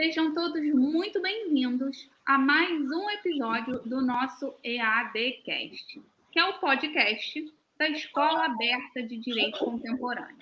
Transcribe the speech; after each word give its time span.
Sejam 0.00 0.32
todos 0.32 0.64
muito 0.64 1.20
bem-vindos 1.20 2.08
a 2.24 2.38
mais 2.38 2.88
um 2.88 3.10
episódio 3.10 3.80
do 3.80 4.00
nosso 4.00 4.54
EADcast, 4.62 6.00
que 6.30 6.38
é 6.38 6.44
o 6.44 6.60
podcast 6.60 7.52
da 7.76 7.88
Escola 7.88 8.44
Aberta 8.44 9.02
de 9.02 9.16
Direito 9.18 9.58
Contemporâneo. 9.58 10.38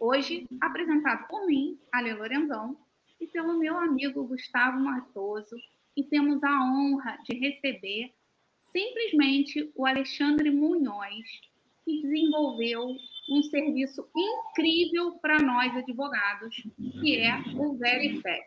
Hoje, 0.00 0.44
apresentado 0.60 1.28
por 1.28 1.46
mim, 1.46 1.78
Ale 1.92 2.14
Lorenzão, 2.14 2.76
e 3.20 3.28
pelo 3.28 3.56
meu 3.56 3.78
amigo 3.78 4.26
Gustavo 4.26 4.80
Matoso, 4.80 5.54
e 5.96 6.02
temos 6.02 6.42
a 6.42 6.64
honra 6.64 7.16
de 7.28 7.38
receber 7.38 8.12
simplesmente 8.72 9.70
o 9.76 9.86
Alexandre 9.86 10.50
Munhoz, 10.50 11.28
que 11.84 12.02
desenvolveu 12.02 12.96
um 13.28 13.42
serviço 13.42 14.06
incrível 14.16 15.12
para 15.20 15.38
nós 15.42 15.74
advogados, 15.76 16.54
que 17.00 17.18
é 17.18 17.38
o 17.56 17.76
Verifec. 17.76 18.44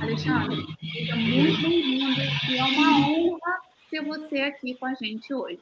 Alexandre, 0.00 0.64
seja 0.80 1.16
muito 1.16 1.62
bem-vindo 1.62 2.20
e 2.50 2.56
é 2.56 2.64
uma 2.64 3.08
honra 3.08 3.58
ter 3.90 4.04
você 4.04 4.40
aqui 4.40 4.74
com 4.74 4.86
a 4.86 4.94
gente 4.94 5.32
hoje. 5.32 5.58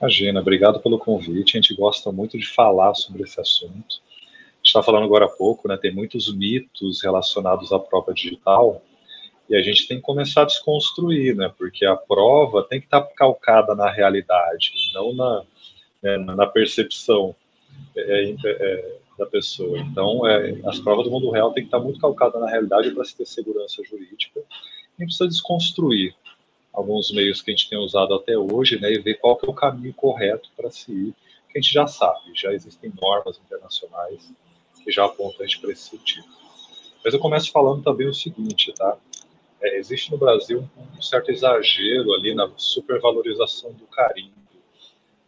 Imagina, 0.00 0.40
obrigado 0.40 0.80
pelo 0.80 0.98
convite. 0.98 1.56
A 1.56 1.60
gente 1.60 1.74
gosta 1.74 2.12
muito 2.12 2.38
de 2.38 2.46
falar 2.46 2.94
sobre 2.94 3.22
esse 3.22 3.40
assunto. 3.40 3.72
A 3.72 4.56
gente 4.58 4.66
está 4.66 4.82
falando 4.82 5.04
agora 5.04 5.24
há 5.24 5.28
pouco, 5.28 5.68
né? 5.68 5.76
Tem 5.76 5.94
muitos 5.94 6.34
mitos 6.34 7.02
relacionados 7.02 7.72
à 7.72 7.78
prova 7.78 8.12
digital 8.12 8.82
e 9.48 9.56
a 9.56 9.62
gente 9.62 9.86
tem 9.86 9.98
que 9.98 10.02
começar 10.02 10.42
a 10.42 10.46
desconstruir, 10.46 11.34
né? 11.34 11.52
Porque 11.56 11.86
a 11.86 11.96
prova 11.96 12.62
tem 12.64 12.80
que 12.80 12.86
estar 12.86 13.00
tá 13.00 13.14
calcada 13.14 13.74
na 13.74 13.90
realidade, 13.90 14.72
não 14.92 15.14
na, 15.14 15.44
né, 16.06 16.18
na 16.18 16.46
percepção 16.46 17.34
é, 17.96 18.30
é, 18.30 18.36
é, 18.44 18.98
da 19.18 19.26
pessoa. 19.26 19.78
Então, 19.78 20.26
é, 20.26 20.60
as 20.66 20.78
provas 20.78 21.04
do 21.04 21.10
mundo 21.10 21.30
real 21.30 21.52
têm 21.52 21.64
que 21.64 21.68
estar 21.68 21.80
muito 21.80 21.98
calcadas 21.98 22.40
na 22.40 22.48
realidade 22.48 22.90
para 22.92 23.04
se 23.04 23.16
ter 23.16 23.26
segurança 23.26 23.82
jurídica. 23.82 24.40
Gente 24.98 25.08
precisa 25.08 25.28
desconstruir 25.28 26.14
alguns 26.72 27.10
meios 27.10 27.42
que 27.42 27.50
a 27.50 27.54
gente 27.54 27.68
tem 27.68 27.78
usado 27.78 28.14
até 28.14 28.36
hoje, 28.36 28.78
né, 28.78 28.92
e 28.92 28.98
ver 28.98 29.14
qual 29.14 29.36
que 29.36 29.46
é 29.46 29.48
o 29.48 29.54
caminho 29.54 29.94
correto 29.94 30.50
para 30.56 30.70
se 30.70 30.92
ir, 30.92 31.14
que 31.50 31.58
a 31.58 31.60
gente 31.60 31.72
já 31.72 31.86
sabe, 31.86 32.32
já 32.34 32.52
existem 32.52 32.92
normas 33.00 33.40
internacionais 33.44 34.30
que 34.84 34.92
já 34.92 35.04
apontam 35.04 35.44
a 35.44 35.46
gente 35.46 35.58
para 35.58 35.72
esse 35.72 35.90
sentido. 35.90 36.26
Mas 37.04 37.12
eu 37.12 37.18
começo 37.18 37.50
falando 37.50 37.82
também 37.82 38.06
o 38.06 38.14
seguinte, 38.14 38.72
tá? 38.72 38.96
É, 39.60 39.78
existe 39.78 40.12
no 40.12 40.18
Brasil 40.18 40.68
um, 40.76 41.02
certo 41.02 41.30
exagero 41.30 42.12
ali 42.12 42.34
na 42.34 42.50
supervalorização 42.56 43.72
do 43.72 43.86
carimbo, 43.86 44.34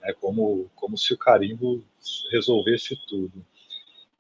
né, 0.01 0.13
como, 0.21 0.71
como 0.75 0.97
se 0.97 1.13
o 1.13 1.19
carimbo 1.19 1.85
resolvesse 2.31 2.97
tudo. 3.09 3.45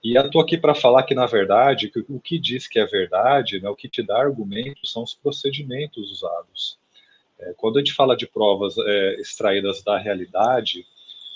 E 0.02 0.16
eu 0.16 0.26
estou 0.26 0.40
aqui 0.40 0.56
para 0.56 0.74
falar 0.74 1.02
que, 1.02 1.14
na 1.14 1.26
verdade, 1.26 1.90
que 1.90 2.04
o 2.08 2.20
que 2.20 2.38
diz 2.38 2.68
que 2.68 2.78
é 2.78 2.86
verdade, 2.86 3.60
né, 3.60 3.68
o 3.68 3.76
que 3.76 3.88
te 3.88 4.02
dá 4.02 4.18
argumentos 4.18 4.92
são 4.92 5.02
os 5.02 5.14
procedimentos 5.14 6.10
usados. 6.12 6.78
É, 7.38 7.52
quando 7.56 7.76
a 7.76 7.80
gente 7.80 7.92
fala 7.92 8.16
de 8.16 8.26
provas 8.26 8.76
é, 8.78 9.14
extraídas 9.20 9.82
da 9.82 9.98
realidade, 9.98 10.86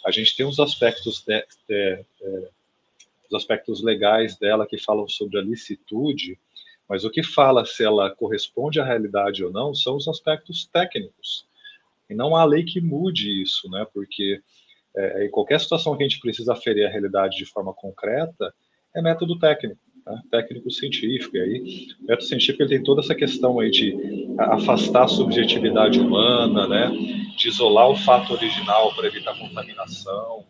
a 0.04 0.10
gente 0.10 0.36
tem 0.36 0.46
os 0.46 0.58
aspectos, 0.58 1.22
de, 1.24 1.44
de, 1.68 2.04
é, 2.20 2.48
os 3.26 3.34
aspectos 3.34 3.82
legais 3.82 4.36
dela 4.36 4.66
que 4.66 4.78
falam 4.78 5.08
sobre 5.08 5.38
a 5.38 5.42
licitude, 5.42 6.38
mas 6.88 7.04
o 7.04 7.10
que 7.10 7.22
fala 7.22 7.64
se 7.64 7.84
ela 7.84 8.10
corresponde 8.10 8.80
à 8.80 8.84
realidade 8.84 9.44
ou 9.44 9.50
não 9.50 9.74
são 9.74 9.96
os 9.96 10.08
aspectos 10.08 10.66
técnicos. 10.66 11.46
E 12.12 12.14
não 12.14 12.36
há 12.36 12.44
lei 12.44 12.64
que 12.64 12.80
mude 12.80 13.42
isso, 13.42 13.68
né? 13.70 13.86
Porque 13.92 14.40
é, 14.96 15.26
em 15.26 15.30
qualquer 15.30 15.60
situação 15.60 15.96
que 15.96 16.04
a 16.04 16.08
gente 16.08 16.20
precisa 16.20 16.52
aferir 16.52 16.86
a 16.86 16.90
realidade 16.90 17.36
de 17.36 17.46
forma 17.46 17.72
concreta, 17.74 18.54
é 18.94 19.02
método 19.02 19.38
técnico 19.38 19.80
né, 20.04 20.20
técnico 20.30 20.70
científico. 20.70 21.36
E 21.36 21.40
aí, 21.40 21.86
o 22.00 22.06
método 22.06 22.24
científico 22.24 22.62
ele 22.62 22.70
tem 22.70 22.82
toda 22.82 23.00
essa 23.00 23.14
questão 23.14 23.58
aí 23.60 23.70
de 23.70 23.96
afastar 24.38 25.04
a 25.04 25.08
subjetividade 25.08 26.00
humana, 26.00 26.66
né, 26.66 26.90
de 27.36 27.48
isolar 27.48 27.88
o 27.88 27.96
fato 27.96 28.32
original 28.32 28.94
para 28.94 29.06
evitar 29.06 29.38
contaminação, 29.38 30.44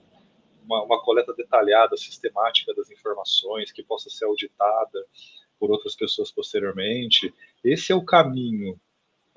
uma, 0.65 0.83
uma, 0.84 1.03
coleta 1.03 1.34
detalhada, 1.34 1.97
sistemática 1.97 2.75
das 2.75 2.91
informações 2.91 3.72
que 3.72 3.83
possa 3.83 4.09
ser 4.09 4.25
auditada 4.25 5.05
por 5.59 5.71
outras 5.71 5.95
pessoas 5.95 6.31
posteriormente. 6.31 7.33
Esse 7.65 7.93
é 7.93 7.95
o 7.95 8.05
caminho 8.05 8.78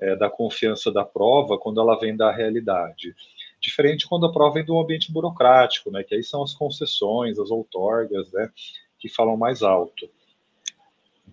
é, 0.00 0.14
da 0.16 0.28
confiança 0.28 0.92
da 0.92 1.04
prova 1.04 1.58
quando 1.58 1.80
ela 1.80 1.98
vem 1.98 2.16
da 2.16 2.30
realidade. 2.30 3.14
Diferente 3.60 4.06
quando 4.06 4.26
a 4.26 4.32
prova 4.32 4.54
vem 4.54 4.64
do 4.64 4.78
ambiente 4.78 5.10
burocrático, 5.10 5.90
né, 5.90 6.02
que 6.04 6.14
aí 6.14 6.22
são 6.22 6.42
as 6.42 6.54
concessões, 6.54 7.38
as 7.38 7.50
outorgas, 7.50 8.30
né, 8.32 8.50
que 8.98 9.08
falam 9.08 9.36
mais 9.36 9.62
alto. 9.62 10.08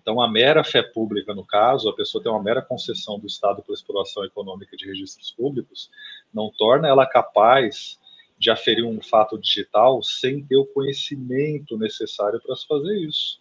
Então, 0.04 0.20
a 0.20 0.30
mera 0.30 0.62
fé 0.62 0.82
pública, 0.82 1.34
no 1.34 1.46
caso, 1.46 1.88
a 1.88 1.96
pessoa 1.96 2.22
tem 2.22 2.30
uma 2.30 2.42
mera 2.42 2.60
concessão 2.60 3.18
do 3.18 3.26
Estado 3.26 3.62
para 3.62 3.74
exploração 3.74 4.22
econômica 4.22 4.76
de 4.76 4.84
registros 4.84 5.30
públicos, 5.30 5.90
não 6.32 6.50
torna 6.50 6.88
ela 6.88 7.06
capaz 7.06 7.98
de 8.38 8.50
aferir 8.50 8.84
um 8.84 9.00
fato 9.00 9.38
digital 9.38 10.02
sem 10.02 10.44
ter 10.44 10.56
o 10.56 10.66
conhecimento 10.66 11.78
necessário 11.78 12.38
para 12.42 12.54
se 12.54 12.66
fazer 12.66 12.94
isso, 12.98 13.38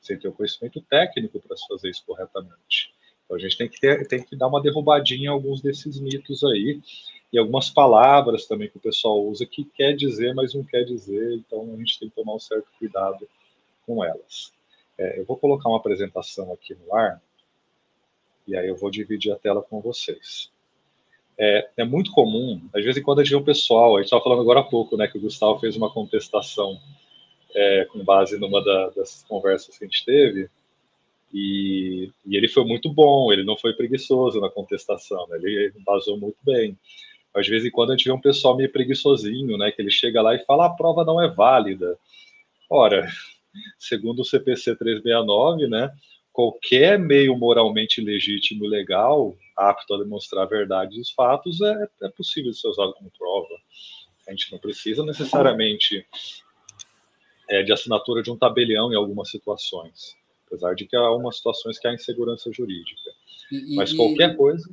sem 0.00 0.16
ter 0.16 0.28
o 0.28 0.32
conhecimento 0.32 0.80
técnico 0.82 1.40
para 1.40 1.56
se 1.56 1.66
fazer 1.66 1.90
isso 1.90 2.04
corretamente. 2.06 2.93
Então, 3.24 3.36
a 3.36 3.40
gente 3.40 3.56
tem 3.56 3.68
que, 3.68 3.80
ter, 3.80 4.06
tem 4.06 4.22
que 4.22 4.36
dar 4.36 4.48
uma 4.48 4.60
derrubadinha 4.60 5.24
em 5.24 5.32
alguns 5.32 5.60
desses 5.60 5.98
mitos 5.98 6.44
aí, 6.44 6.80
e 7.32 7.38
algumas 7.38 7.68
palavras 7.68 8.46
também 8.46 8.68
que 8.68 8.76
o 8.76 8.80
pessoal 8.80 9.20
usa 9.24 9.44
que 9.44 9.64
quer 9.64 9.94
dizer, 9.94 10.34
mas 10.34 10.54
não 10.54 10.62
quer 10.62 10.84
dizer, 10.84 11.34
então 11.34 11.74
a 11.74 11.76
gente 11.78 11.98
tem 11.98 12.08
que 12.08 12.14
tomar 12.14 12.34
um 12.34 12.38
certo 12.38 12.68
cuidado 12.78 13.28
com 13.84 14.04
elas. 14.04 14.52
É, 14.96 15.18
eu 15.18 15.24
vou 15.24 15.36
colocar 15.36 15.68
uma 15.68 15.78
apresentação 15.78 16.52
aqui 16.52 16.74
no 16.74 16.94
ar, 16.94 17.20
e 18.46 18.56
aí 18.56 18.68
eu 18.68 18.76
vou 18.76 18.90
dividir 18.90 19.32
a 19.32 19.36
tela 19.36 19.62
com 19.62 19.80
vocês. 19.80 20.50
É, 21.36 21.68
é 21.78 21.84
muito 21.84 22.12
comum, 22.12 22.60
às 22.72 22.84
vezes 22.84 23.02
quando 23.02 23.20
a 23.20 23.24
gente 23.24 23.32
vê 23.32 23.36
um 23.36 23.44
pessoal, 23.44 23.96
a 23.96 23.98
gente 23.98 24.06
estava 24.06 24.22
falando 24.22 24.42
agora 24.42 24.60
há 24.60 24.64
pouco, 24.64 24.96
né, 24.96 25.08
que 25.08 25.18
o 25.18 25.20
Gustavo 25.20 25.58
fez 25.58 25.76
uma 25.76 25.90
contestação 25.90 26.80
é, 27.52 27.84
com 27.86 28.04
base 28.04 28.38
numa 28.38 28.62
da, 28.62 28.90
das 28.90 29.24
conversas 29.24 29.76
que 29.76 29.84
a 29.84 29.88
gente 29.88 30.04
teve, 30.04 30.48
e, 31.34 32.12
e, 32.24 32.36
ele 32.36 32.46
foi 32.46 32.64
muito 32.64 32.88
bom, 32.88 33.32
ele 33.32 33.42
não 33.42 33.56
foi 33.56 33.72
preguiçoso 33.72 34.40
na 34.40 34.48
contestação, 34.48 35.26
né, 35.26 35.36
ele 35.38 35.72
basou 35.84 36.16
muito 36.16 36.38
bem. 36.44 36.78
Às 37.34 37.48
vezes, 37.48 37.68
quando 37.72 37.90
a 37.90 37.96
gente 37.96 38.04
vê 38.04 38.12
um 38.12 38.20
pessoal 38.20 38.56
meio 38.56 38.70
preguiçosinho, 38.70 39.58
né, 39.58 39.72
que 39.72 39.82
ele 39.82 39.90
chega 39.90 40.22
lá 40.22 40.32
e 40.36 40.44
fala 40.44 40.66
a 40.66 40.70
prova 40.70 41.04
não 41.04 41.20
é 41.20 41.28
válida. 41.28 41.98
Ora, 42.70 43.08
segundo 43.76 44.20
o 44.20 44.24
CPC 44.24 44.76
369, 44.76 45.66
né, 45.66 45.90
qualquer 46.32 47.00
meio 47.00 47.36
moralmente 47.36 48.00
legítimo 48.00 48.64
e 48.64 48.68
legal, 48.68 49.36
apto 49.56 49.94
a 49.94 49.98
demonstrar 49.98 50.44
a 50.44 50.48
verdade 50.48 50.96
dos 50.96 51.10
fatos, 51.10 51.60
é, 51.60 51.88
é 52.02 52.08
possível 52.10 52.52
ser 52.52 52.68
usado 52.68 52.92
como 52.94 53.10
prova. 53.18 53.54
A 54.28 54.30
gente 54.30 54.52
não 54.52 54.58
precisa 54.60 55.04
necessariamente 55.04 56.06
é, 57.48 57.62
de 57.64 57.72
assinatura 57.72 58.22
de 58.22 58.30
um 58.30 58.38
tabelião 58.38 58.92
em 58.92 58.96
algumas 58.96 59.30
situações, 59.30 60.16
apesar 60.54 60.74
de 60.74 60.86
que 60.86 60.96
há 60.96 61.00
algumas 61.00 61.36
situações 61.36 61.78
que 61.78 61.86
há 61.86 61.92
insegurança 61.92 62.50
jurídica. 62.52 63.10
E, 63.50 63.74
Mas 63.76 63.92
qualquer 63.92 64.32
e, 64.32 64.36
coisa. 64.36 64.68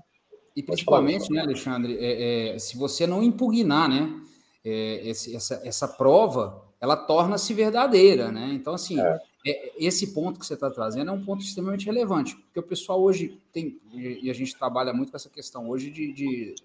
E 0.55 0.63
principalmente, 0.63 1.27
falar, 1.27 1.39
né, 1.39 1.41
Alexandre, 1.41 1.97
é, 1.99 2.55
é, 2.55 2.59
se 2.59 2.77
você 2.77 3.07
não 3.07 3.23
impugnar, 3.23 3.89
né, 3.89 4.21
é, 4.63 5.09
esse, 5.09 5.35
essa, 5.35 5.61
essa 5.65 5.87
prova, 5.87 6.63
ela 6.79 6.95
torna-se 6.95 7.53
verdadeira, 7.53 8.31
né? 8.31 8.51
Então, 8.53 8.73
assim, 8.73 8.99
é. 8.99 9.19
É, 9.45 9.71
esse 9.83 10.13
ponto 10.13 10.39
que 10.39 10.45
você 10.45 10.53
está 10.53 10.69
trazendo 10.69 11.09
é 11.09 11.13
um 11.13 11.23
ponto 11.23 11.43
extremamente 11.43 11.85
relevante, 11.85 12.35
porque 12.35 12.59
o 12.59 12.63
pessoal 12.63 13.01
hoje 13.01 13.39
tem, 13.51 13.79
e 13.91 14.29
a 14.29 14.33
gente 14.33 14.55
trabalha 14.55 14.93
muito 14.93 15.09
com 15.09 15.17
essa 15.17 15.29
questão 15.29 15.67
hoje 15.67 15.89
de, 15.89 16.13
de, 16.13 16.55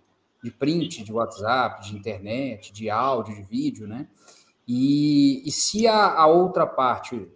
de 0.45 0.51
print, 0.51 1.03
de 1.03 1.11
WhatsApp, 1.11 1.89
de 1.89 1.97
internet, 1.97 2.73
de 2.73 2.91
áudio, 2.91 3.35
de 3.35 3.43
vídeo, 3.43 3.87
né? 3.87 4.07
E, 4.69 5.47
e 5.49 5.51
se 5.51 5.87
a, 5.87 6.13
a 6.13 6.27
outra 6.27 6.67
parte 6.67 7.27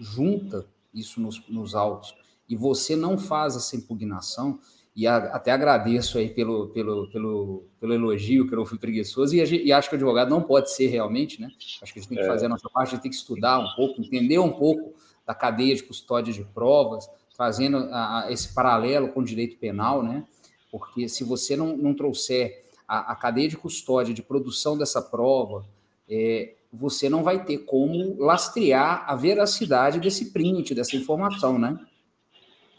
junta 0.00 0.66
isso 0.94 1.20
nos, 1.20 1.42
nos 1.48 1.74
autos 1.74 2.14
e 2.52 2.56
você 2.56 2.94
não 2.94 3.16
faz 3.16 3.56
essa 3.56 3.74
impugnação, 3.76 4.60
e 4.94 5.06
a, 5.06 5.16
até 5.16 5.50
agradeço 5.50 6.18
aí 6.18 6.28
pelo, 6.28 6.68
pelo, 6.68 7.08
pelo, 7.10 7.64
pelo 7.80 7.94
elogio, 7.94 8.46
que 8.46 8.54
eu 8.54 8.66
fui 8.66 8.78
preguiçoso, 8.78 9.34
e, 9.34 9.40
a, 9.40 9.44
e, 9.44 9.72
acho 9.72 9.88
que 9.88 9.94
o 9.94 9.96
advogado 9.96 10.28
não 10.28 10.42
pode 10.42 10.70
ser 10.70 10.88
realmente, 10.88 11.40
né? 11.40 11.50
Acho 11.80 11.92
que 11.92 11.98
a 11.98 12.02
gente 12.02 12.10
tem 12.10 12.18
que 12.18 12.24
é. 12.24 12.26
fazer 12.26 12.44
a 12.44 12.48
nossa 12.50 12.68
parte, 12.68 12.88
a 12.88 12.90
gente 12.90 13.02
tem 13.02 13.10
que 13.10 13.16
estudar 13.16 13.58
um 13.58 13.74
pouco, 13.74 14.02
entender 14.02 14.38
um 14.38 14.50
pouco 14.50 14.94
da 15.26 15.34
cadeia 15.34 15.74
de 15.74 15.82
custódia 15.82 16.30
de 16.30 16.44
provas, 16.44 17.08
fazendo 17.34 17.78
a, 17.90 18.26
esse 18.28 18.52
paralelo 18.52 19.08
com 19.08 19.20
o 19.20 19.24
direito 19.24 19.56
penal, 19.56 20.02
né? 20.02 20.22
Porque 20.70 21.08
se 21.08 21.24
você 21.24 21.56
não, 21.56 21.74
não 21.74 21.94
trouxer 21.94 22.66
a, 22.86 23.12
a 23.12 23.16
cadeia 23.16 23.48
de 23.48 23.56
custódia 23.56 24.12
de 24.12 24.22
produção 24.22 24.76
dessa 24.76 25.00
prova, 25.00 25.64
é, 26.06 26.54
você 26.72 27.08
não 27.08 27.22
vai 27.22 27.44
ter 27.44 27.58
como 27.58 28.16
lastrear 28.18 29.04
a 29.06 29.14
veracidade 29.14 30.00
desse 30.00 30.32
print, 30.32 30.74
dessa 30.74 30.96
informação, 30.96 31.58
né? 31.58 31.78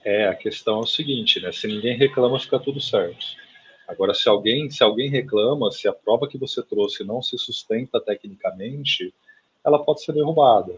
É, 0.03 0.27
a 0.27 0.35
questão 0.35 0.77
é 0.77 0.79
o 0.79 0.87
seguinte, 0.87 1.39
né? 1.39 1.51
Se 1.51 1.67
ninguém 1.67 1.95
reclama, 1.95 2.39
fica 2.39 2.59
tudo 2.59 2.81
certo. 2.81 3.25
Agora, 3.87 4.13
se 4.13 4.27
alguém, 4.27 4.69
se 4.69 4.83
alguém 4.83 5.09
reclama, 5.09 5.71
se 5.71 5.87
a 5.87 5.93
prova 5.93 6.27
que 6.27 6.37
você 6.37 6.63
trouxe 6.63 7.03
não 7.03 7.21
se 7.21 7.37
sustenta 7.37 8.01
tecnicamente, 8.01 9.13
ela 9.63 9.83
pode 9.83 10.03
ser 10.03 10.13
derrubada. 10.13 10.75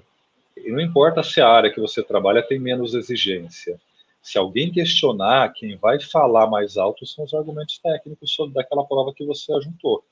E 0.57 0.71
não 0.71 0.81
importa 0.81 1.23
se 1.23 1.39
a 1.39 1.47
área 1.47 1.71
que 1.71 1.79
você 1.79 2.03
trabalha 2.03 2.43
tem 2.43 2.59
menos 2.59 2.93
exigência. 2.93 3.79
Se 4.21 4.37
alguém 4.37 4.71
questionar, 4.71 5.53
quem 5.53 5.75
vai 5.77 5.99
falar 5.99 6.47
mais 6.47 6.77
alto 6.77 7.05
são 7.05 7.23
os 7.23 7.33
argumentos 7.33 7.77
técnicos 7.77 8.31
sobre 8.31 8.55
daquela 8.55 8.83
prova 8.83 9.13
que 9.13 9.25
você 9.25 9.53
ajuntou. 9.53 10.03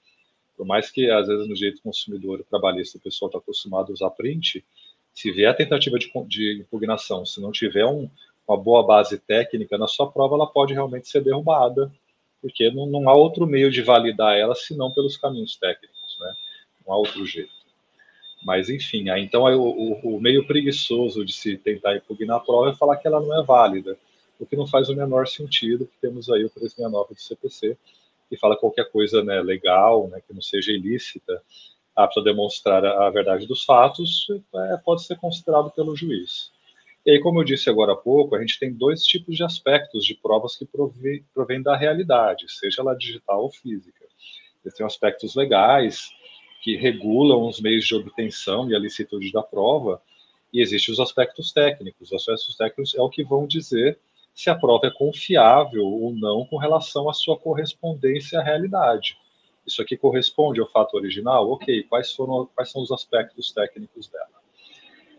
Por 0.55 0.65
mais 0.65 0.91
que, 0.91 1.09
às 1.09 1.27
vezes, 1.27 1.47
no 1.47 1.55
direito 1.55 1.81
consumidor 1.81 2.43
trabalhista, 2.49 2.97
o 2.97 3.01
pessoal 3.01 3.29
está 3.29 3.39
acostumado 3.39 3.89
a 3.89 3.93
usar 3.93 4.09
print, 4.11 4.63
se 5.13 5.31
vier 5.31 5.49
a 5.49 5.53
tentativa 5.53 5.97
de, 5.97 6.11
de 6.27 6.61
impugnação, 6.61 7.25
se 7.25 7.39
não 7.39 7.51
tiver 7.51 7.85
um, 7.85 8.09
uma 8.47 8.57
boa 8.57 8.83
base 8.85 9.17
técnica 9.19 9.77
na 9.77 9.87
sua 9.87 10.11
prova, 10.11 10.35
ela 10.35 10.47
pode 10.47 10.73
realmente 10.73 11.07
ser 11.07 11.21
derrubada, 11.21 11.91
porque 12.41 12.69
não, 12.71 12.85
não 12.85 13.09
há 13.09 13.13
outro 13.15 13.45
meio 13.45 13.71
de 13.71 13.81
validar 13.81 14.35
ela 14.37 14.55
senão 14.55 14.91
pelos 14.91 15.15
caminhos 15.15 15.55
técnicos, 15.55 16.17
né? 16.19 16.33
Não 16.85 16.93
há 16.93 16.97
outro 16.97 17.25
jeito. 17.25 17.53
Mas, 18.43 18.69
enfim, 18.69 19.09
aí, 19.09 19.23
então 19.23 19.47
aí, 19.47 19.55
o, 19.55 19.63
o, 20.03 20.19
meio 20.19 20.45
preguiçoso 20.45 21.23
de 21.23 21.31
se 21.31 21.57
tentar 21.57 21.95
impugnar 21.95 22.37
a 22.37 22.39
prova 22.41 22.71
é 22.71 22.75
falar 22.75 22.97
que 22.97 23.07
ela 23.07 23.21
não 23.21 23.39
é 23.39 23.43
válida, 23.43 23.97
o 24.37 24.45
que 24.45 24.57
não 24.57 24.67
faz 24.67 24.89
o 24.89 24.95
menor 24.95 25.27
sentido, 25.27 25.85
porque 25.85 26.07
temos 26.07 26.29
aí 26.29 26.43
o 26.43 26.49
369 26.49 27.13
do 27.13 27.21
CPC, 27.21 27.77
que 28.29 28.37
fala 28.37 28.57
qualquer 28.57 28.91
coisa 28.91 29.23
né, 29.23 29.41
legal, 29.41 30.07
né, 30.07 30.21
que 30.25 30.33
não 30.33 30.41
seja 30.41 30.71
ilícita, 30.71 31.41
apto 31.95 32.19
a 32.19 32.23
demonstrar 32.23 32.83
a, 32.85 33.09
verdade 33.09 33.45
dos 33.45 33.63
fatos, 33.63 34.27
é, 34.71 34.77
pode 34.77 35.03
ser 35.03 35.17
considerado 35.17 35.71
pelo 35.71 35.95
juiz. 35.95 36.51
E 37.05 37.11
aí, 37.11 37.19
como 37.19 37.39
eu 37.39 37.43
disse 37.43 37.69
agora 37.69 37.93
há 37.93 37.95
pouco, 37.95 38.35
a 38.35 38.39
gente 38.39 38.57
tem 38.57 38.73
dois 38.73 39.03
tipos 39.03 39.35
de 39.35 39.43
aspectos 39.43 40.05
de 40.05 40.15
provas 40.15 40.55
que 40.55 40.65
provêm, 40.65 41.61
da 41.61 41.75
realidade, 41.75 42.45
seja 42.47 42.81
ela 42.81 42.95
digital 42.95 43.43
ou 43.43 43.51
física. 43.51 44.05
Eles 44.63 44.75
têm 44.75 44.85
aspectos 44.85 45.35
legais, 45.35 46.11
que 46.61 46.77
regulam 46.77 47.45
os 47.45 47.59
meios 47.59 47.85
de 47.85 47.93
obtenção 47.93 48.69
e 48.69 48.75
a 48.75 48.79
licitude 48.79 49.33
da 49.33 49.43
prova, 49.43 50.01
e 50.51 50.61
existem 50.61 50.93
os 50.93 50.99
aspectos 50.99 51.51
técnicos. 51.51 52.09
Os 52.09 52.13
aspectos 52.13 52.55
técnicos 52.55 52.95
é 52.95 53.01
o 53.01 53.09
que 53.09 53.23
vão 53.23 53.45
dizer 53.45 53.99
se 54.33 54.49
a 54.49 54.55
prova 54.55 54.87
é 54.87 54.91
confiável 54.91 55.85
ou 55.85 56.13
não 56.13 56.45
com 56.45 56.57
relação 56.57 57.09
à 57.09 57.13
sua 57.13 57.37
correspondência 57.37 58.39
à 58.39 58.43
realidade. 58.43 59.17
Isso 59.65 59.81
aqui 59.81 59.95
corresponde 59.95 60.59
ao 60.59 60.69
fato 60.69 60.95
original? 60.95 61.49
Ok, 61.51 61.83
quais, 61.83 62.11
foram, 62.13 62.49
quais 62.53 62.71
são 62.71 62.81
os 62.81 62.91
aspectos 62.91 63.51
técnicos 63.51 64.09
dela? 64.09 64.43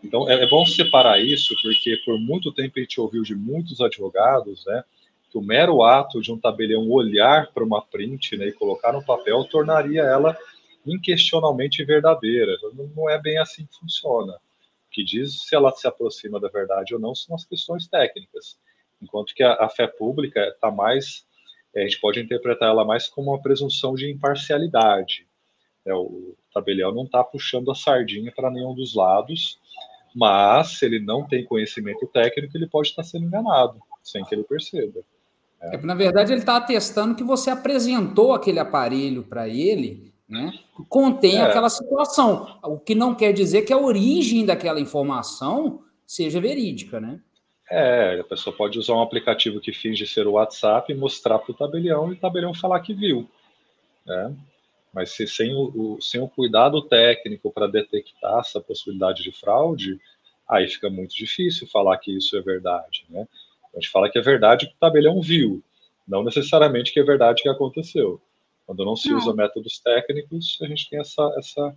Então, 0.03 0.29
é, 0.29 0.43
é 0.43 0.47
bom 0.47 0.65
separar 0.65 1.19
isso, 1.19 1.55
porque 1.61 1.97
por 2.05 2.19
muito 2.19 2.51
tempo 2.51 2.73
a 2.77 2.81
gente 2.81 3.01
ouviu 3.01 3.23
de 3.23 3.33
muitos 3.33 3.81
advogados, 3.81 4.63
né, 4.65 4.83
que 5.31 5.37
o 5.37 5.41
mero 5.41 5.81
ato 5.81 6.21
de 6.21 6.31
um 6.31 6.37
tabelião 6.37 6.89
olhar 6.91 7.51
para 7.51 7.63
uma 7.63 7.81
print 7.81 8.37
né, 8.37 8.47
e 8.47 8.53
colocar 8.53 8.93
no 8.93 9.03
papel 9.03 9.43
tornaria 9.45 10.03
ela 10.03 10.37
inquestionalmente 10.85 11.83
verdadeira. 11.83 12.55
Não 12.95 13.09
é 13.09 13.19
bem 13.19 13.39
assim 13.39 13.65
que 13.65 13.77
funciona. 13.77 14.33
O 14.33 14.91
que 14.91 15.03
diz 15.03 15.41
se 15.41 15.55
ela 15.55 15.71
se 15.71 15.87
aproxima 15.87 16.39
da 16.39 16.47
verdade 16.47 16.93
ou 16.93 16.99
não 16.99 17.15
são 17.15 17.35
as 17.35 17.43
questões 17.43 17.87
técnicas. 17.87 18.59
Enquanto 19.01 19.33
que 19.33 19.43
a, 19.43 19.53
a 19.53 19.69
fé 19.69 19.87
pública 19.87 20.41
está 20.47 20.71
mais, 20.71 21.25
é, 21.75 21.81
a 21.81 21.83
gente 21.83 21.99
pode 21.99 22.19
interpretar 22.19 22.69
ela 22.69 22.85
mais 22.85 23.07
como 23.07 23.31
uma 23.31 23.41
presunção 23.41 23.93
de 23.95 24.11
imparcialidade. 24.11 25.27
É, 25.85 25.93
o 25.93 26.35
tabelião 26.53 26.93
não 26.93 27.03
está 27.03 27.23
puxando 27.23 27.69
a 27.71 27.75
sardinha 27.75 28.31
para 28.35 28.49
nenhum 28.49 28.73
dos 28.73 28.95
lados, 28.95 29.59
mas 30.15 30.79
se 30.79 30.85
ele 30.85 30.99
não 30.99 31.27
tem 31.27 31.43
conhecimento 31.45 32.07
técnico, 32.07 32.55
ele 32.57 32.67
pode 32.67 32.89
estar 32.89 33.03
tá 33.03 33.07
sendo 33.07 33.25
enganado, 33.25 33.79
sem 34.01 34.23
que 34.23 34.33
ele 34.33 34.43
perceba. 34.43 35.01
É. 35.61 35.77
na 35.77 35.95
verdade, 35.95 36.31
ele 36.31 36.41
está 36.41 36.57
atestando 36.57 37.15
que 37.15 37.23
você 37.23 37.49
apresentou 37.49 38.33
aquele 38.33 38.59
aparelho 38.59 39.23
para 39.23 39.47
ele 39.47 40.13
né, 40.27 40.53
contém 40.89 41.37
é. 41.37 41.41
aquela 41.41 41.69
situação. 41.69 42.59
O 42.63 42.79
que 42.79 42.95
não 42.95 43.13
quer 43.13 43.31
dizer 43.31 43.61
que 43.61 43.73
a 43.73 43.77
origem 43.77 44.45
daquela 44.45 44.79
informação 44.79 45.81
seja 46.05 46.39
verídica, 46.39 46.99
né? 46.99 47.19
É, 47.69 48.19
a 48.19 48.23
pessoa 48.23 48.55
pode 48.55 48.77
usar 48.77 48.93
um 48.93 49.01
aplicativo 49.01 49.59
que 49.59 49.73
finge 49.73 50.05
ser 50.05 50.27
o 50.27 50.33
WhatsApp 50.33 50.91
e 50.91 50.95
mostrar 50.95 51.39
para 51.39 51.51
o 51.51 51.55
tabelião 51.55 52.11
e 52.11 52.15
o 52.15 52.19
tabelião 52.19 52.53
falar 52.53 52.79
que 52.81 52.93
viu. 52.93 53.29
Né? 54.05 54.35
Mas 54.93 55.11
se, 55.11 55.27
sem, 55.27 55.53
o, 55.53 55.95
o, 55.95 56.01
sem 56.01 56.21
o 56.21 56.27
cuidado 56.27 56.81
técnico 56.81 57.51
para 57.51 57.67
detectar 57.67 58.39
essa 58.39 58.61
possibilidade 58.61 59.23
de 59.23 59.31
fraude, 59.31 59.99
aí 60.47 60.67
fica 60.67 60.89
muito 60.89 61.15
difícil 61.15 61.67
falar 61.67 61.97
que 61.97 62.15
isso 62.15 62.37
é 62.37 62.41
verdade. 62.41 63.05
Né? 63.09 63.27
A 63.73 63.79
gente 63.79 63.89
fala 63.89 64.09
que 64.09 64.19
é 64.19 64.21
verdade 64.21 64.67
que 64.67 64.73
o 64.73 64.79
tabelião 64.79 65.19
viu, 65.21 65.61
não 66.07 66.23
necessariamente 66.23 66.93
que 66.93 66.99
é 66.99 67.03
verdade 67.03 67.41
que 67.41 67.49
aconteceu. 67.49 68.21
Quando 68.65 68.85
não 68.85 68.95
se 68.95 69.09
não. 69.09 69.17
usa 69.17 69.33
métodos 69.33 69.79
técnicos, 69.79 70.57
a 70.61 70.67
gente 70.67 70.89
tem 70.89 70.99
essa, 70.99 71.33
essa, 71.37 71.75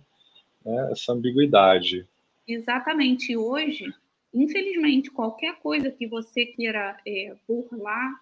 né, 0.65 0.89
essa 0.91 1.13
ambiguidade. 1.13 2.07
Exatamente. 2.47 3.35
Hoje, 3.35 3.93
infelizmente, 4.33 5.11
qualquer 5.11 5.55
coisa 5.59 5.91
que 5.91 6.07
você 6.07 6.45
queira 6.45 6.99
é, 7.05 7.35
burlar 7.47 8.19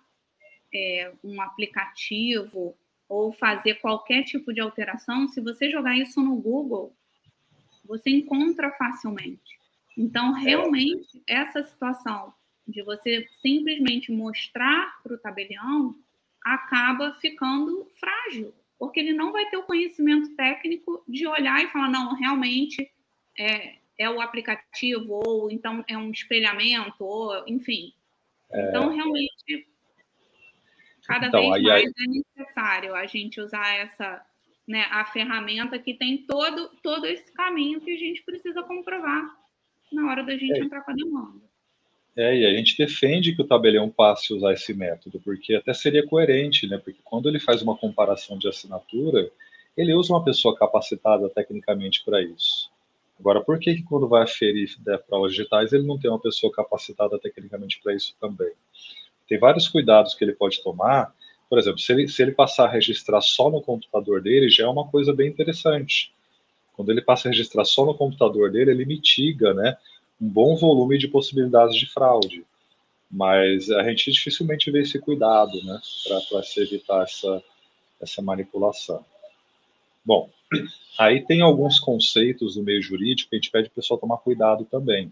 é, 0.73 1.11
um 1.23 1.41
aplicativo 1.41 2.75
ou 3.07 3.31
fazer 3.31 3.75
qualquer 3.75 4.23
tipo 4.23 4.53
de 4.53 4.59
alteração, 4.59 5.27
se 5.27 5.39
você 5.39 5.69
jogar 5.69 5.97
isso 5.97 6.21
no 6.21 6.35
Google, 6.35 6.93
você 7.85 8.09
encontra 8.09 8.71
facilmente. 8.71 9.57
Então, 9.97 10.33
realmente, 10.33 11.23
essa 11.25 11.63
situação 11.63 12.33
de 12.67 12.83
você 12.83 13.27
simplesmente 13.41 14.11
mostrar 14.11 15.01
para 15.01 15.13
o 15.13 15.17
tabelião 15.17 15.95
acaba 16.43 17.13
ficando 17.13 17.89
frágil, 17.99 18.53
porque 18.77 18.99
ele 18.99 19.13
não 19.13 19.31
vai 19.31 19.49
ter 19.49 19.57
o 19.57 19.63
conhecimento 19.63 20.35
técnico 20.35 21.03
de 21.07 21.25
olhar 21.25 21.63
e 21.63 21.69
falar, 21.69 21.89
não, 21.89 22.13
realmente 22.13 22.91
é, 23.39 23.76
é 23.97 24.09
o 24.09 24.21
aplicativo, 24.21 25.21
ou 25.25 25.49
então 25.49 25.83
é 25.87 25.97
um 25.97 26.11
espelhamento, 26.11 27.03
ou 27.03 27.43
enfim. 27.47 27.93
É... 28.51 28.69
Então, 28.69 28.89
realmente, 28.89 29.67
cada 31.05 31.27
então, 31.27 31.41
vez 31.51 31.63
mais 31.63 31.83
aí... 31.85 31.93
é 31.97 32.37
necessário 32.39 32.95
a 32.95 33.05
gente 33.05 33.41
usar 33.41 33.75
essa, 33.75 34.25
né, 34.67 34.85
a 34.91 35.05
ferramenta 35.05 35.79
que 35.79 35.93
tem 35.93 36.17
todo, 36.19 36.69
todo 36.83 37.05
esse 37.05 37.31
caminho 37.33 37.81
que 37.81 37.91
a 37.91 37.97
gente 37.97 38.21
precisa 38.23 38.63
comprovar 38.63 39.35
na 39.91 40.09
hora 40.09 40.23
da 40.23 40.37
gente 40.37 40.59
é. 40.59 40.63
entrar 40.63 40.81
com 40.81 40.91
a 40.91 40.95
demanda. 40.95 41.47
É, 42.15 42.35
e 42.35 42.45
a 42.47 42.57
gente 42.57 42.75
defende 42.75 43.35
que 43.35 43.41
o 43.43 43.47
tabelião 43.47 43.89
passe 43.91 44.33
a 44.33 44.35
usar 44.35 44.53
esse 44.53 44.73
método, 44.73 45.19
porque 45.19 45.53
até 45.53 45.71
seria 45.71 46.05
coerente, 46.05 46.65
né? 46.67 46.79
Porque 46.79 46.99
quando 47.03 47.29
ele 47.29 47.39
faz 47.39 47.61
uma 47.61 47.77
comparação 47.77 48.39
de 48.39 48.47
assinatura, 48.47 49.31
ele 49.77 49.93
usa 49.93 50.11
uma 50.11 50.23
pessoa 50.23 50.57
capacitada 50.57 51.29
tecnicamente 51.29 52.03
para 52.03 52.19
isso. 52.19 52.66
Agora, 53.19 53.41
por 53.41 53.59
que, 53.59 53.75
que 53.75 53.83
quando 53.83 54.07
vai 54.07 54.23
aferir 54.23 54.75
né, 54.85 54.97
provas 54.97 55.31
digitais, 55.31 55.73
ele 55.73 55.87
não 55.87 55.97
tem 55.97 56.09
uma 56.09 56.19
pessoa 56.19 56.51
capacitada 56.51 57.17
tecnicamente 57.19 57.79
para 57.81 57.93
isso 57.93 58.15
também? 58.19 58.51
Tem 59.27 59.39
vários 59.39 59.67
cuidados 59.67 60.13
que 60.13 60.23
ele 60.23 60.33
pode 60.33 60.61
tomar. 60.61 61.13
Por 61.49 61.57
exemplo, 61.57 61.79
se 61.79 61.91
ele, 61.91 62.07
se 62.07 62.21
ele 62.21 62.31
passar 62.31 62.65
a 62.65 62.71
registrar 62.71 63.21
só 63.21 63.49
no 63.49 63.61
computador 63.61 64.21
dele, 64.21 64.49
já 64.49 64.65
é 64.65 64.67
uma 64.67 64.87
coisa 64.87 65.13
bem 65.13 65.29
interessante. 65.29 66.13
Quando 66.73 66.91
ele 66.91 67.01
passa 67.01 67.27
a 67.27 67.31
registrar 67.31 67.65
só 67.65 67.85
no 67.85 67.95
computador 67.95 68.51
dele, 68.51 68.71
ele 68.71 68.85
mitiga, 68.85 69.53
né? 69.53 69.77
um 70.19 70.27
bom 70.27 70.55
volume 70.55 70.97
de 70.97 71.07
possibilidades 71.07 71.75
de 71.75 71.85
fraude. 71.85 72.43
Mas 73.09 73.69
a 73.69 73.83
gente 73.83 74.11
dificilmente 74.11 74.69
vê 74.69 74.81
esse 74.81 74.99
cuidado, 74.99 75.63
né, 75.63 75.79
para 76.29 76.43
se 76.43 76.61
evitar 76.61 77.03
essa, 77.03 77.41
essa 78.01 78.21
manipulação. 78.21 79.05
Bom, 80.03 80.29
aí 80.97 81.25
tem 81.25 81.41
alguns 81.41 81.79
conceitos 81.79 82.55
do 82.55 82.63
meio 82.63 82.81
jurídico 82.81 83.29
que 83.29 83.35
a 83.35 83.39
gente 83.39 83.51
pede 83.51 83.67
o 83.67 83.71
pessoal 83.71 83.99
tomar 83.99 84.17
cuidado 84.17 84.65
também. 84.65 85.11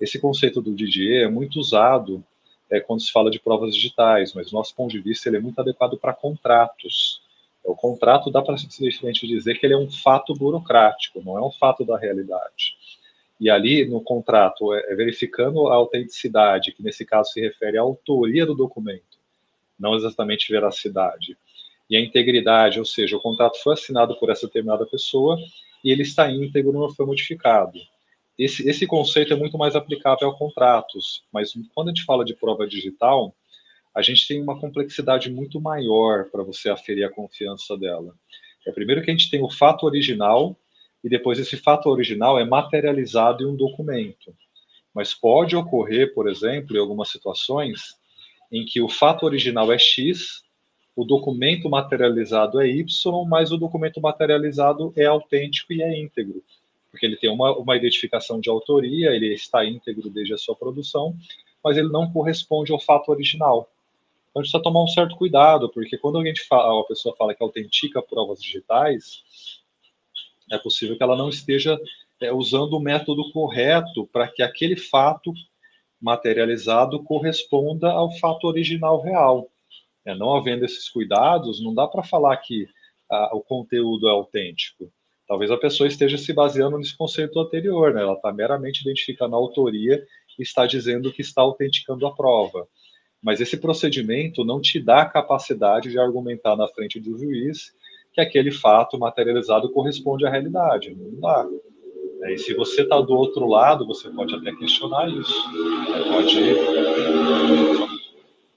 Esse 0.00 0.18
conceito 0.18 0.62
do 0.62 0.74
Didier 0.74 1.24
é 1.24 1.28
muito 1.28 1.60
usado 1.60 2.24
é, 2.70 2.80
quando 2.80 3.02
se 3.02 3.12
fala 3.12 3.30
de 3.30 3.38
provas 3.38 3.74
digitais, 3.74 4.32
mas 4.32 4.50
do 4.50 4.54
nosso 4.54 4.74
ponto 4.74 4.90
de 4.90 5.00
vista 5.00 5.28
ele 5.28 5.36
é 5.36 5.40
muito 5.40 5.58
adequado 5.60 5.98
para 5.98 6.14
contratos. 6.14 7.20
O 7.62 7.74
contrato 7.74 8.30
dá 8.30 8.40
para 8.40 8.56
simplesmente 8.56 9.26
dizer 9.26 9.58
que 9.58 9.66
ele 9.66 9.74
é 9.74 9.78
um 9.78 9.90
fato 9.90 10.32
burocrático, 10.34 11.22
não 11.22 11.36
é 11.36 11.42
um 11.42 11.50
fato 11.50 11.84
da 11.84 11.98
realidade. 11.98 12.76
E 13.38 13.50
ali 13.50 13.84
no 13.84 14.00
contrato 14.00 14.72
é, 14.72 14.92
é 14.92 14.94
verificando 14.94 15.68
a 15.68 15.74
autenticidade, 15.74 16.72
que 16.72 16.82
nesse 16.82 17.04
caso 17.04 17.32
se 17.32 17.40
refere 17.40 17.76
à 17.76 17.82
autoria 17.82 18.46
do 18.46 18.54
documento, 18.54 19.18
não 19.78 19.94
exatamente 19.94 20.50
veracidade. 20.50 21.36
E 21.90 21.96
a 21.96 22.00
integridade, 22.00 22.78
ou 22.78 22.84
seja, 22.84 23.16
o 23.16 23.20
contrato 23.20 23.60
foi 23.60 23.74
assinado 23.74 24.16
por 24.18 24.30
essa 24.30 24.46
determinada 24.46 24.86
pessoa 24.86 25.36
e 25.84 25.90
ele 25.90 26.02
está 26.02 26.30
íntegro, 26.30 26.72
não 26.72 26.94
foi 26.94 27.04
modificado. 27.04 27.78
Esse, 28.38 28.66
esse 28.68 28.86
conceito 28.86 29.34
é 29.34 29.36
muito 29.36 29.58
mais 29.58 29.74
aplicável 29.74 30.28
a 30.28 30.34
contratos, 30.34 31.24
mas 31.32 31.52
quando 31.74 31.88
a 31.88 31.90
gente 31.90 32.04
fala 32.04 32.24
de 32.24 32.34
prova 32.34 32.66
digital, 32.66 33.34
a 33.94 34.02
gente 34.02 34.26
tem 34.26 34.40
uma 34.40 34.58
complexidade 34.58 35.30
muito 35.30 35.60
maior 35.60 36.30
para 36.30 36.42
você 36.42 36.70
aferir 36.70 37.04
a 37.04 37.10
confiança 37.10 37.76
dela. 37.76 38.14
É 38.66 38.72
primeiro 38.72 39.02
que 39.02 39.10
a 39.10 39.14
gente 39.14 39.30
tem 39.30 39.42
o 39.42 39.50
fato 39.50 39.84
original, 39.84 40.56
e 41.02 41.08
depois 41.08 41.38
esse 41.38 41.56
fato 41.56 41.88
original 41.88 42.38
é 42.38 42.44
materializado 42.44 43.42
em 43.42 43.46
um 43.46 43.56
documento. 43.56 44.34
Mas 44.94 45.14
pode 45.14 45.56
ocorrer, 45.56 46.14
por 46.14 46.28
exemplo, 46.28 46.76
em 46.76 46.80
algumas 46.80 47.08
situações, 47.08 47.96
em 48.52 48.64
que 48.64 48.80
o 48.80 48.88
fato 48.88 49.24
original 49.24 49.72
é 49.72 49.78
X, 49.78 50.42
o 50.94 51.04
documento 51.04 51.68
materializado 51.68 52.60
é 52.60 52.68
Y, 52.68 53.24
mas 53.28 53.52
o 53.52 53.56
documento 53.56 54.00
materializado 54.00 54.92
é 54.96 55.06
autêntico 55.06 55.72
e 55.72 55.82
é 55.82 55.98
íntegro. 55.98 56.42
porque 56.90 57.06
ele 57.06 57.16
tem 57.16 57.30
uma, 57.30 57.56
uma 57.56 57.76
identificação 57.76 58.40
de 58.40 58.50
autoria, 58.50 59.10
ele 59.10 59.32
está 59.32 59.64
íntegro 59.64 60.10
desde 60.10 60.34
a 60.34 60.38
sua 60.38 60.56
produção, 60.56 61.14
mas 61.62 61.76
ele 61.76 61.88
não 61.88 62.10
corresponde 62.10 62.72
ao 62.72 62.80
fato 62.80 63.10
original. 63.10 63.70
Então 64.30 64.40
a 64.40 64.44
gente 64.44 64.50
precisa 64.52 64.62
tomar 64.62 64.82
um 64.82 64.88
certo 64.88 65.16
cuidado, 65.16 65.68
porque 65.68 65.96
quando 65.96 66.16
alguém 66.16 66.34
fala, 66.48 66.80
a 66.80 66.84
pessoa 66.84 67.14
fala 67.16 67.34
que 67.34 67.42
autentica 67.42 68.02
provas 68.02 68.42
digitais, 68.42 69.22
é 70.50 70.58
possível 70.58 70.96
que 70.96 71.02
ela 71.02 71.16
não 71.16 71.28
esteja 71.28 71.78
é, 72.20 72.32
usando 72.32 72.74
o 72.74 72.80
método 72.80 73.30
correto 73.32 74.06
para 74.12 74.28
que 74.28 74.42
aquele 74.42 74.76
fato 74.76 75.32
materializado 76.00 77.02
corresponda 77.02 77.90
ao 77.90 78.10
fato 78.18 78.46
original 78.46 79.00
real. 79.00 79.48
É, 80.06 80.14
não 80.14 80.34
havendo 80.34 80.64
esses 80.64 80.88
cuidados, 80.88 81.62
não 81.62 81.74
dá 81.74 81.86
para 81.86 82.02
falar 82.02 82.36
que 82.38 82.66
a, 83.10 83.36
o 83.36 83.40
conteúdo 83.40 84.08
é 84.08 84.10
autêntico. 84.10 84.90
Talvez 85.26 85.50
a 85.50 85.56
pessoa 85.56 85.86
esteja 85.86 86.18
se 86.18 86.32
baseando 86.32 86.76
nesse 86.76 86.96
conceito 86.96 87.38
anterior, 87.38 87.94
né? 87.94 88.02
ela 88.02 88.14
está 88.14 88.32
meramente 88.32 88.80
identificando 88.80 89.36
a 89.36 89.38
autoria 89.38 90.04
e 90.38 90.42
está 90.42 90.66
dizendo 90.66 91.12
que 91.12 91.22
está 91.22 91.42
autenticando 91.42 92.06
a 92.06 92.14
prova. 92.14 92.66
Mas 93.22 93.40
esse 93.40 93.56
procedimento 93.56 94.44
não 94.44 94.60
te 94.60 94.80
dá 94.80 95.02
a 95.02 95.08
capacidade 95.08 95.90
de 95.90 95.98
argumentar 95.98 96.56
na 96.56 96.66
frente 96.66 96.98
do 96.98 97.16
juiz 97.16 97.72
que 98.12 98.20
aquele 98.20 98.50
fato 98.50 98.98
materializado 98.98 99.70
corresponde 99.70 100.26
à 100.26 100.30
realidade. 100.30 100.96
Não 100.96 101.20
dá. 101.20 101.46
E 102.28 102.36
se 102.36 102.52
você 102.54 102.82
está 102.82 103.00
do 103.00 103.14
outro 103.14 103.46
lado, 103.46 103.86
você 103.86 104.10
pode 104.10 104.34
até 104.34 104.52
questionar 104.56 105.08
isso. 105.08 105.42
Pode, 106.10 106.40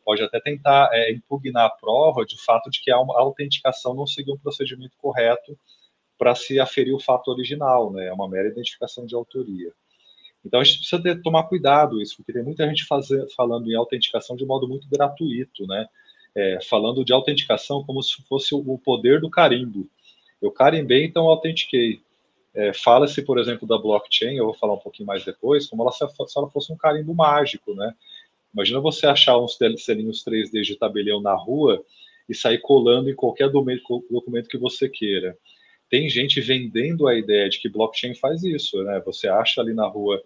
pode 0.04 0.24
até 0.24 0.40
tentar 0.40 0.90
é, 0.92 1.12
impugnar 1.12 1.66
a 1.66 1.70
prova 1.70 2.26
de 2.26 2.42
fato 2.44 2.70
de 2.70 2.82
que 2.82 2.92
a 2.92 2.96
autenticação 2.96 3.94
não 3.94 4.06
seguiu 4.06 4.36
um 4.36 4.40
procedimento 4.40 4.96
correto 4.98 5.58
para 6.18 6.36
se 6.36 6.60
aferir 6.60 6.94
o 6.94 7.00
fato 7.00 7.30
original, 7.30 7.92
né? 7.92 8.08
É 8.08 8.14
uma 8.14 8.30
mera 8.30 8.48
identificação 8.48 9.06
de 9.06 9.16
autoria. 9.16 9.72
Então 10.46 10.60
a 10.60 10.64
gente 10.64 10.80
precisa 10.80 11.02
ter, 11.02 11.22
tomar 11.22 11.44
cuidado 11.44 12.02
isso, 12.02 12.18
porque 12.18 12.34
tem 12.34 12.44
muita 12.44 12.68
gente 12.68 12.86
fazer, 12.86 13.26
falando 13.36 13.72
em 13.72 13.76
autenticação 13.76 14.36
de 14.36 14.46
modo 14.46 14.68
muito 14.68 14.88
gratuito, 14.90 15.66
né? 15.66 15.88
É, 16.36 16.60
falando 16.62 17.06
de 17.06 17.14
autenticação 17.14 17.84
como 17.84 18.02
se 18.02 18.22
fosse 18.24 18.54
o 18.56 18.78
poder 18.78 19.22
do 19.22 19.30
carimbo. 19.30 19.88
Eu 20.42 20.52
carimbei, 20.52 21.06
então 21.06 21.26
eu 21.26 21.30
autentiquei. 21.30 22.02
É, 22.54 22.74
Fala-se, 22.74 23.22
por 23.22 23.40
exemplo, 23.40 23.68
da 23.68 23.78
blockchain, 23.78 24.36
eu 24.36 24.46
vou 24.46 24.54
falar 24.54 24.74
um 24.74 24.80
pouquinho 24.80 25.08
mais 25.08 25.24
depois, 25.24 25.68
como 25.68 25.84
ela, 25.84 25.92
se, 25.92 26.04
ela 26.04 26.50
fosse 26.50 26.72
um 26.72 26.78
carimbo 26.78 27.14
mágico, 27.14 27.74
né? 27.74 27.96
Imagina 28.54 28.80
você 28.80 29.08
achar 29.08 29.38
uns 29.38 29.58
selinhos 29.78 30.24
3D 30.24 30.62
de 30.62 30.76
tabelião 30.76 31.22
na 31.22 31.34
rua 31.34 31.84
e 32.30 32.36
sair 32.36 32.60
colando 32.60 33.10
em 33.10 33.16
qualquer 33.16 33.50
documento 33.50 34.48
que 34.48 34.58
você 34.58 34.88
queira. 34.88 35.38
Tem 35.90 36.10
gente 36.10 36.40
vendendo 36.40 37.08
a 37.08 37.16
ideia 37.16 37.50
de 37.50 37.60
que 37.60 37.70
blockchain 37.70 38.16
faz 38.16 38.44
isso, 38.44 38.82
né? 38.84 39.02
Você 39.06 39.28
acha 39.28 39.62
ali 39.62 39.74
na 39.74 39.88
rua 39.88 40.22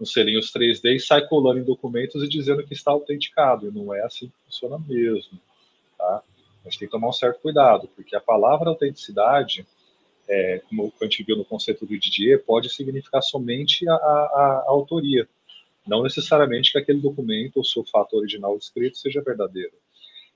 uns 0.00 0.12
selinhos 0.12 0.52
3D 0.52 0.96
e 0.96 1.00
sai 1.00 1.26
colando 1.26 1.58
em 1.58 1.64
documentos 1.64 2.22
e 2.22 2.28
dizendo 2.28 2.64
que 2.64 2.72
está 2.72 2.92
autenticado, 2.92 3.66
e 3.66 3.70
não 3.70 3.92
é 3.92 4.02
assim 4.02 4.28
que 4.28 4.34
funciona 4.44 4.78
mesmo, 4.86 5.40
tá? 5.96 6.22
A 6.64 6.68
gente 6.68 6.78
tem 6.78 6.88
que 6.88 6.92
tomar 6.92 7.08
um 7.08 7.12
certo 7.12 7.40
cuidado, 7.40 7.88
porque 7.96 8.14
a 8.14 8.20
palavra 8.20 8.68
autenticidade 8.68 9.66
é, 10.28 10.60
como 10.68 10.92
a 11.00 11.04
gente 11.04 11.22
viu 11.24 11.36
no 11.36 11.44
conceito 11.44 11.86
do 11.86 11.98
Didier, 11.98 12.44
pode 12.44 12.68
significar 12.68 13.22
somente 13.22 13.88
a, 13.88 13.94
a, 13.94 13.96
a, 13.96 14.64
autoria, 14.68 15.26
não 15.88 16.02
necessariamente 16.02 16.70
que 16.70 16.78
aquele 16.78 17.00
documento 17.00 17.56
ou 17.56 17.64
seu 17.64 17.84
fato 17.84 18.16
original 18.16 18.56
escrito 18.56 18.98
seja 18.98 19.22
verdadeiro. 19.22 19.72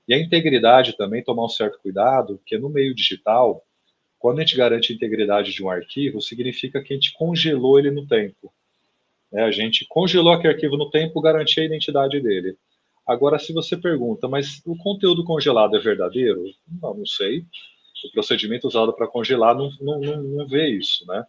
E 0.07 0.13
a 0.13 0.19
integridade 0.19 0.97
também, 0.97 1.23
tomar 1.23 1.45
um 1.45 1.49
certo 1.49 1.79
cuidado, 1.79 2.39
que 2.45 2.57
no 2.57 2.69
meio 2.69 2.93
digital, 2.93 3.63
quando 4.19 4.39
a 4.39 4.41
gente 4.41 4.57
garante 4.57 4.91
a 4.91 4.95
integridade 4.95 5.53
de 5.53 5.63
um 5.63 5.69
arquivo, 5.69 6.21
significa 6.21 6.81
que 6.81 6.93
a 6.93 6.95
gente 6.95 7.13
congelou 7.13 7.79
ele 7.79 7.91
no 7.91 8.05
tempo. 8.05 8.51
É, 9.31 9.43
a 9.43 9.51
gente 9.51 9.85
congelou 9.87 10.33
aquele 10.33 10.53
arquivo 10.53 10.77
no 10.77 10.89
tempo, 10.89 11.21
garantia 11.21 11.63
a 11.63 11.65
identidade 11.65 12.19
dele. 12.19 12.57
Agora, 13.07 13.39
se 13.39 13.53
você 13.53 13.77
pergunta, 13.77 14.27
mas 14.27 14.61
o 14.65 14.75
conteúdo 14.77 15.23
congelado 15.23 15.75
é 15.75 15.79
verdadeiro? 15.79 16.43
Não, 16.81 16.93
não 16.93 17.05
sei 17.05 17.45
o 18.07 18.11
procedimento 18.11 18.67
usado 18.67 18.93
para 18.93 19.07
congelar 19.07 19.55
não, 19.55 19.71
não, 19.79 19.99
não, 19.99 20.23
não, 20.23 20.47
vê 20.47 20.69
isso, 20.69 21.05
né? 21.07 21.25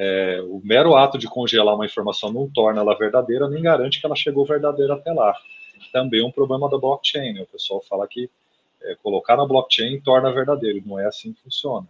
É, 0.00 0.40
o 0.42 0.60
mero 0.62 0.94
ato 0.94 1.18
de 1.18 1.26
congelar 1.26 1.74
uma 1.74 1.84
informação 1.84 2.32
não 2.32 2.48
torna 2.48 2.80
ela 2.80 2.96
verdadeira, 2.96 3.48
nem 3.48 3.60
garante 3.60 4.00
que 4.00 4.06
ela 4.06 4.14
chegou 4.14 4.46
verdadeira 4.46 4.94
até 4.94 5.12
lá. 5.12 5.34
Também 5.92 6.20
é 6.20 6.24
um 6.24 6.30
problema 6.30 6.70
da 6.70 6.78
blockchain, 6.78 7.32
né? 7.32 7.42
o 7.42 7.46
pessoal 7.46 7.82
fala 7.82 8.06
que 8.06 8.30
é, 8.80 8.94
colocar 9.02 9.36
na 9.36 9.44
blockchain 9.44 10.00
torna 10.00 10.32
verdadeiro, 10.32 10.80
não 10.86 11.00
é 11.00 11.06
assim 11.06 11.32
que 11.32 11.42
funciona. 11.42 11.88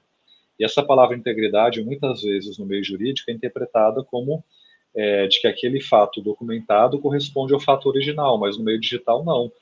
E 0.59 0.65
essa 0.65 0.83
palavra 0.83 1.17
integridade, 1.17 1.85
muitas 1.85 2.23
vezes 2.23 2.57
no 2.57 2.65
meio 2.65 2.83
jurídico, 2.83 3.31
é 3.31 3.35
interpretada 3.35 4.03
como 4.03 4.43
é, 4.95 5.27
de 5.27 5.41
que 5.41 5.47
aquele 5.47 5.81
fato 5.81 6.23
documentado 6.23 6.99
corresponde 6.99 7.53
ao 7.53 7.61
fato 7.61 7.91
original, 7.91 8.39
mas 8.39 8.57
no 8.57 8.65
meio 8.65 8.81
digital 8.81 9.23
não. 9.23 9.53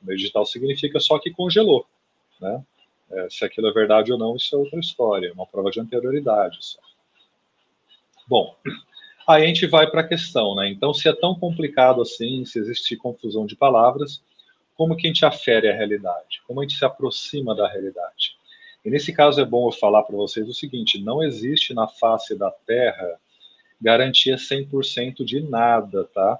No 0.00 0.06
meio 0.06 0.16
digital 0.16 0.46
significa 0.46 1.00
só 1.00 1.18
que 1.18 1.32
congelou, 1.32 1.84
né? 2.40 2.62
É, 3.10 3.26
se 3.28 3.44
aquilo 3.44 3.66
é 3.68 3.72
verdade 3.72 4.12
ou 4.12 4.18
não, 4.18 4.36
isso 4.36 4.54
é 4.54 4.58
outra 4.58 4.78
história, 4.78 5.28
é 5.28 5.32
uma 5.32 5.46
prova 5.46 5.70
de 5.70 5.80
anterioridade. 5.80 6.58
Só. 6.60 6.78
Bom, 8.28 8.54
aí 9.26 9.44
a 9.44 9.46
gente 9.46 9.66
vai 9.66 9.90
para 9.90 10.02
a 10.02 10.06
questão, 10.06 10.54
né? 10.54 10.68
Então, 10.68 10.92
se 10.92 11.08
é 11.08 11.12
tão 11.14 11.34
complicado 11.34 12.02
assim, 12.02 12.44
se 12.44 12.58
existe 12.58 12.94
confusão 12.94 13.46
de 13.46 13.56
palavras, 13.56 14.22
como 14.76 14.94
que 14.94 15.06
a 15.06 15.10
gente 15.10 15.24
afere 15.24 15.68
a 15.68 15.74
realidade? 15.74 16.42
Como 16.46 16.60
a 16.60 16.62
gente 16.62 16.76
se 16.76 16.84
aproxima 16.84 17.54
da 17.54 17.66
realidade? 17.66 18.36
E 18.84 18.90
nesse 18.90 19.12
caso 19.14 19.40
é 19.40 19.44
bom 19.46 19.66
eu 19.66 19.72
falar 19.72 20.02
para 20.02 20.14
vocês 20.14 20.46
o 20.46 20.52
seguinte: 20.52 21.02
não 21.02 21.22
existe 21.22 21.72
na 21.72 21.88
face 21.88 22.36
da 22.36 22.50
Terra 22.50 23.18
garantia 23.80 24.36
100% 24.36 25.24
de 25.24 25.40
nada, 25.40 26.04
tá? 26.04 26.38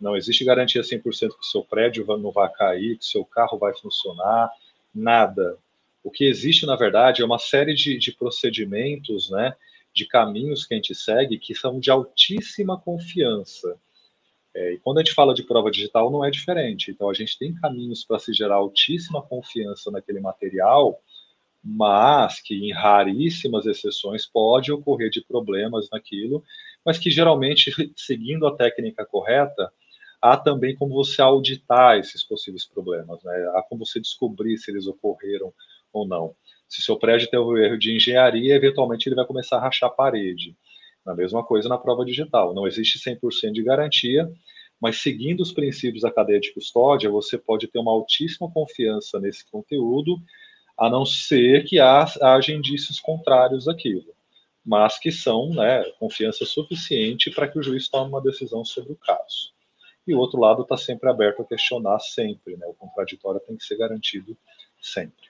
Não 0.00 0.16
existe 0.16 0.44
garantia 0.44 0.82
100% 0.82 1.02
que 1.38 1.46
seu 1.46 1.62
prédio 1.62 2.04
não 2.18 2.32
vai 2.32 2.50
cair, 2.50 2.98
que 2.98 3.04
seu 3.04 3.24
carro 3.24 3.58
vai 3.58 3.72
funcionar, 3.74 4.50
nada. 4.94 5.58
O 6.02 6.10
que 6.10 6.24
existe, 6.24 6.64
na 6.64 6.74
verdade, 6.74 7.22
é 7.22 7.24
uma 7.24 7.38
série 7.38 7.74
de, 7.74 7.98
de 7.98 8.12
procedimentos, 8.12 9.30
né, 9.30 9.54
de 9.94 10.06
caminhos 10.06 10.64
que 10.64 10.74
a 10.74 10.76
gente 10.76 10.94
segue 10.94 11.38
que 11.38 11.54
são 11.54 11.80
de 11.80 11.90
altíssima 11.90 12.78
confiança. 12.78 13.76
É, 14.54 14.74
e 14.74 14.78
quando 14.78 14.98
a 14.98 15.02
gente 15.02 15.14
fala 15.14 15.34
de 15.34 15.42
prova 15.42 15.70
digital, 15.70 16.10
não 16.10 16.24
é 16.24 16.30
diferente. 16.30 16.90
Então, 16.90 17.08
a 17.08 17.14
gente 17.14 17.38
tem 17.38 17.54
caminhos 17.54 18.04
para 18.04 18.18
se 18.18 18.32
gerar 18.32 18.56
altíssima 18.56 19.22
confiança 19.22 19.90
naquele 19.90 20.20
material, 20.20 21.00
mas 21.62 22.40
que, 22.40 22.54
em 22.54 22.72
raríssimas 22.72 23.66
exceções, 23.66 24.26
pode 24.26 24.72
ocorrer 24.72 25.10
de 25.10 25.22
problemas 25.22 25.88
naquilo, 25.90 26.42
mas 26.84 26.98
que 26.98 27.10
geralmente, 27.10 27.70
seguindo 27.96 28.46
a 28.46 28.56
técnica 28.56 29.04
correta, 29.04 29.72
há 30.20 30.36
também 30.36 30.74
como 30.76 30.94
você 30.94 31.22
auditar 31.22 31.98
esses 31.98 32.24
possíveis 32.24 32.64
problemas, 32.64 33.22
né? 33.22 33.52
há 33.54 33.62
como 33.62 33.86
você 33.86 34.00
descobrir 34.00 34.58
se 34.58 34.70
eles 34.70 34.86
ocorreram 34.86 35.52
ou 35.92 36.06
não. 36.06 36.34
Se 36.70 36.80
seu 36.80 36.96
prédio 36.96 37.28
tem 37.28 37.40
um 37.40 37.56
erro 37.58 37.76
de 37.76 37.92
engenharia, 37.92 38.54
eventualmente 38.54 39.08
ele 39.08 39.16
vai 39.16 39.26
começar 39.26 39.56
a 39.56 39.60
rachar 39.60 39.88
a 39.88 39.92
parede. 39.92 40.56
A 41.04 41.12
mesma 41.12 41.44
coisa 41.44 41.68
na 41.68 41.76
prova 41.76 42.04
digital. 42.04 42.54
Não 42.54 42.64
existe 42.64 42.96
100% 43.00 43.50
de 43.50 43.62
garantia, 43.64 44.30
mas 44.80 45.02
seguindo 45.02 45.40
os 45.40 45.52
princípios 45.52 46.02
da 46.02 46.12
cadeia 46.12 46.38
de 46.38 46.54
custódia, 46.54 47.10
você 47.10 47.36
pode 47.36 47.66
ter 47.66 47.80
uma 47.80 47.90
altíssima 47.90 48.48
confiança 48.48 49.18
nesse 49.18 49.44
conteúdo, 49.50 50.16
a 50.78 50.88
não 50.88 51.04
ser 51.04 51.64
que 51.64 51.80
haja 51.80 52.52
indícios 52.52 53.00
contrários 53.00 53.66
àquilo, 53.66 54.14
mas 54.64 54.96
que 54.96 55.10
são 55.10 55.50
né, 55.50 55.82
confiança 55.98 56.46
suficiente 56.46 57.32
para 57.32 57.48
que 57.48 57.58
o 57.58 57.62
juiz 57.64 57.88
tome 57.88 58.10
uma 58.10 58.22
decisão 58.22 58.64
sobre 58.64 58.92
o 58.92 58.96
caso. 58.96 59.52
E 60.06 60.14
o 60.14 60.18
outro 60.18 60.38
lado 60.38 60.62
está 60.62 60.76
sempre 60.76 61.10
aberto 61.10 61.42
a 61.42 61.44
questionar 61.44 61.98
sempre, 61.98 62.56
né? 62.56 62.64
o 62.66 62.74
contraditório 62.74 63.40
tem 63.40 63.56
que 63.56 63.64
ser 63.64 63.76
garantido 63.76 64.36
sempre. 64.80 65.29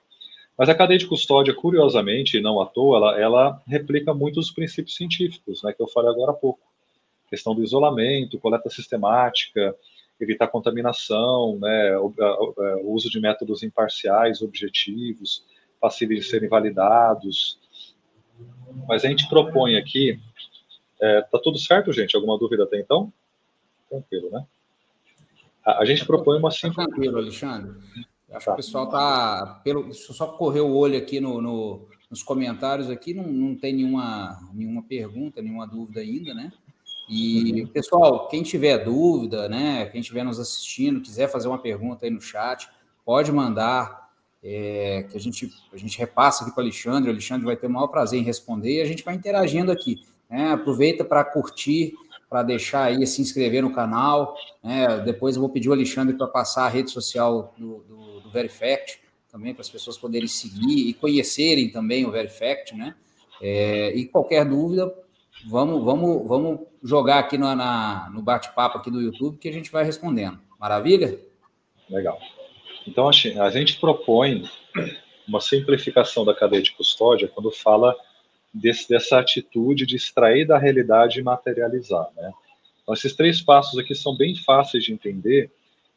Mas 0.60 0.68
a 0.68 0.74
cadeia 0.74 0.98
de 0.98 1.06
custódia, 1.06 1.54
curiosamente, 1.54 2.36
e 2.36 2.40
não 2.42 2.60
à 2.60 2.66
toa, 2.66 2.98
ela, 2.98 3.18
ela 3.18 3.62
replica 3.66 4.12
muitos 4.12 4.50
princípios 4.50 4.94
científicos, 4.94 5.62
né, 5.62 5.72
que 5.72 5.82
eu 5.82 5.88
falei 5.88 6.10
agora 6.10 6.32
há 6.32 6.34
pouco. 6.34 6.60
Questão 7.30 7.54
do 7.54 7.64
isolamento, 7.64 8.38
coleta 8.38 8.68
sistemática, 8.68 9.74
evitar 10.20 10.48
contaminação, 10.48 11.58
né, 11.58 11.96
o, 11.96 12.12
o 12.84 12.92
uso 12.92 13.08
de 13.08 13.18
métodos 13.18 13.62
imparciais, 13.62 14.42
objetivos, 14.42 15.46
passíveis 15.80 16.24
de 16.24 16.30
serem 16.30 16.50
validados. 16.50 17.58
Mas 18.86 19.02
a 19.02 19.08
gente 19.08 19.30
propõe 19.30 19.78
aqui, 19.78 20.20
é, 21.00 21.22
tá 21.22 21.38
tudo 21.42 21.56
certo, 21.56 21.90
gente? 21.90 22.14
Alguma 22.14 22.38
dúvida 22.38 22.64
até 22.64 22.78
então? 22.78 23.10
Tranquilo, 23.88 24.28
né? 24.30 24.44
A, 25.64 25.78
a 25.78 25.84
gente 25.86 26.04
propõe 26.04 26.38
uma 26.38 26.50
simples... 26.50 26.84
Tranquilo, 26.84 27.16
Alexandre. 27.16 27.80
Acho 28.32 28.46
que 28.46 28.50
o 28.52 28.56
pessoal 28.56 28.88
tá. 28.88 29.60
Pelo, 29.64 29.84
deixa 29.84 30.10
eu 30.10 30.14
só 30.14 30.26
correr 30.26 30.60
o 30.60 30.74
olho 30.74 30.96
aqui 30.96 31.20
no, 31.20 31.40
no, 31.40 31.88
nos 32.10 32.22
comentários 32.22 32.90
aqui, 32.90 33.14
não, 33.14 33.24
não 33.24 33.54
tem 33.54 33.72
nenhuma, 33.72 34.38
nenhuma 34.52 34.82
pergunta, 34.82 35.40
nenhuma 35.40 35.66
dúvida 35.66 36.00
ainda, 36.00 36.34
né? 36.34 36.52
E, 37.08 37.66
pessoal, 37.72 38.28
quem 38.28 38.42
tiver 38.42 38.84
dúvida, 38.84 39.48
né? 39.48 39.86
Quem 39.86 40.00
estiver 40.00 40.24
nos 40.24 40.38
assistindo, 40.38 41.00
quiser 41.00 41.28
fazer 41.28 41.48
uma 41.48 41.58
pergunta 41.58 42.04
aí 42.06 42.10
no 42.10 42.20
chat, 42.20 42.68
pode 43.04 43.32
mandar. 43.32 44.00
É, 44.42 45.06
que 45.10 45.18
a 45.18 45.20
gente, 45.20 45.52
a 45.70 45.76
gente 45.76 45.98
repassa 45.98 46.44
aqui 46.44 46.54
para 46.54 46.62
o 46.62 46.64
Alexandre, 46.64 47.10
o 47.10 47.12
Alexandre 47.12 47.44
vai 47.44 47.56
ter 47.56 47.66
o 47.66 47.70
maior 47.70 47.88
prazer 47.88 48.18
em 48.18 48.22
responder 48.22 48.78
e 48.78 48.80
a 48.80 48.86
gente 48.86 49.04
vai 49.04 49.14
interagindo 49.14 49.70
aqui. 49.70 50.02
Né? 50.30 50.52
Aproveita 50.52 51.04
para 51.04 51.22
curtir, 51.22 51.92
para 52.26 52.42
deixar 52.42 52.84
aí, 52.84 53.06
se 53.06 53.20
inscrever 53.20 53.62
no 53.62 53.72
canal. 53.72 54.34
Né? 54.64 54.98
Depois 55.00 55.34
eu 55.36 55.42
vou 55.42 55.50
pedir 55.50 55.68
o 55.68 55.72
Alexandre 55.72 56.16
para 56.16 56.26
passar 56.26 56.64
a 56.64 56.68
rede 56.68 56.90
social 56.90 57.52
do, 57.58 57.84
do, 57.86 58.19
do 58.30 58.32
Verifact, 58.32 59.00
também 59.30 59.52
para 59.52 59.62
as 59.62 59.68
pessoas 59.68 59.98
poderem 59.98 60.28
seguir 60.28 60.88
e 60.88 60.94
conhecerem 60.94 61.70
também 61.70 62.06
o 62.06 62.10
Verifact, 62.10 62.74
né? 62.74 62.94
É, 63.42 63.92
e 63.94 64.06
qualquer 64.06 64.44
dúvida, 64.44 64.92
vamos, 65.48 65.82
vamos, 65.84 66.28
vamos 66.28 66.60
jogar 66.82 67.18
aqui 67.18 67.38
no, 67.38 67.46
no 68.12 68.22
bate-papo 68.22 68.78
aqui 68.78 68.90
do 68.90 69.00
YouTube 69.00 69.38
que 69.38 69.48
a 69.48 69.52
gente 69.52 69.70
vai 69.70 69.84
respondendo. 69.84 70.38
Maravilha? 70.58 71.18
Legal. 71.88 72.18
Então, 72.86 73.08
a 73.08 73.50
gente 73.50 73.78
propõe 73.80 74.48
uma 75.26 75.40
simplificação 75.40 76.24
da 76.24 76.34
cadeia 76.34 76.62
de 76.62 76.72
custódia 76.72 77.28
quando 77.28 77.50
fala 77.50 77.96
desse, 78.52 78.88
dessa 78.88 79.18
atitude 79.18 79.86
de 79.86 79.96
extrair 79.96 80.46
da 80.46 80.58
realidade 80.58 81.20
e 81.20 81.22
materializar. 81.22 82.08
Né? 82.16 82.32
Então, 82.82 82.94
esses 82.94 83.14
três 83.14 83.40
passos 83.40 83.78
aqui 83.78 83.94
são 83.94 84.16
bem 84.16 84.34
fáceis 84.34 84.84
de 84.84 84.92
entender 84.92 85.50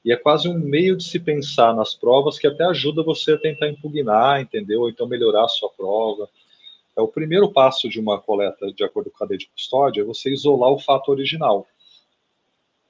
e 0.03 0.11
é 0.11 0.17
quase 0.17 0.49
um 0.49 0.57
meio 0.57 0.97
de 0.97 1.03
se 1.03 1.19
pensar 1.19 1.73
nas 1.73 1.93
provas 1.93 2.37
que 2.37 2.45
até 2.45 2.65
ajuda 2.65 3.01
você 3.03 3.33
a 3.33 3.37
tentar 3.37 3.69
impugnar, 3.69 4.41
entendeu? 4.41 4.81
Ou 4.81 4.89
então 4.89 5.07
melhorar 5.07 5.45
a 5.45 5.47
sua 5.47 5.69
prova. 5.69 6.29
É 6.95 7.01
o 7.01 7.07
primeiro 7.07 7.51
passo 7.51 7.87
de 7.87 7.99
uma 7.99 8.19
coleta 8.19 8.71
de 8.73 8.83
acordo 8.83 9.09
com 9.09 9.17
a 9.17 9.19
cadeia 9.19 9.37
de 9.37 9.47
custódia 9.47 10.01
é 10.01 10.05
você 10.05 10.29
isolar 10.29 10.71
o 10.71 10.79
fato 10.79 11.09
original. 11.09 11.65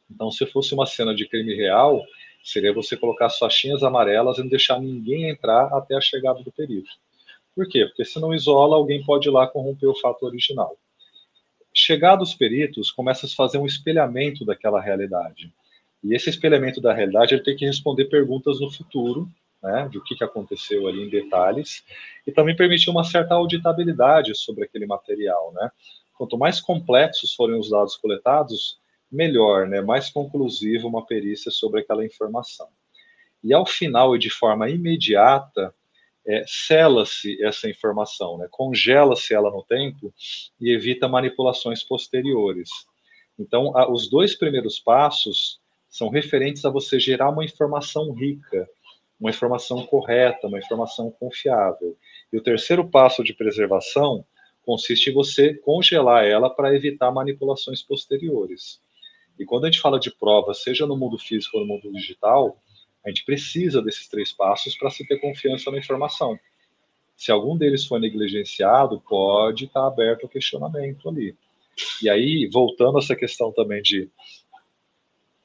Então, 0.10 0.32
se 0.32 0.46
fosse 0.48 0.74
uma 0.74 0.86
cena 0.86 1.14
de 1.14 1.28
crime 1.28 1.56
real, 1.56 2.04
seria 2.44 2.74
você 2.74 2.98
colocar 2.98 3.28
as 3.28 3.38
faixinhas 3.38 3.84
amarelas 3.84 4.38
e 4.38 4.42
não 4.42 4.50
deixar 4.50 4.80
ninguém 4.80 5.30
entrar 5.30 5.68
até 5.68 5.96
a 5.96 6.02
chegada 6.02 6.42
do 6.44 6.52
perito. 6.52 6.90
Por 7.56 7.68
quê? 7.70 7.86
Porque 7.86 8.04
se 8.04 8.20
não 8.20 8.34
isola, 8.34 8.76
alguém 8.76 9.04
pode 9.04 9.30
ir 9.30 9.32
lá 9.32 9.48
corromper 9.48 9.88
o 9.88 9.96
fato 9.96 10.26
original. 10.26 10.76
Chegados 11.74 12.30
os 12.30 12.36
peritos, 12.36 12.92
começa 12.92 13.26
a 13.26 13.30
fazer 13.30 13.60
um 13.60 13.66
espelhamento 13.66 14.44
daquela 14.44 14.82
realidade. 14.82 15.52
E 16.04 16.14
esse 16.14 16.30
espelhamento 16.30 16.82
da 16.82 16.94
realidade, 16.94 17.34
ele 17.34 17.44
tem 17.44 17.56
que 17.56 17.66
responder 17.66 18.06
perguntas 18.06 18.60
no 18.60 18.70
futuro, 18.70 19.28
né, 19.62 19.90
o 19.96 20.02
que, 20.02 20.16
que 20.16 20.24
aconteceu 20.24 20.88
ali 20.88 21.04
em 21.04 21.10
detalhes, 21.10 21.84
e 22.28 22.32
também 22.32 22.56
permitir 22.56 22.90
uma 22.90 23.06
certa 23.06 23.36
auditabilidade 23.36 24.36
sobre 24.36 24.66
aquele 24.66 24.86
material, 24.86 25.54
né. 25.54 25.72
Quanto 26.18 26.38
mais 26.38 26.60
complexos 26.60 27.34
forem 27.34 27.58
os 27.58 27.70
dados 27.70 27.96
coletados, 27.96 28.78
melhor, 29.10 29.68
né, 29.68 29.82
mais 29.82 30.10
conclusiva 30.10 30.88
uma 30.88 31.06
perícia 31.06 31.50
sobre 31.50 31.80
aquela 31.80 32.06
informação. 32.06 32.68
E 33.42 33.54
ao 33.54 33.66
final 33.66 34.16
e 34.16 34.20
de 34.20 34.30
forma 34.30 34.70
imediata, 34.70 35.74
é, 36.26 36.44
sela-se 36.48 37.42
essa 37.44 37.70
informação, 37.70 38.38
né, 38.38 38.48
congela-se 38.52 39.34
ela 39.34 39.50
no 39.50 39.64
tempo 39.64 40.14
e 40.60 40.72
evita 40.72 41.08
manipulações 41.08 41.82
posteriores. 41.84 42.70
Então, 43.40 43.76
a, 43.78 43.90
os 43.90 44.10
dois 44.10 44.36
primeiros 44.36 44.80
passos 44.80 45.60
são 45.94 46.10
referentes 46.10 46.66
a 46.66 46.72
você 46.72 47.00
gerar 47.00 47.30
uma 47.30 47.46
informação 47.46 48.12
rica, 48.14 48.68
uma 49.20 49.30
informação 49.30 49.86
correta, 49.86 50.48
uma 50.48 50.58
informação 50.58 51.12
confiável. 51.12 51.96
E 52.34 52.38
o 52.38 52.42
terceiro 52.42 52.90
passo 52.90 53.24
de 53.24 53.32
preservação 53.32 54.26
consiste 54.66 55.12
em 55.12 55.14
você 55.14 55.54
congelar 55.54 56.26
ela 56.26 56.50
para 56.50 56.76
evitar 56.76 57.12
manipulações 57.12 57.84
posteriores. 57.84 58.82
E 59.38 59.46
quando 59.46 59.66
a 59.66 59.68
gente 59.68 59.80
fala 59.80 60.00
de 60.00 60.10
prova, 60.10 60.56
seja 60.56 60.88
no 60.88 60.98
mundo 60.98 61.20
físico 61.20 61.60
ou 61.60 61.64
no 61.64 61.76
mundo 61.76 61.92
digital, 61.92 62.58
a 63.06 63.10
gente 63.10 63.24
precisa 63.24 63.80
desses 63.80 64.08
três 64.08 64.32
passos 64.32 64.76
para 64.76 64.90
se 64.90 65.06
ter 65.06 65.20
confiança 65.20 65.70
na 65.70 65.78
informação. 65.78 66.40
Se 67.16 67.32
algum 67.32 67.56
deles 67.56 67.86
for 67.86 68.00
negligenciado, 68.00 69.00
pode 69.00 69.66
estar 69.66 69.86
aberto 69.86 70.24
ao 70.24 70.30
questionamento 70.30 71.08
ali. 71.08 71.36
E 72.02 72.10
aí, 72.10 72.50
voltando 72.52 72.98
a 72.98 73.00
essa 73.00 73.16
questão 73.16 73.52
também 73.52 73.82
de, 73.84 74.10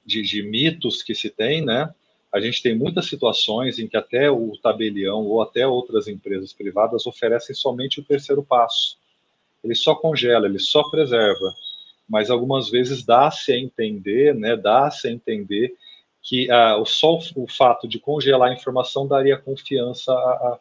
de, 0.08 0.22
de 0.22 0.42
mitos 0.42 1.02
que 1.02 1.14
se 1.14 1.30
tem, 1.30 1.64
né? 1.64 1.92
A 2.32 2.40
gente 2.40 2.62
tem 2.62 2.76
muitas 2.76 3.06
situações 3.06 3.78
em 3.78 3.86
que 3.86 3.96
até 3.96 4.30
o 4.30 4.52
tabelião 4.62 5.24
ou 5.24 5.40
até 5.40 5.66
outras 5.66 6.08
empresas 6.08 6.52
privadas 6.52 7.06
oferecem 7.06 7.54
somente 7.54 8.00
o 8.00 8.04
terceiro 8.04 8.42
passo. 8.42 8.98
Ele 9.62 9.74
só 9.74 9.94
congela, 9.94 10.46
ele 10.46 10.58
só 10.58 10.82
preserva 10.90 11.54
mas 12.08 12.30
algumas 12.30 12.70
vezes 12.70 13.04
dá-se 13.04 13.52
a 13.52 13.58
entender, 13.58 14.34
né, 14.34 14.56
dá-se 14.56 15.06
a 15.06 15.12
entender 15.12 15.74
que 16.22 16.48
uh, 16.50 16.84
só 16.86 17.18
o 17.36 17.46
fato 17.46 17.86
de 17.86 17.98
congelar 17.98 18.50
a 18.50 18.54
informação 18.54 19.06
daria 19.06 19.36
confiança 19.36 20.12
a, 20.12 20.16
a, 20.16 20.60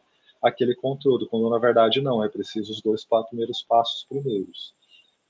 àquele 0.50 0.76
conteúdo, 0.76 1.28
quando 1.28 1.50
na 1.50 1.58
verdade 1.58 2.02
não, 2.02 2.24
é 2.24 2.30
preciso 2.30 2.72
os 2.72 2.82
dois 2.82 3.06
primeiros 3.30 3.62
passos 3.64 4.06
primeiros. 4.08 4.74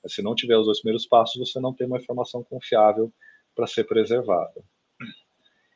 Se 0.06 0.22
não 0.22 0.34
tiver 0.34 0.56
os 0.56 0.66
dois 0.66 0.80
primeiros 0.80 1.06
passos, 1.06 1.38
você 1.38 1.60
não 1.60 1.72
tem 1.72 1.86
uma 1.86 1.98
informação 1.98 2.42
confiável 2.42 3.12
para 3.58 3.66
ser 3.66 3.82
preservada. 3.82 4.62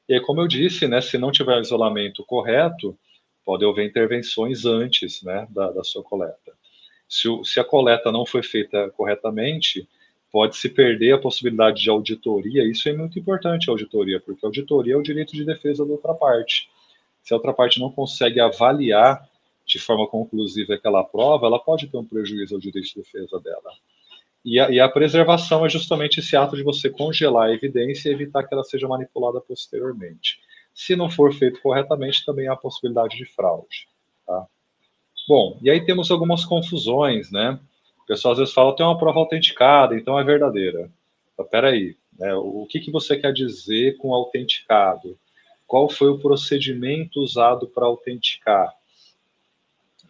E 0.08 0.14
aí, 0.14 0.20
como 0.20 0.40
eu 0.40 0.46
disse, 0.46 0.86
né, 0.86 1.00
se 1.00 1.18
não 1.18 1.32
tiver 1.32 1.56
o 1.56 1.60
isolamento 1.60 2.24
correto, 2.24 2.96
pode 3.44 3.64
haver 3.64 3.84
intervenções 3.84 4.64
antes 4.64 5.20
né, 5.24 5.48
da, 5.50 5.72
da 5.72 5.82
sua 5.82 6.00
coleta. 6.04 6.52
Se, 7.08 7.28
se 7.42 7.58
a 7.58 7.64
coleta 7.64 8.12
não 8.12 8.24
foi 8.24 8.40
feita 8.40 8.88
corretamente, 8.90 9.88
pode 10.30 10.56
se 10.56 10.68
perder 10.68 11.14
a 11.14 11.18
possibilidade 11.18 11.82
de 11.82 11.90
auditoria. 11.90 12.62
Isso 12.62 12.88
é 12.88 12.92
muito 12.92 13.18
importante, 13.18 13.68
a 13.68 13.72
auditoria, 13.72 14.20
porque 14.20 14.46
a 14.46 14.48
auditoria 14.48 14.94
é 14.94 14.96
o 14.96 15.02
direito 15.02 15.32
de 15.32 15.44
defesa 15.44 15.84
da 15.84 15.92
outra 15.92 16.14
parte. 16.14 16.70
Se 17.20 17.34
a 17.34 17.36
outra 17.36 17.52
parte 17.52 17.80
não 17.80 17.90
consegue 17.90 18.38
avaliar 18.38 19.28
de 19.66 19.80
forma 19.80 20.06
conclusiva 20.06 20.74
aquela 20.74 21.02
prova, 21.02 21.46
ela 21.46 21.58
pode 21.58 21.88
ter 21.88 21.96
um 21.96 22.04
prejuízo 22.04 22.54
ao 22.54 22.60
direito 22.60 22.86
de 22.86 22.94
defesa 22.94 23.40
dela. 23.40 23.72
E 24.44 24.58
a, 24.58 24.70
e 24.70 24.80
a 24.80 24.88
preservação 24.88 25.64
é 25.64 25.68
justamente 25.68 26.18
esse 26.18 26.36
ato 26.36 26.56
de 26.56 26.62
você 26.62 26.90
congelar 26.90 27.48
a 27.48 27.52
evidência 27.52 28.08
e 28.08 28.12
evitar 28.12 28.42
que 28.42 28.52
ela 28.52 28.64
seja 28.64 28.88
manipulada 28.88 29.40
posteriormente. 29.40 30.40
Se 30.74 30.96
não 30.96 31.10
for 31.10 31.32
feito 31.32 31.60
corretamente, 31.60 32.24
também 32.24 32.48
há 32.48 32.56
possibilidade 32.56 33.16
de 33.16 33.24
fraude. 33.24 33.86
Tá? 34.26 34.46
Bom, 35.28 35.58
e 35.62 35.70
aí 35.70 35.84
temos 35.84 36.10
algumas 36.10 36.44
confusões, 36.44 37.30
né? 37.30 37.58
O 38.02 38.06
pessoal 38.06 38.32
às 38.32 38.38
vezes 38.38 38.54
fala, 38.54 38.74
tem 38.74 38.84
uma 38.84 38.98
prova 38.98 39.20
autenticada, 39.20 39.94
então 39.96 40.18
é 40.18 40.24
verdadeira. 40.24 40.90
Então, 41.32 41.46
peraí, 41.46 41.96
né, 42.18 42.34
o 42.34 42.66
que, 42.68 42.80
que 42.80 42.90
você 42.90 43.16
quer 43.16 43.32
dizer 43.32 43.96
com 43.98 44.12
autenticado? 44.12 45.16
Qual 45.66 45.88
foi 45.88 46.08
o 46.10 46.18
procedimento 46.18 47.20
usado 47.20 47.68
para 47.68 47.86
autenticar? 47.86 48.74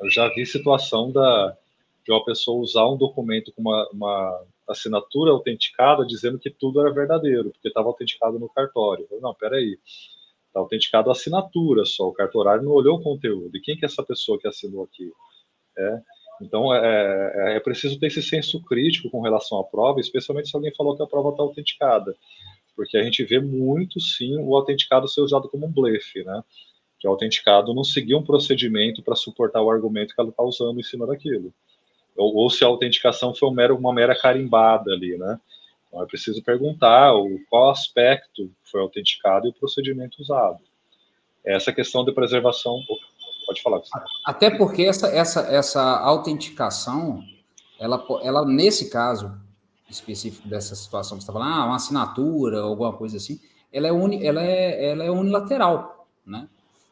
Eu 0.01 0.11
já 0.11 0.29
vi 0.29 0.45
situação 0.47 1.13
da, 1.13 1.57
de 2.05 2.13
uma 2.13 2.25
pessoa 2.25 2.61
usar 2.61 2.87
um 2.89 2.97
documento 2.97 3.53
com 3.53 3.63
uma, 3.63 3.89
uma 3.93 4.45
assinatura 4.69 5.31
autenticada 5.31 6.05
dizendo 6.05 6.39
que 6.39 6.51
tudo 6.51 6.81
era 6.81 6.93
verdadeiro, 6.93 7.51
porque 7.51 7.69
estava 7.69 7.89
autenticado 7.89 8.39
no 8.39 8.49
cartório. 8.49 9.07
Eu, 9.11 9.21
não, 9.21 9.35
peraí, 9.35 9.79
está 10.47 10.61
autenticado 10.61 11.09
a 11.09 11.13
assinatura 11.13 11.85
só, 11.85 12.09
o 12.09 12.13
cartorário 12.13 12.65
não 12.65 12.73
olhou 12.73 12.99
o 12.99 13.03
conteúdo. 13.03 13.57
E 13.57 13.61
quem 13.61 13.77
que 13.77 13.85
é 13.85 13.87
essa 13.87 14.03
pessoa 14.03 14.39
que 14.39 14.49
assinou 14.49 14.85
aqui? 14.85 15.11
É, 15.79 16.01
então, 16.43 16.75
é, 16.75 17.53
é, 17.53 17.57
é, 17.57 17.61
preciso 17.61 17.99
ter 17.99 18.09
esse 18.09 18.23
senso 18.23 18.61
crítico 18.63 19.09
com 19.11 19.21
relação 19.21 19.59
à 19.61 19.65
prova, 19.65 20.01
especialmente 20.01 20.49
se 20.49 20.57
alguém 20.57 20.75
falou 20.75 20.97
que 20.97 21.03
a 21.03 21.07
prova 21.07 21.31
está 21.31 21.43
autenticada, 21.43 22.17
porque 22.75 22.97
a 22.97 23.03
gente 23.03 23.25
vê 23.25 23.39
muito, 23.39 24.01
sim, 24.01 24.37
o 24.39 24.57
autenticado 24.57 25.09
ser 25.09 25.21
usado 25.21 25.49
como 25.49 25.67
um 25.67 25.73
blefe, 25.73 26.25
né? 26.25 26.43
Que 26.99 27.07
o 27.07 27.11
autenticado 27.11 27.75
não 27.75 27.85
seguir 27.85 28.15
um 28.15 28.25
procedimento 28.25 29.03
para 29.03 29.15
suportar 29.15 29.63
o 29.63 29.71
argumento 29.71 30.15
que 30.15 30.21
ela 30.21 30.31
está 30.31 30.43
usando 30.43 30.81
em 30.81 30.83
cima 30.83 31.07
daquilo. 31.07 31.55
Ou, 32.17 32.35
ou, 32.35 32.51
se 32.51 32.65
a 32.65 32.67
autenticação 32.67 33.35
foi 33.35 33.49
um 33.49 33.77
uma 33.77 33.93
mera 33.93 34.19
carimbada 34.19 34.93
ali, 34.93 35.17
né? 35.17 35.41
Então, 35.89 36.03
é 36.03 36.07
preciso 36.07 36.43
perguntar 36.43 37.15
o, 37.15 37.39
qual 37.49 37.71
aspecto 37.71 38.51
foi 38.65 38.81
autenticado 38.81 39.47
e 39.47 39.51
o 39.51 39.55
procedimento 39.55 40.21
usado. 40.21 40.59
Essa 41.45 41.73
questão 41.73 42.05
de 42.05 42.13
preservação 42.13 42.81
Pode 43.47 43.63
falar. 43.63 43.83
Até 44.25 44.51
porque 44.51 44.83
essa, 44.83 45.09
essa, 45.09 45.41
essa 45.41 45.99
autenticação, 45.99 47.23
ela, 47.79 48.05
ela, 48.23 48.45
nesse 48.47 48.89
caso 48.89 49.33
específico 49.89 50.49
dessa 50.49 50.75
situação 50.75 51.19
que 51.19 51.25
você 51.25 51.31
está 51.31 51.39
falando, 51.39 51.55
ah, 51.55 51.67
uma 51.67 51.77
assinatura, 51.77 52.61
alguma 52.61 52.93
coisa 52.93 53.17
assim, 53.17 53.39
ela 53.73 53.89
é, 53.89 53.93
uni, 53.93 54.25
ela 54.25 54.43
é, 54.43 54.91
ela 54.91 55.05
é 55.05 55.11
unilateral, 55.11 56.07
né? 56.25 56.49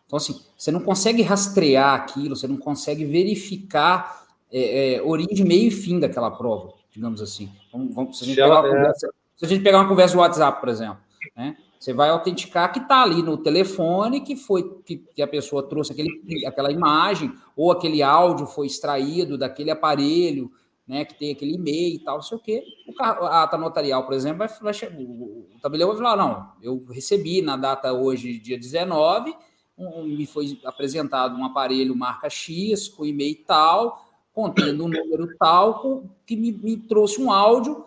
Então, 0.07 0.17
assim, 0.17 0.41
você 0.59 0.71
não 0.73 0.81
consegue 0.81 1.23
rastrear 1.23 1.95
aquilo, 1.95 2.35
você 2.35 2.49
não 2.49 2.57
consegue 2.57 3.05
verificar 3.05 4.20
é, 4.53 4.95
é, 4.95 5.03
origem, 5.03 5.47
meio 5.47 5.69
e 5.69 5.71
fim 5.71 6.01
daquela 6.01 6.31
prova, 6.31 6.73
digamos 6.91 7.21
assim. 7.23 7.51
Vamos, 7.73 7.95
vamos, 7.95 8.19
se, 8.19 8.25
a 8.25 8.27
gente 8.27 8.37
pegar 8.37 8.61
uma 8.61 8.69
conversa, 8.69 9.15
se 9.37 9.45
a 9.45 9.49
gente 9.49 9.63
pegar 9.63 9.79
uma 9.79 9.89
conversa 9.89 10.15
do 10.15 10.21
WhatsApp, 10.21 10.61
por 10.61 10.69
exemplo, 10.69 10.99
né? 11.37 11.57
Você 11.79 11.95
vai 11.95 12.11
autenticar 12.11 12.71
que 12.71 12.79
está 12.79 13.03
ali 13.03 13.23
no 13.23 13.39
telefone, 13.39 14.21
que 14.21 14.37
foi 14.37 14.83
que, 14.85 14.99
que, 14.99 15.23
a 15.23 15.27
pessoa 15.27 15.67
trouxe 15.67 15.93
aquele, 15.93 16.47
aquela 16.47 16.71
imagem, 16.71 17.33
ou 17.57 17.73
aquele 17.73 18.03
áudio 18.03 18.45
foi 18.45 18.67
extraído 18.67 19.39
daquele 19.39 19.71
aparelho, 19.71 20.51
né, 20.87 21.07
que 21.07 21.15
tem 21.15 21.31
aquele 21.31 21.55
e-mail 21.55 21.95
e 21.95 21.99
tal, 22.01 22.17
não 22.17 22.23
sei 22.23 22.37
o 22.37 22.41
quê. 22.41 22.63
O 22.87 23.03
a 23.03 23.45
ata 23.45 23.57
notarial, 23.57 24.05
por 24.05 24.13
exemplo, 24.13 24.39
vai, 24.39 24.49
vai, 24.49 24.75
o 24.91 25.47
tabelião 25.63 25.89
vai 25.89 25.97
falar: 25.97 26.17
não, 26.17 26.51
eu 26.61 26.85
recebi 26.91 27.41
na 27.41 27.57
data 27.57 27.93
hoje, 27.93 28.39
dia 28.39 28.59
19, 28.59 29.35
um, 29.79 30.03
me 30.05 30.27
foi 30.27 30.59
apresentado 30.65 31.35
um 31.35 31.45
aparelho 31.47 31.97
marca 31.97 32.29
X, 32.29 32.89
com 32.89 33.07
e-mail 33.07 33.43
tal, 33.47 34.05
contendo 34.41 34.85
um 34.85 34.89
número 34.89 35.37
tal 35.39 36.05
que 36.27 36.35
me, 36.35 36.51
me 36.51 36.77
trouxe 36.79 37.21
um 37.21 37.31
áudio 37.31 37.85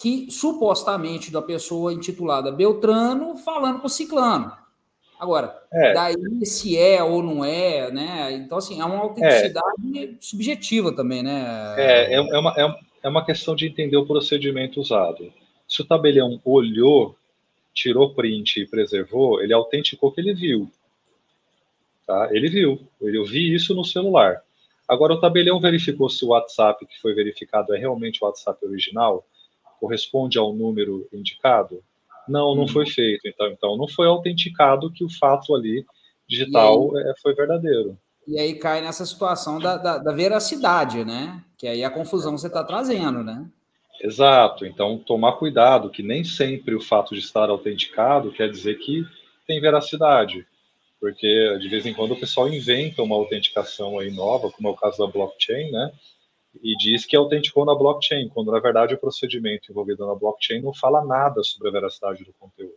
que 0.00 0.28
supostamente 0.30 1.30
da 1.30 1.40
pessoa 1.40 1.92
intitulada 1.92 2.50
Beltrano 2.50 3.36
falando 3.36 3.80
com 3.80 3.88
Ciclano. 3.88 4.52
Agora, 5.18 5.56
é. 5.72 5.92
daí 5.92 6.44
se 6.44 6.76
é 6.76 7.00
ou 7.04 7.22
não 7.22 7.44
é, 7.44 7.92
né? 7.92 8.32
Então, 8.32 8.58
assim, 8.58 8.80
é 8.80 8.84
uma 8.84 8.98
autenticidade 8.98 9.96
é. 9.96 10.14
subjetiva 10.18 10.90
também, 10.90 11.22
né? 11.22 11.74
É, 11.78 12.14
é, 12.14 12.16
é, 12.16 12.38
uma, 12.38 12.52
é, 12.56 12.76
é 13.04 13.08
uma 13.08 13.24
questão 13.24 13.54
de 13.54 13.68
entender 13.68 13.96
o 13.96 14.06
procedimento 14.06 14.80
usado. 14.80 15.32
Se 15.68 15.80
o 15.80 15.84
tabelião 15.84 16.40
olhou, 16.44 17.14
tirou 17.72 18.12
print 18.12 18.62
e 18.62 18.66
preservou, 18.66 19.40
ele 19.40 19.52
autenticou 19.52 20.10
que 20.10 20.20
ele 20.20 20.34
viu. 20.34 20.68
Tá? 22.04 22.28
Ele 22.32 22.48
viu. 22.48 22.80
Eu 23.00 23.24
vi 23.24 23.54
isso 23.54 23.76
no 23.76 23.84
celular. 23.84 24.42
Agora, 24.88 25.14
o 25.14 25.20
tabelião 25.20 25.60
verificou 25.60 26.08
se 26.08 26.24
o 26.24 26.28
WhatsApp 26.28 26.86
que 26.86 27.00
foi 27.00 27.14
verificado 27.14 27.74
é 27.74 27.78
realmente 27.78 28.22
o 28.22 28.26
WhatsApp 28.26 28.64
original, 28.64 29.24
corresponde 29.80 30.38
ao 30.38 30.52
número 30.52 31.08
indicado? 31.12 31.82
Não, 32.28 32.54
não 32.54 32.68
foi 32.68 32.86
feito. 32.86 33.26
Então, 33.26 33.48
então 33.48 33.76
não 33.76 33.88
foi 33.88 34.06
autenticado 34.06 34.92
que 34.92 35.04
o 35.04 35.10
fato 35.10 35.54
ali 35.54 35.84
digital 36.28 36.96
aí, 36.96 37.02
é, 37.02 37.14
foi 37.20 37.34
verdadeiro. 37.34 37.98
E 38.26 38.38
aí 38.38 38.54
cai 38.54 38.80
nessa 38.80 39.04
situação 39.04 39.58
da, 39.58 39.76
da, 39.76 39.98
da 39.98 40.12
veracidade, 40.12 41.04
né? 41.04 41.42
Que 41.58 41.66
aí 41.66 41.82
a 41.82 41.90
confusão 41.90 42.38
você 42.38 42.46
está 42.46 42.62
trazendo, 42.62 43.24
né? 43.24 43.44
Exato. 44.00 44.64
Então, 44.64 44.98
tomar 44.98 45.32
cuidado, 45.32 45.90
que 45.90 46.02
nem 46.02 46.24
sempre 46.24 46.74
o 46.74 46.80
fato 46.80 47.14
de 47.14 47.20
estar 47.20 47.50
autenticado 47.50 48.32
quer 48.32 48.50
dizer 48.50 48.78
que 48.78 49.04
tem 49.46 49.60
veracidade. 49.60 50.46
Porque, 51.02 51.58
de 51.58 51.68
vez 51.68 51.84
em 51.84 51.92
quando, 51.92 52.12
o 52.12 52.20
pessoal 52.20 52.48
inventa 52.48 53.02
uma 53.02 53.16
autenticação 53.16 53.98
aí 53.98 54.08
nova, 54.12 54.52
como 54.52 54.68
é 54.68 54.70
o 54.70 54.76
caso 54.76 54.98
da 54.98 55.12
blockchain, 55.12 55.72
né? 55.72 55.92
e 56.62 56.76
diz 56.76 57.04
que 57.04 57.16
autenticou 57.16 57.64
na 57.64 57.74
blockchain, 57.74 58.28
quando 58.28 58.52
na 58.52 58.60
verdade 58.60 58.94
o 58.94 58.98
procedimento 58.98 59.70
envolvido 59.70 60.06
na 60.06 60.14
blockchain 60.14 60.60
não 60.60 60.74
fala 60.74 61.04
nada 61.04 61.42
sobre 61.42 61.68
a 61.68 61.72
veracidade 61.72 62.24
do 62.24 62.32
conteúdo. 62.34 62.76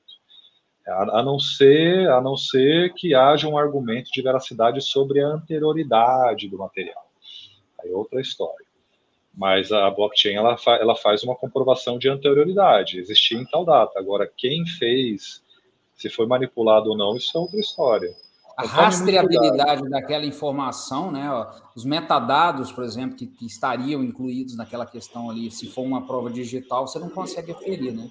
A, 0.88 1.20
a, 1.20 1.24
não 1.24 1.40
ser, 1.40 2.10
a 2.10 2.22
não 2.22 2.38
ser 2.38 2.94
que 2.94 3.14
haja 3.14 3.48
um 3.48 3.58
argumento 3.58 4.10
de 4.12 4.22
veracidade 4.22 4.82
sobre 4.82 5.22
a 5.22 5.28
anterioridade 5.28 6.48
do 6.48 6.58
material. 6.58 7.06
Aí 7.80 7.92
é 7.92 7.96
outra 7.96 8.22
história. 8.22 8.66
Mas 9.34 9.72
a 9.72 9.90
blockchain 9.90 10.36
ela, 10.36 10.58
fa, 10.58 10.76
ela 10.76 10.96
faz 10.96 11.24
uma 11.24 11.36
comprovação 11.36 11.98
de 12.00 12.08
anterioridade, 12.08 13.00
existia 13.00 13.38
em 13.38 13.46
tal 13.46 13.66
data. 13.66 14.00
Agora, 14.00 14.32
quem 14.38 14.66
fez, 14.66 15.44
se 15.96 16.10
foi 16.10 16.26
manipulado 16.28 16.90
ou 16.90 16.98
não, 16.98 17.16
isso 17.16 17.38
é 17.38 17.40
outra 17.40 17.60
história 17.60 18.16
a 18.58 18.66
rastreabilidade 18.66 19.90
daquela 19.90 20.26
informação, 20.26 21.12
né? 21.12 21.30
Os 21.76 21.84
metadados, 21.84 22.72
por 22.72 22.84
exemplo, 22.84 23.18
que, 23.18 23.28
que, 23.28 23.46
estariam 23.46 24.04
incluídos 24.04 24.56
naquela 24.56 24.86
questão 24.86 25.30
ali, 25.30 25.52
se 25.52 25.68
for 25.68 25.82
uma 25.82 26.06
prova 26.08 26.30
digital, 26.30 26.88
você 26.88 26.98
não 26.98 27.10
consegue 27.10 27.52
aferir, 27.52 27.94
né? 27.94 28.10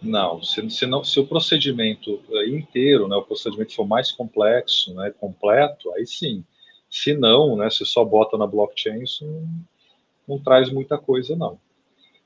Não, 0.00 0.42
se, 0.42 0.68
se, 0.70 0.86
não, 0.86 1.04
se 1.04 1.20
o 1.20 1.26
procedimento 1.26 2.20
é, 2.30 2.48
inteiro, 2.48 3.08
né, 3.08 3.16
o 3.16 3.22
procedimento 3.22 3.74
for 3.74 3.86
mais 3.86 4.10
complexo, 4.10 4.94
né, 4.94 5.10
completo, 5.18 5.90
aí 5.92 6.06
sim. 6.06 6.44
Se 6.90 7.14
não, 7.14 7.56
né, 7.56 7.70
se 7.70 7.84
só 7.86 8.04
bota 8.04 8.36
na 8.36 8.46
blockchain, 8.46 9.02
isso 9.02 9.24
não, 9.24 9.48
não 10.28 10.38
traz 10.42 10.70
muita 10.70 10.98
coisa, 10.98 11.36
não. 11.36 11.58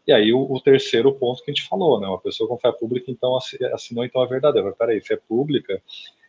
E 0.08 0.12
aí 0.12 0.32
o, 0.32 0.50
o, 0.50 0.58
terceiro 0.58 1.12
ponto 1.12 1.44
que 1.44 1.50
a 1.50 1.54
gente 1.54 1.68
falou, 1.68 2.00
né, 2.00 2.08
uma 2.08 2.18
pessoa 2.18 2.48
com 2.48 2.56
fé 2.56 2.72
pública, 2.72 3.10
então 3.10 3.36
assinou 3.74 4.02
então 4.02 4.22
a 4.22 4.26
verdadeira. 4.26 4.72
Peraí, 4.72 5.02
fé 5.02 5.16
pública 5.16 5.82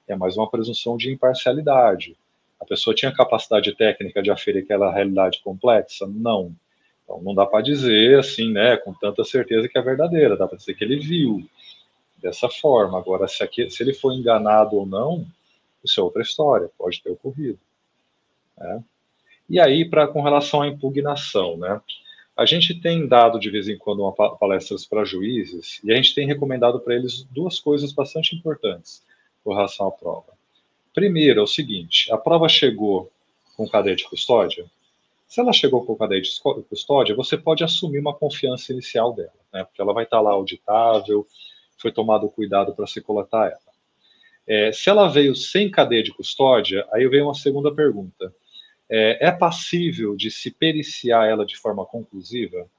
é 0.06 0.18
mais 0.18 0.36
uma 0.36 0.50
presunção 0.52 0.98
de 0.98 1.10
imparcialidade. 1.10 2.18
A 2.60 2.66
pessoa 2.66 2.94
tinha 2.94 3.10
capacidade 3.10 3.74
técnica 3.74 4.22
de 4.22 4.30
aferir 4.30 4.64
aquela 4.64 4.92
realidade 4.94 5.40
complexa? 5.42 6.06
Não. 6.06 6.54
Então 7.06 7.22
não 7.22 7.34
dá 7.34 7.46
para 7.46 7.62
dizer 7.62 8.20
assim, 8.20 8.52
né, 8.52 8.76
com 8.76 8.94
tanta 8.94 9.24
certeza 9.24 9.70
que 9.70 9.78
é 9.78 9.82
verdadeira, 9.82 10.36
dá 10.36 10.46
para 10.46 10.58
dizer 10.58 10.74
que 10.74 10.84
ele 10.84 11.00
viu 11.00 11.42
dessa 12.18 12.50
forma. 12.50 13.00
Agora, 13.00 13.30
se, 13.30 13.42
aqui, 13.42 13.70
se 13.70 13.82
ele 13.82 13.94
foi 13.94 14.16
enganado 14.16 14.76
ou 14.76 14.86
não, 14.86 15.26
isso 15.86 16.02
é 16.02 16.04
outra 16.04 16.22
história, 16.22 16.70
pode 16.78 17.02
ter 17.02 17.12
ocorrido. 17.12 17.58
Né? 18.58 18.84
E 19.50 19.58
aí, 19.58 19.90
para 19.90 20.06
com 20.06 20.22
relação 20.22 20.64
à 20.64 20.68
impugnação, 20.68 21.56
né? 21.56 21.80
A 22.40 22.46
gente 22.46 22.74
tem 22.74 23.06
dado 23.06 23.38
de 23.38 23.50
vez 23.50 23.68
em 23.68 23.78
quando 23.78 24.10
palestras 24.40 24.86
para 24.86 25.04
juízes 25.04 25.82
e 25.84 25.92
a 25.92 25.96
gente 25.98 26.16
tem 26.16 26.26
recomendado 26.26 26.80
para 26.80 26.96
eles 26.96 27.24
duas 27.24 27.60
coisas 27.60 27.92
bastante 27.92 28.34
importantes 28.34 29.04
com 29.44 29.54
relação 29.54 29.90
à 29.90 29.92
prova. 29.92 30.32
Primeiro 30.94 31.42
é 31.42 31.44
o 31.44 31.48
seguinte: 31.48 32.10
a 32.10 32.18
prova 32.18 32.48
chegou 32.48 33.12
com 33.58 33.68
cadeia 33.68 33.94
de 33.94 34.06
custódia. 34.06 34.66
Se 35.28 35.42
ela 35.42 35.52
chegou 35.52 35.86
com 35.86 35.98
cadeia 35.98 36.22
de 36.22 36.30
custódia, 36.70 37.14
você 37.14 37.38
pode 37.38 37.62
assumir 37.62 38.00
uma 38.00 38.14
confiança 38.14 38.72
inicial 38.72 39.14
dela, 39.14 39.34
né? 39.52 39.66
Porque 39.66 39.82
ela 39.82 39.94
vai 39.94 40.06
estar 40.06 40.22
lá 40.22 40.32
auditável, 40.32 41.28
foi 41.78 41.92
tomado 41.92 42.30
cuidado 42.30 42.74
para 42.74 42.88
se 42.88 43.02
coletar 43.02 43.48
ela. 43.48 43.60
É, 44.48 44.72
se 44.72 44.90
ela 44.90 45.10
veio 45.10 45.36
sem 45.36 45.70
cadeia 45.70 46.02
de 46.02 46.14
custódia, 46.14 46.88
aí 46.94 47.06
vem 47.10 47.22
uma 47.22 47.36
segunda 47.36 47.70
pergunta. 47.70 48.34
É, 48.90 49.28
é 49.28 49.32
passível 49.32 50.16
de 50.16 50.32
se 50.32 50.50
periciar 50.52 51.28
ela 51.28 51.46
de 51.46 51.56
forma 51.56 51.86
conclusiva? 51.86 52.70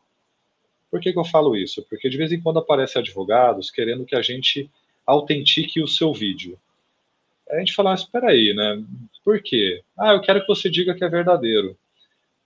Por 0.90 1.00
que, 1.00 1.12
que 1.12 1.18
eu 1.18 1.24
falo 1.24 1.56
isso? 1.56 1.82
Porque 1.88 2.10
de 2.10 2.16
vez 2.16 2.32
em 2.32 2.40
quando 2.40 2.58
aparecem 2.58 3.00
advogados 3.00 3.70
querendo 3.70 4.04
que 4.04 4.16
a 4.16 4.22
gente 4.22 4.68
autentique 5.06 5.82
o 5.82 5.88
seu 5.88 6.12
vídeo. 6.12 6.58
A 7.50 7.58
gente 7.58 7.74
fala, 7.74 7.90
mas 7.90 8.00
espera 8.00 8.30
aí, 8.30 8.54
né? 8.54 8.82
Por 9.24 9.42
quê? 9.42 9.82
Ah, 9.98 10.12
eu 10.12 10.20
quero 10.20 10.40
que 10.40 10.46
você 10.46 10.70
diga 10.70 10.94
que 10.94 11.04
é 11.04 11.08
verdadeiro. 11.08 11.76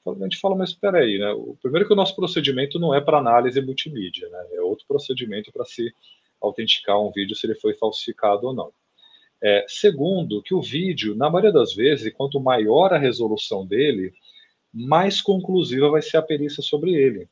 A 0.07 0.25
gente 0.25 0.39
fala, 0.39 0.55
mas 0.55 0.71
espera 0.71 0.99
aí, 0.99 1.19
né? 1.19 1.31
O 1.33 1.57
primeiro 1.61 1.87
que 1.87 1.93
o 1.93 1.97
nosso 1.97 2.15
procedimento 2.15 2.79
não 2.79 2.95
é 2.95 3.01
para 3.01 3.19
análise 3.19 3.61
multimídia, 3.61 4.29
né? 4.29 4.47
É 4.53 4.61
outro 4.61 4.87
procedimento 4.87 5.51
para 5.53 5.65
se 5.65 5.95
autenticar 6.41 7.01
um 7.01 7.11
vídeo 7.11 7.35
se 7.35 7.47
ele 7.47 7.55
foi 7.55 7.75
falsificado 7.75 8.47
ou 8.47 8.55
não. 8.55 8.73
É, 9.47 9.67
segundo, 9.69 10.43
que 10.43 10.55
o 10.55 10.63
vídeo, 10.63 11.15
na 11.15 11.29
maioria 11.29 11.53
das 11.53 11.75
vezes, 11.75 12.11
quanto 12.15 12.41
maior 12.41 12.95
a 12.95 12.99
resolução 12.99 13.67
dele, 13.67 14.15
mais 14.73 15.21
conclusiva 15.21 15.91
vai 15.91 16.01
ser 16.01 16.17
a 16.17 16.23
perícia 16.23 16.63
sobre 16.63 16.95
ele. 16.95 17.29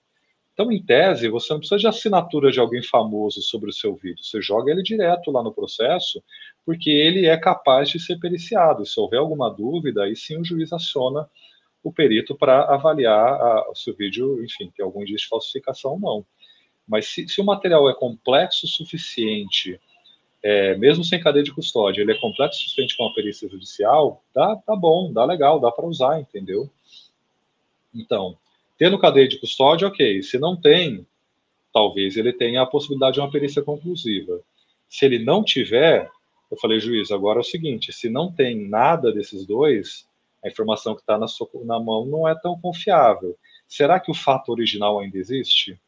Então, 0.53 0.71
em 0.71 0.85
tese, 0.85 1.31
você 1.31 1.51
não 1.51 1.61
precisa 1.61 1.81
de 1.81 1.87
assinatura 1.87 2.53
de 2.53 2.61
alguém 2.61 2.83
famoso 2.83 3.41
sobre 3.41 3.71
o 3.71 3.73
seu 3.73 3.97
vídeo. 3.97 4.23
Você 4.23 4.43
joga 4.43 4.71
ele 4.71 4.83
direto 4.83 5.31
lá 5.31 5.43
no 5.43 5.55
processo, 5.55 6.23
porque 6.67 6.91
ele 6.91 7.25
é 7.25 7.37
capaz 7.39 7.89
de 7.89 7.99
ser 7.99 8.19
periciado. 8.19 8.85
Se 8.85 9.01
houver 9.01 9.19
alguma 9.19 9.49
dúvida, 9.49 10.03
aí 10.03 10.15
sim 10.15 10.39
o 10.39 10.45
juiz 10.45 10.71
aciona 10.71 11.27
o 11.83 11.91
perito 11.91 12.37
para 12.37 12.65
avaliar 12.65 13.41
a, 13.41 13.73
se 13.75 13.91
o 13.91 13.97
vídeo, 13.97 14.45
enfim, 14.45 14.71
tem 14.77 14.85
algum 14.85 15.01
indício 15.01 15.25
de 15.25 15.29
falsificação 15.29 15.93
ou 15.93 15.99
não. 15.99 16.27
Mas 16.87 17.07
se, 17.07 17.27
se 17.27 17.41
o 17.41 17.45
material 17.45 17.89
é 17.89 17.95
complexo 17.95 18.67
o 18.67 18.69
suficiente, 18.69 19.81
é, 20.43 20.77
mesmo 20.77 21.05
sem 21.05 21.21
cadeia 21.21 21.45
de 21.45 21.55
custódia, 21.55 22.03
ele 22.03 22.13
é 22.13 22.21
complexo 22.21 22.59
o 22.59 22.63
suficiente 22.63 22.97
com 22.97 23.07
a 23.07 23.15
perícia 23.15 23.49
judicial, 23.49 24.23
dá, 24.35 24.57
tá 24.57 24.75
bom, 24.75 25.13
dá 25.13 25.25
legal, 25.25 25.61
dá 25.61 25.71
para 25.71 25.87
usar, 25.87 26.21
entendeu? 26.21 26.69
Então, 27.95 28.37
Tendo 28.83 28.99
cadeia 28.99 29.29
de 29.29 29.39
custódia, 29.39 29.87
ok. 29.87 30.25
Se 30.25 30.41
não 30.41 30.57
tem, 30.57 31.07
talvez 31.73 32.17
ele 32.17 32.33
tenha 32.33 32.63
a 32.63 32.67
possibilidade 32.67 33.15
de 33.15 33.21
uma 33.21 33.31
perícia 33.31 33.63
conclusiva. 33.63 34.41
Se 34.89 35.05
ele 35.05 35.21
não 35.21 35.45
tiver, 35.45 36.11
eu 36.51 36.57
falei, 36.57 36.81
juiz, 36.81 37.13
agora 37.13 37.39
é 37.39 37.43
o 37.43 37.45
seguinte: 37.45 37.93
se 37.93 38.11
não 38.11 38.33
tem 38.33 38.69
nada 38.69 39.13
desses 39.13 39.47
dois, 39.47 40.09
a 40.45 40.49
informação 40.49 40.97
que 40.97 41.01
está 41.01 41.17
na, 41.17 41.27
na 41.65 41.79
mão 41.79 42.05
não 42.07 42.27
é 42.27 42.35
tão 42.35 42.61
confiável. 42.61 43.39
Será 43.69 44.01
que 44.01 44.11
o 44.11 44.15
fato 44.15 44.51
original 44.51 44.99
ainda 44.99 45.17
existe? 45.17 45.81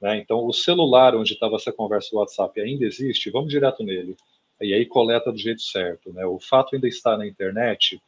Né? 0.00 0.18
Então, 0.18 0.46
o 0.46 0.52
celular 0.52 1.14
onde 1.14 1.34
estava 1.34 1.56
essa 1.56 1.72
conversa 1.72 2.10
do 2.10 2.18
WhatsApp 2.18 2.60
ainda 2.60 2.84
existe? 2.84 3.30
Vamos 3.30 3.50
direto 3.50 3.82
nele. 3.82 4.16
E 4.60 4.74
aí 4.74 4.86
coleta 4.86 5.30
do 5.30 5.38
jeito 5.38 5.62
certo. 5.62 6.12
Né? 6.12 6.24
O 6.24 6.38
fato 6.38 6.74
ainda 6.74 6.88
está 6.88 7.16
na 7.16 7.26
internet? 7.26 8.00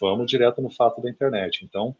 Vamos 0.00 0.30
direto 0.30 0.62
no 0.62 0.70
fato 0.70 1.00
da 1.00 1.10
internet. 1.10 1.64
Então, 1.64 1.94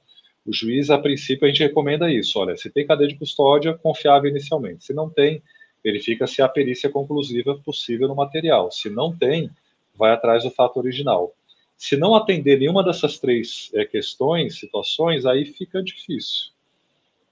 o 0.47 0.53
juiz, 0.53 0.91
a 0.91 0.99
princípio, 0.99 1.47
a 1.47 1.49
gente 1.49 1.63
recomenda 1.63 2.11
isso. 2.11 2.39
Olha, 2.39 2.57
se 2.57 2.71
tem 2.71 2.87
cadeia 2.87 3.09
de 3.09 3.17
custódia, 3.17 3.75
confiável 3.75 4.31
inicialmente. 4.31 4.85
Se 4.85 4.95
não 4.95 5.11
tem, 5.11 5.43
verifica 5.83 6.27
se 6.27 6.41
há 6.41 6.49
perícia 6.49 6.89
conclusiva 6.89 7.59
possível 7.59 8.09
no 8.09 8.15
material. 8.15 8.71
Se 8.71 8.89
não 8.89 9.17
tem, 9.17 9.51
vai 9.95 10.13
atrás 10.13 10.45
do 10.45 10.51
fato 10.51 10.79
original. 10.79 11.33
Se 11.77 11.97
não 11.97 12.15
atender 12.15 12.59
nenhuma 12.59 12.85
dessas 12.85 13.19
três 13.19 13.71
é, 13.75 13.85
questões, 13.85 14.59
situações, 14.59 15.25
aí 15.25 15.45
fica 15.47 15.83
difícil. 15.83 16.51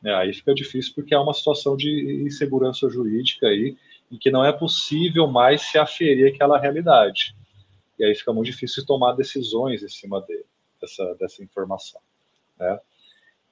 É, 0.04 0.14
aí 0.14 0.32
fica 0.32 0.54
difícil 0.54 0.92
porque 0.94 1.14
há 1.14 1.20
uma 1.20 1.34
situação 1.34 1.76
de 1.76 2.22
insegurança 2.24 2.88
jurídica 2.88 3.48
aí, 3.48 3.76
em 4.10 4.16
que 4.16 4.30
não 4.30 4.44
é 4.44 4.52
possível 4.52 5.26
mais 5.26 5.62
se 5.62 5.78
aferir 5.78 6.32
aquela 6.32 6.58
realidade. 6.58 7.34
E 7.98 8.04
aí 8.04 8.14
fica 8.14 8.32
muito 8.32 8.46
difícil 8.46 8.86
tomar 8.86 9.12
decisões 9.14 9.82
em 9.82 9.88
cima 9.88 10.20
de, 10.22 10.44
dessa, 10.80 11.14
dessa 11.14 11.42
informação. 11.42 12.00
Né? 12.58 12.78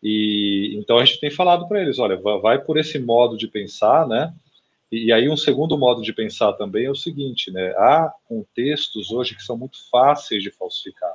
E 0.02 0.76
então 0.78 0.98
a 0.98 1.04
gente 1.04 1.20
tem 1.20 1.30
falado 1.30 1.66
para 1.66 1.80
eles, 1.80 1.98
olha, 1.98 2.16
vai 2.16 2.62
por 2.62 2.78
esse 2.78 2.98
modo 2.98 3.36
de 3.36 3.48
pensar, 3.48 4.06
né? 4.06 4.32
E, 4.90 5.06
e 5.06 5.12
aí 5.12 5.28
um 5.28 5.36
segundo 5.36 5.76
modo 5.76 6.00
de 6.00 6.12
pensar 6.12 6.52
também 6.52 6.84
é 6.84 6.90
o 6.90 6.94
seguinte, 6.94 7.50
né? 7.50 7.70
Há 7.76 8.12
contextos 8.28 9.10
hoje 9.10 9.34
que 9.34 9.42
são 9.42 9.56
muito 9.56 9.78
fáceis 9.90 10.42
de 10.42 10.50
falsificar. 10.50 11.12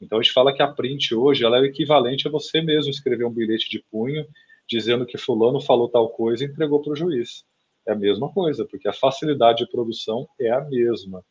Então 0.00 0.18
a 0.18 0.22
gente 0.22 0.32
fala 0.32 0.54
que 0.54 0.62
a 0.62 0.68
print 0.68 1.14
hoje 1.14 1.44
ela 1.44 1.58
é 1.58 1.60
o 1.60 1.66
equivalente 1.66 2.26
a 2.26 2.30
você 2.30 2.62
mesmo 2.62 2.90
escrever 2.90 3.24
um 3.24 3.32
bilhete 3.32 3.68
de 3.68 3.84
punho 3.90 4.26
dizendo 4.68 5.06
que 5.06 5.18
fulano 5.18 5.60
falou 5.60 5.88
tal 5.88 6.08
coisa 6.08 6.44
e 6.44 6.46
entregou 6.46 6.80
para 6.80 6.92
o 6.92 6.96
juiz. 6.96 7.44
É 7.86 7.92
a 7.92 7.96
mesma 7.96 8.30
coisa, 8.30 8.64
porque 8.64 8.88
a 8.88 8.92
facilidade 8.92 9.58
de 9.58 9.70
produção 9.70 10.26
é 10.40 10.50
a 10.50 10.60
mesma. 10.60 11.24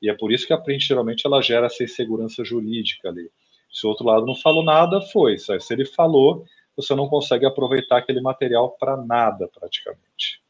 E 0.00 0.08
é 0.08 0.14
por 0.14 0.32
isso 0.32 0.46
que 0.46 0.52
a 0.52 0.58
print 0.58 0.86
geralmente 0.86 1.26
ela 1.26 1.42
gera 1.42 1.66
essa 1.66 1.82
insegurança 1.82 2.44
jurídica 2.44 3.08
ali. 3.08 3.30
Se 3.72 3.86
o 3.86 3.90
outro 3.90 4.06
lado 4.06 4.24
não 4.24 4.34
falou 4.34 4.62
nada, 4.62 5.00
foi. 5.00 5.36
Se 5.38 5.52
ele 5.70 5.84
falou, 5.84 6.44
você 6.76 6.94
não 6.94 7.08
consegue 7.08 7.46
aproveitar 7.46 7.98
aquele 7.98 8.20
material 8.20 8.76
para 8.78 8.96
nada, 8.96 9.48
praticamente. 9.48 10.40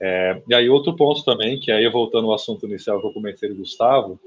É, 0.00 0.42
e 0.48 0.54
aí, 0.54 0.68
outro 0.68 0.96
ponto 0.96 1.24
também, 1.24 1.60
que 1.60 1.70
aí 1.70 1.88
voltando 1.88 2.26
ao 2.26 2.34
assunto 2.34 2.66
inicial 2.66 3.00
que 3.00 3.06
eu 3.06 3.12
comentei 3.12 3.54
Gustavo, 3.54 4.20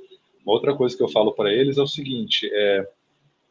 uma 0.46 0.54
outra 0.54 0.74
coisa 0.74 0.96
que 0.96 1.04
eu 1.04 1.10
falo 1.10 1.34
para 1.34 1.52
eles 1.52 1.78
é 1.78 1.82
o 1.82 1.88
seguinte: 1.88 2.50
é, 2.54 2.88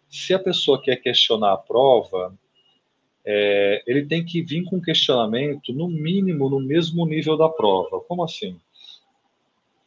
se 0.09 0.33
a 0.33 0.39
pessoa 0.39 0.81
quer 0.81 0.97
questionar 0.97 1.53
a 1.53 1.59
prova, 1.59 2.35
é, 3.27 3.83
ele 3.87 4.05
tem 4.05 4.25
que 4.25 4.43
vir 4.43 4.65
com 4.65 4.81
questionamento, 4.81 5.73
no 5.73 5.89
mínimo, 5.89 6.51
no 6.51 6.61
mesmo 6.61 7.07
nível 7.07 7.37
da 7.37 7.49
prova. 7.49 8.01
Como 8.01 8.23
assim? 8.23 8.61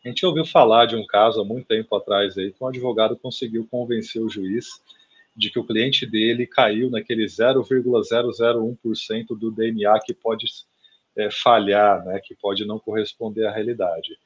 A 0.03 0.07
gente 0.07 0.25
ouviu 0.25 0.45
falar 0.45 0.85
de 0.85 0.95
um 0.95 1.05
caso 1.05 1.41
há 1.41 1.45
muito 1.45 1.67
tempo 1.67 1.93
atrás 1.95 2.37
aí 2.37 2.51
que 2.51 2.63
um 2.63 2.67
advogado 2.67 3.17
conseguiu 3.17 3.67
convencer 3.69 4.21
o 4.21 4.29
juiz 4.29 4.81
de 5.35 5.51
que 5.51 5.59
o 5.59 5.63
cliente 5.63 6.05
dele 6.05 6.47
caiu 6.47 6.89
naquele 6.89 7.25
0,001% 7.25 9.37
do 9.37 9.51
DNA 9.51 9.99
que 10.03 10.13
pode 10.13 10.47
é, 11.15 11.29
falhar, 11.29 12.03
né, 12.05 12.19
que 12.23 12.33
pode 12.35 12.65
não 12.65 12.79
corresponder 12.79 13.45
à 13.45 13.51
realidade. 13.51 14.17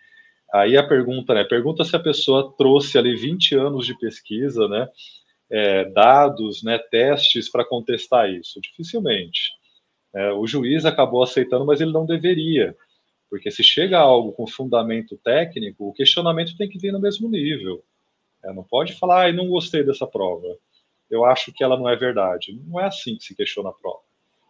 Aí 0.53 0.77
a 0.77 0.87
pergunta, 0.87 1.33
né, 1.33 1.43
pergunta 1.43 1.83
se 1.83 1.95
a 1.95 1.99
pessoa 1.99 2.53
trouxe 2.57 2.97
ali 2.97 3.15
20 3.15 3.55
anos 3.55 3.85
de 3.85 3.97
pesquisa, 3.97 4.69
né, 4.69 4.87
é, 5.51 5.85
dados, 5.85 6.63
né, 6.63 6.79
testes 6.79 7.49
para 7.49 7.65
contestar 7.65 8.29
isso. 8.29 8.59
Dificilmente. 8.61 9.51
É, 10.13 10.31
o 10.31 10.47
juiz 10.47 10.85
acabou 10.85 11.21
aceitando, 11.21 11.65
mas 11.65 11.81
ele 11.81 11.91
não 11.91 12.05
deveria, 12.05 12.75
porque 13.29 13.49
se 13.49 13.63
chega 13.63 13.97
a 13.97 14.01
algo 14.01 14.33
com 14.33 14.45
fundamento 14.47 15.17
técnico, 15.17 15.87
o 15.87 15.93
questionamento 15.93 16.57
tem 16.57 16.67
que 16.67 16.79
vir 16.79 16.91
no 16.91 16.99
mesmo 16.99 17.29
nível. 17.29 17.83
É, 18.43 18.51
não 18.51 18.63
pode 18.63 18.93
falar, 18.93 19.27
ah, 19.27 19.31
não 19.31 19.47
gostei 19.47 19.83
dessa 19.83 20.07
prova. 20.07 20.57
Eu 21.09 21.25
acho 21.25 21.51
que 21.53 21.63
ela 21.63 21.77
não 21.77 21.87
é 21.87 21.95
verdade. 21.95 22.59
Não 22.67 22.79
é 22.79 22.85
assim 22.85 23.17
que 23.17 23.23
se 23.23 23.35
questiona 23.35 23.69
a 23.69 23.73
prova. 23.73 24.01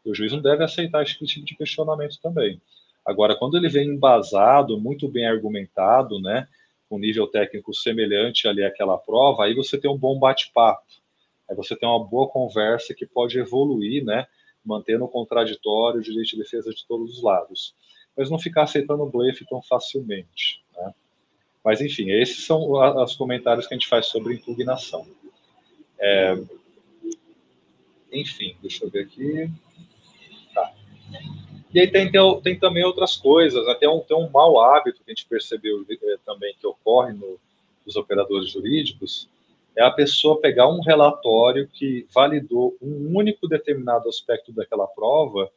E 0.05 0.09
o 0.09 0.15
juiz 0.15 0.31
não 0.31 0.41
deve 0.41 0.63
aceitar 0.63 1.03
esse 1.03 1.13
tipo 1.13 1.45
de 1.45 1.55
questionamento 1.55 2.19
também. 2.21 2.61
Agora, 3.05 3.35
quando 3.35 3.57
ele 3.57 3.67
vem 3.67 3.87
embasado, 3.87 4.79
muito 4.79 5.07
bem 5.07 5.27
argumentado, 5.27 6.19
né, 6.19 6.47
com 6.91 6.99
nível 6.99 7.25
técnico 7.25 7.73
semelhante 7.73 8.49
ali 8.49 8.65
àquela 8.65 8.97
prova, 8.97 9.45
aí 9.45 9.53
você 9.53 9.77
tem 9.77 9.89
um 9.89 9.97
bom 9.97 10.19
bate-papo. 10.19 10.83
Aí 11.49 11.55
você 11.55 11.73
tem 11.73 11.87
uma 11.87 12.05
boa 12.05 12.27
conversa 12.27 12.93
que 12.93 13.05
pode 13.05 13.39
evoluir, 13.39 14.03
né, 14.03 14.27
mantendo 14.63 15.05
o 15.05 15.07
contraditório, 15.07 16.01
direito 16.01 16.31
de 16.31 16.37
defesa 16.39 16.69
de 16.69 16.85
todos 16.85 17.13
os 17.13 17.23
lados. 17.23 17.73
Mas 18.15 18.29
não 18.29 18.37
ficar 18.37 18.63
aceitando 18.63 19.03
o 19.03 19.09
blefe 19.09 19.45
tão 19.45 19.61
facilmente, 19.61 20.61
né? 20.75 20.93
Mas, 21.63 21.79
enfim, 21.79 22.09
esses 22.09 22.45
são 22.45 22.73
os 23.01 23.15
comentários 23.15 23.67
que 23.67 23.73
a 23.73 23.77
gente 23.77 23.87
faz 23.87 24.07
sobre 24.07 24.33
impugnação. 24.33 25.07
É... 25.97 26.35
Enfim, 28.11 28.57
deixa 28.61 28.83
eu 28.83 28.89
ver 28.89 29.05
aqui. 29.05 29.49
E 31.73 31.79
aí 31.79 31.87
tem, 31.89 32.11
tem, 32.11 32.41
tem 32.41 32.59
também 32.59 32.83
outras 32.83 33.15
coisas, 33.15 33.65
né? 33.65 33.75
um, 33.87 33.99
tem 34.01 34.17
um 34.17 34.29
mau 34.29 34.59
hábito 34.59 35.01
que 35.03 35.11
a 35.11 35.13
gente 35.13 35.25
percebeu 35.25 35.85
é, 35.89 36.17
também 36.25 36.53
que 36.59 36.67
ocorre 36.67 37.13
no, 37.13 37.39
nos 37.85 37.95
operadores 37.95 38.49
jurídicos, 38.49 39.29
é 39.75 39.83
a 39.83 39.91
pessoa 39.91 40.41
pegar 40.41 40.67
um 40.67 40.81
relatório 40.81 41.67
que 41.67 42.05
validou 42.13 42.75
um 42.81 43.17
único 43.17 43.47
determinado 43.47 44.09
aspecto 44.09 44.51
daquela 44.51 44.85
prova, 44.85 45.49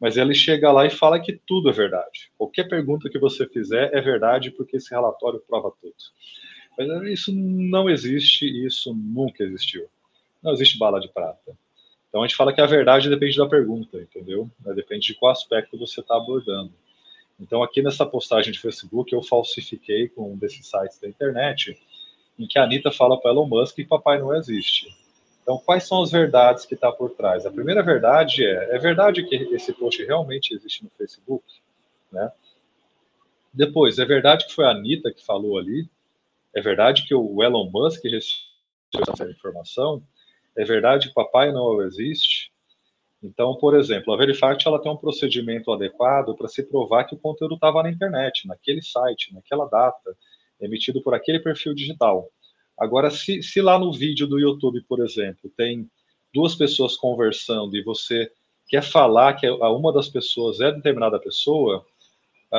mas 0.00 0.16
ele 0.16 0.34
chega 0.34 0.72
lá 0.72 0.84
e 0.84 0.90
fala 0.90 1.20
que 1.20 1.40
tudo 1.46 1.70
é 1.70 1.72
verdade. 1.72 2.32
Qualquer 2.36 2.68
pergunta 2.68 3.08
que 3.08 3.20
você 3.20 3.46
fizer 3.46 3.94
é 3.94 4.00
verdade 4.00 4.50
porque 4.50 4.76
esse 4.76 4.90
relatório 4.90 5.40
prova 5.48 5.72
tudo. 5.80 5.94
Mas 6.76 6.88
isso 7.08 7.32
não 7.32 7.88
existe, 7.88 8.46
isso 8.66 8.92
nunca 8.92 9.44
existiu. 9.44 9.86
Não 10.42 10.52
existe 10.52 10.76
bala 10.76 10.98
de 10.98 11.08
prata. 11.08 11.56
Então 12.12 12.22
a 12.22 12.26
gente 12.26 12.36
fala 12.36 12.52
que 12.52 12.60
a 12.60 12.66
verdade 12.66 13.08
depende 13.08 13.38
da 13.38 13.48
pergunta, 13.48 13.96
entendeu? 13.96 14.50
Depende 14.74 15.06
de 15.06 15.14
qual 15.14 15.32
aspecto 15.32 15.78
você 15.78 16.00
está 16.00 16.14
abordando. 16.14 16.70
Então 17.40 17.62
aqui 17.62 17.80
nessa 17.80 18.04
postagem 18.04 18.52
de 18.52 18.58
Facebook 18.58 19.14
eu 19.14 19.22
falsifiquei 19.22 20.10
com 20.10 20.34
um 20.34 20.36
desses 20.36 20.68
sites 20.68 21.00
da 21.00 21.08
internet, 21.08 21.74
em 22.38 22.46
que 22.46 22.58
a 22.58 22.64
Anitta 22.64 22.92
fala 22.92 23.18
para 23.18 23.30
Elon 23.30 23.46
Musk 23.46 23.76
que 23.76 23.86
Papai 23.86 24.18
não 24.18 24.36
existe. 24.36 24.94
Então 25.42 25.56
quais 25.64 25.88
são 25.88 26.02
as 26.02 26.10
verdades 26.10 26.66
que 26.66 26.74
está 26.74 26.92
por 26.92 27.12
trás? 27.12 27.46
A 27.46 27.50
primeira 27.50 27.82
verdade 27.82 28.44
é, 28.44 28.76
é 28.76 28.78
verdade 28.78 29.24
que 29.24 29.34
esse 29.34 29.72
post 29.72 30.04
realmente 30.04 30.54
existe 30.54 30.84
no 30.84 30.90
Facebook, 30.90 31.46
né? 32.12 32.30
Depois, 33.54 33.98
é 33.98 34.04
verdade 34.04 34.46
que 34.46 34.54
foi 34.54 34.66
a 34.66 34.70
Anitta 34.70 35.10
que 35.10 35.24
falou 35.24 35.56
ali? 35.56 35.88
É 36.54 36.60
verdade 36.60 37.06
que 37.06 37.14
o 37.14 37.42
Elon 37.42 37.70
Musk 37.70 38.04
recebeu 38.04 39.14
essa 39.14 39.30
informação? 39.30 40.02
É 40.56 40.64
verdade 40.64 41.08
que 41.08 41.14
papai 41.14 41.52
não 41.52 41.82
existe? 41.82 42.52
Então, 43.22 43.56
por 43.56 43.76
exemplo, 43.76 44.12
a 44.12 44.16
Verifact 44.16 44.66
ela 44.66 44.82
tem 44.82 44.90
um 44.90 44.96
procedimento 44.96 45.70
adequado 45.70 46.34
para 46.34 46.48
se 46.48 46.62
provar 46.64 47.04
que 47.04 47.14
o 47.14 47.18
conteúdo 47.18 47.54
estava 47.54 47.82
na 47.82 47.90
internet, 47.90 48.48
naquele 48.48 48.82
site, 48.82 49.32
naquela 49.32 49.66
data, 49.66 50.16
emitido 50.60 51.00
por 51.02 51.14
aquele 51.14 51.38
perfil 51.38 51.72
digital. 51.74 52.28
Agora, 52.76 53.10
se, 53.10 53.42
se 53.42 53.60
lá 53.62 53.78
no 53.78 53.92
vídeo 53.92 54.26
do 54.26 54.40
YouTube, 54.40 54.82
por 54.88 55.00
exemplo, 55.00 55.50
tem 55.56 55.88
duas 56.34 56.54
pessoas 56.54 56.96
conversando 56.96 57.76
e 57.76 57.82
você 57.82 58.30
quer 58.66 58.82
falar 58.82 59.34
que 59.34 59.48
uma 59.48 59.92
das 59.92 60.08
pessoas 60.08 60.60
é 60.60 60.72
determinada 60.72 61.20
pessoa, 61.20 61.86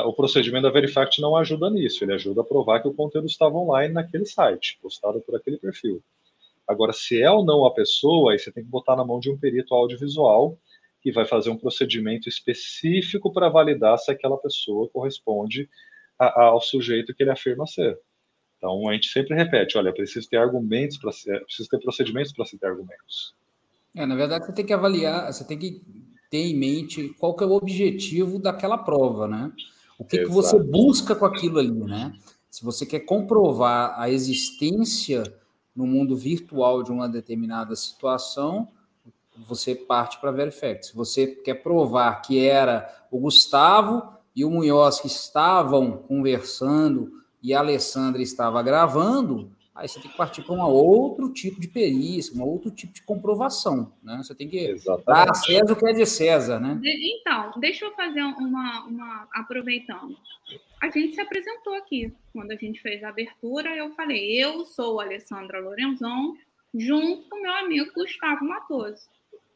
o 0.05 0.13
procedimento 0.13 0.63
da 0.63 0.71
Verifact 0.71 1.21
não 1.21 1.35
ajuda 1.35 1.69
nisso, 1.69 2.03
ele 2.03 2.13
ajuda 2.13 2.41
a 2.41 2.45
provar 2.45 2.81
que 2.81 2.87
o 2.87 2.93
conteúdo 2.93 3.27
estava 3.27 3.57
online 3.57 3.93
naquele 3.93 4.25
site, 4.25 4.79
postado 4.81 5.19
por 5.21 5.35
aquele 5.35 5.57
perfil. 5.57 6.01
Agora, 6.67 6.93
se 6.93 7.21
é 7.21 7.29
ou 7.29 7.43
não 7.43 7.65
a 7.65 7.73
pessoa, 7.73 8.31
aí 8.31 8.39
você 8.39 8.51
tem 8.51 8.63
que 8.63 8.69
botar 8.69 8.95
na 8.95 9.05
mão 9.05 9.19
de 9.19 9.29
um 9.29 9.37
perito 9.37 9.73
audiovisual 9.73 10.57
que 11.01 11.11
vai 11.11 11.25
fazer 11.25 11.49
um 11.49 11.57
procedimento 11.57 12.29
específico 12.29 13.31
para 13.31 13.49
validar 13.49 13.97
se 13.97 14.09
aquela 14.09 14.37
pessoa 14.37 14.89
corresponde 14.89 15.69
a, 16.17 16.25
a, 16.25 16.43
ao 16.45 16.61
sujeito 16.61 17.13
que 17.13 17.23
ele 17.23 17.31
afirma 17.31 17.67
ser. 17.67 17.99
Então, 18.57 18.87
a 18.87 18.93
gente 18.93 19.09
sempre 19.09 19.35
repete, 19.35 19.77
olha, 19.77 19.93
preciso 19.93 20.29
ter 20.29 20.37
argumentos 20.37 20.97
para 20.97 21.11
preciso 21.11 21.69
ter 21.69 21.79
procedimentos 21.79 22.31
para 22.31 22.45
se 22.45 22.57
ter 22.57 22.67
argumentos. 22.67 23.35
É, 23.93 24.05
na 24.05 24.15
verdade, 24.15 24.45
você 24.45 24.53
tem 24.53 24.65
que 24.65 24.71
avaliar, 24.71 25.31
você 25.31 25.45
tem 25.45 25.59
que 25.59 25.81
ter 26.31 26.37
em 26.37 26.57
mente 26.57 27.09
qual 27.19 27.35
que 27.35 27.43
é 27.43 27.47
o 27.47 27.51
objetivo 27.51 28.39
daquela 28.39 28.77
prova, 28.77 29.27
né? 29.27 29.51
O 29.99 30.05
que, 30.05 30.19
que 30.19 30.29
você 30.29 30.57
busca 30.57 31.13
com 31.13 31.25
aquilo 31.25 31.59
ali, 31.59 31.71
né? 31.71 32.13
Se 32.49 32.63
você 32.63 32.85
quer 32.85 33.01
comprovar 33.01 33.99
a 33.99 34.09
existência 34.09 35.23
no 35.75 35.87
mundo 35.87 36.15
virtual 36.15 36.83
de 36.83 36.91
uma 36.91 37.09
determinada 37.09 37.75
situação, 37.75 38.67
você 39.47 39.73
parte 39.73 40.19
para 40.19 40.31
Verifact. 40.31 40.87
Se 40.87 40.95
você 40.95 41.27
quer 41.27 41.55
provar 41.55 42.21
que 42.21 42.45
era 42.45 42.87
o 43.11 43.19
Gustavo 43.19 44.13
e 44.35 44.45
o 44.45 44.49
Munhoz 44.49 44.99
que 44.99 45.07
estavam 45.07 45.97
conversando 45.97 47.11
e 47.41 47.53
a 47.53 47.59
Alessandra 47.59 48.21
estava 48.21 48.61
gravando, 48.61 49.51
aí 49.75 49.87
você 49.87 49.99
tem 49.99 50.11
que 50.11 50.17
partir 50.17 50.43
para 50.43 50.53
um 50.53 50.61
outro 50.61 51.31
tipo 51.31 51.59
de 51.59 51.67
perícia, 51.67 52.35
um 52.35 52.43
outro 52.43 52.71
tipo 52.71 52.93
de 52.93 53.01
comprovação, 53.01 53.93
né? 54.03 54.17
Você 54.17 54.35
tem 54.35 54.47
que 54.47 54.57
Exatamente. 54.57 55.05
dar 55.05 55.31
a 55.31 55.33
César 55.33 55.73
o 55.73 55.75
que 55.75 55.87
é 55.87 55.93
de 55.93 56.05
César, 56.05 56.59
né? 56.59 56.79
Então, 56.83 57.51
deixa 57.59 57.85
eu 57.85 57.93
fazer 57.93 58.21
uma, 58.21 58.85
uma 58.85 59.27
aproveitando 59.33 60.15
a 60.83 60.89
gente 60.89 61.15
se 61.15 61.21
apresentou 61.21 61.75
aqui. 61.75 62.13
Quando 62.33 62.51
a 62.51 62.57
gente 62.57 62.81
fez 62.81 63.01
a 63.05 63.09
abertura, 63.09 63.73
eu 63.73 63.91
falei: 63.91 64.37
eu 64.37 64.65
sou 64.65 64.99
Alessandra 64.99 65.61
Lorenzon, 65.61 66.35
junto 66.75 67.29
com 67.29 67.41
meu 67.41 67.53
amigo 67.53 67.89
Gustavo 67.93 68.43
Matoso. 68.43 69.01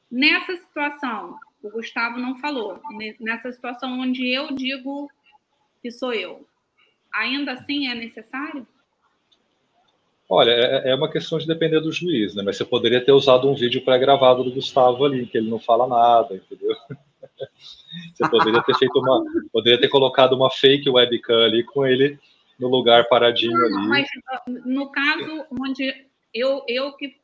Nessa 0.09 0.55
situação, 0.55 1.37
o 1.61 1.69
Gustavo 1.69 2.17
não 2.17 2.37
falou, 2.39 2.79
nessa 3.19 3.51
situação 3.51 3.99
onde 3.99 4.25
eu 4.25 4.53
digo 4.55 5.11
que 5.81 5.91
sou 5.91 6.13
eu, 6.13 6.47
ainda 7.13 7.51
assim 7.51 7.89
é 7.89 7.95
necessário? 7.95 8.65
Olha, 10.29 10.51
é, 10.51 10.91
é 10.91 10.95
uma 10.95 11.09
questão 11.09 11.37
de 11.37 11.47
depender 11.47 11.79
do 11.79 11.91
juiz, 11.91 12.35
né? 12.35 12.43
Mas 12.43 12.57
você 12.57 12.65
poderia 12.65 13.03
ter 13.03 13.13
usado 13.13 13.49
um 13.49 13.55
vídeo 13.55 13.83
pré-gravado 13.83 14.43
do 14.43 14.51
Gustavo 14.51 15.05
ali, 15.05 15.25
que 15.25 15.37
ele 15.37 15.49
não 15.49 15.59
fala 15.59 15.87
nada, 15.87 16.35
entendeu? 16.35 16.75
Você 18.13 18.29
poderia 18.29 18.61
ter 18.63 18.75
feito 18.75 18.99
uma, 18.99 19.23
poderia 19.51 19.79
ter 19.79 19.87
colocado 19.87 20.33
uma 20.33 20.51
fake 20.51 20.89
webcam 20.89 21.45
ali 21.45 21.63
com 21.63 21.85
ele 21.85 22.19
no 22.59 22.67
lugar 22.67 23.07
paradinho 23.07 23.53
não, 23.53 23.79
ali. 23.79 23.87
Mas 23.87 24.07
no 24.65 24.91
caso 24.91 25.45
onde 25.51 26.05
eu, 26.33 26.63
eu 26.67 26.93
que 26.93 27.15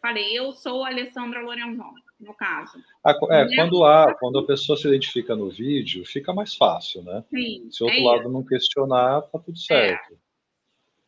falei, 0.00 0.36
eu 0.36 0.52
sou 0.52 0.84
a 0.84 0.88
Alessandra 0.88 1.40
Lorenzon, 1.40 1.92
no 2.20 2.34
caso. 2.34 2.78
Ah, 3.04 3.14
é, 3.30 3.44
né? 3.44 3.56
quando 3.56 3.84
há, 3.84 4.14
quando 4.14 4.38
a 4.38 4.46
pessoa 4.46 4.76
se 4.76 4.88
identifica 4.88 5.34
no 5.34 5.50
vídeo, 5.50 6.04
fica 6.04 6.32
mais 6.32 6.54
fácil, 6.54 7.02
né? 7.02 7.24
Sim, 7.30 7.68
se 7.70 7.82
o 7.82 7.86
outro 7.86 8.00
é 8.00 8.04
lado 8.04 8.20
isso. 8.22 8.30
não 8.30 8.44
questionar, 8.44 9.22
tá 9.22 9.38
tudo 9.38 9.56
é. 9.56 9.60
certo. 9.60 10.14
É. 10.14 10.29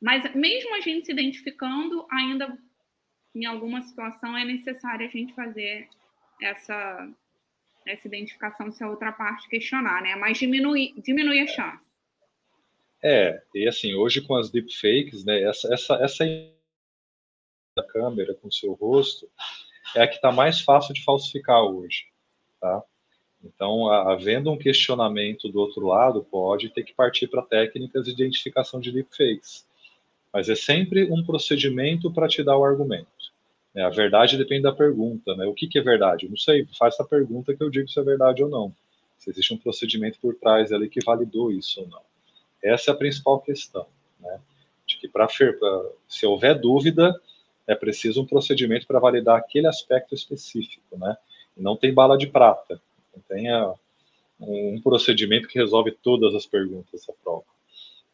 Mas 0.02 0.34
mesmo 0.34 0.74
a 0.74 0.80
gente 0.80 1.06
se 1.06 1.12
identificando, 1.12 2.04
ainda 2.10 2.58
em 3.32 3.46
alguma 3.46 3.80
situação 3.82 4.36
é 4.36 4.44
necessário 4.44 5.06
a 5.06 5.08
gente 5.08 5.32
fazer 5.32 5.88
essa, 6.42 7.08
essa 7.86 8.08
identificação 8.08 8.72
se 8.72 8.82
a 8.82 8.90
outra 8.90 9.12
parte 9.12 9.48
questionar, 9.48 10.02
né? 10.02 10.16
Mas 10.16 10.38
diminui, 10.38 10.92
diminui 10.98 11.38
a 11.38 11.46
chance. 11.46 11.88
É, 13.00 13.40
e 13.54 13.68
assim, 13.68 13.94
hoje 13.94 14.20
com 14.20 14.34
as 14.34 14.50
deepfakes, 14.50 15.24
né, 15.24 15.42
essa, 15.42 15.72
essa, 15.72 15.94
essa 15.94 16.24
da 17.76 17.84
câmera 17.84 18.34
com 18.34 18.50
seu 18.50 18.72
rosto 18.72 19.30
é 19.94 20.02
a 20.02 20.08
que 20.08 20.16
está 20.16 20.32
mais 20.32 20.60
fácil 20.60 20.94
de 20.94 21.04
falsificar 21.04 21.62
hoje, 21.62 22.06
tá? 22.60 22.82
Então, 23.42 23.88
havendo 23.88 24.50
um 24.50 24.58
questionamento 24.58 25.48
do 25.48 25.60
outro 25.60 25.86
lado, 25.86 26.24
pode 26.24 26.70
ter 26.70 26.84
que 26.84 26.94
partir 26.94 27.26
para 27.28 27.42
técnicas 27.42 28.04
de 28.04 28.12
identificação 28.12 28.80
de 28.80 28.92
deepfakes. 28.92 29.66
Mas 30.32 30.48
é 30.48 30.54
sempre 30.54 31.04
um 31.10 31.22
procedimento 31.24 32.10
para 32.10 32.28
te 32.28 32.42
dar 32.42 32.56
o 32.56 32.64
argumento. 32.64 33.06
É, 33.74 33.82
a 33.82 33.90
verdade 33.90 34.36
depende 34.36 34.62
da 34.62 34.72
pergunta, 34.72 35.34
né? 35.34 35.46
O 35.46 35.54
que, 35.54 35.66
que 35.66 35.78
é 35.78 35.82
verdade? 35.82 36.26
Eu 36.26 36.30
não 36.30 36.36
sei, 36.36 36.66
faz 36.78 36.94
essa 36.94 37.04
pergunta 37.04 37.54
que 37.54 37.62
eu 37.62 37.70
digo 37.70 37.88
se 37.88 37.98
é 37.98 38.02
verdade 38.02 38.42
ou 38.42 38.50
não. 38.50 38.74
Se 39.18 39.30
existe 39.30 39.54
um 39.54 39.58
procedimento 39.58 40.18
por 40.20 40.34
trás 40.34 40.72
ali 40.72 40.88
que 40.88 41.04
validou 41.04 41.50
isso 41.50 41.80
ou 41.80 41.88
não. 41.88 42.02
Essa 42.62 42.90
é 42.90 42.94
a 42.94 42.96
principal 42.96 43.40
questão, 43.40 43.86
né? 44.20 44.40
De 44.86 44.98
que 44.98 45.08
para 45.08 45.26
se 46.08 46.26
houver 46.26 46.58
dúvida, 46.58 47.18
é 47.66 47.74
preciso 47.74 48.22
um 48.22 48.26
procedimento 48.26 48.86
para 48.86 48.98
validar 48.98 49.38
aquele 49.38 49.66
aspecto 49.66 50.14
específico, 50.14 50.98
né? 50.98 51.16
E 51.56 51.62
não 51.62 51.76
tem 51.76 51.94
bala 51.94 52.18
de 52.18 52.26
prata, 52.26 52.80
não 53.14 53.22
tem 53.28 53.46
um 54.40 54.80
procedimento 54.82 55.48
que 55.48 55.58
resolve 55.58 55.92
todas 55.92 56.34
as 56.34 56.44
perguntas 56.44 57.06
da 57.06 57.14
prova. 57.22 57.44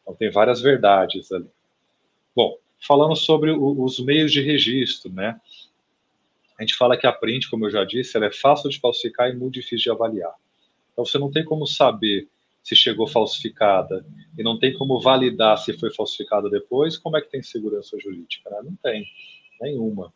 Então 0.01 0.15
tem 0.15 0.29
várias 0.29 0.61
verdades 0.61 1.31
ali. 1.31 1.49
Bom, 2.35 2.57
falando 2.79 3.15
sobre 3.15 3.51
o, 3.51 3.83
os 3.83 3.99
meios 3.99 4.31
de 4.31 4.41
registro, 4.41 5.11
né? 5.11 5.39
A 6.57 6.61
gente 6.63 6.75
fala 6.75 6.97
que 6.97 7.07
a 7.07 7.11
print, 7.11 7.49
como 7.49 7.65
eu 7.65 7.71
já 7.71 7.85
disse, 7.85 8.17
ela 8.17 8.25
é 8.25 8.31
fácil 8.31 8.69
de 8.69 8.79
falsificar 8.79 9.29
e 9.29 9.35
muito 9.35 9.53
difícil 9.53 9.83
de 9.83 9.91
avaliar. 9.91 10.33
Então 10.91 11.05
você 11.05 11.17
não 11.17 11.31
tem 11.31 11.45
como 11.45 11.65
saber 11.65 12.27
se 12.61 12.75
chegou 12.75 13.07
falsificada 13.07 14.05
e 14.37 14.43
não 14.43 14.59
tem 14.59 14.73
como 14.73 14.99
validar 14.99 15.57
se 15.57 15.71
foi 15.77 15.91
falsificada 15.93 16.49
depois, 16.49 16.97
como 16.97 17.17
é 17.17 17.21
que 17.21 17.29
tem 17.29 17.41
segurança 17.41 17.97
jurídica? 17.97 18.49
Né? 18.49 18.59
Não 18.63 18.75
tem 18.75 19.05
nenhuma. 19.61 20.13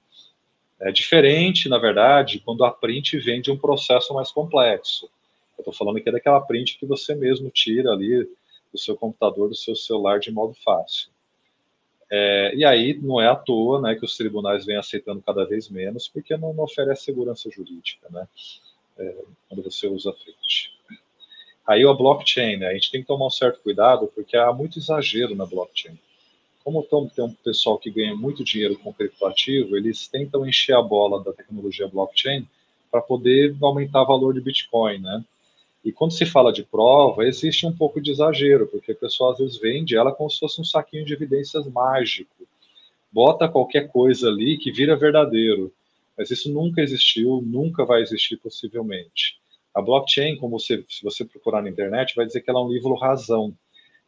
É 0.79 0.91
diferente, 0.91 1.69
na 1.69 1.77
verdade, 1.77 2.39
quando 2.39 2.65
a 2.65 2.71
print 2.71 3.17
vem 3.17 3.41
de 3.41 3.49
um 3.49 3.57
processo 3.57 4.13
mais 4.13 4.31
complexo. 4.31 5.05
Eu 5.57 5.61
estou 5.61 5.73
falando 5.73 5.97
aqui 5.97 6.11
daquela 6.11 6.41
print 6.41 6.77
que 6.77 6.85
você 6.85 7.15
mesmo 7.15 7.49
tira 7.49 7.91
ali 7.91 8.27
do 8.71 8.77
seu 8.77 8.95
computador, 8.95 9.47
do 9.47 9.55
seu 9.55 9.75
celular 9.75 10.19
de 10.19 10.31
modo 10.31 10.53
fácil. 10.53 11.09
É, 12.15 12.53
e 12.55 12.63
aí 12.63 12.93
não 13.01 13.19
é 13.19 13.27
à 13.27 13.35
toa 13.35 13.81
né, 13.81 13.95
que 13.95 14.05
os 14.05 14.15
tribunais 14.15 14.65
vêm 14.65 14.77
aceitando 14.77 15.23
cada 15.25 15.45
vez 15.45 15.67
menos, 15.67 16.07
porque 16.07 16.37
não, 16.37 16.53
não 16.53 16.65
oferece 16.65 17.05
segurança 17.05 17.49
jurídica, 17.49 18.07
né, 18.11 18.27
é, 18.99 19.15
quando 19.49 19.63
você 19.63 19.87
usa 19.87 20.11
a 20.11 20.13
print. 20.13 20.71
Aí 21.65 21.83
a 21.87 21.93
blockchain, 21.93 22.57
né, 22.57 22.67
a 22.67 22.73
gente 22.73 22.91
tem 22.91 23.01
que 23.01 23.07
tomar 23.07 23.25
um 23.25 23.31
certo 23.31 23.61
cuidado, 23.61 24.11
porque 24.13 24.37
há 24.37 24.53
muito 24.53 24.77
exagero 24.77 25.33
na 25.33 25.45
blockchain 25.45 25.97
como 26.63 26.81
tem 26.83 27.25
um 27.25 27.33
pessoal 27.33 27.77
que 27.77 27.91
ganha 27.91 28.15
muito 28.15 28.43
dinheiro 28.43 28.77
com 28.79 28.93
criptoativo, 28.93 29.75
eles 29.75 30.07
tentam 30.07 30.47
encher 30.47 30.75
a 30.75 30.81
bola 30.81 31.21
da 31.21 31.33
tecnologia 31.33 31.87
blockchain 31.87 32.47
para 32.89 33.01
poder 33.01 33.55
aumentar 33.61 34.03
o 34.03 34.07
valor 34.07 34.33
de 34.33 34.41
Bitcoin, 34.41 34.99
né? 34.99 35.23
E 35.83 35.91
quando 35.91 36.13
se 36.13 36.25
fala 36.25 36.53
de 36.53 36.63
prova, 36.63 37.25
existe 37.25 37.65
um 37.65 37.75
pouco 37.75 37.99
de 37.99 38.11
exagero, 38.11 38.67
porque 38.67 38.93
a 38.93 38.95
pessoa 38.95 39.33
às 39.33 39.39
vezes 39.39 39.57
vende 39.57 39.97
ela 39.97 40.13
como 40.13 40.29
se 40.29 40.39
fosse 40.39 40.61
um 40.61 40.63
saquinho 40.63 41.05
de 41.05 41.13
evidências 41.13 41.67
mágico. 41.67 42.47
Bota 43.11 43.49
qualquer 43.49 43.89
coisa 43.89 44.29
ali 44.29 44.57
que 44.57 44.71
vira 44.71 44.95
verdadeiro. 44.95 45.73
Mas 46.17 46.31
isso 46.31 46.51
nunca 46.51 46.81
existiu, 46.81 47.41
nunca 47.45 47.83
vai 47.83 48.01
existir 48.01 48.37
possivelmente. 48.37 49.37
A 49.73 49.81
blockchain, 49.81 50.37
como 50.37 50.59
você, 50.59 50.85
se 50.87 51.03
você 51.03 51.25
procurar 51.25 51.61
na 51.61 51.69
internet, 51.69 52.15
vai 52.15 52.25
dizer 52.25 52.41
que 52.41 52.49
ela 52.49 52.59
é 52.59 52.63
um 52.63 52.71
livro 52.71 52.93
razão 52.93 53.53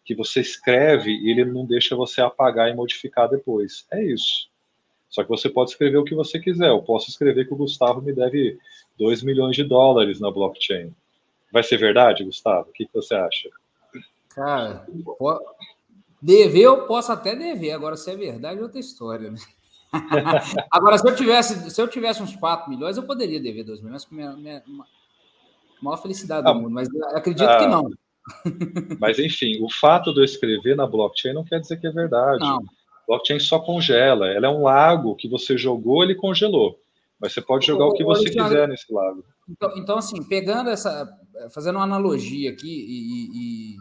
que 0.05 0.13
você 0.13 0.39
escreve 0.39 1.11
e 1.11 1.31
ele 1.31 1.43
não 1.43 1.65
deixa 1.65 1.95
você 1.95 2.21
apagar 2.21 2.69
e 2.69 2.75
modificar 2.75 3.27
depois. 3.27 3.85
É 3.91 4.03
isso. 4.03 4.47
Só 5.09 5.23
que 5.23 5.29
você 5.29 5.49
pode 5.49 5.71
escrever 5.71 5.97
o 5.97 6.03
que 6.03 6.13
você 6.13 6.39
quiser. 6.39 6.69
Eu 6.69 6.83
posso 6.83 7.09
escrever 7.09 7.47
que 7.47 7.53
o 7.53 7.57
Gustavo 7.57 8.01
me 8.01 8.13
deve 8.13 8.59
2 8.99 9.23
milhões 9.23 9.55
de 9.55 9.63
dólares 9.63 10.19
na 10.19 10.29
blockchain. 10.29 10.93
Vai 11.55 11.63
ser 11.63 11.77
verdade, 11.77 12.25
Gustavo? 12.25 12.69
O 12.69 12.73
que, 12.73 12.85
que 12.85 12.93
você 12.93 13.15
acha? 13.15 13.49
Cara, 14.27 14.85
dever 16.21 16.63
eu 16.63 16.85
posso 16.85 17.13
até 17.13 17.33
dever. 17.33 17.71
Agora, 17.71 17.95
se 17.95 18.11
é 18.11 18.15
verdade, 18.17 18.59
é 18.59 18.61
outra 18.61 18.77
história, 18.77 19.31
né? 19.31 19.37
Agora, 20.69 20.97
se 20.97 21.07
eu 21.07 21.15
tivesse, 21.15 21.71
se 21.71 21.81
eu 21.81 21.87
tivesse 21.87 22.21
uns 22.21 22.35
4 22.35 22.69
milhões, 22.69 22.97
eu 22.97 23.03
poderia 23.03 23.39
dever 23.39 23.63
2 23.63 23.81
milhões 23.81 24.03
com 24.03 24.15
minha, 24.15 24.33
minha 24.33 24.61
maior 25.81 25.95
felicidade 25.95 26.45
ah, 26.45 26.51
do 26.51 26.59
mundo, 26.59 26.71
mas 26.71 26.89
acredito 27.13 27.47
ah, 27.47 27.57
que 27.57 27.67
não. 27.67 27.89
Mas, 28.99 29.17
enfim, 29.17 29.63
o 29.63 29.69
fato 29.69 30.13
de 30.13 30.19
eu 30.19 30.25
escrever 30.25 30.75
na 30.75 30.85
blockchain 30.85 31.31
não 31.31 31.45
quer 31.45 31.61
dizer 31.61 31.79
que 31.79 31.87
é 31.87 31.91
verdade. 31.91 32.39
Não. 32.39 32.65
Blockchain 33.07 33.39
só 33.39 33.59
congela. 33.59 34.27
Ela 34.27 34.47
é 34.47 34.49
um 34.49 34.63
lago 34.63 35.15
que 35.15 35.29
você 35.29 35.57
jogou, 35.57 36.03
ele 36.03 36.15
congelou. 36.15 36.77
Mas 37.19 37.33
você 37.33 37.41
pode 37.41 37.65
jogar 37.65 37.85
o, 37.85 37.93
que 37.93 38.03
você 38.03 38.29
quiser 38.29 38.67
nesse 38.67 38.91
lago. 38.91 39.23
Então, 39.49 39.71
então, 39.77 39.97
assim, 39.97 40.21
pegando 40.23 40.69
essa. 40.69 41.07
Fazendo 41.51 41.75
uma 41.75 41.83
analogia 41.83 42.51
aqui, 42.51 42.67
e, 42.67 43.73
e 43.73 43.77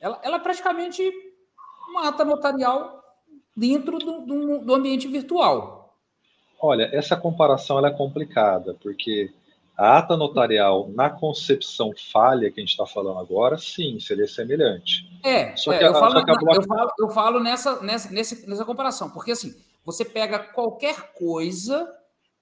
ela, 0.00 0.18
ela 0.22 0.36
é 0.36 0.40
praticamente 0.40 1.02
uma 1.90 2.08
ata 2.08 2.24
notarial 2.24 3.02
dentro 3.56 3.98
do, 3.98 4.20
do, 4.22 4.58
do 4.60 4.74
ambiente 4.74 5.06
virtual. 5.06 5.96
Olha, 6.60 6.88
essa 6.92 7.16
comparação 7.16 7.84
é 7.84 7.90
complicada, 7.90 8.74
porque 8.82 9.32
a 9.76 9.98
ata 9.98 10.16
notarial, 10.16 10.88
na 10.94 11.10
concepção 11.10 11.92
falha 12.12 12.50
que 12.50 12.60
a 12.60 12.62
gente 12.62 12.70
está 12.70 12.86
falando 12.86 13.18
agora, 13.18 13.58
sim, 13.58 13.98
seria 13.98 14.26
semelhante. 14.26 15.08
É, 15.24 15.56
só 15.56 15.72
que, 15.72 15.82
é, 15.82 15.86
eu, 15.86 15.90
a, 15.90 15.94
falo, 15.94 16.24
bloco... 16.24 16.54
eu, 16.54 16.62
falo, 16.62 16.90
eu 16.98 17.10
falo 17.10 17.40
nessa, 17.40 17.82
nessa, 17.82 18.12
nessa, 18.12 18.46
nessa 18.46 18.64
comparação, 18.64 19.10
porque 19.10 19.32
assim, 19.32 19.54
você 19.84 20.04
pega 20.04 20.38
qualquer 20.38 21.12
coisa, 21.14 21.92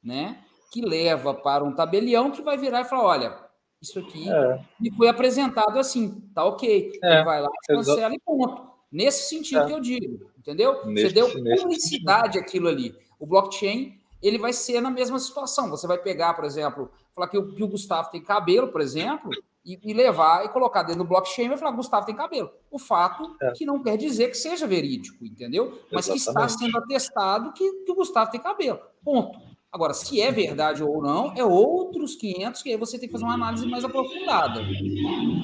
né, 0.03 0.39
que 0.73 0.81
leva 0.81 1.35
para 1.35 1.65
um 1.65 1.75
tabelião 1.75 2.31
que 2.31 2.43
vai 2.43 2.57
virar 2.57 2.83
e 2.83 2.85
falar, 2.85 3.05
olha, 3.05 3.51
isso 3.83 3.99
aqui 3.99 4.31
é. 4.31 4.65
me 4.79 4.91
foi 4.93 5.09
apresentado 5.09 5.79
assim, 5.79 6.21
tá 6.35 6.45
ok. 6.45 6.93
É, 7.03 7.15
Ele 7.15 7.25
vai 7.25 7.41
lá 7.41 7.49
cancela 7.67 8.15
e 8.15 8.21
ponto. 8.21 8.71
Nesse 8.93 9.29
sentido 9.29 9.63
é. 9.63 9.67
que 9.67 9.73
eu 9.73 9.81
digo, 9.81 10.31
entendeu? 10.39 10.85
Nesse, 10.87 11.09
você 11.09 11.15
deu 11.15 11.31
publicidade 11.31 12.39
àquilo 12.39 12.69
ali. 12.69 12.95
O 13.19 13.27
blockchain 13.27 14.01
ele 14.23 14.39
vai 14.39 14.53
ser 14.53 14.81
na 14.81 14.91
mesma 14.91 15.19
situação. 15.19 15.71
Você 15.71 15.87
vai 15.87 15.97
pegar, 15.97 16.35
por 16.35 16.45
exemplo, 16.45 16.91
falar 17.15 17.29
que 17.29 17.39
o, 17.39 17.55
que 17.55 17.63
o 17.63 17.69
Gustavo 17.69 18.11
tem 18.11 18.23
cabelo, 18.23 18.69
por 18.69 18.81
exemplo, 18.81 19.31
e, 19.65 19.79
e, 19.83 19.95
levar 19.95 20.45
e 20.45 20.49
colocar 20.51 20.83
dentro 20.83 21.03
do 21.03 21.09
blockchain 21.09 21.47
e 21.47 21.49
vai 21.49 21.59
falar 21.59 21.73
Gustavo 21.73 22.05
tem 22.05 22.15
cabelo. 22.15 22.51
O 22.71 22.79
fato 22.79 23.37
é. 23.41 23.53
que 23.53 23.65
não 23.65 23.83
quer 23.83 23.97
dizer 23.97 24.29
que 24.29 24.37
seja 24.37 24.67
verídico, 24.67 25.25
entendeu? 25.25 25.81
Mas 25.91 26.09
Exatamente. 26.09 26.25
que 26.25 26.29
está 26.29 26.49
sendo 26.49 26.79
atestado 26.79 27.53
que, 27.53 27.85
que 27.85 27.93
o 27.93 27.95
Gustavo 27.95 28.31
tem 28.31 28.41
cabelo. 28.41 28.81
Ponto. 29.03 29.39
Agora, 29.73 29.95
se 29.95 30.21
é 30.21 30.33
verdade 30.33 30.83
ou 30.83 31.01
não, 31.01 31.33
é 31.37 31.45
outros 31.45 32.17
500 32.17 32.63
que 32.63 32.71
aí 32.71 32.77
você 32.77 32.99
tem 32.99 33.09
que 33.09 33.13
fazer 33.13 33.25
uma 33.25 33.35
análise 33.35 33.67
mais 33.67 33.85
aprofundada. 33.85 34.63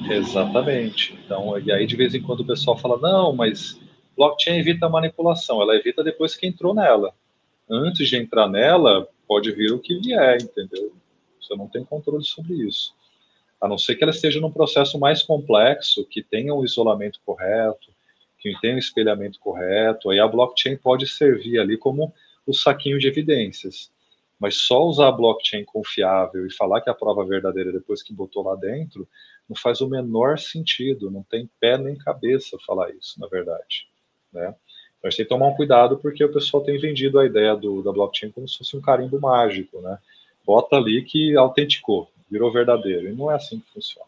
Exatamente. 0.09 1.17
Então, 1.23 1.57
e 1.59 1.71
aí 1.71 1.87
de 1.87 1.95
vez 1.95 2.13
em 2.13 2.21
quando 2.21 2.41
o 2.41 2.47
pessoal 2.47 2.77
fala, 2.77 2.97
não, 2.97 3.33
mas 3.33 3.79
blockchain 4.17 4.59
evita 4.59 4.85
a 4.85 4.89
manipulação. 4.89 5.61
Ela 5.61 5.75
evita 5.75 6.03
depois 6.03 6.35
que 6.35 6.45
entrou 6.45 6.73
nela 6.73 7.13
antes 7.69 8.07
de 8.07 8.15
entrar 8.15 8.47
nela, 8.47 9.07
pode 9.27 9.51
vir 9.51 9.71
o 9.71 9.79
que 9.79 9.99
vier, 9.99 10.41
entendeu? 10.41 10.93
Você 11.41 11.55
não 11.55 11.67
tem 11.67 11.83
controle 11.83 12.23
sobre 12.23 12.53
isso. 12.53 12.95
A 13.59 13.67
não 13.67 13.77
ser 13.77 13.95
que 13.95 14.03
ela 14.03 14.11
esteja 14.11 14.39
num 14.39 14.51
processo 14.51 14.99
mais 14.99 15.23
complexo, 15.23 16.05
que 16.05 16.21
tenha 16.23 16.53
um 16.53 16.63
isolamento 16.63 17.19
correto, 17.25 17.91
que 18.39 18.53
tenha 18.61 18.75
um 18.75 18.79
espelhamento 18.79 19.39
correto, 19.39 20.09
aí 20.09 20.19
a 20.19 20.27
blockchain 20.27 20.77
pode 20.77 21.07
servir 21.07 21.59
ali 21.59 21.77
como 21.77 22.13
o 22.45 22.53
saquinho 22.53 22.99
de 22.99 23.07
evidências. 23.07 23.91
Mas 24.39 24.57
só 24.57 24.83
usar 24.83 25.11
blockchain 25.11 25.65
confiável 25.65 26.45
e 26.45 26.53
falar 26.53 26.81
que 26.81 26.89
a 26.89 26.93
prova 26.93 27.23
é 27.23 27.27
verdadeira 27.27 27.71
depois 27.71 28.03
que 28.03 28.13
botou 28.13 28.43
lá 28.43 28.55
dentro, 28.55 29.07
não 29.49 29.55
faz 29.55 29.81
o 29.81 29.87
menor 29.87 30.37
sentido, 30.37 31.09
não 31.09 31.23
tem 31.23 31.49
pé 31.59 31.77
nem 31.77 31.95
cabeça 31.97 32.57
falar 32.65 32.91
isso, 32.91 33.19
na 33.19 33.27
verdade. 33.27 33.87
Né? 34.31 34.53
Então 34.97 35.07
a 35.07 35.09
gente 35.09 35.17
tem 35.17 35.25
que 35.25 35.29
tomar 35.29 35.47
um 35.47 35.55
cuidado 35.55 35.97
porque 35.97 36.23
o 36.23 36.31
pessoal 36.31 36.63
tem 36.63 36.77
vendido 36.77 37.19
a 37.19 37.25
ideia 37.25 37.55
do, 37.55 37.81
da 37.81 37.91
blockchain 37.91 38.31
como 38.31 38.47
se 38.47 38.57
fosse 38.57 38.75
um 38.75 38.81
carimbo 38.81 39.19
mágico, 39.19 39.79
né? 39.81 39.97
Bota 40.45 40.75
ali 40.75 41.03
que 41.03 41.35
autenticou, 41.35 42.09
virou 42.29 42.51
verdadeiro. 42.51 43.09
E 43.09 43.13
não 43.13 43.31
é 43.31 43.35
assim 43.35 43.59
que 43.59 43.71
funciona. 43.73 44.07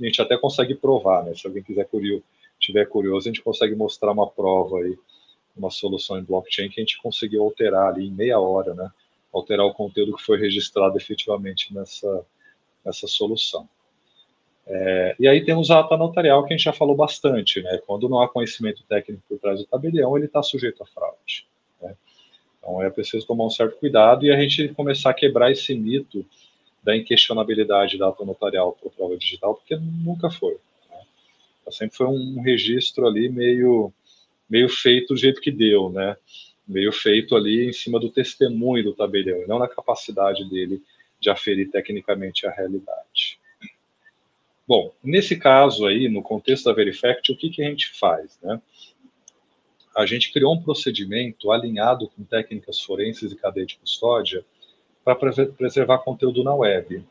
A 0.00 0.04
gente 0.04 0.22
até 0.22 0.36
consegue 0.36 0.74
provar, 0.74 1.24
né? 1.24 1.34
Se 1.34 1.46
alguém 1.46 1.62
quiser 1.62 1.86
curioso, 1.86 2.22
tiver 2.58 2.86
curioso, 2.86 3.28
a 3.28 3.32
gente 3.32 3.42
consegue 3.42 3.74
mostrar 3.74 4.12
uma 4.12 4.26
prova 4.26 4.78
aí, 4.78 4.96
uma 5.58 5.70
solução 5.70 6.18
em 6.18 6.24
blockchain 6.24 6.68
que 6.68 6.80
a 6.80 6.84
gente 6.84 7.00
conseguiu 7.02 7.42
alterar 7.42 7.88
ali 7.88 8.06
em 8.06 8.10
meia 8.10 8.38
hora, 8.38 8.74
né? 8.74 8.90
Alterar 9.32 9.66
o 9.66 9.74
conteúdo 9.74 10.16
que 10.16 10.22
foi 10.22 10.38
registrado 10.38 10.96
efetivamente 10.96 11.74
nessa, 11.74 12.24
nessa 12.84 13.06
solução. 13.06 13.68
É, 14.66 15.16
e 15.18 15.26
aí 15.26 15.42
temos 15.44 15.70
a 15.70 15.80
ata 15.80 15.96
notarial, 15.96 16.44
que 16.44 16.52
a 16.52 16.56
gente 16.56 16.64
já 16.64 16.72
falou 16.72 16.94
bastante, 16.94 17.62
né? 17.62 17.80
Quando 17.86 18.08
não 18.08 18.20
há 18.20 18.28
conhecimento 18.28 18.82
técnico 18.86 19.22
por 19.26 19.38
trás 19.38 19.58
do 19.58 19.66
tabelião, 19.66 20.16
ele 20.16 20.26
está 20.26 20.42
sujeito 20.42 20.82
a 20.82 20.86
fraude. 20.86 21.46
Né? 21.80 21.96
Então 22.58 22.82
é 22.82 22.90
preciso 22.90 23.26
tomar 23.26 23.46
um 23.46 23.50
certo 23.50 23.78
cuidado 23.78 24.26
e 24.26 24.30
a 24.30 24.38
gente 24.38 24.68
começar 24.74 25.10
a 25.10 25.14
quebrar 25.14 25.50
esse 25.50 25.74
mito 25.74 26.24
da 26.82 26.94
inquestionabilidade 26.94 27.96
da 27.96 28.08
ata 28.08 28.24
notarial 28.24 28.72
para 28.72 28.90
prova 28.90 29.16
digital, 29.16 29.54
porque 29.54 29.74
nunca 29.76 30.30
foi. 30.30 30.58
Né? 30.90 31.00
Sempre 31.70 31.96
foi 31.96 32.06
um 32.06 32.42
registro 32.42 33.06
ali 33.06 33.30
meio, 33.30 33.90
meio 34.48 34.68
feito 34.68 35.14
do 35.14 35.16
jeito 35.16 35.40
que 35.40 35.50
deu, 35.50 35.90
né? 35.90 36.16
Meio 36.66 36.92
feito 36.92 37.36
ali 37.36 37.68
em 37.68 37.72
cima 37.72 37.98
do 37.98 38.10
testemunho 38.10 38.84
do 38.84 38.94
tabelião, 38.94 39.42
e 39.42 39.46
não 39.46 39.58
na 39.58 39.68
capacidade 39.68 40.48
dele 40.48 40.82
de 41.20 41.30
aferir 41.30 41.70
tecnicamente 41.70 42.46
a 42.46 42.50
realidade. 42.50 43.38
Bom, 44.66 44.92
nesse 45.02 45.36
caso 45.36 45.86
aí, 45.86 46.08
no 46.08 46.22
contexto 46.22 46.66
da 46.66 46.74
Verifact, 46.74 47.32
o 47.32 47.36
que, 47.36 47.48
que 47.48 47.62
a 47.62 47.68
gente 47.68 47.88
faz, 47.88 48.38
né? 48.42 48.60
A 49.96 50.06
gente 50.06 50.30
criou 50.30 50.54
um 50.54 50.62
procedimento 50.62 51.50
alinhado 51.50 52.08
com 52.08 52.22
técnicas 52.22 52.78
forenses 52.80 53.32
e 53.32 53.36
cadeia 53.36 53.66
de 53.66 53.78
custódia 53.78 54.44
para 55.02 55.16
preservar 55.56 55.98
conteúdo 55.98 56.44
na 56.44 56.54
web. 56.54 57.02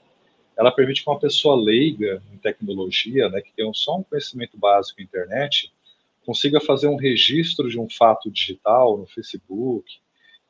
Ela 0.56 0.72
permite 0.72 1.04
que 1.04 1.10
uma 1.10 1.20
pessoa 1.20 1.56
leiga 1.60 2.22
em 2.32 2.38
tecnologia, 2.38 3.28
né, 3.28 3.42
que 3.42 3.52
tem 3.52 3.70
só 3.74 3.98
um 3.98 4.04
conhecimento 4.04 4.58
básico 4.58 5.02
em 5.02 5.04
internet, 5.04 5.74
consiga 6.28 6.60
fazer 6.60 6.88
um 6.88 6.98
registro 6.98 7.70
de 7.70 7.80
um 7.80 7.90
fato 7.90 8.30
digital 8.30 8.98
no 8.98 9.06
Facebook, 9.06 9.90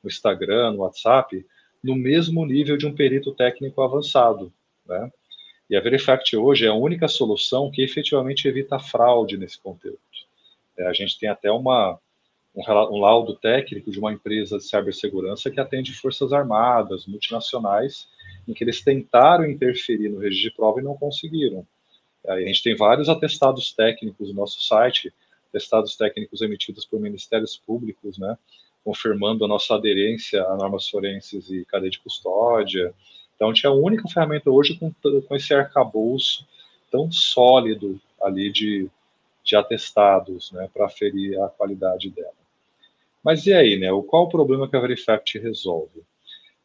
no 0.03 0.09
Instagram, 0.09 0.71
no 0.71 0.80
WhatsApp, 0.80 1.45
no 1.84 1.95
mesmo 1.95 2.43
nível 2.47 2.75
de 2.78 2.88
um 2.88 2.95
perito 2.95 3.32
técnico 3.32 3.84
avançado. 3.84 4.51
Né? 4.88 5.11
E 5.69 5.78
a 5.78 5.80
Verifact 5.80 6.36
hoje 6.36 6.65
é 6.65 6.69
a 6.69 6.73
única 6.73 7.07
solução 7.07 7.69
que 7.69 7.84
efetivamente 7.84 8.47
evita 8.47 8.80
fraude 8.80 9.38
nesse 9.38 9.59
conteúdo. 9.59 9.99
É, 10.75 10.88
a 10.88 10.93
gente 10.93 11.19
tem 11.19 11.30
até 11.30 11.51
uma, 11.51 11.99
um, 12.55 12.63
um 12.63 12.99
laudo 12.99 13.36
técnico 13.36 13.91
de 13.91 13.99
uma 13.99 14.11
empresa 14.11 14.57
de 14.57 14.63
cibersegurança 14.63 15.51
que 15.51 15.59
atende 15.59 15.93
forças 15.93 16.34
armadas, 16.34 17.05
multinacionais, 17.05 18.07
em 18.47 18.53
que 18.53 18.63
eles 18.63 18.82
tentaram 18.82 19.45
interferir 19.45 20.09
no 20.09 20.17
registro 20.17 20.49
de 20.49 20.55
prova 20.55 20.80
e 20.80 20.84
não 20.84 20.97
conseguiram. 20.97 21.67
Aí 22.28 22.45
a 22.45 22.47
gente 22.47 22.63
tem 22.63 22.75
vários 22.75 23.09
atestados 23.09 23.71
técnicos 23.73 24.30
no 24.30 24.34
nosso 24.34 24.59
site, 24.63 25.13
atestados 25.49 25.95
técnicos 25.95 26.41
emitidos 26.41 26.85
por 26.85 26.99
ministérios 26.99 27.57
públicos, 27.57 28.17
né, 28.17 28.37
confirmando 28.83 29.43
a 29.43 29.47
nossa 29.47 29.75
aderência 29.75 30.43
a 30.43 30.55
normas 30.55 30.87
forenses 30.87 31.49
e 31.49 31.65
cadeia 31.65 31.91
de 31.91 31.99
custódia. 31.99 32.93
Então, 33.35 33.49
a 33.49 33.53
gente 33.53 33.65
é 33.65 33.69
a 33.69 33.73
única 33.73 34.07
ferramenta 34.07 34.49
hoje 34.49 34.77
com, 34.77 34.91
com 35.21 35.35
esse 35.35 35.53
arcabouço 35.53 36.47
tão 36.91 37.11
sólido 37.11 37.99
ali 38.21 38.51
de, 38.51 38.89
de 39.43 39.55
atestados, 39.55 40.51
né, 40.51 40.69
para 40.73 40.85
aferir 40.85 41.39
a 41.41 41.49
qualidade 41.49 42.09
dela. 42.09 42.31
Mas 43.23 43.45
e 43.45 43.53
aí, 43.53 43.77
né? 43.77 43.87
Qual 44.07 44.23
o 44.23 44.29
problema 44.29 44.69
que 44.69 44.75
a 44.77 44.79
Verifact 44.79 45.37
resolve? 45.37 46.01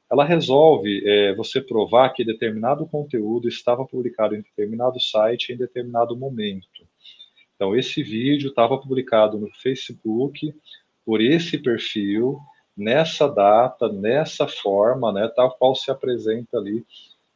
Ela 0.08 0.24
resolve 0.24 1.02
é, 1.04 1.34
você 1.34 1.60
provar 1.60 2.10
que 2.10 2.24
determinado 2.24 2.86
conteúdo 2.86 3.48
estava 3.48 3.84
publicado 3.84 4.36
em 4.36 4.42
determinado 4.42 5.00
site 5.00 5.52
em 5.52 5.56
determinado 5.56 6.16
momento. 6.16 6.81
Então, 7.62 7.76
esse 7.76 8.02
vídeo 8.02 8.48
estava 8.48 8.76
publicado 8.76 9.38
no 9.38 9.48
Facebook 9.48 10.52
por 11.06 11.20
esse 11.20 11.56
perfil, 11.56 12.40
nessa 12.76 13.28
data, 13.28 13.88
nessa 13.88 14.48
forma, 14.48 15.12
né, 15.12 15.28
tal 15.28 15.56
qual 15.56 15.72
se 15.76 15.88
apresenta 15.88 16.58
ali 16.58 16.84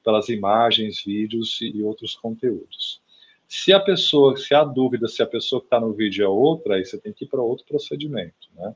pelas 0.04 0.28
imagens, 0.28 1.00
vídeos 1.06 1.60
e 1.60 1.80
outros 1.80 2.16
conteúdos. 2.16 3.00
Se 3.46 3.72
a 3.72 3.78
pessoa, 3.78 4.36
se 4.36 4.52
há 4.52 4.64
dúvida 4.64 5.06
se 5.06 5.22
a 5.22 5.26
pessoa 5.28 5.60
que 5.60 5.68
está 5.68 5.78
no 5.78 5.92
vídeo 5.92 6.24
é 6.24 6.28
outra, 6.28 6.74
aí 6.74 6.84
você 6.84 6.98
tem 6.98 7.12
que 7.12 7.24
ir 7.24 7.28
para 7.28 7.40
outro 7.40 7.64
procedimento, 7.64 8.48
né? 8.56 8.74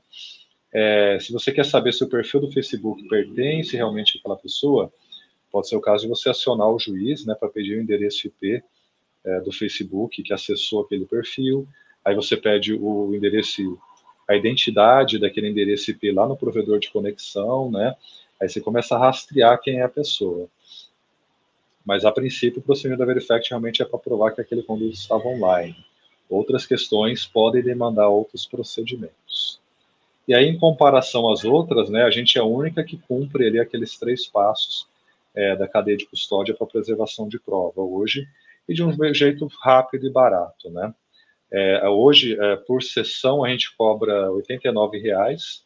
É, 0.71 1.17
se 1.19 1.33
você 1.33 1.51
quer 1.51 1.65
saber 1.65 1.93
se 1.93 2.01
o 2.01 2.09
perfil 2.09 2.39
do 2.39 2.51
Facebook 2.53 3.05
pertence 3.09 3.75
realmente 3.75 4.17
àquela 4.17 4.37
pessoa, 4.37 4.89
pode 5.51 5.67
ser 5.67 5.75
o 5.75 5.81
caso 5.81 6.03
de 6.03 6.07
você 6.07 6.29
acionar 6.29 6.69
o 6.69 6.79
juiz 6.79 7.25
né, 7.25 7.35
para 7.35 7.49
pedir 7.49 7.77
o 7.77 7.81
endereço 7.81 8.27
IP 8.27 8.63
é, 9.25 9.39
do 9.41 9.51
Facebook 9.51 10.21
que 10.23 10.33
acessou 10.33 10.81
aquele 10.81 11.05
perfil. 11.05 11.67
Aí 12.03 12.15
você 12.15 12.35
pede 12.35 12.73
o 12.73 13.13
endereço, 13.13 13.79
a 14.27 14.35
identidade 14.35 15.19
daquele 15.19 15.49
endereço 15.49 15.91
IP 15.91 16.11
lá 16.11 16.27
no 16.27 16.37
provedor 16.37 16.79
de 16.79 16.91
conexão, 16.91 17.69
né? 17.69 17.95
Aí 18.41 18.49
você 18.49 18.59
começa 18.59 18.95
a 18.95 18.99
rastrear 18.99 19.61
quem 19.61 19.79
é 19.79 19.83
a 19.83 19.89
pessoa. 19.89 20.47
Mas 21.85 22.05
a 22.05 22.11
princípio 22.11 22.59
o 22.59 22.63
procedimento 22.63 22.99
da 22.99 23.05
Verifact 23.05 23.49
realmente 23.49 23.81
é 23.81 23.85
para 23.85 23.99
provar 23.99 24.31
que 24.31 24.41
aquele 24.41 24.63
conteúdo 24.63 24.93
estava 24.93 25.27
online. 25.27 25.75
Outras 26.29 26.65
questões 26.65 27.25
podem 27.25 27.61
demandar 27.61 28.07
outros 28.07 28.45
procedimentos. 28.45 29.59
E 30.27 30.33
aí, 30.33 30.45
em 30.45 30.57
comparação 30.57 31.29
às 31.29 31.43
outras, 31.43 31.89
né, 31.89 32.03
a 32.03 32.11
gente 32.11 32.37
é 32.37 32.41
a 32.41 32.45
única 32.45 32.83
que 32.83 32.97
cumpre 32.97 33.47
ali 33.47 33.59
aqueles 33.59 33.97
três 33.97 34.27
passos 34.27 34.87
é, 35.35 35.55
da 35.55 35.67
cadeia 35.67 35.97
de 35.97 36.05
custódia 36.05 36.53
para 36.53 36.67
preservação 36.67 37.27
de 37.27 37.39
prova 37.39 37.81
hoje, 37.81 38.27
e 38.71 38.73
de 38.73 38.83
um 38.83 39.13
jeito 39.13 39.47
rápido 39.61 40.07
e 40.07 40.11
barato, 40.11 40.69
né? 40.69 40.93
É, 41.51 41.87
hoje, 41.89 42.37
é, 42.39 42.55
por 42.55 42.81
sessão, 42.81 43.43
a 43.43 43.49
gente 43.49 43.75
cobra 43.75 44.27
R$ 44.27 44.41
89,00. 44.41 45.61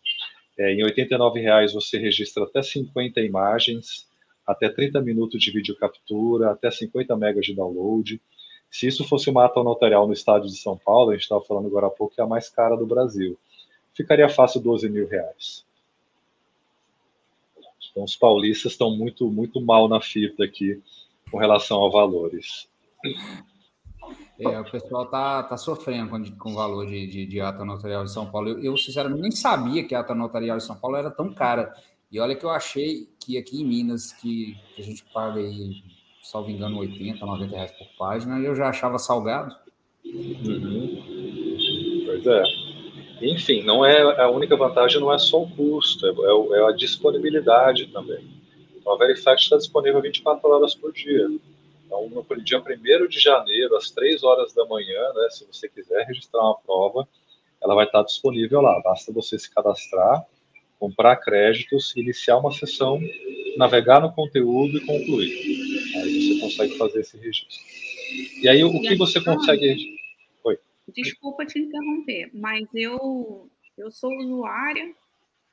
É, 0.57 0.73
em 0.73 0.83
R$ 0.83 0.91
89,00 0.91 1.73
você 1.73 1.97
registra 1.97 2.43
até 2.43 2.63
50 2.63 3.21
imagens, 3.21 4.07
até 4.47 4.67
30 4.69 5.01
minutos 5.01 5.41
de 5.41 5.51
vídeo 5.51 5.75
captura, 5.75 6.51
até 6.51 6.71
50 6.71 7.15
megas 7.15 7.45
de 7.45 7.53
download. 7.53 8.19
Se 8.71 8.87
isso 8.87 9.07
fosse 9.07 9.29
uma 9.29 9.45
ata 9.45 9.61
notarial 9.63 10.07
no 10.07 10.13
estado 10.13 10.47
de 10.47 10.57
São 10.57 10.77
Paulo, 10.77 11.11
a 11.11 11.13
gente 11.13 11.23
estava 11.23 11.41
falando 11.41 11.67
agora 11.67 11.87
há 11.87 11.91
pouco, 11.91 12.15
que 12.15 12.21
é 12.21 12.23
a 12.23 12.27
mais 12.27 12.49
cara 12.49 12.75
do 12.75 12.85
Brasil 12.85 13.37
ficaria 13.95 14.27
fácil 14.27 14.61
12 14.61 14.89
mil 14.89 15.07
reais. 15.07 15.65
Então, 17.89 18.03
os 18.03 18.15
paulistas 18.15 18.73
estão 18.73 18.91
muito, 18.91 19.31
muito 19.31 19.61
mal 19.61 19.87
na 19.87 20.01
fita 20.01 20.43
aqui 20.43 20.81
com 21.31 21.37
relação 21.37 21.83
a 21.85 21.89
valores. 21.89 22.67
É, 24.39 24.59
o 24.59 24.69
pessoal 24.69 25.05
tá, 25.05 25.43
tá 25.43 25.57
sofrendo 25.57 26.09
com, 26.09 26.37
com 26.37 26.51
o 26.51 26.55
valor 26.55 26.85
de, 26.85 27.07
de, 27.07 27.25
de 27.25 27.39
ata 27.39 27.63
notarial 27.63 28.03
de 28.03 28.11
São 28.11 28.29
Paulo. 28.29 28.49
Eu, 28.49 28.59
eu, 28.59 28.77
sinceramente, 28.77 29.21
nem 29.21 29.31
sabia 29.31 29.83
que 29.83 29.95
a 29.95 30.01
ata 30.01 30.13
notarial 30.13 30.57
de 30.57 30.63
São 30.63 30.75
Paulo 30.75 30.97
era 30.97 31.09
tão 31.09 31.33
cara. 31.33 31.73
E 32.11 32.19
olha 32.19 32.35
que 32.35 32.45
eu 32.45 32.49
achei 32.49 33.07
que 33.19 33.37
aqui 33.37 33.61
em 33.61 33.65
Minas, 33.65 34.11
que, 34.11 34.57
que 34.75 34.81
a 34.81 34.85
gente 34.85 35.03
paga 35.13 35.39
aí, 35.39 35.81
salvo 36.21 36.49
engano, 36.49 36.79
80, 36.79 37.25
90 37.25 37.55
reais 37.55 37.71
por 37.71 37.87
página, 37.97 38.39
eu 38.39 38.53
já 38.55 38.69
achava 38.69 38.99
salgado. 38.99 39.55
Uhum. 40.05 41.03
Pois 42.05 42.25
é. 42.27 42.43
Enfim, 43.21 43.63
não 43.63 43.85
é 43.85 44.21
a 44.21 44.29
única 44.29 44.57
vantagem 44.57 44.99
não 44.99 45.13
é 45.13 45.17
só 45.17 45.41
o 45.43 45.49
custo, 45.49 46.05
é, 46.05 46.09
é, 46.09 46.59
é 46.59 46.67
a 46.67 46.71
disponibilidade 46.73 47.87
também. 47.87 48.23
Então, 48.77 48.93
a 48.93 48.97
Verifact 48.97 49.43
está 49.43 49.57
disponível 49.57 50.01
24 50.01 50.47
horas 50.49 50.75
por 50.75 50.91
dia. 50.91 51.27
Então, 52.03 52.25
no 52.25 52.43
dia 52.43 52.59
1 52.59 53.07
de 53.07 53.19
janeiro, 53.19 53.75
às 53.75 53.91
3 53.91 54.23
horas 54.23 54.53
da 54.53 54.65
manhã, 54.65 55.13
né, 55.13 55.29
se 55.29 55.45
você 55.45 55.69
quiser 55.69 56.05
registrar 56.05 56.41
uma 56.41 56.57
prova, 56.57 57.07
ela 57.61 57.75
vai 57.75 57.85
estar 57.85 58.03
disponível 58.03 58.61
lá. 58.61 58.81
Basta 58.81 59.11
você 59.11 59.39
se 59.39 59.53
cadastrar, 59.53 60.25
comprar 60.79 61.15
créditos, 61.17 61.95
iniciar 61.95 62.37
uma 62.37 62.51
sessão, 62.51 62.99
navegar 63.57 64.01
no 64.01 64.11
conteúdo 64.11 64.77
e 64.77 64.85
concluir. 64.85 65.31
Aí 65.95 66.33
você 66.33 66.39
consegue 66.41 66.77
fazer 66.77 66.99
esse 67.01 67.17
registro. 67.17 67.57
E 68.41 68.49
aí, 68.49 68.63
o 68.63 68.81
que 68.81 68.95
você 68.95 69.23
consegue 69.23 69.95
desculpa 70.93 71.45
te 71.45 71.59
interromper, 71.59 72.29
mas 72.33 72.67
eu, 72.73 73.49
eu 73.77 73.91
sou 73.91 74.09
usuária 74.17 74.93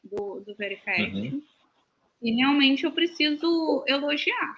do, 0.04 0.40
do 0.40 0.54
Verifact 0.54 1.14
uhum. 1.14 1.42
e 2.22 2.32
realmente 2.32 2.84
eu 2.84 2.92
preciso 2.92 3.84
elogiar. 3.86 4.54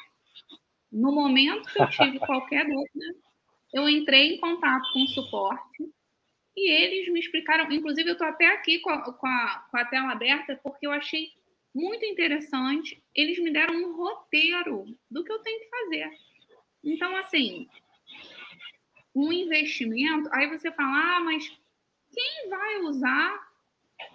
No 0.94 1.10
momento 1.10 1.68
que 1.72 1.82
eu 1.82 1.90
tive 1.90 2.20
qualquer 2.20 2.64
dúvida, 2.64 3.16
eu 3.72 3.88
entrei 3.88 4.34
em 4.34 4.38
contato 4.38 4.92
com 4.92 5.02
o 5.02 5.08
suporte 5.08 5.92
e 6.56 6.70
eles 6.70 7.12
me 7.12 7.18
explicaram. 7.18 7.70
Inclusive, 7.72 8.10
eu 8.10 8.12
estou 8.12 8.28
até 8.28 8.46
aqui 8.46 8.78
com 8.78 8.90
a, 8.90 9.12
com, 9.12 9.26
a, 9.26 9.66
com 9.68 9.76
a 9.76 9.84
tela 9.86 10.12
aberta 10.12 10.58
porque 10.62 10.86
eu 10.86 10.92
achei 10.92 11.32
muito 11.74 12.04
interessante. 12.06 13.02
Eles 13.12 13.40
me 13.40 13.50
deram 13.50 13.74
um 13.74 13.96
roteiro 13.96 14.84
do 15.10 15.24
que 15.24 15.32
eu 15.32 15.40
tenho 15.40 15.58
que 15.58 15.68
fazer. 15.68 16.10
Então, 16.84 17.16
assim, 17.16 17.68
um 19.12 19.32
investimento, 19.32 20.28
aí 20.32 20.46
você 20.46 20.70
fala, 20.70 21.16
ah, 21.16 21.20
mas 21.20 21.48
quem 22.12 22.48
vai 22.48 22.78
usar 22.82 23.48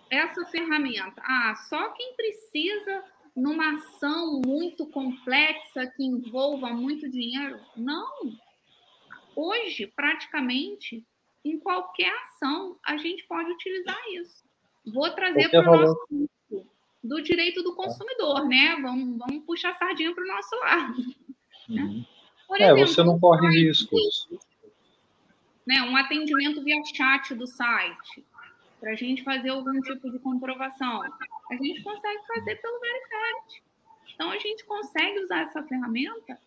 essa 0.10 0.46
ferramenta? 0.46 1.22
Ah, 1.26 1.54
só 1.56 1.90
quem 1.90 2.16
precisa 2.16 3.04
numa 3.40 3.76
ação 3.76 4.42
muito 4.46 4.86
complexa 4.88 5.88
que 5.96 6.04
envolva 6.04 6.70
muito 6.70 7.10
dinheiro? 7.10 7.60
Não. 7.76 8.34
Hoje, 9.36 9.88
praticamente, 9.88 11.06
em 11.44 11.60
qualquer 11.60 12.12
ação, 12.24 12.78
a 12.86 12.98
gente 12.98 13.26
pode 13.28 13.52
utilizar 13.52 13.98
isso. 14.14 14.44
Vou 14.86 15.10
trazer 15.12 15.50
para 15.50 15.72
o 15.72 15.78
nosso 15.78 16.30
do 17.02 17.22
direito 17.22 17.64
do 17.64 17.76
consumidor, 17.76 18.46
né? 18.48 18.78
Vamos, 18.82 19.18
vamos 19.18 19.46
puxar 19.46 19.72
a 19.72 19.76
sardinha 19.76 20.14
para 20.14 20.24
o 20.24 20.28
nosso 20.28 20.56
lado. 20.58 20.96
Uhum. 21.70 22.06
Por 22.46 22.60
é, 22.60 22.76
você 22.76 23.02
não 23.04 23.18
corre 23.20 23.48
riscos 23.48 24.28
né, 25.70 25.84
um 25.84 25.96
atendimento 25.96 26.64
via 26.64 26.84
chat 26.84 27.36
do 27.36 27.46
site. 27.46 28.26
Para 28.80 28.92
a 28.92 28.96
gente 28.96 29.24
fazer 29.24 29.50
algum 29.50 29.80
tipo 29.82 30.10
de 30.10 30.20
comprovação, 30.20 31.02
a 31.04 31.56
gente 31.56 31.84
consegue 31.84 32.20
fazer 32.28 32.56
pelo 32.56 32.80
Verifact. 32.80 33.64
Então, 34.16 34.32
a 34.32 34.40
gente 34.40 34.66
consegue 34.66 35.20
usar 35.24 35.42
essa 35.44 35.64
ferramenta 35.64 36.38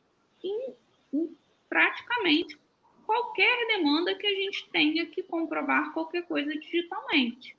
em, 0.42 0.74
em 1.12 1.36
praticamente 1.68 2.58
qualquer 3.06 3.66
demanda 3.66 4.14
que 4.14 4.26
a 4.26 4.34
gente 4.34 4.68
tenha 4.70 5.06
que 5.06 5.22
comprovar 5.22 5.92
qualquer 5.92 6.22
coisa 6.22 6.52
digitalmente. 6.52 7.56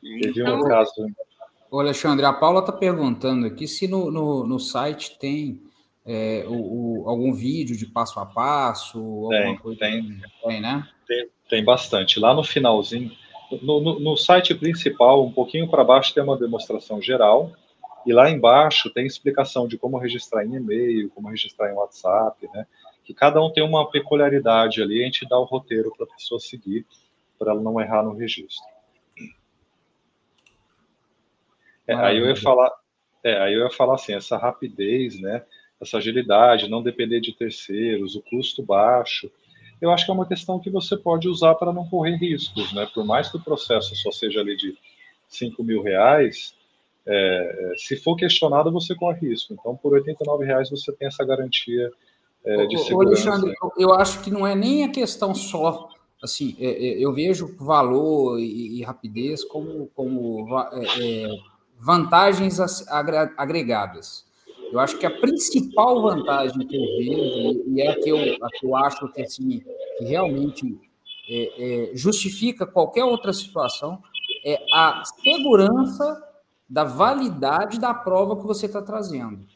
Teve 0.00 0.40
então, 0.40 0.60
um 0.60 0.64
caso. 0.64 0.92
Ô 1.70 1.80
Alexandre, 1.80 2.24
a 2.24 2.32
Paula 2.32 2.60
está 2.60 2.72
perguntando 2.72 3.46
aqui 3.46 3.66
se 3.66 3.86
no, 3.86 4.10
no, 4.10 4.46
no 4.46 4.58
site 4.58 5.18
tem 5.18 5.60
é, 6.06 6.44
o, 6.48 7.02
o, 7.02 7.08
algum 7.08 7.32
vídeo 7.32 7.76
de 7.76 7.84
passo 7.84 8.18
a 8.18 8.24
passo, 8.24 8.98
alguma 8.98 9.30
tem, 9.30 9.58
coisa. 9.58 9.80
Tem, 9.80 10.20
tem 10.44 10.60
né? 10.60 10.88
Tem, 11.06 11.28
tem 11.50 11.64
bastante. 11.64 12.18
Lá 12.18 12.32
no 12.32 12.42
finalzinho, 12.42 13.12
no, 13.62 13.80
no, 13.80 14.00
no 14.00 14.16
site 14.16 14.54
principal, 14.54 15.24
um 15.24 15.32
pouquinho 15.32 15.68
para 15.68 15.84
baixo, 15.84 16.14
tem 16.14 16.22
uma 16.22 16.38
demonstração 16.38 17.00
geral. 17.00 17.52
E 18.06 18.12
lá 18.12 18.30
embaixo 18.30 18.90
tem 18.90 19.06
explicação 19.06 19.66
de 19.66 19.76
como 19.76 19.98
registrar 19.98 20.44
em 20.44 20.54
e-mail, 20.54 21.10
como 21.10 21.28
registrar 21.28 21.70
em 21.70 21.74
WhatsApp, 21.74 22.48
né? 22.54 22.66
Que 23.04 23.12
cada 23.12 23.42
um 23.42 23.50
tem 23.50 23.64
uma 23.64 23.90
peculiaridade 23.90 24.82
ali, 24.82 25.02
a 25.02 25.04
gente 25.04 25.28
dá 25.28 25.38
o 25.38 25.44
roteiro 25.44 25.92
para 25.96 26.06
a 26.06 26.10
pessoa 26.10 26.38
seguir, 26.38 26.86
para 27.38 27.52
ela 27.52 27.60
não 27.60 27.80
errar 27.80 28.02
no 28.02 28.14
registro. 28.14 28.66
É, 31.86 31.94
aí 31.94 32.18
eu 32.18 32.26
ia 32.26 32.36
falar, 32.36 32.70
é, 33.24 33.38
aí 33.38 33.54
eu 33.54 33.64
ia 33.64 33.70
falar 33.70 33.94
assim, 33.94 34.14
essa 34.14 34.36
rapidez, 34.36 35.20
né? 35.20 35.44
Essa 35.80 35.98
agilidade, 35.98 36.68
não 36.68 36.82
depender 36.82 37.20
de 37.20 37.32
terceiros, 37.32 38.14
o 38.14 38.22
custo 38.22 38.62
baixo, 38.62 39.30
eu 39.80 39.90
acho 39.90 40.04
que 40.04 40.10
é 40.10 40.14
uma 40.14 40.26
questão 40.26 40.58
que 40.58 40.70
você 40.70 40.96
pode 40.96 41.28
usar 41.28 41.54
para 41.54 41.72
não 41.72 41.88
correr 41.88 42.16
riscos, 42.16 42.72
né? 42.72 42.86
Por 42.92 43.04
mais 43.04 43.30
que 43.30 43.36
o 43.36 43.42
processo 43.42 43.94
só 43.96 44.10
seja 44.10 44.40
ali 44.40 44.56
de 44.56 44.76
5 45.28 45.62
mil 45.62 45.82
reais, 45.82 46.54
é, 47.06 47.72
se 47.76 47.96
for 47.96 48.16
questionado, 48.16 48.70
você 48.70 48.94
corre 48.94 49.28
risco. 49.28 49.54
Então, 49.54 49.76
por 49.76 49.94
89 49.94 50.44
reais 50.44 50.68
você 50.70 50.92
tem 50.92 51.08
essa 51.08 51.24
garantia 51.24 51.90
é, 52.44 52.66
de 52.66 52.78
segurança. 52.78 53.30
Alexandre, 53.30 53.54
eu 53.78 53.94
acho 53.94 54.22
que 54.22 54.30
não 54.30 54.46
é 54.46 54.54
nem 54.54 54.84
a 54.84 54.90
questão 54.90 55.34
só, 55.34 55.88
assim, 56.22 56.56
é, 56.58 56.66
é 56.66 57.04
eu 57.04 57.12
vejo 57.12 57.56
valor 57.58 58.38
e, 58.38 58.78
e 58.78 58.82
rapidez 58.82 59.42
como, 59.42 59.86
como 59.94 60.46
é, 60.58 61.24
é, 61.24 61.28
vantagens 61.78 62.58
agregadas. 63.36 64.27
Eu 64.72 64.80
acho 64.80 64.98
que 64.98 65.06
a 65.06 65.10
principal 65.10 66.02
vantagem 66.02 66.66
que 66.66 66.76
eu 66.76 66.82
vejo, 66.98 67.64
e 67.68 67.80
é 67.80 67.88
a 67.88 68.00
que 68.00 68.08
eu, 68.08 68.18
a 68.18 68.50
que 68.50 68.66
eu 68.66 68.76
acho 68.76 69.08
que, 69.12 69.22
assim, 69.22 69.62
que 69.98 70.04
realmente 70.04 70.78
é, 71.28 71.90
é, 71.92 71.96
justifica 71.96 72.66
qualquer 72.66 73.04
outra 73.04 73.32
situação, 73.32 74.02
é 74.44 74.58
a 74.72 75.02
segurança 75.04 76.22
da 76.68 76.84
validade 76.84 77.80
da 77.80 77.94
prova 77.94 78.36
que 78.36 78.46
você 78.46 78.66
está 78.66 78.82
trazendo. 78.82 79.46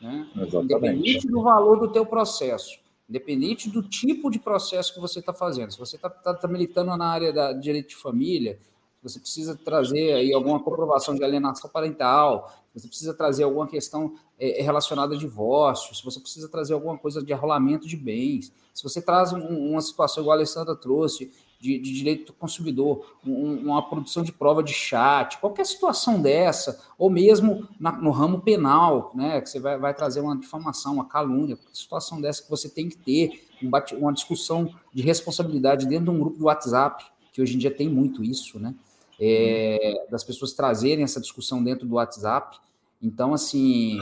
Né? 0.00 0.26
Independente 0.62 1.26
do 1.26 1.42
valor 1.42 1.78
do 1.78 1.92
teu 1.92 2.06
processo, 2.06 2.78
independente 3.08 3.70
do 3.70 3.82
tipo 3.82 4.30
de 4.30 4.38
processo 4.38 4.94
que 4.94 5.00
você 5.00 5.18
está 5.20 5.32
fazendo. 5.32 5.72
Se 5.72 5.78
você 5.78 5.96
está 5.96 6.08
tá, 6.08 6.34
tá 6.34 6.48
militando 6.48 6.96
na 6.96 7.06
área 7.06 7.32
da 7.32 7.52
direito 7.52 7.90
de 7.90 7.96
família, 7.96 8.58
você 9.04 9.20
precisa 9.20 9.54
trazer 9.54 10.14
aí 10.14 10.32
alguma 10.32 10.58
comprovação 10.58 11.14
de 11.14 11.22
alienação 11.22 11.70
parental, 11.70 12.50
você 12.74 12.88
precisa 12.88 13.14
trazer 13.14 13.44
alguma 13.44 13.68
questão 13.68 14.14
é, 14.38 14.62
relacionada 14.62 15.14
a 15.14 15.18
divórcio, 15.18 15.94
se 15.94 16.04
você 16.04 16.18
precisa 16.18 16.48
trazer 16.48 16.72
alguma 16.72 16.98
coisa 16.98 17.22
de 17.22 17.32
arrolamento 17.32 17.86
de 17.86 17.96
bens, 17.96 18.50
se 18.72 18.82
você 18.82 19.00
traz 19.00 19.32
um, 19.32 19.70
uma 19.70 19.80
situação 19.80 20.22
igual 20.22 20.34
a 20.34 20.38
Alessandra 20.38 20.74
trouxe, 20.74 21.30
de, 21.60 21.78
de, 21.78 21.92
direito 21.92 22.26
do 22.26 22.32
consumidor, 22.34 23.16
um, 23.24 23.54
uma 23.56 23.88
produção 23.88 24.22
de 24.22 24.32
prova 24.32 24.62
de 24.62 24.72
chat, 24.72 25.38
qualquer 25.38 25.64
situação 25.64 26.20
dessa, 26.20 26.78
ou 26.98 27.08
mesmo 27.08 27.66
na, 27.80 27.92
no 27.92 28.10
ramo 28.10 28.40
penal, 28.40 29.12
né, 29.14 29.40
que 29.40 29.48
você 29.48 29.60
vai, 29.60 29.78
vai, 29.78 29.94
trazer 29.94 30.20
uma 30.20 30.36
difamação, 30.36 30.94
uma 30.94 31.06
calúnia, 31.06 31.58
situação 31.72 32.20
dessa 32.20 32.42
que 32.42 32.50
você 32.50 32.68
tem 32.68 32.88
que 32.88 32.98
ter 32.98 33.48
um 33.62 33.70
uma 33.98 34.12
discussão 34.12 34.68
de 34.92 35.02
responsabilidade 35.02 35.86
dentro 35.86 36.04
de 36.04 36.10
um 36.10 36.18
grupo 36.18 36.38
do 36.38 36.44
WhatsApp, 36.46 37.02
que 37.32 37.40
hoje 37.40 37.54
em 37.54 37.58
dia 37.58 37.70
tem 37.70 37.88
muito 37.88 38.22
isso, 38.22 38.58
né? 38.58 38.74
É, 39.20 40.06
das 40.10 40.24
pessoas 40.24 40.52
trazerem 40.52 41.04
essa 41.04 41.20
discussão 41.20 41.62
dentro 41.62 41.86
do 41.86 41.94
WhatsApp. 41.94 42.58
Então, 43.02 43.34
assim, 43.34 43.98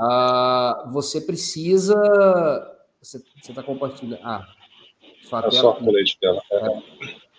uh, 0.00 0.90
você 0.90 1.20
precisa. 1.20 1.94
Você 3.00 3.22
está 3.48 3.62
compartilhando. 3.62 4.20
Ah, 4.22 4.46
sua 5.22 5.40
é 5.40 5.42
tela. 5.42 5.52
Só 5.52 5.72
colete 5.74 6.18
dela. 6.20 6.42
É. 6.50 6.82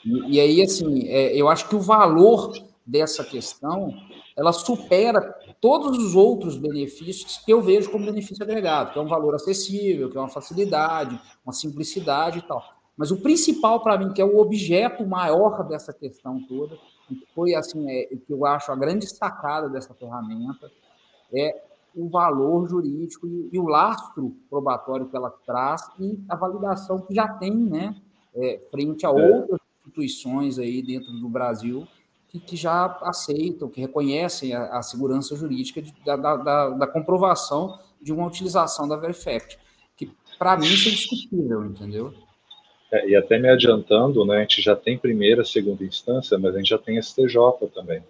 E, 0.06 0.36
e, 0.36 0.40
aí, 0.40 0.62
assim, 0.62 1.08
é, 1.08 1.36
eu 1.36 1.48
acho 1.48 1.70
que 1.70 1.76
o 1.76 1.80
valor 1.80 2.54
dessa 2.86 3.24
questão 3.24 3.94
ela 4.36 4.52
supera 4.52 5.22
todos 5.62 5.98
os 5.98 6.16
outros 6.16 6.58
benefícios 6.58 7.38
que 7.38 7.54
eu 7.54 7.62
vejo 7.62 7.92
como 7.92 8.06
benefício 8.06 8.44
agregado, 8.44 8.92
que 8.92 9.00
é 9.00 9.02
um 9.02 9.08
valor 9.08 9.36
acessível, 9.36 10.10
que 10.10 10.18
é 10.18 10.20
uma 10.20 10.30
facilidade, 10.30 11.20
uma 11.46 11.54
simplicidade 11.54 12.40
e 12.40 12.42
tal. 12.42 12.64
Mas 12.98 13.12
o 13.12 13.22
principal 13.22 13.82
para 13.82 13.98
mim, 13.98 14.12
que 14.12 14.22
é 14.22 14.26
o 14.26 14.40
objeto 14.40 15.06
maior 15.06 15.68
dessa 15.68 15.94
questão 15.94 16.42
toda, 16.48 16.78
foi 17.34 17.54
assim, 17.56 17.90
é, 17.90 18.06
que 18.06 18.32
eu 18.32 18.46
acho 18.46 18.72
a 18.72 18.76
grande 18.76 19.08
sacada 19.08 19.70
dessa 19.70 19.94
ferramenta, 19.94 20.72
é 21.34 21.64
o 21.96 22.10
valor 22.10 22.68
jurídico 22.68 23.28
e, 23.28 23.50
e 23.52 23.60
o 23.60 23.68
lastro 23.68 24.36
probatório 24.50 25.08
que 25.08 25.16
ela 25.16 25.30
traz 25.46 25.82
e 26.00 26.20
a 26.28 26.36
validação 26.36 27.00
que 27.02 27.14
já 27.14 27.28
tem, 27.28 27.56
né, 27.56 27.96
é, 28.36 28.62
frente 28.72 29.06
a 29.06 29.10
é. 29.10 29.12
outras 29.12 29.60
instituições 29.80 30.58
aí 30.58 30.82
dentro 30.82 31.12
do 31.14 31.30
Brasil 31.30 31.88
que, 32.34 32.40
que 32.40 32.56
já 32.56 32.86
aceitam, 33.04 33.70
que 33.70 33.80
reconhecem 33.80 34.56
a, 34.56 34.80
a 34.80 34.82
segurança 34.82 35.36
jurídica 35.36 35.82
de, 35.82 35.94
da, 36.04 36.16
da, 36.16 36.70
da, 36.72 36.88
comprovação 36.88 37.80
de 38.02 38.12
uma 38.12 38.26
utilização 38.26 38.88
da 38.88 38.98
Verifact, 38.98 39.60
que 39.96 40.12
para 40.40 40.58
mim 40.58 40.66
isso 40.66 40.90
é 40.90 40.92
discutível, 40.92 41.64
entendeu? 41.64 42.12
É, 42.94 43.10
e 43.10 43.16
até 43.16 43.40
me 43.40 43.50
adiantando, 43.50 44.24
né, 44.24 44.38
a 44.38 44.40
gente 44.42 44.62
já 44.62 44.76
tem 44.76 45.00
primeira, 45.00 45.44
segunda 45.44 45.84
instância, 45.84 46.38
mas 46.38 46.54
a 46.54 46.60
gente 46.60 46.70
já 46.70 46.78
tem 46.78 47.02
STJ 47.02 47.36
também. 47.74 48.04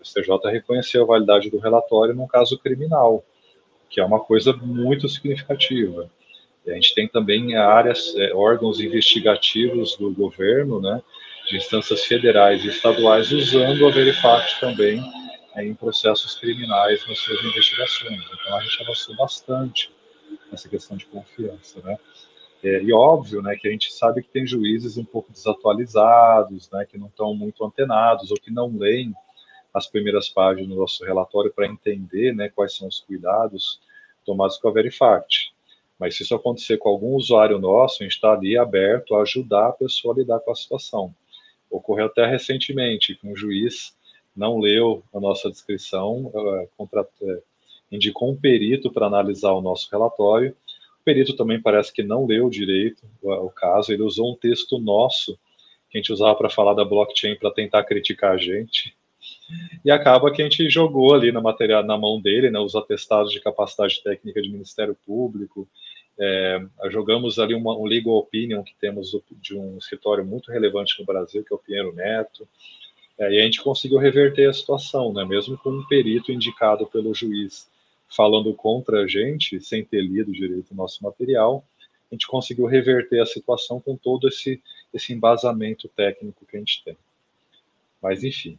O 0.00 0.04
STJ 0.04 0.48
reconheceu 0.48 1.02
a 1.02 1.06
validade 1.06 1.50
do 1.50 1.58
relatório 1.58 2.14
num 2.14 2.28
caso 2.28 2.56
criminal, 2.56 3.24
que 3.90 4.00
é 4.00 4.04
uma 4.04 4.20
coisa 4.20 4.52
muito 4.52 5.08
significativa. 5.08 6.08
E 6.64 6.70
a 6.70 6.74
gente 6.74 6.94
tem 6.94 7.08
também 7.08 7.56
áreas, 7.56 8.14
é, 8.16 8.32
órgãos 8.32 8.78
investigativos 8.78 9.96
do 9.96 10.12
governo, 10.12 10.80
né, 10.80 11.02
de 11.48 11.56
instâncias 11.56 12.04
federais 12.04 12.64
e 12.64 12.68
estaduais, 12.68 13.32
usando 13.32 13.88
a 13.88 13.90
Verifact 13.90 14.60
também 14.60 15.02
é, 15.56 15.64
em 15.64 15.74
processos 15.74 16.36
criminais 16.36 17.04
nas 17.08 17.18
suas 17.18 17.44
investigações. 17.44 18.22
Então 18.22 18.56
a 18.56 18.62
gente 18.62 18.82
avançou 18.84 19.16
bastante 19.16 19.90
nessa 20.48 20.68
questão 20.68 20.96
de 20.96 21.06
confiança, 21.06 21.80
né? 21.82 21.98
É, 22.62 22.80
e 22.80 22.92
óbvio, 22.92 23.42
né, 23.42 23.56
que 23.56 23.66
a 23.66 23.70
gente 23.72 23.92
sabe 23.92 24.22
que 24.22 24.28
tem 24.28 24.46
juízes 24.46 24.96
um 24.96 25.04
pouco 25.04 25.32
desatualizados, 25.32 26.70
né, 26.70 26.86
que 26.88 26.96
não 26.96 27.08
estão 27.08 27.34
muito 27.34 27.64
antenados 27.64 28.30
ou 28.30 28.36
que 28.36 28.52
não 28.52 28.76
leem 28.76 29.12
as 29.74 29.88
primeiras 29.88 30.28
páginas 30.28 30.68
do 30.68 30.76
nosso 30.76 31.04
relatório 31.04 31.52
para 31.52 31.66
entender, 31.66 32.32
né, 32.32 32.48
quais 32.48 32.76
são 32.76 32.86
os 32.86 33.00
cuidados 33.00 33.80
tomados 34.24 34.58
com 34.58 34.68
a 34.68 34.72
Verifact. 34.72 35.52
Mas 35.98 36.16
se 36.16 36.22
isso 36.22 36.34
acontecer 36.34 36.78
com 36.78 36.88
algum 36.88 37.14
usuário 37.14 37.58
nosso, 37.58 37.96
a 38.00 38.04
gente 38.04 38.14
está 38.14 38.32
ali 38.32 38.56
aberto 38.56 39.14
a 39.14 39.22
ajudar 39.22 39.68
a 39.68 39.72
pessoa 39.72 40.14
a 40.14 40.18
lidar 40.18 40.40
com 40.40 40.52
a 40.52 40.54
situação. 40.54 41.14
Ocorreu 41.70 42.06
até 42.06 42.26
recentemente 42.26 43.16
que 43.16 43.26
um 43.26 43.34
juiz 43.34 43.96
não 44.36 44.58
leu 44.58 45.02
a 45.12 45.18
nossa 45.18 45.50
descrição, 45.50 46.26
uh, 46.26 46.68
contra, 46.76 47.02
uh, 47.02 47.42
indicou 47.90 48.30
um 48.30 48.36
perito 48.36 48.90
para 48.90 49.06
analisar 49.06 49.52
o 49.52 49.60
nosso 49.60 49.88
relatório 49.90 50.56
perito 51.04 51.34
também 51.34 51.60
parece 51.60 51.92
que 51.92 52.02
não 52.02 52.26
leu 52.26 52.48
direito 52.48 53.02
o, 53.22 53.50
caso, 53.50 53.92
ele 53.92 54.02
usou 54.02 54.32
um 54.32 54.36
texto 54.36 54.78
nosso 54.78 55.38
que 55.90 55.98
a 55.98 56.00
gente 56.00 56.12
usava 56.12 56.34
para 56.34 56.48
falar 56.48 56.74
da 56.74 56.84
blockchain 56.84 57.36
para 57.36 57.50
tentar 57.50 57.84
criticar 57.84 58.32
a 58.32 58.38
gente. 58.38 58.96
E 59.84 59.90
acaba 59.90 60.32
que 60.32 60.40
a 60.40 60.44
gente 60.44 60.68
jogou 60.70 61.14
ali 61.14 61.30
na 61.30 61.40
matéria 61.40 61.82
na 61.82 61.98
mão 61.98 62.20
dele, 62.20 62.50
né, 62.50 62.58
os 62.58 62.74
atestados 62.74 63.30
de 63.30 63.40
capacidade 63.40 64.02
técnica 64.02 64.40
de 64.40 64.48
Ministério 64.48 64.96
Público. 65.06 65.68
É, 66.18 66.64
jogamos 66.90 67.38
ali 67.38 67.54
uma, 67.54 67.76
um 67.76 67.84
legal 67.84 68.14
opinion 68.14 68.62
que 68.62 68.74
temos 68.80 69.10
de 69.32 69.56
um 69.56 69.76
escritório 69.76 70.24
muito 70.24 70.50
relevante 70.50 70.98
no 70.98 71.04
Brasil, 71.04 71.44
que 71.44 71.52
é 71.52 71.56
o 71.56 71.60
Pinheiro 71.60 71.94
Neto. 71.94 72.48
É, 73.18 73.30
e 73.30 73.40
a 73.40 73.44
gente 73.44 73.62
conseguiu 73.62 73.98
reverter 73.98 74.48
a 74.48 74.52
situação, 74.52 75.12
né, 75.12 75.24
mesmo 75.24 75.58
com 75.58 75.70
um 75.70 75.86
perito 75.86 76.32
indicado 76.32 76.86
pelo 76.86 77.14
juiz 77.14 77.70
falando 78.14 78.52
contra 78.54 79.02
a 79.02 79.06
gente, 79.06 79.60
sem 79.60 79.84
ter 79.84 80.02
lido 80.02 80.32
direito 80.32 80.72
o 80.72 80.74
nosso 80.74 81.02
material, 81.02 81.64
a 82.10 82.14
gente 82.14 82.26
conseguiu 82.26 82.66
reverter 82.66 83.20
a 83.20 83.26
situação 83.26 83.80
com 83.80 83.96
todo 83.96 84.28
esse, 84.28 84.62
esse 84.92 85.12
embasamento 85.12 85.88
técnico 85.88 86.44
que 86.44 86.56
a 86.56 86.58
gente 86.58 86.84
tem. 86.84 86.96
Mas, 88.02 88.22
enfim, 88.22 88.58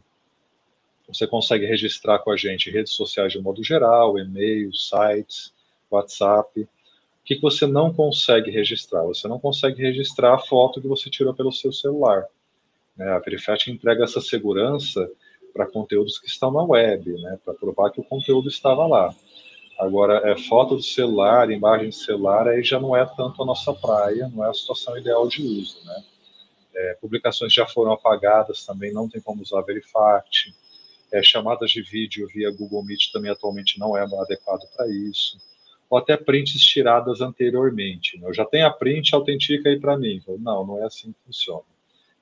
você 1.06 1.26
consegue 1.26 1.66
registrar 1.66 2.18
com 2.18 2.30
a 2.30 2.36
gente 2.36 2.70
redes 2.70 2.92
sociais 2.94 3.32
de 3.32 3.40
modo 3.40 3.62
geral, 3.62 4.18
e-mails, 4.18 4.88
sites, 4.88 5.52
WhatsApp. 5.90 6.62
O 6.62 6.68
que, 7.24 7.38
você 7.40 7.66
não 7.66 7.92
consegue 7.92 8.50
registrar? 8.50 9.02
Você 9.04 9.28
não 9.28 9.38
consegue 9.38 9.80
registrar 9.80 10.34
a 10.34 10.38
foto 10.38 10.80
que 10.80 10.88
você 10.88 11.08
tirou 11.08 11.32
pelo 11.32 11.52
seu 11.52 11.72
celular. 11.72 12.26
Né? 12.96 13.08
A 13.08 13.18
Verifact 13.18 13.70
entrega 13.70 14.04
essa 14.04 14.20
segurança 14.20 15.08
para 15.52 15.66
conteúdos 15.66 16.18
que 16.18 16.26
estão 16.26 16.50
na 16.50 16.62
web, 16.62 17.12
né? 17.22 17.38
para 17.44 17.54
provar 17.54 17.90
que 17.90 18.00
o 18.00 18.04
conteúdo 18.04 18.48
estava 18.48 18.86
lá. 18.86 19.14
Agora, 19.78 20.30
é 20.30 20.36
foto 20.36 20.76
do 20.76 20.82
celular, 20.82 21.50
imagem 21.50 21.88
de 21.88 21.96
celular, 21.96 22.46
aí 22.46 22.62
já 22.62 22.78
não 22.78 22.96
é 22.96 23.04
tanto 23.04 23.42
a 23.42 23.46
nossa 23.46 23.72
praia, 23.72 24.30
não 24.32 24.44
é 24.44 24.50
a 24.50 24.54
situação 24.54 24.96
ideal 24.96 25.26
de 25.26 25.42
uso, 25.42 25.84
né? 25.84 26.04
É, 26.74 26.94
publicações 27.00 27.52
já 27.52 27.66
foram 27.66 27.92
apagadas 27.92 28.64
também, 28.64 28.92
não 28.92 29.08
tem 29.08 29.20
como 29.20 29.42
usar 29.42 29.62
Verifact. 29.62 30.54
É, 31.12 31.22
chamadas 31.22 31.70
de 31.70 31.82
vídeo 31.82 32.26
via 32.34 32.50
Google 32.50 32.84
Meet 32.84 33.12
também 33.12 33.30
atualmente 33.30 33.78
não 33.78 33.96
é 33.96 34.02
adequado 34.02 34.62
para 34.76 34.88
isso. 34.88 35.38
Ou 35.88 35.98
até 35.98 36.16
prints 36.16 36.60
tiradas 36.60 37.20
anteriormente. 37.20 38.18
Né? 38.18 38.26
Eu 38.26 38.34
já 38.34 38.44
tenho 38.44 38.66
a 38.66 38.70
print, 38.70 39.14
autentica 39.14 39.68
aí 39.68 39.78
para 39.78 39.96
mim. 39.96 40.20
Não, 40.40 40.66
não 40.66 40.82
é 40.82 40.86
assim 40.86 41.12
que 41.12 41.18
funciona. 41.24 41.62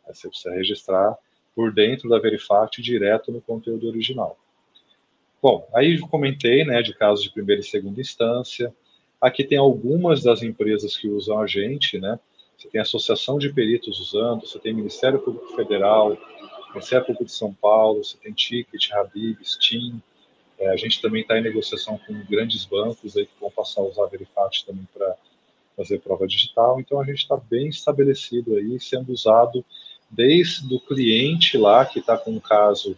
É, 0.07 0.13
você 0.13 0.29
precisa 0.29 0.55
registrar 0.55 1.17
por 1.55 1.73
dentro 1.73 2.09
da 2.09 2.19
Verifact 2.19 2.83
direto 2.83 3.33
no 3.33 3.41
conteúdo 3.41 3.89
original. 3.89 4.39
Bom, 5.43 5.69
aí 5.75 5.97
eu 5.97 6.07
comentei 6.07 6.65
né, 6.65 6.81
de 6.83 6.95
casos 6.95 7.25
de 7.25 7.33
primeira 7.33 7.61
e 7.61 7.65
segunda 7.65 8.01
instância. 8.01 8.73
Aqui 9.21 9.43
tem 9.43 9.59
algumas 9.59 10.23
das 10.23 10.41
empresas 10.41 10.97
que 10.97 11.09
usam 11.09 11.41
a 11.41 11.49
gente, 11.49 11.99
né? 11.99 12.17
Você 12.57 12.69
tem 12.69 12.79
a 12.79 12.83
Associação 12.83 13.39
de 13.39 13.53
Peritos 13.53 13.99
usando, 13.99 14.47
você 14.47 14.57
tem 14.61 14.73
Ministério 14.73 15.19
Público 15.19 15.57
Federal, 15.57 16.17
Ministério 16.69 17.05
Público 17.05 17.25
de 17.25 17.33
São 17.33 17.53
Paulo, 17.53 18.05
você 18.05 18.17
tem 18.19 18.33
Ticket, 18.33 18.93
Habib, 18.93 19.37
Steam. 19.43 20.01
É, 20.61 20.69
a 20.69 20.77
gente 20.77 21.03
também 21.03 21.23
está 21.23 21.37
em 21.37 21.43
negociação 21.43 21.99
com 22.07 22.25
grandes 22.31 22.65
bancos 22.65 23.17
aí 23.17 23.27
que 23.27 23.33
vão 23.41 23.51
passar 23.51 23.81
a 23.81 23.85
usar 23.85 24.05
a 24.05 24.09
Verifact 24.09 24.65
também 24.65 24.87
para 24.95 25.17
fazer 25.77 25.99
prova 25.99 26.25
digital. 26.25 26.79
Então 26.79 27.01
a 27.01 27.05
gente 27.05 27.19
está 27.19 27.37
bem 27.37 27.67
estabelecido 27.67 28.55
aí, 28.55 28.79
sendo 28.79 29.13
usado 29.13 29.65
desde 30.09 30.73
o 30.73 30.79
cliente 30.79 31.59
lá 31.59 31.85
que 31.85 31.99
está 31.99 32.17
com 32.17 32.31
um 32.31 32.41
caso 32.41 32.97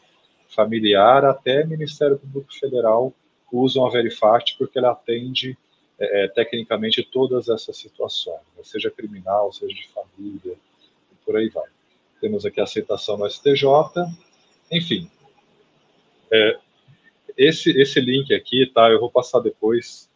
familiar 0.55 1.25
até 1.25 1.65
Ministério 1.65 2.19
Público 2.19 2.53
Federal 2.55 3.13
usam 3.53 3.87
a 3.87 3.91
Verifact 3.91 4.57
porque 4.59 4.79
ela 4.79 4.93
atende 4.93 5.57
é, 5.99 6.25
é, 6.25 6.29
tecnicamente 6.29 7.03
todas 7.03 7.49
essas 7.49 7.77
situações, 7.77 8.41
né? 8.57 8.65
seja 8.65 8.91
criminal, 8.91 9.53
seja 9.53 9.73
de 9.73 9.89
família, 9.89 10.57
e 11.13 11.25
por 11.25 11.37
aí 11.37 11.49
vai. 11.49 11.69
Temos 12.21 12.45
aqui 12.45 12.61
a 12.61 12.65
aceitação 12.65 13.17
no 13.17 13.31
STJ, 13.31 13.65
enfim. 14.73 15.09
É, 16.33 16.59
esse, 17.37 17.71
esse 17.81 18.01
link 18.01 18.35
aqui, 18.35 18.67
tá? 18.67 18.89
Eu 18.89 18.99
vou 18.99 19.11
passar 19.11 19.41
depois, 19.41 20.09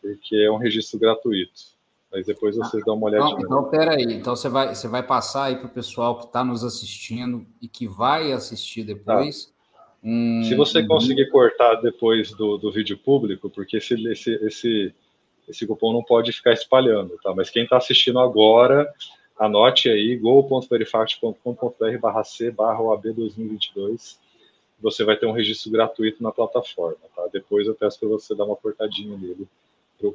porque 0.00 0.36
é 0.36 0.50
um 0.50 0.56
registro 0.56 0.98
gratuito. 0.98 1.78
Mas 2.12 2.26
depois 2.26 2.56
vocês 2.56 2.84
dão 2.84 2.96
uma 2.96 3.06
olhadinha. 3.06 3.36
Então, 3.38 3.60
então 3.60 3.70
peraí. 3.70 4.02
Então, 4.02 4.34
você 4.34 4.48
vai, 4.48 4.74
você 4.74 4.88
vai 4.88 5.02
passar 5.02 5.44
aí 5.44 5.56
para 5.56 5.66
o 5.66 5.70
pessoal 5.70 6.18
que 6.18 6.26
está 6.26 6.42
nos 6.42 6.64
assistindo 6.64 7.46
e 7.62 7.68
que 7.68 7.86
vai 7.86 8.32
assistir 8.32 8.82
depois. 8.82 9.46
Tá. 9.46 9.59
Um, 10.02 10.42
Se 10.44 10.54
você 10.54 10.84
conseguir 10.86 11.28
cortar 11.28 11.76
depois 11.76 12.32
do, 12.32 12.56
do 12.56 12.70
vídeo 12.72 12.96
público, 12.96 13.50
porque 13.50 13.76
esse, 13.76 13.94
esse, 14.08 14.32
esse 14.44 14.94
esse 15.50 15.66
cupom 15.66 15.92
não 15.92 16.02
pode 16.02 16.32
ficar 16.32 16.52
espalhando, 16.52 17.18
tá? 17.22 17.34
Mas 17.34 17.50
quem 17.50 17.64
está 17.64 17.76
assistindo 17.76 18.20
agora, 18.20 18.90
anote 19.38 19.88
aí 19.88 20.16
go.verifact.com.br 20.16 21.98
barra 22.00 22.24
C 22.24 22.50
barra 22.50 22.80
OAB 22.80 23.12
2022. 23.12 24.18
Você 24.80 25.04
vai 25.04 25.16
ter 25.16 25.26
um 25.26 25.32
registro 25.32 25.70
gratuito 25.70 26.22
na 26.22 26.30
plataforma, 26.32 27.00
tá? 27.14 27.28
Depois 27.32 27.66
eu 27.66 27.74
peço 27.74 27.98
para 27.98 28.08
você 28.08 28.34
dar 28.34 28.44
uma 28.44 28.56
cortadinha 28.56 29.16
nele 29.16 29.46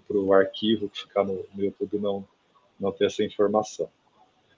para 0.07 0.17
o 0.17 0.33
arquivo 0.33 0.89
que 0.89 1.01
ficar 1.01 1.23
no, 1.23 1.45
no, 1.53 1.63
YouTube 1.63 1.99
não, 1.99 2.25
não 2.79 2.91
ter 2.91 3.05
essa 3.05 3.23
informação. 3.23 3.87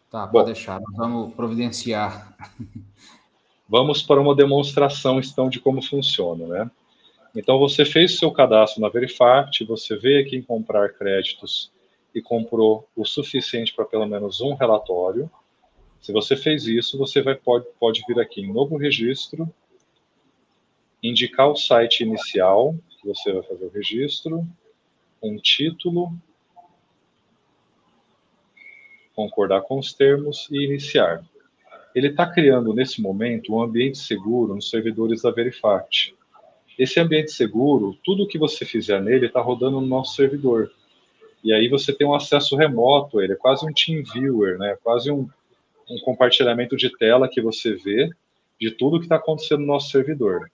Tá, 0.10 0.26
Bom, 0.26 0.32
pode 0.32 0.54
deixar, 0.54 0.80
vamos 0.96 1.34
providenciar. 1.34 2.38
Vamos 3.70 4.02
para 4.02 4.22
uma 4.22 4.36
demonstração, 4.36 5.20
então, 5.20 5.50
de 5.50 5.60
como 5.60 5.82
funciona, 5.82 6.48
né? 6.48 6.72
Então, 7.36 7.60
você 7.60 7.86
fez 7.86 8.18
seu 8.18 8.32
cadastro 8.32 8.82
na 8.82 8.90
Verifact, 8.90 9.64
você 9.66 9.96
veio 9.96 10.26
aqui 10.26 10.38
em 10.38 10.42
comprar 10.42 10.90
créditos 10.94 11.72
e 12.16 12.22
comprou 12.22 12.88
o 12.96 13.06
suficiente 13.06 13.74
para 13.74 13.86
pelo 13.86 14.08
menos 14.08 14.42
um 14.42 14.54
relatório. 14.54 15.30
Se 16.02 16.12
você 16.12 16.36
fez 16.36 16.66
isso, 16.66 16.98
você 16.98 17.22
vai, 17.22 17.36
pode, 17.36 17.66
pode 17.80 18.04
vir 18.08 18.20
aqui 18.20 18.42
em 18.42 18.52
novo 18.52 18.78
registro, 18.78 19.54
indicar 21.04 21.50
o 21.50 21.56
site 21.56 22.02
inicial, 22.02 22.74
que 23.00 23.08
você 23.08 23.32
vai 23.34 23.44
fazer 23.44 23.66
o 23.66 23.70
registro, 23.70 24.48
um 25.22 25.38
título, 25.38 26.12
concordar 29.14 29.62
com 29.62 29.78
os 29.78 29.94
termos 29.94 30.48
e 30.52 30.64
iniciar. 30.64 31.24
Ele 31.98 32.10
está 32.10 32.28
criando, 32.32 32.76
nesse 32.76 33.02
momento, 33.02 33.52
um 33.52 33.60
ambiente 33.60 33.98
seguro 33.98 34.54
nos 34.54 34.70
servidores 34.70 35.24
da 35.24 35.32
Verifact. 35.32 36.14
Esse 36.78 37.00
ambiente 37.00 37.32
seguro, 37.32 37.98
tudo 38.04 38.28
que 38.28 38.38
você 38.38 38.64
fizer 38.66 39.02
nele 39.02 39.26
está 39.26 39.42
rodando 39.42 39.82
no 39.82 39.88
nosso 39.88 40.14
servidor. 40.14 40.72
E 41.44 41.52
aí 41.52 41.68
você 41.68 41.92
tem 41.92 42.06
um 42.06 42.14
acesso 42.14 42.56
remoto, 42.56 43.20
ele 43.20 43.34
é 43.34 43.36
quase 43.36 43.66
um 43.66 43.74
team 43.74 44.04
viewer, 44.14 44.60
né? 44.60 44.78
quase 44.84 45.10
um, 45.10 45.28
um 45.90 45.98
compartilhamento 46.06 46.78
de 46.78 46.96
tela 47.00 47.28
que 47.28 47.42
você 47.42 47.74
vê 47.74 48.08
de 48.62 48.70
tudo 48.70 49.00
que 49.00 49.06
está 49.06 49.16
acontecendo 49.16 49.62
no 49.62 49.66
nosso 49.66 49.90
servidor. 49.90 50.52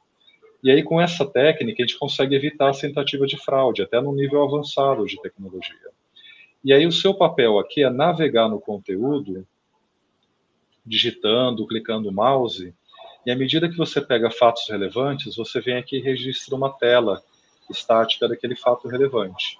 E 0.63 0.71
aí, 0.71 0.81
com 0.81 1.01
essa 1.01 1.25
técnica, 1.25 1.83
a 1.83 1.85
gente 1.85 1.99
consegue 1.99 2.35
evitar 2.35 2.69
a 2.69 2.73
tentativa 2.73 3.27
de 3.27 3.35
fraude, 3.35 3.81
até 3.81 3.99
no 3.99 4.15
nível 4.15 4.41
avançado 4.43 5.05
de 5.05 5.21
tecnologia. 5.21 5.89
E 6.63 6.71
aí, 6.71 6.87
o 6.87 6.91
seu 6.93 7.13
papel 7.13 7.59
aqui 7.59 7.83
é 7.83 7.89
navegar 7.89 8.47
no 8.47 8.61
conteúdo, 8.61 9.45
digitando, 10.85 11.65
clicando 11.67 12.09
o 12.09 12.13
mouse, 12.13 12.73
e 13.25 13.31
à 13.31 13.35
medida 13.35 13.69
que 13.69 13.77
você 13.77 14.01
pega 14.01 14.29
fatos 14.29 14.67
relevantes, 14.69 15.35
você 15.35 15.61
vem 15.61 15.77
aqui 15.77 15.97
e 15.97 16.01
registra 16.01 16.55
uma 16.55 16.69
tela 16.71 17.21
estática 17.69 18.27
daquele 18.27 18.55
fato 18.55 18.87
relevante. 18.87 19.57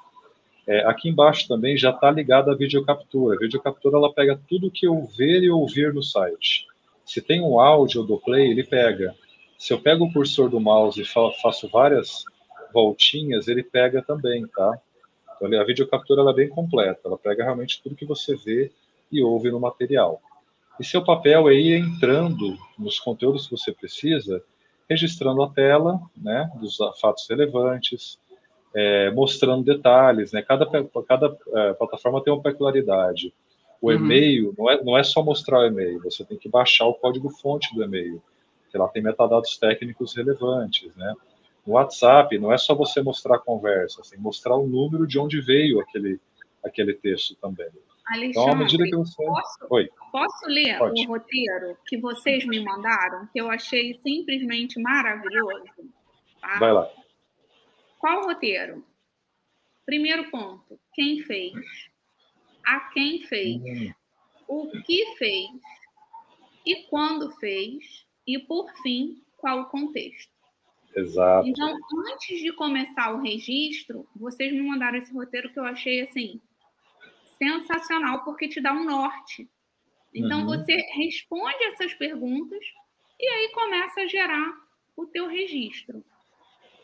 É, 0.67 0.85
aqui 0.85 1.09
embaixo 1.09 1.47
também 1.47 1.77
já 1.77 1.89
está 1.89 2.11
ligada 2.11 2.51
a 2.51 2.55
videocaptura. 2.55 3.35
A 3.35 3.39
videocaptura 3.39 3.97
ela 3.97 4.13
pega 4.13 4.39
tudo 4.49 4.71
que 4.71 4.85
eu 4.85 5.05
ver 5.05 5.43
e 5.43 5.49
ouvir 5.49 5.93
no 5.93 6.03
site. 6.03 6.67
Se 7.05 7.21
tem 7.21 7.41
um 7.41 7.59
áudio 7.59 8.03
do 8.03 8.17
play, 8.17 8.51
ele 8.51 8.63
pega. 8.63 9.15
Se 9.57 9.73
eu 9.73 9.79
pego 9.79 10.05
o 10.05 10.11
cursor 10.11 10.49
do 10.49 10.59
mouse 10.59 11.01
e 11.01 11.05
faço 11.05 11.69
várias 11.69 12.23
voltinhas, 12.73 13.47
ele 13.47 13.63
pega 13.63 14.01
também, 14.01 14.45
tá? 14.47 14.77
Então, 15.35 15.59
a 15.59 15.63
videocaptura 15.63 16.21
ela 16.21 16.31
é 16.31 16.35
bem 16.35 16.49
completa. 16.49 17.01
Ela 17.05 17.17
pega 17.17 17.43
realmente 17.43 17.81
tudo 17.81 17.95
que 17.95 18.05
você 18.05 18.35
vê 18.35 18.71
e 19.11 19.21
ouve 19.21 19.51
no 19.51 19.59
material. 19.59 20.21
E 20.79 20.83
seu 20.83 21.03
papel 21.03 21.49
é 21.49 21.53
ir 21.53 21.79
entrando 21.79 22.57
nos 22.77 22.99
conteúdos 22.99 23.47
que 23.47 23.55
você 23.57 23.71
precisa, 23.71 24.43
registrando 24.89 25.43
a 25.43 25.49
tela, 25.49 25.99
né, 26.17 26.49
dos 26.59 26.77
fatos 26.99 27.27
relevantes, 27.29 28.19
é, 28.75 29.11
mostrando 29.11 29.63
detalhes, 29.63 30.31
né? 30.31 30.41
Cada, 30.41 30.65
cada 31.07 31.37
é, 31.53 31.73
plataforma 31.73 32.23
tem 32.23 32.33
uma 32.33 32.41
peculiaridade. 32.41 33.33
O 33.79 33.87
uhum. 33.87 33.93
e-mail 33.93 34.53
não 34.57 34.69
é, 34.69 34.83
não 34.83 34.97
é 34.97 35.03
só 35.03 35.21
mostrar 35.21 35.59
o 35.59 35.65
e-mail, 35.65 36.01
você 36.01 36.25
tem 36.25 36.37
que 36.37 36.49
baixar 36.49 36.85
o 36.87 36.93
código-fonte 36.93 37.73
do 37.75 37.83
e-mail, 37.83 38.21
que 38.71 38.77
lá 38.77 38.87
tem 38.87 39.03
metadados 39.03 39.57
técnicos 39.57 40.15
relevantes, 40.15 40.93
né? 40.95 41.13
No 41.65 41.73
WhatsApp, 41.73 42.37
não 42.39 42.51
é 42.51 42.57
só 42.57 42.73
você 42.73 43.01
mostrar 43.01 43.35
a 43.35 43.39
conversa, 43.39 44.01
tem 44.01 44.17
que 44.17 44.23
mostrar 44.23 44.55
o 44.55 44.67
número 44.67 45.07
de 45.07 45.19
onde 45.19 45.39
veio 45.39 45.79
aquele, 45.79 46.19
aquele 46.63 46.93
texto 46.93 47.35
também. 47.35 47.69
Alexandre, 48.07 48.75
então, 48.75 48.85
que 48.85 48.95
você... 48.95 49.25
posso, 49.25 49.67
Oi. 49.69 49.89
posso 50.11 50.45
ler 50.47 50.77
Pode. 50.77 51.01
o 51.01 51.07
roteiro 51.07 51.77
que 51.87 51.97
vocês 51.97 52.45
me 52.45 52.59
mandaram, 52.63 53.27
que 53.27 53.39
eu 53.39 53.49
achei 53.49 53.97
simplesmente 54.03 54.79
maravilhoso? 54.81 55.65
Tá? 56.41 56.59
Vai 56.59 56.73
lá. 56.73 56.89
Qual 57.99 58.25
roteiro? 58.25 58.83
Primeiro 59.85 60.29
ponto, 60.29 60.79
quem 60.93 61.21
fez? 61.23 61.53
A 62.65 62.79
quem 62.91 63.21
fez? 63.21 63.61
Hum. 63.61 63.93
O 64.47 64.69
que 64.83 65.15
fez? 65.17 65.49
E 66.65 66.83
quando 66.87 67.31
fez? 67.31 68.05
E, 68.25 68.39
por 68.39 68.71
fim, 68.81 69.21
qual 69.37 69.61
o 69.61 69.65
contexto? 69.65 70.31
Exato. 70.95 71.47
Então, 71.47 71.75
antes 72.11 72.39
de 72.39 72.53
começar 72.53 73.13
o 73.13 73.21
registro, 73.21 74.07
vocês 74.15 74.53
me 74.53 74.61
mandaram 74.61 74.97
esse 74.97 75.13
roteiro 75.13 75.51
que 75.51 75.59
eu 75.59 75.65
achei, 75.65 76.01
assim, 76.01 76.39
sensacional 77.37 78.23
porque 78.23 78.47
te 78.47 78.61
dá 78.61 78.73
um 78.73 78.85
norte. 78.85 79.47
Então 80.13 80.41
uhum. 80.41 80.47
você 80.47 80.75
responde 80.95 81.63
essas 81.65 81.93
perguntas 81.95 82.59
e 83.19 83.27
aí 83.27 83.49
começa 83.49 84.01
a 84.01 84.07
gerar 84.07 84.53
o 84.95 85.05
teu 85.05 85.27
registro. 85.27 86.03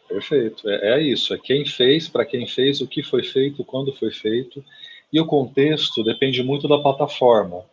Perfeito, 0.07 0.67
é, 0.67 0.95
é 0.95 1.01
isso. 1.01 1.33
É 1.33 1.37
quem 1.37 1.65
fez, 1.65 2.07
para 2.07 2.25
quem 2.25 2.47
fez, 2.47 2.81
o 2.81 2.87
que 2.87 3.03
foi 3.03 3.23
feito, 3.23 3.63
quando 3.63 3.93
foi 3.93 4.11
feito. 4.11 4.63
E 5.13 5.19
o 5.19 5.25
contexto 5.25 6.03
depende 6.03 6.41
muito 6.41 6.67
da 6.67 6.79
plataforma. 6.79 7.63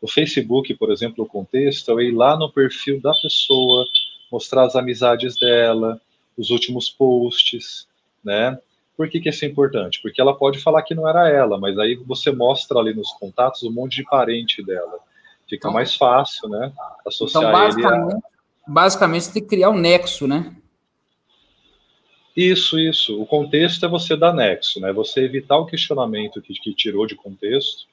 O 0.00 0.08
Facebook, 0.08 0.74
por 0.74 0.92
exemplo, 0.92 1.24
o 1.24 1.28
contexto 1.28 1.98
é 1.98 2.04
ir 2.04 2.12
lá 2.12 2.36
no 2.38 2.52
perfil 2.52 3.00
da 3.00 3.12
pessoa, 3.22 3.86
mostrar 4.30 4.64
as 4.64 4.76
amizades 4.76 5.38
dela, 5.38 6.00
os 6.36 6.50
últimos 6.50 6.90
posts, 6.90 7.88
né? 8.22 8.58
Por 8.96 9.08
que, 9.10 9.20
que 9.20 9.28
isso 9.28 9.44
é 9.44 9.48
importante? 9.48 10.00
Porque 10.00 10.20
ela 10.20 10.36
pode 10.36 10.58
falar 10.58 10.82
que 10.82 10.94
não 10.94 11.06
era 11.06 11.28
ela, 11.28 11.58
mas 11.58 11.78
aí 11.78 11.96
você 11.96 12.32
mostra 12.32 12.78
ali 12.78 12.94
nos 12.94 13.12
contatos 13.12 13.62
um 13.62 13.70
monte 13.70 13.96
de 13.96 14.04
parente 14.04 14.64
dela. 14.64 14.98
Fica 15.48 15.68
então, 15.68 15.72
mais 15.72 15.94
fácil, 15.94 16.48
né? 16.48 16.72
Associar 17.06 17.44
então, 17.44 17.52
basicamente, 17.52 18.14
a... 18.14 18.72
basicamente, 18.72 19.24
você 19.24 19.32
tem 19.34 19.42
que 19.42 19.48
criar 19.48 19.70
um 19.70 19.78
nexo, 19.78 20.26
né? 20.26 20.56
Isso, 22.36 22.78
isso. 22.78 23.20
O 23.20 23.26
contexto 23.26 23.84
é 23.86 23.88
você 23.88 24.16
dar 24.16 24.32
nexo, 24.32 24.80
né? 24.80 24.92
Você 24.92 25.20
evitar 25.20 25.56
o 25.56 25.66
questionamento 25.66 26.42
que, 26.42 26.52
que 26.54 26.74
tirou 26.74 27.06
de 27.06 27.14
contexto, 27.14 27.86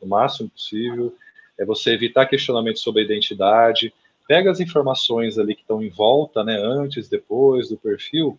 o 0.00 0.06
máximo 0.06 0.48
possível. 0.48 1.14
É 1.58 1.64
você 1.64 1.90
evitar 1.90 2.26
questionamento 2.26 2.78
sobre 2.78 3.02
a 3.02 3.04
identidade. 3.04 3.92
Pega 4.26 4.50
as 4.50 4.60
informações 4.60 5.38
ali 5.38 5.54
que 5.54 5.62
estão 5.62 5.82
em 5.82 5.90
volta, 5.90 6.44
né? 6.44 6.56
Antes, 6.56 7.08
depois 7.08 7.68
do 7.68 7.76
perfil, 7.76 8.38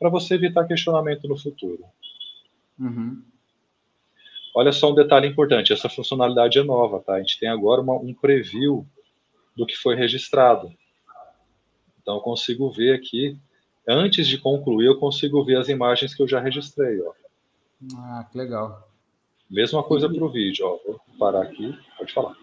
para 0.00 0.08
você 0.08 0.34
evitar 0.34 0.66
questionamento 0.66 1.28
no 1.28 1.36
futuro. 1.36 1.84
Uhum. 2.78 3.22
Olha 4.54 4.72
só 4.72 4.90
um 4.90 4.94
detalhe 4.94 5.28
importante: 5.28 5.74
essa 5.74 5.90
funcionalidade 5.90 6.58
é 6.58 6.64
nova, 6.64 7.00
tá? 7.00 7.14
A 7.14 7.18
gente 7.20 7.38
tem 7.38 7.48
agora 7.50 7.82
uma, 7.82 7.94
um 7.94 8.14
preview 8.14 8.86
do 9.54 9.66
que 9.66 9.76
foi 9.76 9.94
registrado. 9.94 10.72
Então, 12.00 12.16
eu 12.16 12.20
consigo 12.20 12.70
ver 12.70 12.94
aqui 12.94 13.38
antes 13.86 14.26
de 14.26 14.38
concluir, 14.38 14.86
eu 14.86 14.98
consigo 14.98 15.44
ver 15.44 15.58
as 15.58 15.68
imagens 15.68 16.14
que 16.14 16.22
eu 16.22 16.28
já 16.28 16.40
registrei. 16.40 17.00
Ó. 17.02 17.12
Ah, 17.96 18.26
que 18.30 18.38
legal. 18.38 18.88
Mesma 19.50 19.82
coisa 19.82 20.08
para 20.08 20.24
o 20.24 20.30
vídeo. 20.30 20.66
Ó. 20.66 20.78
Vou 20.86 21.00
parar 21.18 21.42
aqui, 21.42 21.76
pode 21.98 22.12
falar. 22.12 22.34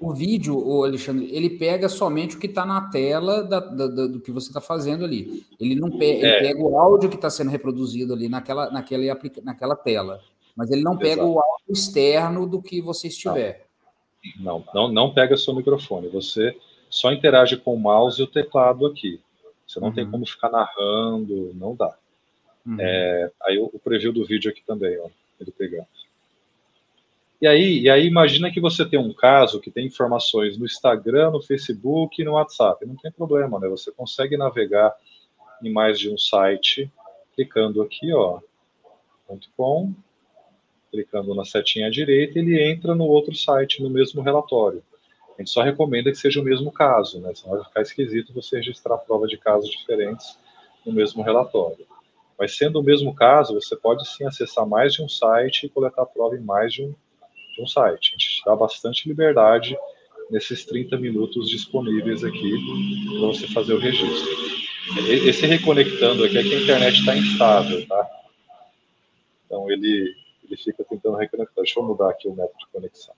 O 0.00 0.12
vídeo, 0.12 0.56
o 0.58 0.84
Alexandre, 0.84 1.28
ele 1.32 1.50
pega 1.50 1.88
somente 1.88 2.36
o 2.36 2.38
que 2.38 2.46
está 2.46 2.66
na 2.66 2.90
tela 2.90 3.42
da, 3.42 3.60
da, 3.60 3.86
da, 3.86 4.06
do 4.06 4.20
que 4.20 4.30
você 4.30 4.48
está 4.48 4.60
fazendo 4.60 5.04
ali. 5.04 5.44
Ele 5.58 5.74
não 5.74 5.90
pega, 5.90 6.26
é. 6.26 6.36
ele 6.36 6.48
pega 6.48 6.62
o 6.62 6.78
áudio 6.78 7.08
que 7.08 7.16
está 7.16 7.30
sendo 7.30 7.50
reproduzido 7.50 8.12
ali 8.12 8.28
naquela, 8.28 8.70
naquela, 8.70 9.18
naquela 9.42 9.76
tela. 9.76 10.20
Mas 10.54 10.70
ele 10.70 10.82
não 10.82 10.96
pega 10.96 11.22
Exato. 11.22 11.28
o 11.28 11.40
áudio 11.40 11.72
externo 11.72 12.46
do 12.46 12.60
que 12.60 12.80
você 12.80 13.08
estiver. 13.08 13.66
Não, 14.40 14.64
não, 14.74 14.88
não 14.88 15.14
pega 15.14 15.36
seu 15.36 15.54
microfone. 15.54 16.08
Você 16.08 16.56
só 16.90 17.12
interage 17.12 17.56
com 17.56 17.74
o 17.74 17.78
mouse 17.78 18.20
e 18.20 18.24
o 18.24 18.26
teclado 18.26 18.86
aqui. 18.86 19.20
Você 19.66 19.80
não 19.80 19.88
uhum. 19.88 19.94
tem 19.94 20.10
como 20.10 20.26
ficar 20.26 20.50
narrando, 20.50 21.52
não 21.54 21.74
dá. 21.74 21.96
Uhum. 22.64 22.76
É, 22.80 23.30
aí 23.42 23.58
o, 23.58 23.70
o, 23.72 23.78
preview 23.78 24.12
do 24.12 24.24
vídeo 24.24 24.50
aqui 24.50 24.62
também, 24.66 24.98
ó, 24.98 25.08
ele 25.40 25.52
pegando. 25.52 25.86
E 27.40 27.46
aí, 27.46 27.80
e 27.80 27.90
aí 27.90 28.06
imagina 28.06 28.50
que 28.50 28.60
você 28.60 28.84
tem 28.84 28.98
um 28.98 29.12
caso 29.12 29.60
que 29.60 29.70
tem 29.70 29.86
informações 29.86 30.56
no 30.56 30.64
Instagram, 30.64 31.32
no 31.32 31.42
Facebook 31.42 32.20
e 32.20 32.24
no 32.24 32.32
WhatsApp. 32.32 32.86
Não 32.86 32.96
tem 32.96 33.12
problema, 33.12 33.60
né? 33.60 33.68
Você 33.68 33.92
consegue 33.92 34.36
navegar 34.36 34.94
em 35.62 35.70
mais 35.70 35.98
de 35.98 36.10
um 36.10 36.16
site, 36.16 36.90
clicando 37.34 37.82
aqui, 37.82 38.12
ó, 38.12 38.40
.com, 39.56 39.94
clicando 40.90 41.34
na 41.34 41.44
setinha 41.44 41.88
à 41.88 41.90
direita, 41.90 42.38
ele 42.38 42.62
entra 42.62 42.94
no 42.94 43.04
outro 43.04 43.34
site, 43.34 43.82
no 43.82 43.90
mesmo 43.90 44.22
relatório. 44.22 44.82
A 45.36 45.42
gente 45.42 45.50
só 45.50 45.62
recomenda 45.62 46.10
que 46.10 46.16
seja 46.16 46.40
o 46.40 46.44
mesmo 46.44 46.72
caso, 46.72 47.20
né? 47.20 47.34
Senão 47.34 47.56
vai 47.56 47.64
ficar 47.64 47.82
esquisito 47.82 48.32
você 48.32 48.56
registrar 48.56 48.96
prova 48.98 49.26
de 49.26 49.36
casos 49.36 49.70
diferentes 49.70 50.38
no 50.84 50.92
mesmo 50.92 51.22
relatório. 51.22 51.86
Mas 52.38 52.56
sendo 52.56 52.80
o 52.80 52.82
mesmo 52.82 53.14
caso, 53.14 53.54
você 53.54 53.76
pode 53.76 54.08
sim 54.08 54.24
acessar 54.24 54.66
mais 54.66 54.94
de 54.94 55.02
um 55.02 55.08
site 55.08 55.66
e 55.66 55.68
coletar 55.68 56.06
prova 56.06 56.36
em 56.36 56.40
mais 56.40 56.72
de 56.72 56.84
um, 56.84 56.94
de 57.56 57.62
um 57.62 57.66
site. 57.66 58.10
A 58.14 58.18
gente 58.18 58.42
dá 58.44 58.54
bastante 58.54 59.08
liberdade 59.08 59.76
nesses 60.30 60.64
30 60.64 60.96
minutos 60.98 61.48
disponíveis 61.48 62.22
aqui 62.22 62.54
para 63.18 63.26
você 63.26 63.46
fazer 63.48 63.74
o 63.74 63.78
registro. 63.78 64.56
Esse 65.08 65.46
reconectando 65.46 66.24
aqui 66.24 66.38
é 66.38 66.42
que 66.42 66.54
a 66.54 66.60
internet 66.60 67.00
está 67.00 67.16
instável, 67.16 67.86
tá? 67.86 68.08
Então 69.46 69.70
ele, 69.70 70.14
ele 70.44 70.56
fica 70.56 70.84
tentando 70.84 71.16
reconectar. 71.16 71.64
Deixa 71.64 71.80
eu 71.80 71.84
mudar 71.84 72.10
aqui 72.10 72.28
o 72.28 72.34
método 72.34 72.58
de 72.58 72.66
conexão. 72.68 73.14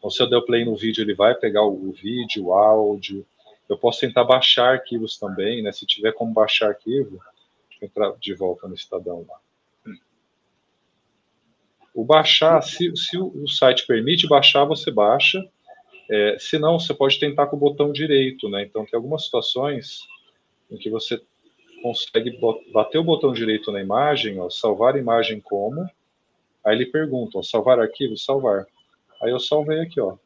Então, 0.00 0.08
se 0.08 0.22
eu 0.22 0.28
der 0.28 0.38
o 0.38 0.44
play 0.44 0.64
no 0.64 0.74
vídeo, 0.74 1.02
ele 1.02 1.14
vai 1.14 1.34
pegar 1.34 1.62
o, 1.62 1.92
vídeo, 1.92 2.46
o 2.46 2.54
áudio. 2.54 3.24
Eu 3.68 3.76
posso 3.76 4.00
tentar 4.00 4.24
baixar 4.24 4.72
arquivos 4.72 5.18
também, 5.18 5.62
né? 5.62 5.72
Se 5.72 5.84
tiver 5.84 6.12
como 6.12 6.32
baixar 6.32 6.68
arquivo, 6.68 7.20
entrar 7.82 8.10
de 8.18 8.34
volta 8.34 8.66
no 8.66 8.74
Estadão 8.74 9.26
lá. 9.28 9.38
O 11.94 12.04
baixar, 12.04 12.62
se, 12.62 12.94
se 12.96 13.18
o 13.18 13.46
site 13.48 13.86
permite 13.86 14.28
baixar, 14.28 14.64
você 14.64 14.90
baixa. 14.90 15.44
É, 16.08 16.36
se 16.38 16.58
não, 16.58 16.78
você 16.78 16.94
pode 16.94 17.18
tentar 17.18 17.46
com 17.46 17.56
o 17.56 17.60
botão 17.60 17.92
direito, 17.92 18.48
né? 18.48 18.62
Então, 18.62 18.84
tem 18.84 18.96
algumas 18.96 19.24
situações 19.24 20.00
em 20.70 20.76
que 20.76 20.88
você 20.90 21.20
consegue 21.82 22.38
bater 22.72 22.98
o 22.98 23.04
botão 23.04 23.32
direito 23.32 23.72
na 23.72 23.80
imagem, 23.80 24.38
ó, 24.40 24.48
salvar 24.50 24.96
imagem 24.96 25.40
como. 25.40 25.88
Aí 26.64 26.76
ele 26.76 26.86
pergunta, 26.86 27.38
ó, 27.38 27.42
salvar 27.42 27.80
arquivo, 27.80 28.16
salvar. 28.16 28.66
Aí 29.22 29.30
eu 29.30 29.40
salvei 29.40 29.80
aqui, 29.80 30.00
ó. 30.00 30.16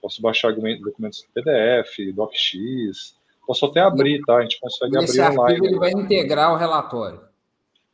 Posso 0.00 0.22
baixar 0.22 0.52
documentos 0.52 1.26
PDF, 1.34 2.14
DocX, 2.14 3.14
posso 3.46 3.66
até 3.66 3.80
abrir, 3.80 4.22
tá? 4.22 4.36
A 4.36 4.42
gente 4.42 4.58
consegue 4.58 4.96
Nesse 4.96 5.20
abrir 5.20 5.38
online. 5.38 5.66
Ele 5.66 5.78
vai 5.78 5.90
integrar 5.90 6.52
o 6.52 6.56
relatório. 6.56 7.29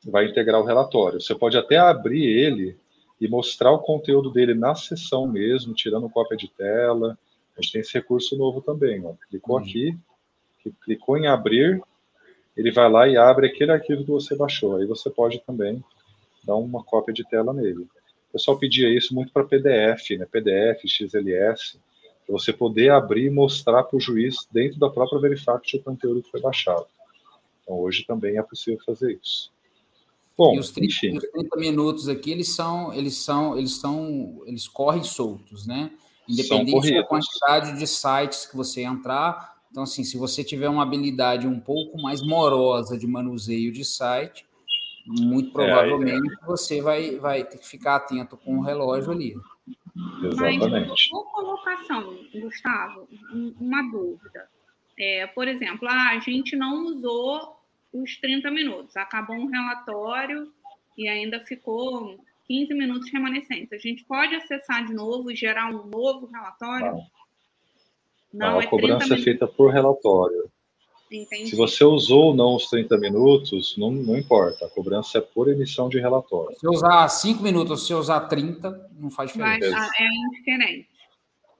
Vai 0.09 0.26
integrar 0.26 0.61
o 0.61 0.64
relatório. 0.64 1.20
Você 1.20 1.34
pode 1.34 1.57
até 1.59 1.76
abrir 1.76 2.24
ele 2.24 2.76
e 3.20 3.26
mostrar 3.26 3.72
o 3.72 3.80
conteúdo 3.80 4.30
dele 4.30 4.54
na 4.54 4.74
sessão 4.74 5.26
mesmo, 5.26 5.74
tirando 5.74 6.09
cópia 6.09 6.36
de 6.36 6.48
tela. 6.48 7.18
A 7.57 7.62
gente 7.62 7.72
tem 7.72 7.80
esse 7.80 7.94
recurso 7.94 8.36
novo 8.36 8.61
também, 8.61 9.04
ó. 9.04 9.14
Clicou 9.28 9.57
uhum. 9.57 9.62
aqui, 9.62 9.98
clicou 10.84 11.16
em 11.16 11.26
abrir, 11.26 11.82
ele 12.57 12.70
vai 12.70 12.90
lá 12.90 13.09
e 13.09 13.16
abre 13.16 13.46
aquele 13.48 13.72
arquivo 13.72 14.04
que 14.04 14.11
você 14.11 14.36
baixou. 14.36 14.76
Aí 14.76 14.86
você 14.86 15.11
pode 15.11 15.40
também 15.40 15.82
dar 16.44 16.57
uma 16.57 16.84
cópia 16.84 17.12
de 17.12 17.24
tela 17.28 17.52
nele. 17.52 17.80
O 17.80 18.32
pessoal 18.32 18.59
pedia 18.59 18.88
isso 18.88 19.14
muito 19.14 19.32
para 19.32 19.44
PDF, 19.44 20.11
né? 20.18 20.26
PDF, 20.30 20.86
XLS, 20.86 21.78
para 22.26 22.32
você 22.32 22.52
poder 22.52 22.90
abrir 22.90 23.26
e 23.26 23.30
mostrar 23.30 23.82
para 23.82 23.96
o 23.96 24.00
juiz 24.00 24.46
dentro 24.50 24.78
da 24.78 24.90
própria 24.90 25.20
Verifact 25.20 25.76
o 25.76 25.82
conteúdo 25.82 26.22
que 26.22 26.30
foi 26.30 26.40
baixado. 26.40 26.86
Então, 27.62 27.78
hoje 27.78 28.04
também 28.04 28.36
é 28.36 28.42
possível 28.42 28.80
fazer 28.84 29.18
isso. 29.22 29.50
Bom, 30.37 30.55
e 30.55 30.59
os 30.59 30.70
30, 30.70 30.87
enfim. 30.87 31.16
Os 31.16 31.24
30 31.30 31.57
minutos 31.57 32.09
aqui, 32.09 32.30
eles 32.30 32.55
são, 32.55 32.93
eles 32.93 33.16
são, 33.16 33.57
eles 33.57 33.76
são, 33.76 34.43
eles 34.47 34.68
correm 34.68 35.03
soltos, 35.03 35.66
né? 35.66 35.91
Independente 36.28 36.95
da 36.95 37.05
quantidade 37.05 37.78
de 37.78 37.87
sites 37.87 38.47
que 38.47 38.57
você 38.57 38.82
entrar. 38.82 39.57
Então, 39.70 39.84
assim, 39.84 40.05
se 40.05 40.18
você 40.18 40.45
tiver 40.45 40.68
uma 40.68 40.82
habilidade 40.82 41.47
um 41.47 41.61
pouco 41.61 42.01
mais 42.01 42.20
morosa 42.22 42.99
de 42.99 43.07
manuseio 43.07 43.72
de 43.72 43.84
site, 43.84 44.47
muito 45.07 45.53
provavelmente 45.53 46.28
é, 46.28 46.43
é. 46.43 46.47
você 46.47 46.82
vai, 46.82 47.16
vai 47.16 47.45
ter 47.45 47.59
que 47.59 47.66
ficar 47.66 47.97
atento 47.97 48.37
com 48.37 48.59
o 48.59 48.62
relógio 48.62 49.12
ali. 49.12 49.34
Exatamente. 50.22 50.68
Mas, 50.70 51.09
por 51.09 51.32
colocação, 51.32 52.18
Gustavo, 52.34 53.09
uma 53.61 53.82
dúvida. 53.91 54.49
É, 54.99 55.26
por 55.28 55.47
exemplo, 55.47 55.87
ah, 55.89 56.11
a 56.11 56.18
gente 56.18 56.57
não 56.57 56.87
usou 56.87 57.55
os 57.93 58.16
30 58.18 58.51
minutos, 58.51 58.97
acabou 58.97 59.37
um 59.37 59.47
relatório 59.47 60.53
e 60.97 61.09
ainda 61.09 61.41
ficou 61.41 62.18
15 62.47 62.74
minutos 62.74 63.11
remanescentes. 63.11 63.72
A 63.72 63.78
gente 63.78 64.05
pode 64.05 64.34
acessar 64.34 64.84
de 64.87 64.95
novo 64.95 65.30
e 65.30 65.37
gerar 65.37 65.70
um 65.70 65.87
novo 65.87 66.26
relatório? 66.26 66.93
Não. 66.93 67.07
Não, 68.32 68.51
não 68.51 68.59
a 68.59 68.64
é 68.64 68.66
cobrança 68.66 69.14
é 69.14 69.18
feita 69.18 69.47
por 69.47 69.72
relatório. 69.72 70.51
Entendi. 71.11 71.51
Se 71.51 71.57
você 71.57 71.84
usou 71.84 72.26
ou 72.26 72.34
não 72.34 72.57
os 72.57 72.68
30 72.68 72.99
minutos, 72.99 73.76
não, 73.78 73.91
não 73.91 74.16
importa. 74.16 74.66
A 74.66 74.68
cobrança 74.68 75.18
é 75.18 75.20
por 75.20 75.49
emissão 75.49 75.89
de 75.89 76.01
relatório. 76.01 76.57
Se 76.59 76.68
usar 76.68 77.09
5 77.09 77.43
minutos, 77.43 77.87
se 77.87 77.95
usar 77.95 78.20
30, 78.22 78.91
não 78.99 79.11
faz 79.11 79.32
diferença. 79.32 79.70
Mas, 79.70 79.91
é 80.01 80.05
indiferente. 80.05 80.89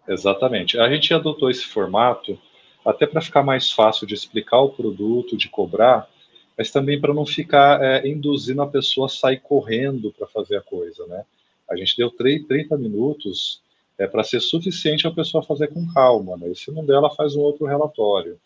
Exatamente. 0.09 0.79
A 0.79 0.89
gente 0.91 1.15
adotou 1.15 1.49
esse 1.49 1.65
formato 1.65 2.39
até 2.85 3.07
para 3.07 3.21
ficar 3.21 3.43
mais 3.43 3.71
fácil 3.71 4.07
de 4.07 4.15
explicar 4.15 4.61
o 4.61 4.71
produto, 4.71 5.37
de 5.37 5.49
cobrar, 5.49 6.09
mas 6.57 6.71
também 6.71 7.01
para 7.01 7.13
não 7.13 7.27
ficar 7.27 7.83
é, 7.83 8.09
induzindo 8.09 8.63
a 8.63 8.67
pessoa 8.67 9.07
a 9.07 9.11
sair 9.11 9.41
correndo 9.41 10.13
para 10.13 10.27
fazer 10.27 10.57
a 10.57 10.63
coisa, 10.63 11.07
né? 11.07 11.25
A 11.69 11.77
gente 11.77 11.97
deu 11.97 12.11
30 12.11 12.77
minutos 12.79 13.61
é, 13.99 14.07
para 14.07 14.25
ser 14.25 14.41
suficiente 14.41 15.07
a 15.07 15.11
pessoa 15.11 15.43
fazer 15.43 15.69
com 15.69 15.87
calma, 15.93 16.37
né? 16.37 16.49
E 16.51 16.57
se 16.57 16.71
não 16.71 16.85
der, 16.85 16.95
ela 16.95 17.11
faz 17.11 17.35
um 17.35 17.41
outro 17.41 17.67
relatório. 17.67 18.39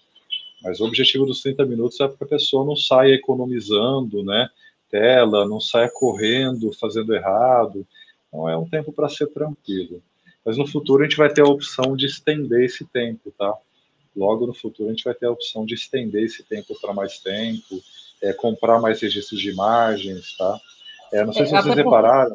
Mas 0.63 0.81
o 0.81 0.87
objetivo 0.87 1.25
dos 1.25 1.41
30 1.41 1.65
minutos 1.65 2.01
é 2.01 2.09
para 2.09 2.27
a 2.27 2.29
pessoa 2.29 2.65
não 2.65 2.77
saia 2.77 3.15
economizando, 3.15 4.23
né? 4.23 4.49
Tela, 4.91 5.47
não 5.47 5.61
saia 5.61 5.89
correndo, 5.89 6.73
fazendo 6.73 7.15
errado. 7.15 7.87
Então 8.29 8.49
é 8.49 8.57
um 8.57 8.69
tempo 8.69 8.93
para 8.93 9.09
ser 9.09 9.29
tranquilo. 9.29 10.03
Mas 10.45 10.57
no 10.57 10.67
futuro 10.67 11.03
a 11.03 11.07
gente 11.07 11.17
vai 11.17 11.33
ter 11.33 11.43
a 11.43 11.49
opção 11.49 11.97
de 11.97 12.07
estender 12.07 12.65
esse 12.65 12.85
tempo, 12.85 13.33
tá? 13.37 13.55
Logo 14.17 14.47
no 14.47 14.55
futuro 14.55 14.89
a 14.89 14.93
gente 14.93 15.05
vai 15.05 15.15
ter 15.15 15.27
a 15.27 15.31
opção 15.31 15.65
de 15.65 15.75
estender 15.75 16.25
esse 16.25 16.43
tempo 16.43 16.79
para 16.81 16.93
mais 16.93 17.19
tempo, 17.19 17.81
é, 18.23 18.33
comprar 18.33 18.81
mais 18.81 19.01
registros 19.01 19.41
de 19.41 19.51
imagens, 19.51 20.37
tá? 20.37 20.59
É, 21.13 21.25
não 21.25 21.33
sei 21.33 21.43
é, 21.43 21.47
se 21.47 21.53
vocês 21.53 21.75
repararam. 21.75 22.35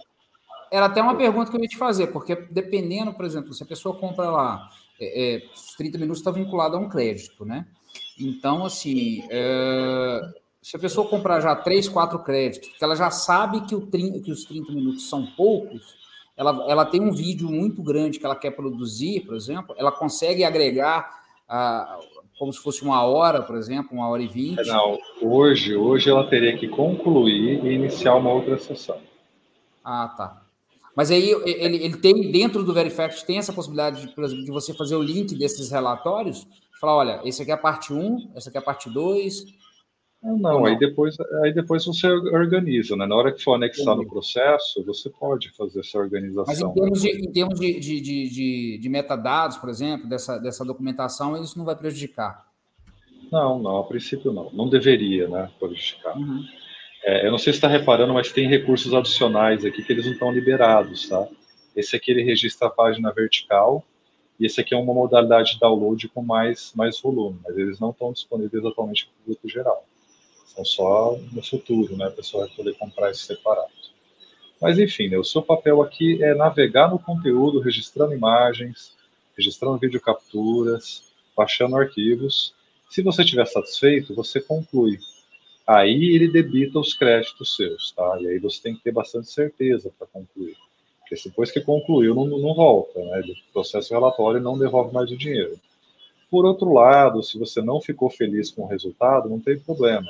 Era 0.71 0.87
até 0.87 1.01
uma 1.01 1.15
pergunta 1.15 1.49
que 1.49 1.57
eu 1.57 1.61
ia 1.61 1.67
te 1.67 1.77
fazer, 1.77 2.07
porque 2.07 2.35
dependendo, 2.49 3.13
por 3.13 3.25
exemplo, 3.25 3.53
se 3.53 3.63
a 3.63 3.65
pessoa 3.65 3.95
compra 3.95 4.29
lá, 4.29 4.69
é, 4.99 5.35
é, 5.35 5.41
30 5.77 5.97
minutos 5.97 6.19
está 6.19 6.31
vinculado 6.31 6.75
a 6.75 6.79
um 6.79 6.89
crédito, 6.89 7.45
né? 7.45 7.65
Então, 8.19 8.65
assim, 8.65 9.23
é, 9.29 10.21
se 10.61 10.75
a 10.75 10.79
pessoa 10.79 11.07
comprar 11.07 11.39
já 11.41 11.55
três, 11.55 11.87
quatro 11.87 12.19
créditos, 12.19 12.69
que 12.69 12.83
ela 12.83 12.95
já 12.95 13.11
sabe 13.11 13.61
que, 13.61 13.75
o, 13.75 13.87
que 13.87 14.31
os 14.31 14.45
30 14.45 14.71
minutos 14.71 15.07
são 15.07 15.25
poucos, 15.37 15.95
ela, 16.35 16.65
ela 16.69 16.85
tem 16.85 16.99
um 16.99 17.11
vídeo 17.11 17.49
muito 17.49 17.81
grande 17.81 18.19
que 18.19 18.25
ela 18.25 18.35
quer 18.35 18.51
produzir, 18.51 19.21
por 19.21 19.35
exemplo, 19.35 19.75
ela 19.77 19.91
consegue 19.91 20.43
agregar 20.43 21.09
a, 21.47 21.99
como 22.37 22.51
se 22.51 22.59
fosse 22.59 22.83
uma 22.83 23.03
hora, 23.03 23.41
por 23.41 23.55
exemplo, 23.55 23.89
uma 23.93 24.09
hora 24.09 24.21
e 24.21 24.27
vinte? 24.27 24.67
Não, 24.67 24.97
hoje, 25.21 25.75
hoje 25.75 26.09
ela 26.09 26.27
teria 26.27 26.57
que 26.57 26.67
concluir 26.67 27.63
e 27.63 27.73
iniciar 27.73 28.15
uma 28.15 28.31
outra 28.31 28.57
sessão. 28.57 28.99
Ah, 29.83 30.13
tá. 30.17 30.41
Mas 30.95 31.11
aí 31.11 31.29
ele, 31.45 31.77
ele 31.77 31.97
tem, 31.97 32.31
dentro 32.31 32.63
do 32.63 32.73
Verifact, 32.73 33.25
tem 33.25 33.37
essa 33.37 33.51
possibilidade, 33.51 34.01
de, 34.01 34.07
por 34.13 34.23
exemplo, 34.23 34.45
de 34.45 34.51
você 34.51 34.73
fazer 34.73 34.95
o 34.95 35.01
link 35.01 35.35
desses 35.35 35.69
relatórios, 35.69 36.47
falar, 36.79 36.95
olha, 36.95 37.21
esse 37.25 37.41
aqui 37.41 37.51
é 37.51 37.53
a 37.53 37.57
parte 37.57 37.93
1, 37.93 38.31
essa 38.35 38.49
aqui 38.49 38.57
é 38.57 38.61
a 38.61 38.63
parte 38.63 38.89
2, 38.89 39.45
não, 40.25 40.37
não, 40.37 40.65
aí 40.65 40.77
depois, 40.79 41.15
aí 41.43 41.53
depois 41.53 41.85
você 41.85 42.07
organiza, 42.07 42.95
né? 42.95 43.05
Na 43.05 43.15
hora 43.15 43.31
que 43.31 43.43
for 43.43 43.53
anexar 43.53 43.95
no 43.95 44.07
processo, 44.07 44.83
você 44.83 45.07
pode 45.07 45.51
fazer 45.51 45.81
essa 45.81 45.99
organização. 45.99 46.45
Mas 46.47 46.61
em 46.61 46.73
termos, 46.73 47.01
de, 47.01 47.09
em 47.09 47.31
termos 47.31 47.59
de, 47.59 47.79
de, 47.79 48.01
de, 48.01 48.77
de, 48.79 48.89
metadados, 48.89 49.57
por 49.57 49.69
exemplo, 49.69 50.09
dessa, 50.09 50.39
dessa 50.39 50.65
documentação, 50.65 51.39
isso 51.39 51.55
não 51.57 51.63
vai 51.63 51.75
prejudicar? 51.75 52.43
Não, 53.31 53.59
não, 53.59 53.77
a 53.77 53.83
princípio 53.83 54.33
não. 54.33 54.51
Não 54.51 54.67
deveria, 54.67 55.27
né, 55.27 55.51
prejudicar. 55.59 56.17
Uhum. 56.17 56.43
É, 57.03 57.27
eu 57.27 57.31
não 57.31 57.37
sei 57.37 57.53
se 57.53 57.57
está 57.57 57.67
reparando, 57.67 58.11
mas 58.11 58.31
tem 58.31 58.49
recursos 58.49 58.91
adicionais 58.95 59.63
aqui 59.63 59.83
que 59.83 59.93
eles 59.93 60.05
não 60.05 60.13
estão 60.13 60.31
liberados, 60.31 61.07
tá? 61.07 61.27
Esse 61.75 61.95
aqui 61.95 62.09
ele 62.09 62.23
registra 62.23 62.67
a 62.67 62.71
página 62.71 63.11
vertical 63.11 63.83
e 64.39 64.45
esse 64.47 64.59
aqui 64.59 64.73
é 64.73 64.77
uma 64.77 64.93
modalidade 64.93 65.53
de 65.53 65.59
download 65.59 66.07
com 66.09 66.23
mais, 66.23 66.73
mais 66.75 66.99
volume, 66.99 67.39
mas 67.43 67.55
eles 67.57 67.79
não 67.79 67.91
estão 67.91 68.11
disponíveis 68.11 68.65
atualmente 68.65 69.05
para 69.05 69.13
o 69.13 69.23
público 69.23 69.47
geral. 69.47 69.85
São 70.45 70.63
só 70.63 71.17
no 71.31 71.43
futuro, 71.43 71.97
né? 71.97 72.05
A 72.05 72.11
pessoa 72.11 72.45
vai 72.45 72.55
poder 72.55 72.73
comprar 72.75 73.11
isso 73.11 73.25
separado. 73.25 73.71
Mas 74.61 74.79
enfim, 74.79 75.09
né, 75.09 75.17
o 75.17 75.23
seu 75.23 75.41
papel 75.41 75.81
aqui 75.81 76.23
é 76.23 76.33
navegar 76.33 76.89
no 76.89 76.97
conteúdo, 76.97 77.59
registrando 77.59 78.13
imagens, 78.13 78.95
registrando 79.37 79.77
videocapturas, 79.77 81.03
baixando 81.35 81.75
arquivos. 81.75 82.53
Se 82.89 83.01
você 83.01 83.23
estiver 83.23 83.45
satisfeito, 83.45 84.15
você 84.15 84.39
conclui. 84.39 84.97
Aí 85.67 86.15
ele 86.15 86.27
debita 86.27 86.79
os 86.79 86.93
créditos 86.93 87.55
seus, 87.55 87.91
tá? 87.91 88.17
E 88.21 88.27
aí 88.27 88.39
você 88.39 88.61
tem 88.61 88.75
que 88.75 88.83
ter 88.83 88.91
bastante 88.91 89.29
certeza 89.29 89.91
para 89.97 90.07
concluir. 90.07 90.55
Porque 90.99 91.21
depois 91.27 91.51
que 91.51 91.61
concluiu, 91.61 92.15
não, 92.15 92.25
não 92.25 92.53
volta, 92.53 92.99
né? 92.99 93.21
O 93.21 93.53
processo 93.53 93.93
relatório 93.93 94.39
não 94.39 94.57
devolve 94.57 94.93
mais 94.93 95.11
o 95.11 95.17
dinheiro. 95.17 95.59
Por 96.29 96.45
outro 96.45 96.71
lado, 96.73 97.21
se 97.21 97.37
você 97.37 97.61
não 97.61 97.81
ficou 97.81 98.09
feliz 98.09 98.51
com 98.51 98.63
o 98.63 98.67
resultado, 98.67 99.29
não 99.29 99.39
tem 99.39 99.59
problema. 99.59 100.07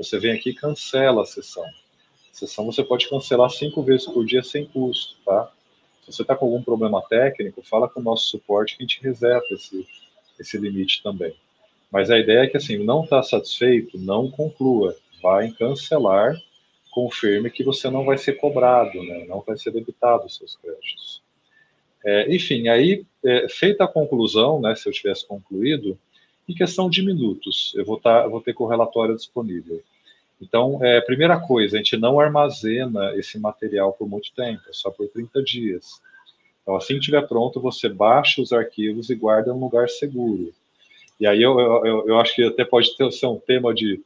Você 0.00 0.18
vem 0.18 0.32
aqui 0.32 0.50
e 0.50 0.54
cancela 0.54 1.22
a 1.22 1.26
sessão. 1.26 1.62
A 1.64 2.32
sessão 2.32 2.64
você 2.64 2.82
pode 2.82 3.06
cancelar 3.06 3.50
cinco 3.50 3.82
vezes 3.82 4.06
por 4.06 4.24
dia 4.24 4.42
sem 4.42 4.64
custo, 4.64 5.16
tá? 5.26 5.52
Se 6.00 6.10
você 6.10 6.22
está 6.22 6.34
com 6.34 6.46
algum 6.46 6.62
problema 6.62 7.02
técnico, 7.02 7.62
fala 7.62 7.86
com 7.86 8.00
o 8.00 8.02
nosso 8.02 8.26
suporte 8.28 8.78
que 8.78 8.82
a 8.82 8.86
gente 8.86 9.02
reseta 9.02 9.44
esse, 9.50 9.86
esse 10.38 10.56
limite 10.56 11.02
também. 11.02 11.34
Mas 11.92 12.10
a 12.10 12.18
ideia 12.18 12.44
é 12.44 12.46
que, 12.46 12.56
assim, 12.56 12.78
não 12.78 13.04
está 13.04 13.22
satisfeito, 13.22 13.98
não 13.98 14.30
conclua. 14.30 14.96
Vai 15.22 15.48
em 15.48 15.52
cancelar, 15.52 16.34
confirme 16.90 17.50
que 17.50 17.62
você 17.62 17.90
não 17.90 18.02
vai 18.02 18.16
ser 18.16 18.38
cobrado, 18.38 19.02
né? 19.02 19.26
não 19.28 19.42
vai 19.42 19.58
ser 19.58 19.70
debitado 19.70 20.24
os 20.24 20.34
seus 20.34 20.56
créditos. 20.56 21.22
É, 22.02 22.34
enfim, 22.34 22.68
aí, 22.68 23.04
é, 23.22 23.46
feita 23.50 23.84
a 23.84 23.88
conclusão, 23.88 24.62
né, 24.62 24.74
se 24.74 24.88
eu 24.88 24.92
tivesse 24.92 25.26
concluído, 25.26 25.98
em 26.48 26.54
questão 26.54 26.88
de 26.88 27.02
minutos, 27.02 27.74
eu 27.76 27.84
vou, 27.84 28.00
tá, 28.00 28.22
eu 28.24 28.30
vou 28.30 28.40
ter 28.40 28.54
com 28.54 28.64
o 28.64 28.66
relatório 28.66 29.14
disponível. 29.14 29.82
Então, 30.40 30.78
é, 30.82 31.00
primeira 31.00 31.38
coisa, 31.38 31.76
a 31.76 31.78
gente 31.78 31.96
não 31.96 32.18
armazena 32.18 33.14
esse 33.16 33.38
material 33.38 33.92
por 33.92 34.08
muito 34.08 34.32
tempo, 34.34 34.62
é 34.68 34.72
só 34.72 34.90
por 34.90 35.08
30 35.08 35.42
dias. 35.42 36.00
Então, 36.62 36.76
assim 36.76 36.94
que 36.94 37.00
estiver 37.00 37.26
pronto, 37.26 37.60
você 37.60 37.88
baixa 37.88 38.40
os 38.40 38.52
arquivos 38.52 39.10
e 39.10 39.14
guarda 39.14 39.50
em 39.50 39.54
um 39.54 39.60
lugar 39.60 39.88
seguro. 39.88 40.52
E 41.18 41.26
aí 41.26 41.42
eu, 41.42 41.58
eu, 41.60 42.08
eu 42.08 42.18
acho 42.18 42.34
que 42.34 42.42
até 42.42 42.64
pode 42.64 42.96
ter, 42.96 43.10
ser 43.12 43.26
um 43.26 43.38
tema 43.38 43.74
de, 43.74 44.00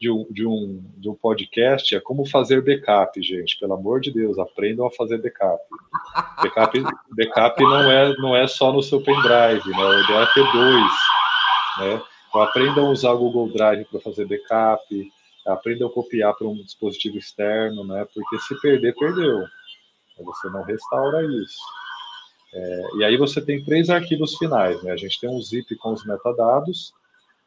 de, 0.00 0.10
um, 0.10 0.26
de, 0.28 0.44
um, 0.44 0.82
de 0.96 1.08
um 1.08 1.14
podcast, 1.14 1.94
é 1.94 2.00
como 2.00 2.26
fazer 2.26 2.60
backup, 2.60 3.22
gente. 3.22 3.58
Pelo 3.58 3.74
amor 3.74 4.00
de 4.00 4.10
Deus, 4.10 4.38
aprendam 4.38 4.86
a 4.86 4.90
fazer 4.90 5.18
backup. 5.18 5.62
Backup, 6.42 6.82
backup 7.16 7.62
não, 7.62 7.90
é, 7.90 8.16
não 8.16 8.36
é 8.36 8.48
só 8.48 8.72
no 8.72 8.82
seu 8.82 9.00
pendrive, 9.00 9.68
né? 9.70 9.84
O 9.84 10.02
ideal 10.02 10.22
é 10.22 10.34
ter 10.34 10.52
dois 10.52 10.92
né? 11.78 12.02
Então, 12.28 12.42
aprendam 12.42 12.86
a 12.86 12.90
usar 12.90 13.12
o 13.12 13.18
Google 13.18 13.52
Drive 13.52 13.84
para 13.86 14.00
fazer 14.00 14.26
backup, 14.26 15.12
aprendam 15.48 15.88
a 15.88 15.92
copiar 15.92 16.34
para 16.34 16.46
um 16.46 16.62
dispositivo 16.62 17.18
externo, 17.18 17.84
né? 17.84 18.06
Porque 18.14 18.38
se 18.40 18.60
perder, 18.60 18.94
perdeu. 18.94 19.44
Você 20.18 20.48
não 20.48 20.62
restaura 20.62 21.24
isso. 21.24 21.58
É, 22.52 22.82
e 22.96 23.04
aí 23.04 23.16
você 23.16 23.40
tem 23.40 23.62
três 23.62 23.90
arquivos 23.90 24.36
finais, 24.36 24.82
né? 24.82 24.92
A 24.92 24.96
gente 24.96 25.20
tem 25.20 25.28
um 25.28 25.40
zip 25.40 25.74
com 25.76 25.92
os 25.92 26.04
metadados, 26.04 26.94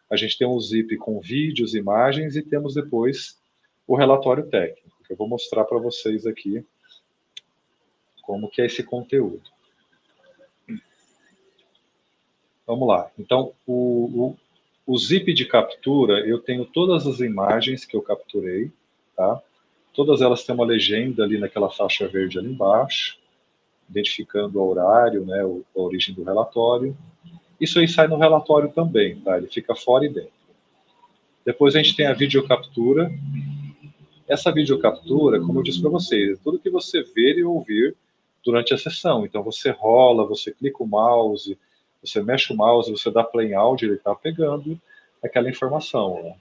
a 0.10 0.16
gente 0.16 0.38
tem 0.38 0.48
um 0.48 0.60
zip 0.60 0.96
com 0.98 1.20
vídeos, 1.20 1.74
imagens 1.74 2.36
e 2.36 2.42
temos 2.42 2.76
depois 2.76 3.40
o 3.88 3.96
relatório 3.96 4.48
técnico, 4.48 5.04
que 5.06 5.14
eu 5.14 5.18
vou 5.18 5.28
mostrar 5.28 5.66
para 5.66 5.80
vocês 5.80 6.26
aqui 6.26 6.66
como 8.22 8.50
que 8.50 8.62
é 8.62 8.66
esse 8.66 8.84
conteúdo. 8.84 9.42
Vamos 12.66 12.88
lá. 12.88 13.12
Então, 13.18 13.54
o, 13.66 14.30
o, 14.30 14.38
o 14.86 14.98
zip 14.98 15.34
de 15.34 15.46
captura, 15.46 16.20
eu 16.26 16.40
tenho 16.40 16.66
todas 16.66 17.06
as 17.08 17.20
imagens 17.20 17.86
que 17.86 17.96
eu 17.96 18.02
capturei, 18.02 18.72
tá? 19.16 19.42
Todas 19.94 20.22
elas 20.22 20.44
têm 20.44 20.56
uma 20.56 20.66
legenda 20.66 21.24
ali 21.24 21.38
naquela 21.38 21.70
faixa 21.70 22.08
verde 22.08 22.40
ali 22.40 22.50
embaixo, 22.50 23.18
identificando 23.90 24.60
o 24.60 24.70
horário, 24.70 25.26
né, 25.26 25.42
a 25.42 25.80
origem 25.80 26.16
do 26.16 26.24
relatório. 26.24 26.98
Isso 27.60 27.78
aí 27.80 27.88
sai 27.88 28.08
no 28.08 28.18
relatório 28.18 28.72
também, 28.72 29.20
tá? 29.20 29.38
Ele 29.38 29.48
fica 29.48 29.76
fora 29.76 30.06
e 30.06 30.10
dentro. 30.10 30.32
Depois 31.46 31.76
a 31.76 31.82
gente 31.82 31.96
tem 31.96 32.08
a 32.08 32.14
videocaptura. 32.14 33.12
Essa 34.28 34.52
videocaptura, 34.52 35.40
como 35.42 35.60
eu 35.60 35.64
disse 35.64 35.82
para 35.82 35.90
vocês, 35.90 36.40
é 36.40 36.42
tudo 36.42 36.60
que 36.60 36.70
você 36.70 37.04
ver 37.04 37.38
e 37.38 37.44
ouvir 37.44 37.96
durante 38.44 38.74
a 38.74 38.78
sessão. 38.78 39.26
Então 39.26 39.44
você 39.44 39.72
rola, 39.72 40.26
você 40.26 40.52
clica 40.52 40.82
o 40.82 40.88
mouse, 40.88 41.58
você 42.04 42.22
mexe 42.22 42.52
o 42.52 42.56
mouse, 42.56 42.92
você 42.92 43.12
dá 43.12 43.24
play 43.24 43.54
out, 43.54 43.84
ele 43.84 43.96
está 43.96 44.16
pegando 44.16 44.80
aquela 45.24 45.50
informação. 45.50 46.24
Né? 46.24 46.36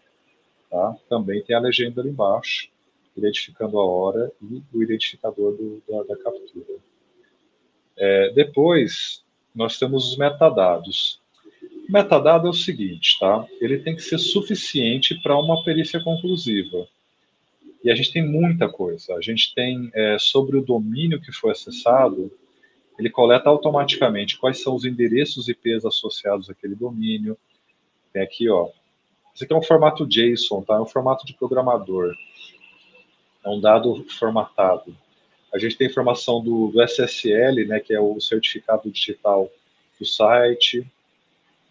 Tá? 0.71 0.97
Também 1.09 1.43
tem 1.43 1.55
a 1.55 1.61
legenda 1.61 2.01
ali 2.01 2.11
embaixo, 2.11 2.69
identificando 3.17 3.79
a 3.79 3.85
hora 3.85 4.33
e 4.41 4.63
o 4.73 4.83
identificador 4.83 5.53
do, 5.57 5.83
da, 5.89 6.03
da, 6.05 6.17
captura. 6.17 6.79
É, 7.97 8.33
depois, 8.33 9.23
nós 9.55 9.79
temos 9.79 10.11
os 10.11 10.17
metadados. 10.17 11.21
O 11.89 11.93
metadado 11.93 12.47
é 12.47 12.51
o 12.51 12.55
seguinte, 12.55 13.19
tá? 13.19 13.47
Ele 13.61 13.79
tem 13.79 13.97
que 13.97 14.03
ser 14.03 14.19
suficiente 14.19 15.21
para 15.21 15.37
uma 15.37 15.63
perícia 15.65 16.01
conclusiva. 16.03 16.87
E 17.83 17.91
a 17.91 17.95
gente 17.95 18.13
tem 18.13 18.27
muita 18.27 18.69
coisa. 18.69 19.15
A 19.15 19.21
gente 19.21 19.55
tem 19.55 19.91
é, 19.93 20.17
sobre 20.19 20.57
o 20.57 20.63
domínio 20.63 21.21
que 21.21 21.33
foi 21.33 21.51
acessado, 21.51 22.31
ele 23.01 23.09
coleta 23.09 23.49
automaticamente 23.49 24.37
quais 24.37 24.63
são 24.63 24.75
os 24.75 24.85
endereços 24.85 25.49
IPs 25.49 25.87
associados 25.87 26.51
àquele 26.51 26.75
domínio. 26.75 27.37
Tem 28.13 28.23
aqui, 28.23 28.47
ó. 28.51 28.69
Esse 29.35 29.45
aqui 29.45 29.55
é 29.55 29.57
um 29.57 29.63
formato 29.63 30.07
JSON, 30.07 30.63
tá? 30.63 30.75
É 30.75 30.81
um 30.81 30.87
formato 30.87 31.25
de 31.25 31.33
programador. 31.33 32.15
É 33.43 33.49
um 33.49 33.59
dado 33.59 34.05
formatado. 34.19 34.95
A 35.51 35.59
gente 35.59 35.79
tem 35.79 35.87
informação 35.87 36.43
do, 36.43 36.69
do 36.69 36.83
SSL, 36.83 37.67
né, 37.67 37.81
que 37.81 37.95
é 37.95 38.01
o 38.01 38.21
certificado 38.21 38.91
digital 38.91 39.51
do 39.99 40.05
site. 40.05 40.87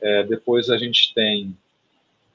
É, 0.01 0.23
depois 0.23 0.71
a 0.71 0.79
gente 0.79 1.13
tem 1.13 1.55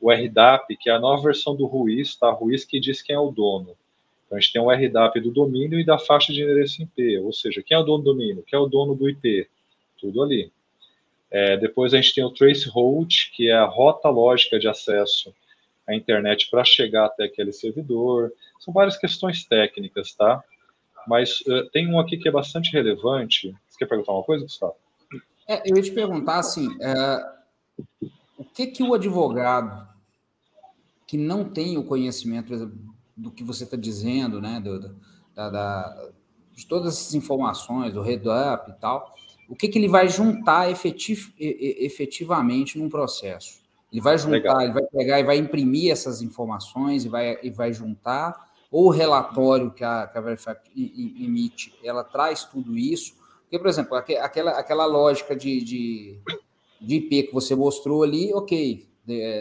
o 0.01 0.13
RDAP, 0.13 0.77
que 0.77 0.89
é 0.89 0.93
a 0.93 1.01
nova 1.01 1.21
versão 1.21 1.57
do 1.57 1.67
Ruiz, 1.67 2.15
tá? 2.15 2.31
Ruiz 2.31 2.65
que 2.65 2.79
diz 2.79 3.03
quem 3.03 3.17
é 3.17 3.19
o 3.19 3.33
dono. 3.33 3.75
Então, 4.27 4.39
a 4.39 4.41
gente 4.41 4.53
tem 4.53 4.63
um 4.63 4.71
RDAP 4.71 5.21
do 5.21 5.31
domínio 5.31 5.79
e 5.79 5.85
da 5.85 5.99
faixa 5.99 6.33
de 6.33 6.43
endereço 6.43 6.83
IP, 6.83 7.19
ou 7.19 7.33
seja, 7.33 7.63
quem 7.63 7.77
é 7.77 7.81
o 7.81 7.85
dono 7.85 8.03
do 8.03 8.13
domínio, 8.13 8.45
quem 8.47 8.59
é 8.59 8.61
o 8.61 8.67
dono 8.67 8.95
do 8.95 9.09
IP, 9.09 9.49
tudo 9.99 10.23
ali. 10.23 10.51
É, 11.31 11.57
depois 11.57 11.93
a 11.93 12.01
gente 12.01 12.15
tem 12.15 12.25
o 12.25 12.31
traceroute, 12.31 13.33
que 13.35 13.51
é 13.51 13.55
a 13.55 13.65
rota 13.65 14.09
lógica 14.09 14.59
de 14.59 14.69
acesso 14.69 15.35
à 15.87 15.95
internet 15.95 16.49
para 16.51 16.65
chegar 16.65 17.07
até 17.07 17.25
aquele 17.25 17.53
servidor. 17.53 18.33
São 18.61 18.73
várias 18.73 18.97
questões 18.97 19.45
técnicas, 19.45 20.15
tá? 20.15 20.43
Mas 21.07 21.41
uh, 21.43 21.69
tem 21.71 21.89
um 21.89 21.99
aqui 21.99 22.17
que 22.17 22.29
é 22.29 22.33
bastante 22.33 22.73
relevante. 22.73 23.55
Você 23.69 23.79
quer 23.79 23.87
perguntar 23.87 24.13
uma 24.13 24.23
coisa, 24.23 24.45
Gustavo? 24.45 24.75
É, 25.47 25.69
eu 25.71 25.77
ia 25.77 25.83
te 25.83 25.91
perguntar 25.91 26.39
assim, 26.39 26.69
é, 26.81 27.35
o 28.39 28.45
que 28.45 28.69
que 28.69 28.83
o 28.83 28.95
advogado 28.95 29.87
que 31.07 31.19
não 31.19 31.45
tem 31.45 31.77
o 31.77 31.85
conhecimento, 31.85 32.47
por 32.47 32.55
exemplo, 32.55 32.94
do 33.17 33.31
que 33.31 33.45
você 33.45 33.65
está 33.65 33.77
dizendo, 33.77 34.41
né? 34.41 34.61
Do, 34.61 34.97
da, 35.35 35.51
da, 35.51 36.11
de 36.53 36.67
todas 36.67 36.95
essas 36.95 37.15
informações, 37.15 37.93
do 37.93 38.01
up 38.01 38.71
e 38.71 38.81
tal, 38.81 39.15
o 39.49 39.57
que, 39.57 39.69
que 39.69 39.79
ele 39.79 39.89
vai 39.89 40.09
juntar 40.09 40.71
efetiv, 40.71 41.33
efetivamente 41.39 42.79
num 42.79 42.89
processo? 42.89 43.63
Ele 43.93 44.01
vai 44.01 44.19
juntar, 44.19 44.33
Legal. 44.33 44.61
ele 44.63 44.73
vai 44.73 44.83
pegar 44.83 45.21
e 45.21 45.25
vai 45.25 45.37
imprimir 45.37 45.93
essas 45.93 46.23
informações 46.23 47.05
e 47.05 47.09
vai, 47.09 47.39
e 47.43 47.51
vai 47.51 47.73
juntar, 47.73 48.53
ou 48.71 48.87
o 48.87 48.91
relatório 48.91 49.71
que 49.71 49.85
a, 49.85 50.07
que 50.09 50.19
a 50.19 50.21
Verifact 50.21 50.69
emite, 50.77 51.73
ela 51.85 52.03
traz 52.03 52.45
tudo 52.45 52.77
isso. 52.77 53.15
Porque, 53.43 53.59
por 53.59 53.69
exemplo, 53.69 53.97
aquela, 53.97 54.53
aquela 54.59 54.85
lógica 54.85 55.37
de, 55.37 55.63
de, 55.63 56.19
de 56.81 56.97
IP 56.97 57.25
que 57.25 57.33
você 57.33 57.55
mostrou 57.55 58.03
ali, 58.03 58.35
ok, 58.35 58.89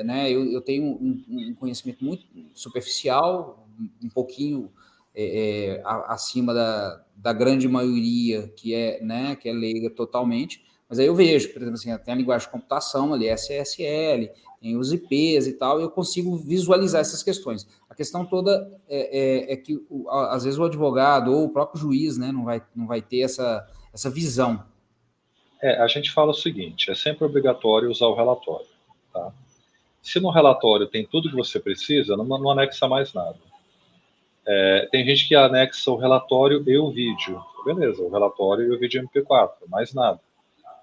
né, 0.05 0.29
eu, 0.29 0.45
eu 0.51 0.61
tenho 0.61 0.83
um, 0.83 1.23
um, 1.27 1.55
conhecimento 1.55 2.03
muito 2.03 2.25
superficial, 2.53 3.62
um 4.03 4.09
pouquinho 4.09 4.71
é, 5.15 5.75
é, 5.75 5.83
acima 6.07 6.53
da, 6.53 7.03
da 7.15 7.33
grande 7.33 7.67
maioria 7.67 8.47
que 8.55 8.73
é, 8.73 9.01
né, 9.03 9.35
que 9.35 9.47
é 9.47 9.53
leiga 9.53 9.89
totalmente, 9.89 10.63
mas 10.89 10.99
aí 10.99 11.07
eu 11.07 11.15
vejo, 11.15 11.51
por 11.53 11.61
exemplo, 11.61 11.73
assim, 11.73 11.97
tem 12.03 12.13
a 12.13 12.17
linguagem 12.17 12.47
de 12.47 12.51
computação 12.51 13.13
ali, 13.13 13.27
SSL, 13.27 14.29
tem 14.61 14.77
os 14.77 14.93
IPs 14.93 15.47
e 15.47 15.53
tal, 15.53 15.79
e 15.79 15.83
eu 15.83 15.89
consigo 15.89 16.37
visualizar 16.37 17.01
essas 17.01 17.23
questões. 17.23 17.67
A 17.89 17.95
questão 17.95 18.25
toda 18.25 18.71
é, 18.87 19.49
é, 19.49 19.53
é 19.53 19.57
que, 19.57 19.83
às 20.29 20.43
vezes, 20.43 20.59
o 20.59 20.63
advogado 20.63 21.31
ou 21.31 21.45
o 21.45 21.49
próprio 21.49 21.81
juiz 21.81 22.17
né, 22.17 22.31
não, 22.31 22.43
vai, 22.43 22.61
não 22.75 22.85
vai 22.85 23.01
ter 23.01 23.21
essa, 23.21 23.67
essa 23.93 24.09
visão. 24.09 24.63
É, 25.61 25.81
a 25.81 25.87
gente 25.87 26.11
fala 26.11 26.31
o 26.31 26.35
seguinte, 26.35 26.91
é 26.91 26.95
sempre 26.95 27.25
obrigatório 27.25 27.89
usar 27.89 28.07
o 28.07 28.15
relatório, 28.15 28.67
tá? 29.11 29.31
Se 30.01 30.19
no 30.19 30.29
relatório 30.29 30.87
tem 30.87 31.07
tudo 31.07 31.29
que 31.29 31.35
você 31.35 31.59
precisa, 31.59 32.15
não, 32.17 32.25
não 32.25 32.51
anexa 32.51 32.87
mais 32.87 33.13
nada. 33.13 33.39
É, 34.45 34.87
tem 34.91 35.05
gente 35.05 35.27
que 35.27 35.35
anexa 35.35 35.91
o 35.91 35.95
relatório 35.95 36.63
e 36.67 36.77
o 36.77 36.91
vídeo. 36.91 37.41
Beleza, 37.65 38.01
o 38.01 38.09
relatório 38.09 38.65
e 38.65 38.75
o 38.75 38.79
vídeo 38.79 39.01
MP4, 39.01 39.51
mais 39.67 39.93
nada. 39.93 40.19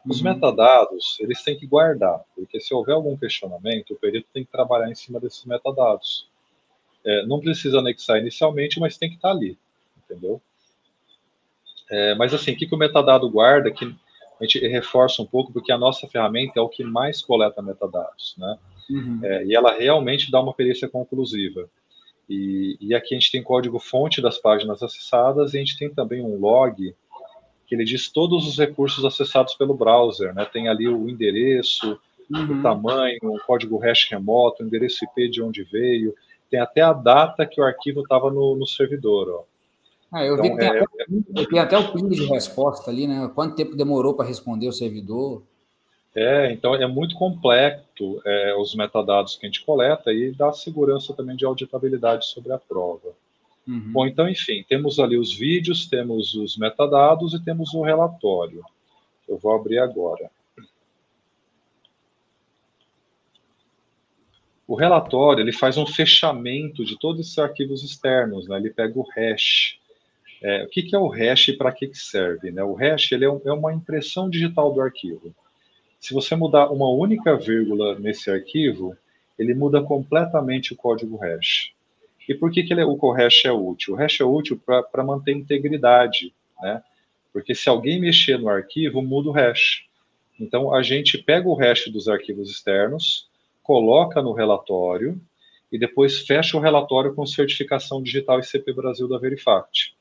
Os 0.06 0.18
uhum. 0.18 0.32
metadados, 0.32 1.18
eles 1.20 1.42
têm 1.42 1.58
que 1.58 1.66
guardar, 1.66 2.24
porque 2.34 2.58
se 2.58 2.72
houver 2.72 2.94
algum 2.94 3.16
questionamento, 3.16 3.92
o 3.92 3.96
perito 3.96 4.28
tem 4.32 4.44
que 4.44 4.50
trabalhar 4.50 4.90
em 4.90 4.94
cima 4.94 5.20
desses 5.20 5.44
metadados. 5.44 6.26
É, 7.04 7.26
não 7.26 7.40
precisa 7.40 7.78
anexar 7.78 8.18
inicialmente, 8.18 8.80
mas 8.80 8.96
tem 8.96 9.10
que 9.10 9.16
estar 9.16 9.30
ali, 9.30 9.58
entendeu? 10.04 10.40
É, 11.90 12.14
mas 12.14 12.32
assim, 12.32 12.52
o 12.52 12.56
que, 12.56 12.66
que 12.66 12.74
o 12.74 12.78
metadado 12.78 13.28
guarda, 13.28 13.70
que 13.70 13.84
a 13.84 14.44
gente 14.44 14.66
reforça 14.68 15.20
um 15.20 15.26
pouco, 15.26 15.52
porque 15.52 15.70
a 15.70 15.78
nossa 15.78 16.06
ferramenta 16.06 16.58
é 16.58 16.62
o 16.62 16.68
que 16.68 16.82
mais 16.82 17.20
coleta 17.20 17.60
metadados, 17.60 18.34
né? 18.38 18.58
Uhum. 18.88 19.20
É, 19.22 19.44
e 19.44 19.54
ela 19.54 19.72
realmente 19.72 20.30
dá 20.30 20.40
uma 20.40 20.54
perícia 20.54 20.88
conclusiva. 20.88 21.68
E, 22.30 22.76
e, 22.80 22.94
aqui 22.94 23.12
a 23.12 23.18
gente 23.18 23.32
tem 23.32 23.42
código-fonte 23.42 24.22
das 24.22 24.38
páginas 24.38 24.80
acessadas 24.84 25.52
e 25.52 25.56
a 25.56 25.60
gente 25.60 25.76
tem 25.76 25.92
também 25.92 26.22
um 26.22 26.38
log 26.38 26.94
que 27.66 27.74
ele 27.74 27.84
diz 27.84 28.08
todos 28.08 28.46
os 28.46 28.56
recursos 28.56 29.04
acessados 29.04 29.54
pelo 29.54 29.74
browser, 29.74 30.32
né? 30.32 30.44
Tem 30.44 30.68
ali 30.68 30.88
o 30.88 31.08
endereço, 31.08 31.98
uhum. 32.30 32.60
o 32.60 32.62
tamanho, 32.62 33.18
o 33.24 33.40
código 33.44 33.78
hash 33.78 34.08
remoto, 34.08 34.62
o 34.62 34.66
endereço 34.66 35.04
IP 35.04 35.28
de 35.28 35.42
onde 35.42 35.64
veio, 35.64 36.14
tem 36.48 36.60
até 36.60 36.80
a 36.82 36.92
data 36.92 37.44
que 37.44 37.60
o 37.60 37.64
arquivo 37.64 38.02
estava 38.02 38.30
no, 38.30 38.54
no, 38.54 38.66
servidor, 38.66 39.28
ó. 39.28 39.44
Ah, 40.12 40.24
eu 40.24 40.34
então, 40.34 40.44
vi 40.44 40.50
que 40.50 40.56
tem, 40.56 40.68
é, 40.68 40.80
até, 40.80 41.46
tem 41.46 41.58
até 41.58 41.78
o 41.78 41.92
ping 41.92 42.08
de 42.08 42.26
resposta 42.26 42.90
ali, 42.92 43.08
né? 43.08 43.28
Quanto 43.34 43.56
tempo 43.56 43.76
demorou 43.76 44.14
para 44.14 44.26
responder 44.26 44.68
o 44.68 44.72
servidor? 44.72 45.42
É, 46.14 46.50
então 46.52 46.74
é 46.74 46.86
muito 46.86 47.14
complexo 47.14 48.20
é, 48.26 48.54
os 48.56 48.74
metadados 48.74 49.36
que 49.36 49.46
a 49.46 49.48
gente 49.48 49.64
coleta 49.64 50.12
e 50.12 50.32
dá 50.32 50.52
segurança 50.52 51.14
também 51.14 51.36
de 51.36 51.44
auditabilidade 51.44 52.26
sobre 52.26 52.52
a 52.52 52.58
prova. 52.58 53.14
Uhum. 53.66 53.92
Bom, 53.92 54.06
então, 54.06 54.28
enfim, 54.28 54.64
temos 54.68 54.98
ali 54.98 55.16
os 55.16 55.32
vídeos, 55.32 55.86
temos 55.86 56.34
os 56.34 56.56
metadados 56.56 57.34
e 57.34 57.44
temos 57.44 57.72
o 57.74 57.82
relatório. 57.82 58.64
Eu 59.28 59.38
vou 59.38 59.54
abrir 59.54 59.78
agora. 59.78 60.28
O 64.66 64.74
relatório 64.74 65.42
ele 65.42 65.52
faz 65.52 65.76
um 65.76 65.86
fechamento 65.86 66.84
de 66.84 66.98
todos 66.98 67.20
esses 67.20 67.38
arquivos 67.38 67.82
externos, 67.82 68.48
né? 68.48 68.56
ele 68.56 68.70
pega 68.70 68.98
o 68.98 69.06
hash. 69.16 69.78
É, 70.42 70.64
o 70.64 70.68
que, 70.68 70.82
que, 70.82 70.96
é 70.96 70.98
o 70.98 71.08
hash 71.08 71.48
e 71.48 71.56
para 71.56 71.72
que, 71.72 71.88
que 71.88 71.98
serve? 71.98 72.50
Né? 72.50 72.62
O 72.62 72.74
hash 72.74 73.12
ele 73.12 73.24
é, 73.24 73.30
um, 73.30 73.40
é 73.44 73.52
uma 73.52 73.72
impressão 73.72 74.30
digital 74.30 74.72
do 74.72 74.80
arquivo. 74.80 75.34
Se 76.00 76.14
você 76.14 76.34
mudar 76.34 76.70
uma 76.70 76.88
única 76.88 77.36
vírgula 77.36 77.98
nesse 77.98 78.30
arquivo, 78.30 78.96
ele 79.38 79.54
muda 79.54 79.82
completamente 79.82 80.72
o 80.72 80.76
código 80.76 81.18
hash. 81.18 81.72
E 82.26 82.34
por 82.34 82.50
que, 82.50 82.62
que 82.62 82.72
ele, 82.72 82.80
é, 82.80 82.86
o 82.86 83.10
hash 83.12 83.44
é 83.44 83.52
útil? 83.52 83.94
O 83.94 83.96
hash 83.96 84.20
é 84.20 84.24
útil 84.24 84.58
para 84.58 85.04
manter 85.04 85.32
integridade, 85.32 86.34
né? 86.62 86.82
Porque 87.32 87.54
se 87.54 87.68
alguém 87.68 88.00
mexer 88.00 88.38
no 88.38 88.48
arquivo, 88.48 89.02
muda 89.02 89.28
o 89.28 89.32
hash. 89.32 89.84
Então, 90.40 90.74
a 90.74 90.82
gente 90.82 91.18
pega 91.18 91.46
o 91.46 91.54
hash 91.54 91.88
dos 91.88 92.08
arquivos 92.08 92.50
externos, 92.50 93.28
coloca 93.62 94.22
no 94.22 94.32
relatório 94.32 95.20
e 95.70 95.78
depois 95.78 96.20
fecha 96.20 96.56
o 96.56 96.60
relatório 96.60 97.14
com 97.14 97.26
certificação 97.26 98.02
digital 98.02 98.40
ICP 98.40 98.72
Brasil 98.72 99.06
da 99.06 99.18
Verifact. 99.18 99.94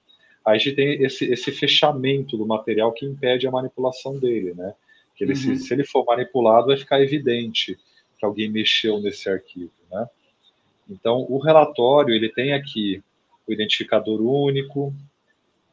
Aí 0.45 0.55
a 0.55 0.57
gente 0.57 0.75
tem 0.75 1.03
esse, 1.03 1.25
esse 1.25 1.51
fechamento 1.51 2.37
do 2.37 2.45
material 2.45 2.93
que 2.93 3.05
impede 3.05 3.45
a 3.45 3.51
manipulação 3.51 4.17
dele, 4.17 4.53
né? 4.53 4.73
Que 5.19 5.25
ele, 5.25 5.33
uhum. 5.33 5.57
se, 5.57 5.57
se 5.57 5.73
ele 5.73 5.83
for 5.83 6.05
manipulado, 6.05 6.67
vai 6.67 6.77
ficar 6.77 7.01
evidente 7.01 7.77
que 8.17 8.25
alguém 8.25 8.49
mexeu 8.49 9.01
nesse 9.01 9.29
arquivo, 9.29 9.73
né? 9.91 10.07
Então, 10.89 11.25
o 11.29 11.39
relatório, 11.39 12.15
ele 12.15 12.29
tem 12.29 12.53
aqui 12.53 13.03
o 13.45 13.51
identificador 13.51 14.21
único, 14.21 14.93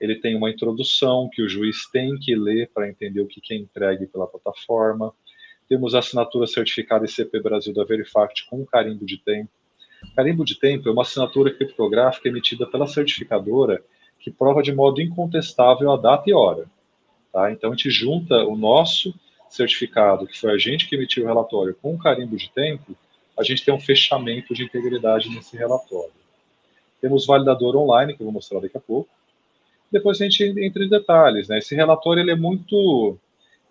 ele 0.00 0.16
tem 0.16 0.34
uma 0.34 0.50
introdução 0.50 1.30
que 1.32 1.40
o 1.42 1.48
juiz 1.48 1.86
tem 1.92 2.18
que 2.18 2.34
ler 2.34 2.68
para 2.74 2.88
entender 2.88 3.20
o 3.20 3.26
que 3.28 3.40
é 3.54 3.56
entregue 3.56 4.08
pela 4.08 4.26
plataforma. 4.26 5.14
Temos 5.68 5.94
a 5.94 6.00
assinatura 6.00 6.48
certificada 6.48 7.06
ICP 7.06 7.40
Brasil 7.40 7.72
da 7.72 7.84
Verifact 7.84 8.46
com 8.50 8.66
carimbo 8.66 9.06
de 9.06 9.18
tempo. 9.18 9.50
Carimbo 10.16 10.44
de 10.44 10.58
tempo 10.58 10.88
é 10.88 10.92
uma 10.92 11.02
assinatura 11.02 11.54
criptográfica 11.54 12.28
emitida 12.28 12.66
pela 12.66 12.88
certificadora 12.88 13.80
que 14.18 14.28
prova 14.28 14.60
de 14.60 14.74
modo 14.74 15.00
incontestável 15.00 15.92
a 15.92 15.96
data 15.96 16.28
e 16.28 16.34
hora. 16.34 16.66
Tá? 17.32 17.52
Então, 17.52 17.70
a 17.70 17.76
gente 17.76 17.90
junta 17.90 18.44
o 18.44 18.56
nosso 18.56 19.14
certificado, 19.48 20.26
que 20.26 20.38
foi 20.38 20.52
a 20.52 20.58
gente 20.58 20.88
que 20.88 20.94
emitiu 20.94 21.24
o 21.24 21.26
relatório, 21.26 21.76
com 21.80 21.94
o 21.94 21.98
carimbo 21.98 22.36
de 22.36 22.50
tempo, 22.50 22.96
a 23.38 23.42
gente 23.42 23.64
tem 23.64 23.74
um 23.74 23.80
fechamento 23.80 24.54
de 24.54 24.64
integridade 24.64 25.28
nesse 25.28 25.56
relatório. 25.56 26.12
Temos 27.00 27.26
validador 27.26 27.76
online, 27.76 28.14
que 28.14 28.22
eu 28.22 28.24
vou 28.24 28.32
mostrar 28.32 28.60
daqui 28.60 28.76
a 28.76 28.80
pouco. 28.80 29.10
Depois 29.92 30.20
a 30.20 30.24
gente 30.24 30.42
entra 30.42 30.84
em 30.84 30.88
detalhes. 30.88 31.48
Né? 31.48 31.58
Esse 31.58 31.74
relatório 31.74 32.22
ele 32.22 32.30
é 32.30 32.36
muito 32.36 33.18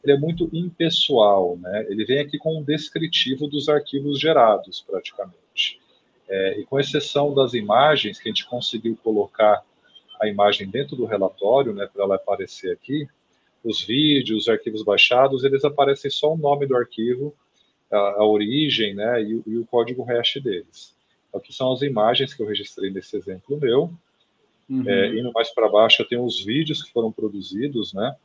ele 0.04 0.14
é 0.14 0.18
muito 0.20 0.48
impessoal, 0.54 1.58
né? 1.58 1.84
Ele 1.90 2.06
vem 2.06 2.20
aqui 2.20 2.38
com 2.38 2.60
um 2.60 2.64
descritivo 2.64 3.48
dos 3.48 3.68
arquivos 3.68 4.20
gerados, 4.20 4.86
praticamente. 4.88 5.82
É, 6.30 6.60
e 6.60 6.64
com 6.64 6.80
exceção 6.80 7.34
das 7.34 7.56
imagens, 7.56 8.20
que 8.20 8.30
a 8.30 8.32
gente 8.32 8.46
conseguiu 8.46 8.96
colocar 9.04 9.64
a 10.22 10.28
imagem 10.28 10.70
dentro 10.70 10.96
do 10.96 11.06
relatório, 11.06 11.74
né, 11.74 11.90
para 11.92 12.04
ela 12.04 12.16
aparecer 12.16 12.72
aqui, 12.72 13.08
os 13.66 13.82
vídeos, 13.82 14.44
os 14.44 14.48
arquivos 14.48 14.84
baixados, 14.84 15.44
eles 15.44 15.66
aparecem 15.66 16.12
só 16.12 16.34
o 16.34 16.38
nome 16.38 16.68
do 16.68 16.76
arquivo, 16.76 17.34
a, 17.92 17.98
a 17.98 18.26
origem, 18.26 18.94
né, 18.94 19.22
e, 19.24 19.42
e, 19.46 19.58
o 19.58 19.66
código 19.66 20.04
hash 20.04 20.40
deles. 20.42 20.94
Aqui 21.34 21.54
são 21.54 21.74
as 21.74 21.82
imagens 21.82 22.34
que 22.34 22.42
eu 22.42 22.48
registrei 22.48 22.92
nesse 22.92 23.18
exemplo 23.18 23.60
meu. 23.60 23.92
Uhum. 24.70 24.88
É, 24.88 25.20
indo 25.20 25.32
mais 25.34 25.54
para 25.54 25.70
baixo, 25.70 26.02
eu 26.02 26.08
tenho 26.08 26.24
os 26.24 26.44
vídeos 26.44 26.82
que 26.84 26.92
foram 26.92 27.12
produzidos, 27.12 27.94
né, 27.94 28.16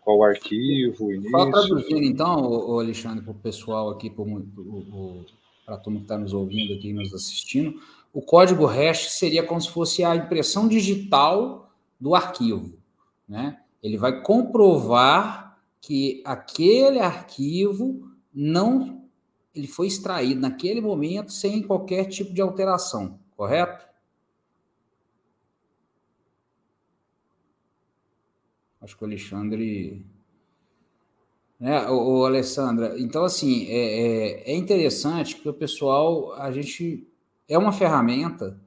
qual 0.00 0.18
o 0.18 0.24
arquivo, 0.24 1.06
o 1.06 1.12
início. 1.12 1.30
Só 1.30 1.50
traduzindo, 1.50 2.02
então, 2.02 2.42
o, 2.50 2.80
Alexandre, 2.80 3.22
para 3.22 3.32
o 3.32 3.34
pessoal 3.34 3.90
aqui, 3.90 4.10
para 4.10 5.74
a 5.74 5.78
turma 5.78 5.98
que 5.98 6.04
está 6.04 6.18
nos 6.18 6.32
ouvindo 6.32 6.74
aqui, 6.74 6.92
nos 6.92 7.14
assistindo, 7.14 7.80
o 8.12 8.22
código 8.22 8.64
hash 8.64 9.10
seria 9.10 9.42
como 9.42 9.60
se 9.60 9.70
fosse 9.70 10.02
a 10.02 10.16
impressão 10.16 10.66
digital 10.66 11.70
do 12.00 12.14
arquivo, 12.14 12.72
né? 13.28 13.58
Ele 13.82 13.96
vai 13.96 14.22
comprovar 14.22 15.58
que 15.80 16.22
aquele 16.24 16.98
arquivo 16.98 18.10
não 18.32 18.98
ele 19.58 19.66
foi 19.66 19.88
extraído 19.88 20.40
naquele 20.40 20.80
momento 20.80 21.32
sem 21.32 21.62
qualquer 21.62 22.04
tipo 22.04 22.32
de 22.32 22.40
alteração, 22.40 23.18
correto? 23.36 23.88
Acho 28.80 28.96
que 28.96 29.02
o 29.02 29.06
Alexandre. 29.06 30.06
Né, 31.58 31.90
o, 31.90 32.24
Alessandra, 32.24 33.00
então 33.00 33.24
assim, 33.24 33.66
é, 33.66 34.46
é, 34.46 34.52
é 34.52 34.56
interessante 34.56 35.34
que 35.34 35.48
o 35.48 35.52
pessoal, 35.52 36.32
a 36.34 36.52
gente 36.52 37.04
é 37.48 37.58
uma 37.58 37.72
ferramenta 37.72 38.60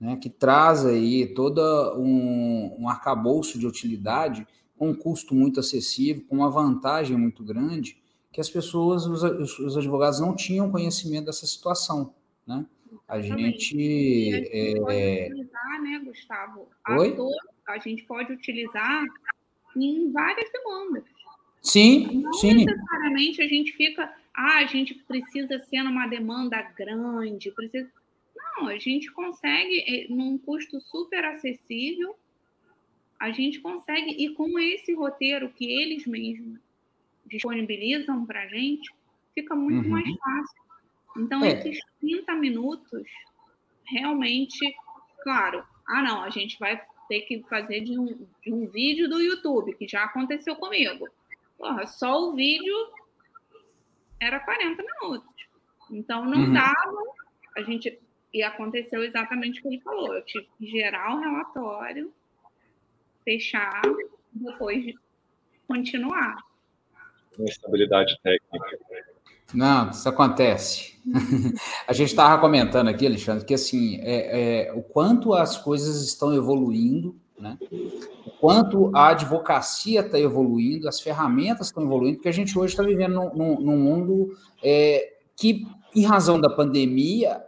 né, 0.00 0.16
que 0.16 0.28
traz 0.28 0.84
aí 0.84 1.26
todo 1.34 1.60
um, 1.98 2.82
um 2.82 2.88
arcabouço 2.88 3.58
de 3.58 3.66
utilidade 3.66 4.46
com 4.76 4.90
um 4.90 4.94
custo 4.94 5.34
muito 5.34 5.58
acessível, 5.60 6.24
com 6.28 6.36
uma 6.36 6.50
vantagem 6.50 7.16
muito 7.16 7.42
grande, 7.42 8.02
que 8.30 8.40
as 8.40 8.50
pessoas, 8.50 9.06
os, 9.06 9.58
os 9.58 9.76
advogados 9.76 10.20
não 10.20 10.36
tinham 10.36 10.70
conhecimento 10.70 11.26
dessa 11.26 11.46
situação, 11.46 12.14
né? 12.46 12.66
A 13.08 13.20
gente, 13.20 13.32
a 13.34 13.36
gente 13.36 14.48
é... 14.52 14.74
pode 14.74 15.32
utilizar, 15.32 15.82
né, 15.82 16.02
Gustavo? 16.04 16.68
A, 16.84 16.98
Oi? 16.98 17.14
Dor, 17.14 17.32
a 17.68 17.78
gente 17.78 18.04
pode 18.04 18.32
utilizar 18.32 19.04
em 19.76 20.10
várias 20.12 20.50
demandas. 20.52 21.04
Sim, 21.62 22.22
não 22.22 22.32
sim. 22.34 22.64
necessariamente 22.64 23.42
a 23.42 23.48
gente 23.48 23.72
fica, 23.72 24.12
ah, 24.34 24.58
a 24.58 24.66
gente 24.66 24.94
precisa 24.94 25.58
ser 25.66 25.82
numa 25.82 26.06
demanda 26.06 26.60
grande, 26.76 27.50
precisa 27.50 27.88
Não, 28.56 28.68
a 28.68 28.78
gente 28.78 29.10
consegue, 29.12 29.80
eh, 29.86 30.06
num 30.08 30.38
custo 30.38 30.80
super 30.80 31.24
acessível, 31.24 32.16
a 33.18 33.30
gente 33.30 33.60
consegue, 33.60 34.10
e 34.10 34.34
com 34.34 34.58
esse 34.58 34.94
roteiro 34.94 35.50
que 35.50 35.70
eles 35.70 36.06
mesmos 36.06 36.58
disponibilizam 37.26 38.24
para 38.24 38.42
a 38.42 38.48
gente, 38.48 38.92
fica 39.34 39.54
muito 39.54 39.84
uhum. 39.86 39.92
mais 39.92 40.16
fácil. 40.16 40.62
Então, 41.18 41.44
é. 41.44 41.52
esses 41.52 41.78
30 42.00 42.34
minutos, 42.34 43.06
realmente, 43.84 44.74
claro, 45.22 45.64
ah, 45.88 46.02
não, 46.02 46.22
a 46.22 46.30
gente 46.30 46.58
vai 46.58 46.80
ter 47.08 47.22
que 47.22 47.42
fazer 47.44 47.80
de 47.80 47.98
um, 47.98 48.26
de 48.42 48.52
um 48.52 48.66
vídeo 48.66 49.08
do 49.08 49.20
YouTube, 49.20 49.74
que 49.74 49.86
já 49.86 50.04
aconteceu 50.04 50.56
comigo. 50.56 51.08
Porra, 51.56 51.86
só 51.86 52.28
o 52.28 52.34
vídeo 52.34 52.74
era 54.20 54.40
40 54.40 54.82
minutos. 54.82 55.34
Então, 55.90 56.24
não 56.24 56.44
uhum. 56.44 56.52
dava, 56.52 57.02
a 57.56 57.62
gente. 57.62 57.98
E 58.36 58.42
aconteceu 58.42 59.02
exatamente 59.02 59.60
o 59.60 59.62
que 59.62 59.68
ele 59.68 59.80
falou. 59.80 60.14
Eu 60.14 60.22
tive 60.22 60.46
que 60.58 60.66
gerar 60.66 61.14
o 61.14 61.16
um 61.16 61.20
relatório, 61.22 62.12
fechar, 63.24 63.80
depois 64.30 64.92
continuar. 65.66 66.36
Instabilidade 67.38 68.14
técnica. 68.22 68.78
Não, 69.54 69.88
isso 69.88 70.06
acontece. 70.06 71.00
a 71.88 71.94
gente 71.94 72.10
estava 72.10 72.38
comentando 72.38 72.88
aqui, 72.88 73.06
Alexandre, 73.06 73.46
que 73.46 73.54
assim, 73.54 74.02
é, 74.02 74.66
é, 74.68 74.72
o 74.74 74.82
quanto 74.82 75.32
as 75.32 75.56
coisas 75.56 76.04
estão 76.04 76.34
evoluindo, 76.34 77.18
né? 77.40 77.56
o 78.26 78.30
quanto 78.32 78.94
a 78.94 79.08
advocacia 79.12 80.00
está 80.00 80.20
evoluindo, 80.20 80.86
as 80.86 81.00
ferramentas 81.00 81.68
estão 81.68 81.84
evoluindo, 81.84 82.16
porque 82.16 82.28
a 82.28 82.32
gente 82.32 82.58
hoje 82.58 82.74
está 82.74 82.82
vivendo 82.82 83.14
num, 83.14 83.34
num, 83.34 83.60
num 83.62 83.78
mundo 83.78 84.36
é, 84.62 85.14
que, 85.34 85.66
em 85.94 86.04
razão 86.04 86.38
da 86.38 86.50
pandemia, 86.50 87.45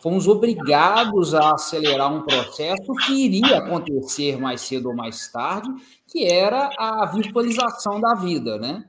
fomos 0.00 0.26
obrigados 0.26 1.34
a 1.34 1.54
acelerar 1.54 2.12
um 2.12 2.22
processo 2.22 2.92
que 3.06 3.12
iria 3.12 3.58
acontecer 3.58 4.38
mais 4.38 4.62
cedo 4.62 4.88
ou 4.88 4.96
mais 4.96 5.28
tarde, 5.28 5.68
que 6.06 6.24
era 6.24 6.70
a 6.78 7.06
virtualização 7.06 8.00
da 8.00 8.14
vida, 8.14 8.58
né? 8.58 8.84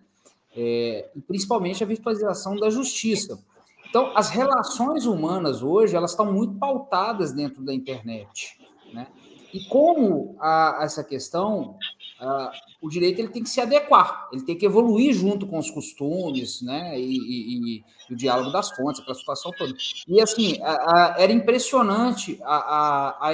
É, 0.56 1.10
principalmente 1.28 1.84
a 1.84 1.88
virtualização 1.88 2.56
da 2.56 2.70
justiça. 2.70 3.40
Então, 3.90 4.12
as 4.16 4.30
relações 4.30 5.06
humanas 5.06 5.62
hoje 5.62 5.96
elas 5.96 6.12
estão 6.12 6.32
muito 6.32 6.58
pautadas 6.58 7.34
dentro 7.34 7.62
da 7.62 7.74
internet, 7.74 8.58
né? 8.94 9.08
E 9.54 9.66
como 9.66 10.36
a, 10.40 10.80
essa 10.82 11.04
questão, 11.04 11.78
a, 12.22 12.52
o 12.80 12.88
direito 12.88 13.20
ele 13.20 13.30
tem 13.30 13.42
que 13.42 13.50
se 13.50 13.60
adequar, 13.60 14.30
ele 14.32 14.44
tem 14.44 14.56
que 14.56 14.66
evoluir 14.66 15.14
junto 15.14 15.48
com 15.48 15.58
os 15.58 15.72
costumes, 15.72 16.62
né? 16.62 17.00
E, 17.00 17.18
e, 17.18 17.78
e 17.78 18.14
o 18.14 18.16
diálogo 18.16 18.52
das 18.52 18.70
fontes, 18.72 19.02
aquela 19.02 19.16
situação 19.16 19.52
toda. 19.58 19.74
E 20.08 20.22
assim, 20.22 20.60
a, 20.62 21.16
era 21.18 21.32
impressionante 21.32 22.40
a, 22.44 23.32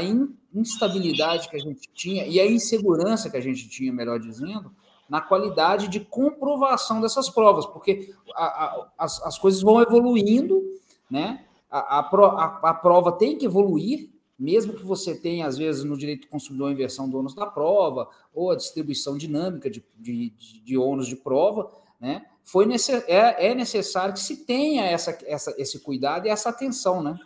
instabilidade 0.53 1.49
que 1.49 1.55
a 1.57 1.59
gente 1.59 1.89
tinha 1.93 2.25
e 2.25 2.39
a 2.39 2.49
insegurança 2.49 3.29
que 3.29 3.37
a 3.37 3.41
gente 3.41 3.67
tinha, 3.67 3.91
melhor 3.91 4.19
dizendo, 4.19 4.71
na 5.09 5.21
qualidade 5.21 5.87
de 5.87 5.99
comprovação 5.99 7.01
dessas 7.01 7.29
provas, 7.29 7.65
porque 7.65 8.13
a, 8.35 8.45
a, 8.45 8.87
as, 8.97 9.21
as 9.23 9.37
coisas 9.37 9.61
vão 9.61 9.81
evoluindo, 9.81 10.61
né? 11.09 11.43
A, 11.69 11.99
a, 11.99 12.59
a, 12.69 12.73
prova 12.73 13.11
tem 13.11 13.37
que 13.37 13.45
evoluir, 13.45 14.09
mesmo 14.37 14.73
que 14.73 14.83
você 14.83 15.19
tenha, 15.19 15.47
às 15.47 15.57
vezes, 15.57 15.83
no 15.83 15.97
direito 15.97 16.21
do 16.21 16.27
consumidor, 16.27 16.69
a 16.69 16.73
inversão 16.73 17.09
do 17.09 17.17
ônus 17.17 17.33
da 17.33 17.45
prova, 17.45 18.09
ou 18.33 18.51
a 18.51 18.55
distribuição 18.55 19.17
dinâmica 19.17 19.69
de, 19.69 19.83
de, 19.95 20.29
de, 20.29 20.59
de 20.61 20.77
ônus 20.77 21.07
de 21.07 21.15
prova, 21.15 21.71
né? 21.99 22.25
Foi 22.43 22.65
necess, 22.65 23.03
é, 23.07 23.49
é 23.49 23.55
necessário 23.55 24.13
que 24.13 24.19
se 24.19 24.45
tenha 24.45 24.85
essa, 24.85 25.17
essa, 25.25 25.53
esse 25.57 25.79
cuidado 25.79 26.27
e 26.27 26.29
essa 26.29 26.49
atenção, 26.49 27.03
né? 27.03 27.19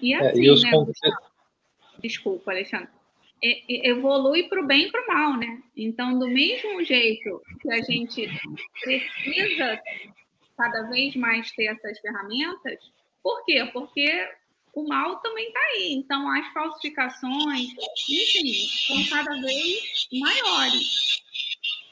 E 0.00 0.14
assim, 0.14 0.40
é, 0.40 0.44
e 0.44 0.50
assim, 0.50 0.70
né? 0.70 1.16
Desculpa, 2.00 2.50
Alexandre 2.50 2.88
evolui 3.42 4.44
para 4.44 4.62
o 4.62 4.66
bem 4.66 4.86
e 4.86 4.90
para 4.90 5.02
o 5.02 5.06
mal, 5.08 5.36
né? 5.36 5.60
Então, 5.76 6.16
do 6.18 6.28
mesmo 6.28 6.82
jeito 6.84 7.42
que 7.60 7.70
a 7.72 7.82
gente 7.82 8.28
precisa 8.80 9.80
cada 10.56 10.82
vez 10.88 11.16
mais 11.16 11.50
ter 11.52 11.66
essas 11.66 11.98
ferramentas, 11.98 12.78
por 13.22 13.44
quê? 13.44 13.68
Porque 13.72 14.28
o 14.74 14.88
mal 14.88 15.16
também 15.16 15.46
está 15.46 15.60
aí. 15.74 15.92
Então, 15.92 16.30
as 16.30 16.46
falsificações, 16.52 17.68
enfim, 18.08 18.52
são 18.86 19.04
cada 19.10 19.40
vez 19.40 20.08
maiores. 20.12 21.22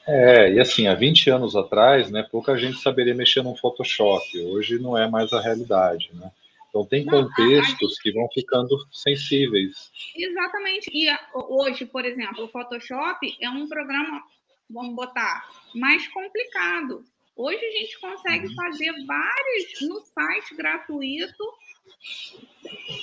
É, 0.07 0.53
e 0.55 0.61
assim, 0.61 0.87
há 0.87 0.95
20 0.95 1.31
anos 1.31 1.55
atrás, 1.55 2.11
né, 2.11 2.27
pouca 2.31 2.57
gente 2.57 2.81
saberia 2.81 3.15
mexer 3.15 3.43
no 3.43 3.57
Photoshop. 3.57 4.25
Hoje 4.47 4.79
não 4.79 4.97
é 4.97 5.09
mais 5.09 5.33
a 5.33 5.41
realidade, 5.41 6.11
né? 6.15 6.31
Então, 6.69 6.87
tem 6.87 7.05
Não, 7.05 7.25
contextos 7.25 7.99
a... 7.99 8.03
que 8.03 8.13
vão 8.13 8.29
ficando 8.33 8.77
sensíveis. 8.93 9.91
Exatamente. 10.17 10.89
E 10.93 11.09
hoje, 11.35 11.85
por 11.85 12.05
exemplo, 12.05 12.45
o 12.45 12.49
Photoshop 12.49 13.37
é 13.41 13.51
um 13.51 13.69
programa, 13.69 14.23
vamos 14.69 14.95
botar, 14.95 15.49
mais 15.75 16.07
complicado. 16.09 17.05
Hoje 17.37 17.65
a 17.65 17.71
gente 17.71 18.01
consegue 18.01 18.47
uhum. 18.47 18.55
fazer 18.55 18.93
vários 19.05 19.81
no 19.83 20.01
site 20.01 20.55
gratuito 20.55 21.45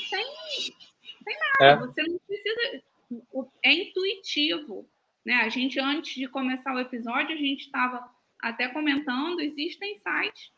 sem, 0.09 0.25
sem 1.23 1.37
nada. 1.39 1.61
É. 1.61 1.75
Você 1.77 2.03
não 2.03 2.19
precisa. 2.19 2.83
É 3.63 3.73
intuitivo. 3.73 4.89
Né? 5.25 5.35
A 5.35 5.49
gente, 5.49 5.79
antes 5.79 6.13
de 6.15 6.27
começar 6.27 6.73
o 6.73 6.79
episódio, 6.79 7.35
a 7.35 7.39
gente 7.39 7.65
estava 7.65 8.09
até 8.39 8.67
comentando, 8.67 9.41
existem 9.41 9.97
sites 9.97 10.51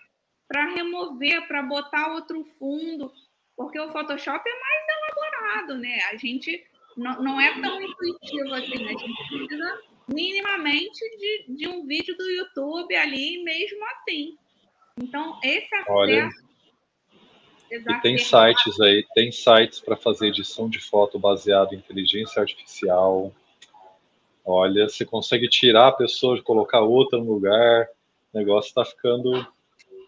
para 0.47 0.73
remover, 0.73 1.47
para 1.47 1.61
botar 1.61 2.13
outro 2.13 2.43
fundo, 2.57 3.11
porque 3.55 3.79
o 3.79 3.91
Photoshop 3.91 4.43
é 4.47 4.59
mais 4.59 4.85
elaborado, 4.89 5.77
né? 5.77 5.99
A 6.11 6.17
gente 6.17 6.65
não, 6.97 7.21
não 7.21 7.41
é 7.41 7.59
tão 7.61 7.81
intuitivo 7.81 8.53
assim, 8.53 8.83
né? 8.83 8.93
a 8.95 8.97
gente 8.97 9.27
precisa 9.27 9.81
minimamente 10.07 10.99
de, 11.17 11.55
de 11.55 11.67
um 11.67 11.85
vídeo 11.85 12.15
do 12.17 12.29
YouTube 12.29 12.95
ali, 12.95 13.43
mesmo 13.43 13.85
assim. 13.91 14.37
Então, 14.97 15.39
esse 15.43 15.73
acesso. 15.75 15.91
Olha, 15.91 16.29
e 17.71 18.01
tem 18.01 18.17
sites 18.17 18.79
aí, 18.79 19.05
tem 19.13 19.31
sites 19.31 19.79
para 19.79 19.95
fazer 19.95 20.27
edição 20.27 20.69
de 20.69 20.79
foto 20.79 21.19
baseado 21.19 21.73
em 21.73 21.77
inteligência 21.77 22.41
artificial. 22.41 23.31
Olha, 24.45 24.89
você 24.89 25.05
consegue 25.05 25.47
tirar 25.47 25.89
a 25.89 25.91
pessoa 25.91 26.37
e 26.37 26.41
colocar 26.41 26.81
outra 26.81 27.19
no 27.19 27.33
lugar. 27.33 27.87
O 28.33 28.37
negócio 28.37 28.69
está 28.69 28.83
ficando 28.83 29.45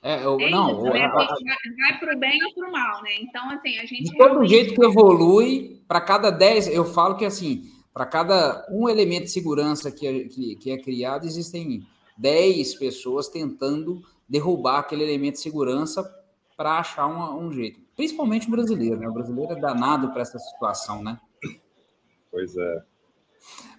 é, 0.04 0.26
eu, 0.26 0.40
é 0.40 0.50
não, 0.50 0.72
isso, 0.72 0.84
né? 0.84 1.06
a, 1.06 1.10
vai 1.10 2.00
para 2.00 2.16
o 2.16 2.20
bem 2.20 2.44
ou 2.44 2.54
para 2.56 2.68
o 2.68 2.72
mal, 2.72 3.04
né? 3.04 3.12
Então, 3.20 3.52
assim, 3.52 3.78
a 3.78 3.86
gente. 3.86 4.06
De 4.10 4.18
todo 4.18 4.48
jeito 4.48 4.74
que 4.74 4.84
evolui, 4.84 5.80
para 5.88 6.02
cada 6.02 6.32
10, 6.32 6.70
eu 6.70 6.86
falo 6.86 7.16
que 7.16 7.26
assim, 7.26 7.66
para 7.94 8.08
cada 8.08 8.66
um 8.72 8.90
elemento 8.90 9.26
de 9.26 9.32
segurança 9.32 9.92
que 9.92 10.08
é, 10.08 10.24
que, 10.24 10.56
que 10.56 10.72
é 10.72 10.78
criado, 10.80 11.26
existem 11.26 11.86
10 12.18 12.76
pessoas 12.76 13.28
tentando 13.28 14.02
derrubar 14.28 14.80
aquele 14.80 15.04
elemento 15.04 15.36
de 15.36 15.42
segurança 15.42 16.04
para 16.56 16.80
achar 16.80 17.08
um, 17.08 17.46
um, 17.46 17.52
jeito. 17.52 17.80
Principalmente 17.96 18.48
o 18.48 18.52
brasileiro, 18.52 18.98
né? 18.98 19.08
O 19.08 19.14
brasileiro 19.14 19.54
é 19.54 19.60
danado 19.60 20.12
para 20.12 20.22
essa 20.22 20.40
situação, 20.40 21.04
né? 21.04 21.20
Pois 22.30 22.56
é. 22.56 22.84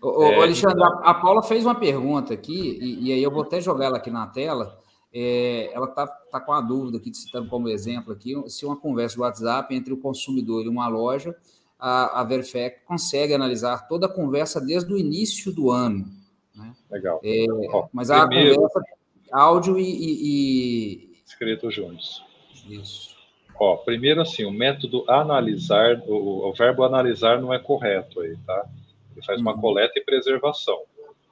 Ô, 0.03 0.25
é, 0.25 0.43
Alexandre, 0.43 0.77
então... 0.77 0.99
a, 1.05 1.11
a, 1.11 1.15
Paula 1.15 1.43
fez 1.43 1.65
uma 1.65 1.75
pergunta 1.75 2.35
aqui, 2.35 2.79
e, 2.81 3.09
e 3.09 3.13
aí 3.13 3.23
eu 3.23 3.31
vou 3.31 3.43
até 3.43 3.61
jogar 3.61 3.87
ela 3.87 3.99
aqui 3.99 4.11
na 4.11 4.27
tela 4.27 4.83
é, 5.13 5.71
ela 5.75 5.87
está 5.87 6.07
tá 6.07 6.41
com 6.41 6.53
a 6.53 6.61
dúvida 6.61 6.97
aqui, 6.97 7.13
citando 7.13 7.49
como 7.49 7.69
exemplo 7.69 8.13
aqui, 8.13 8.35
se 8.49 8.65
uma 8.65 8.77
conversa 8.77 9.17
do 9.17 9.23
WhatsApp 9.23 9.75
entre 9.75 9.93
o 9.93 9.99
consumidor 9.99 10.65
e 10.65 10.69
uma 10.69 10.89
loja, 10.89 11.37
a, 11.79 12.21
a 12.21 12.25
Verifec 12.25 12.85
consegue 12.87 13.35
analisar 13.35 13.87
toda 13.89 14.07
a 14.07 14.13
conversa 14.13 14.61
desde 14.61 14.93
o 14.93 14.97
início 14.97 15.53
do 15.53 15.71
ano. 15.71 16.07
Né? 16.55 16.75
Legal. 16.91 17.21
É, 17.23 17.45
Ó, 17.71 17.89
mas 17.93 18.11
a 18.11 18.27
primeiro, 18.27 18.57
conversa, 18.57 18.83
áudio 19.31 19.79
e, 19.79 19.85
e, 19.85 20.23
e... 20.23 21.23
Escrito 21.27 21.71
juntos. 21.71 22.25
Isso. 22.69 23.17
Ó, 23.59 23.77
primeiro 23.77 24.21
assim, 24.21 24.45
o 24.45 24.51
método 24.51 25.05
analisar, 25.09 26.01
o, 26.07 26.49
o 26.49 26.53
verbo 26.53 26.83
analisar 26.85 27.41
não 27.41 27.53
é 27.53 27.59
correto 27.59 28.21
aí, 28.21 28.37
tá? 28.47 28.69
Ele 29.13 29.25
faz 29.25 29.41
uma 29.41 29.55
uhum. 29.55 29.61
coleta 29.61 29.99
e 29.99 30.05
preservação, 30.05 30.83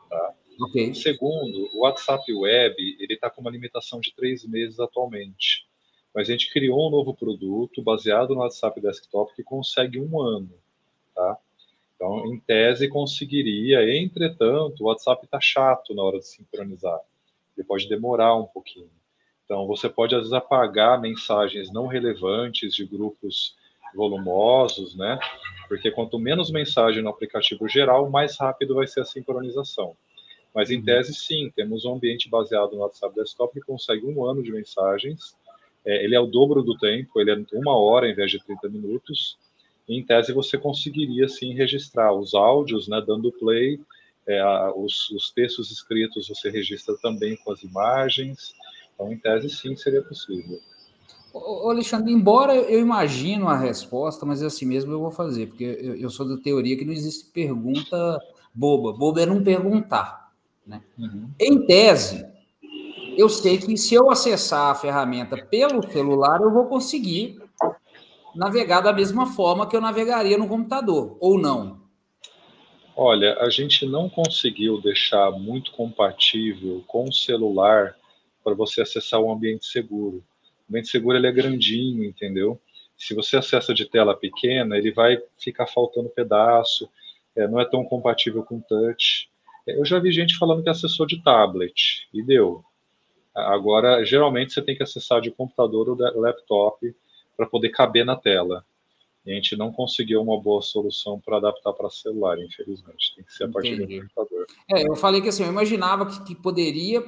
tá? 0.08 0.34
Okay. 0.60 0.94
Segundo, 0.94 1.70
o 1.74 1.80
WhatsApp 1.80 2.30
Web 2.32 2.96
ele 3.00 3.14
está 3.14 3.30
com 3.30 3.40
uma 3.40 3.50
limitação 3.50 3.98
de 3.98 4.14
três 4.14 4.44
meses 4.44 4.78
atualmente, 4.78 5.66
mas 6.14 6.28
a 6.28 6.32
gente 6.32 6.52
criou 6.52 6.86
um 6.86 6.90
novo 6.90 7.14
produto 7.14 7.82
baseado 7.82 8.34
no 8.34 8.40
WhatsApp 8.40 8.80
Desktop 8.80 9.34
que 9.34 9.42
consegue 9.42 9.98
um 9.98 10.20
ano, 10.20 10.52
tá? 11.14 11.38
Então, 11.94 12.26
em 12.32 12.40
tese, 12.40 12.88
conseguiria. 12.88 13.82
Entretanto, 13.98 14.82
o 14.82 14.86
WhatsApp 14.86 15.24
está 15.24 15.38
chato 15.38 15.94
na 15.94 16.02
hora 16.02 16.18
de 16.18 16.26
sincronizar. 16.26 16.98
Ele 17.56 17.66
pode 17.66 17.88
demorar 17.88 18.34
um 18.36 18.46
pouquinho. 18.46 18.90
Então, 19.50 19.66
você 19.66 19.88
pode, 19.88 20.14
às 20.14 20.20
vezes, 20.20 20.32
apagar 20.32 21.00
mensagens 21.00 21.72
não 21.72 21.88
relevantes 21.88 22.72
de 22.72 22.86
grupos 22.86 23.56
volumosos, 23.92 24.94
né? 24.94 25.18
Porque 25.66 25.90
quanto 25.90 26.20
menos 26.20 26.52
mensagem 26.52 27.02
no 27.02 27.08
aplicativo 27.08 27.66
geral, 27.66 28.08
mais 28.08 28.38
rápido 28.38 28.76
vai 28.76 28.86
ser 28.86 29.00
a 29.00 29.04
sincronização. 29.04 29.96
Mas, 30.54 30.70
em 30.70 30.76
uhum. 30.76 30.84
tese, 30.84 31.12
sim, 31.12 31.52
temos 31.56 31.84
um 31.84 31.94
ambiente 31.94 32.28
baseado 32.30 32.76
no 32.76 32.82
WhatsApp 32.82 33.12
Desktop 33.16 33.52
que 33.52 33.66
consegue 33.66 34.06
um 34.06 34.24
ano 34.24 34.40
de 34.40 34.52
mensagens 34.52 35.34
é, 35.84 36.04
ele 36.04 36.14
é 36.14 36.20
o 36.20 36.26
dobro 36.26 36.62
do 36.62 36.76
tempo, 36.76 37.20
ele 37.20 37.30
é 37.30 37.36
uma 37.54 37.76
hora 37.76 38.08
em 38.08 38.14
vez 38.14 38.30
de 38.30 38.38
30 38.44 38.68
minutos. 38.68 39.36
E, 39.88 39.98
em 39.98 40.04
tese, 40.04 40.32
você 40.32 40.58
conseguiria, 40.58 41.28
sim, 41.28 41.54
registrar 41.54 42.12
os 42.12 42.34
áudios, 42.34 42.86
né, 42.86 43.02
dando 43.04 43.32
play, 43.32 43.80
é, 44.26 44.42
os, 44.76 45.10
os, 45.10 45.30
textos 45.30 45.70
escritos 45.70 46.28
você 46.28 46.50
registra 46.50 46.94
também 47.02 47.36
com 47.36 47.52
as 47.52 47.62
imagens. 47.62 48.54
Então, 49.00 49.12
em 49.12 49.16
tese, 49.16 49.48
sim, 49.48 49.74
seria 49.74 50.02
possível. 50.02 50.60
Ô, 51.32 51.70
Alexandre, 51.70 52.12
embora 52.12 52.54
eu 52.54 52.80
imagino 52.80 53.48
a 53.48 53.56
resposta, 53.56 54.26
mas 54.26 54.42
é 54.42 54.46
assim 54.46 54.66
mesmo 54.66 54.92
eu 54.92 55.00
vou 55.00 55.10
fazer, 55.10 55.46
porque 55.46 55.64
eu, 55.64 55.96
eu 55.96 56.10
sou 56.10 56.28
da 56.28 56.42
teoria 56.42 56.76
que 56.76 56.84
não 56.84 56.92
existe 56.92 57.30
pergunta 57.30 58.18
boba. 58.52 58.92
Boba 58.92 59.22
é 59.22 59.26
não 59.26 59.42
perguntar. 59.42 60.32
Né? 60.66 60.82
Uhum. 60.98 61.30
Em 61.40 61.64
tese, 61.64 62.26
eu 63.16 63.28
sei 63.28 63.58
que 63.58 63.76
se 63.76 63.94
eu 63.94 64.10
acessar 64.10 64.70
a 64.70 64.74
ferramenta 64.74 65.36
pelo 65.36 65.88
celular, 65.90 66.40
eu 66.42 66.52
vou 66.52 66.66
conseguir 66.66 67.40
navegar 68.34 68.80
da 68.80 68.92
mesma 68.92 69.26
forma 69.26 69.66
que 69.66 69.74
eu 69.74 69.80
navegaria 69.80 70.36
no 70.36 70.48
computador, 70.48 71.16
ou 71.20 71.38
não? 71.38 71.80
Olha, 72.96 73.38
a 73.40 73.48
gente 73.48 73.86
não 73.86 74.10
conseguiu 74.10 74.80
deixar 74.80 75.30
muito 75.30 75.72
compatível 75.72 76.84
com 76.86 77.04
o 77.04 77.12
celular 77.12 77.96
para 78.42 78.54
você 78.54 78.82
acessar 78.82 79.20
um 79.20 79.32
ambiente 79.32 79.66
seguro. 79.66 80.24
O 80.68 80.70
ambiente 80.70 80.88
seguro 80.88 81.16
ele 81.16 81.26
é 81.26 81.32
grandinho, 81.32 82.04
entendeu? 82.04 82.60
Se 82.96 83.14
você 83.14 83.36
acessa 83.36 83.72
de 83.72 83.86
tela 83.86 84.14
pequena, 84.14 84.76
ele 84.76 84.92
vai 84.92 85.20
ficar 85.38 85.66
faltando 85.66 86.08
pedaço, 86.10 86.88
é, 87.34 87.48
não 87.48 87.60
é 87.60 87.64
tão 87.64 87.84
compatível 87.84 88.42
com 88.42 88.60
touch. 88.60 89.28
Eu 89.66 89.84
já 89.84 89.98
vi 89.98 90.12
gente 90.12 90.36
falando 90.36 90.62
que 90.62 90.68
acessou 90.68 91.06
de 91.06 91.22
tablet 91.22 92.08
e 92.12 92.22
deu. 92.22 92.64
Agora, 93.34 94.04
geralmente 94.04 94.52
você 94.52 94.60
tem 94.60 94.76
que 94.76 94.82
acessar 94.82 95.20
de 95.20 95.30
computador 95.30 95.88
ou 95.88 96.20
laptop 96.20 96.94
para 97.36 97.46
poder 97.46 97.70
caber 97.70 98.04
na 98.04 98.16
tela. 98.16 98.64
E 99.24 99.32
a 99.32 99.34
gente 99.34 99.56
não 99.56 99.72
conseguiu 99.72 100.20
uma 100.22 100.40
boa 100.40 100.62
solução 100.62 101.20
para 101.20 101.36
adaptar 101.36 101.72
para 101.72 101.90
celular, 101.90 102.38
infelizmente. 102.38 103.14
Tem 103.14 103.24
que 103.24 103.32
ser 103.32 103.44
a 103.44 103.48
partir 103.48 103.74
Entendi. 103.74 104.00
do 104.00 104.08
computador. 104.08 104.46
É, 104.70 104.88
eu 104.88 104.96
falei 104.96 105.20
que 105.20 105.28
assim, 105.28 105.44
eu 105.44 105.50
imaginava 105.50 106.06
que, 106.06 106.24
que, 106.24 106.34
poderia 106.34 107.02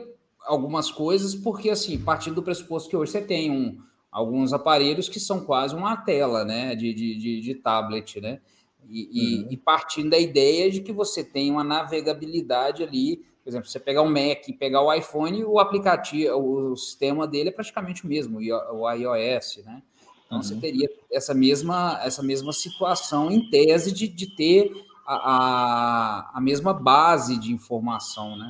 algumas 0.47 0.91
coisas, 0.91 1.35
porque 1.35 1.71
assim, 1.71 1.99
partindo 1.99 2.35
do 2.35 2.43
pressuposto 2.43 2.89
que 2.89 2.97
hoje 2.97 3.13
você 3.13 3.21
tem 3.21 3.51
um, 3.51 3.79
alguns 4.11 4.53
aparelhos 4.53 5.09
que 5.09 5.21
são 5.21 5.45
quase 5.45 5.75
uma 5.75 5.97
tela, 5.97 6.45
né, 6.45 6.75
de, 6.75 6.93
de, 6.93 7.19
de, 7.19 7.41
de 7.41 7.55
tablet, 7.55 8.21
né? 8.21 8.41
E, 8.89 9.05
uhum. 9.05 9.51
e, 9.51 9.55
e 9.55 9.57
partindo 9.57 10.11
da 10.11 10.19
ideia 10.19 10.71
de 10.71 10.81
que 10.81 10.93
você 10.93 11.23
tem 11.23 11.51
uma 11.51 11.63
navegabilidade 11.63 12.83
ali 12.83 13.25
por 13.43 13.51
exemplo, 13.51 13.69
você 13.69 13.81
pegar 13.81 14.03
um 14.03 14.09
Mac 14.09 14.49
e 14.49 14.53
pegar 14.53 14.83
o 14.83 14.93
iPhone, 14.93 15.45
o 15.45 15.59
aplicativo, 15.59 16.37
o 16.37 16.77
sistema 16.77 17.27
dele 17.27 17.49
é 17.49 17.53
praticamente 17.53 18.05
o 18.05 18.09
mesmo, 18.09 18.39
o 18.39 18.91
iOS, 18.91 19.63
né? 19.65 19.83
Então 20.27 20.39
uhum. 20.39 20.43
você 20.43 20.55
teria 20.57 20.89
essa 21.11 21.35
mesma, 21.35 22.01
essa 22.05 22.23
mesma 22.23 22.53
situação 22.53 23.31
em 23.31 23.51
tese 23.51 23.93
de, 23.93 24.07
de 24.07 24.29
ter 24.37 24.73
a, 25.05 25.15
a, 25.15 26.31
a 26.35 26.41
mesma 26.41 26.73
base 26.73 27.37
de 27.37 27.53
informação, 27.53 28.37
né? 28.37 28.49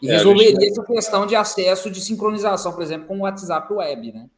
E 0.00 0.08
é, 0.08 0.12
resolveria 0.12 0.50
gente... 0.50 0.70
essa 0.70 0.84
questão 0.84 1.26
de 1.26 1.34
acesso 1.34 1.90
de 1.90 2.00
sincronização, 2.00 2.72
por 2.72 2.82
exemplo, 2.82 3.06
com 3.06 3.18
o 3.18 3.22
WhatsApp 3.22 3.72
Web, 3.72 4.12
né? 4.12 4.28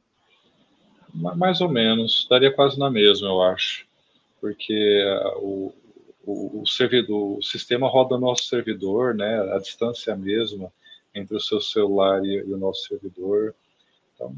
Mais 1.13 1.61
ou 1.61 1.69
menos, 1.69 2.19
estaria 2.19 2.53
quase 2.53 2.79
na 2.79 2.91
mesma, 2.91 3.29
eu 3.29 3.43
acho. 3.43 3.87
Porque 4.41 5.03
o, 5.37 5.73
o, 6.25 6.63
o, 6.63 6.67
servidor, 6.67 7.39
o 7.39 7.43
sistema 7.43 7.89
roda 7.89 8.15
no 8.15 8.27
nosso 8.27 8.45
servidor, 8.45 9.15
né? 9.15 9.41
A 9.53 9.59
distância 9.59 10.11
é 10.11 10.15
a 10.15 10.17
mesma 10.17 10.73
entre 11.15 11.37
o 11.37 11.41
seu 11.41 11.61
celular 11.61 12.25
e, 12.25 12.37
e 12.37 12.53
o 12.53 12.59
nosso 12.59 12.87
servidor. 12.87 13.55
Então, 14.15 14.35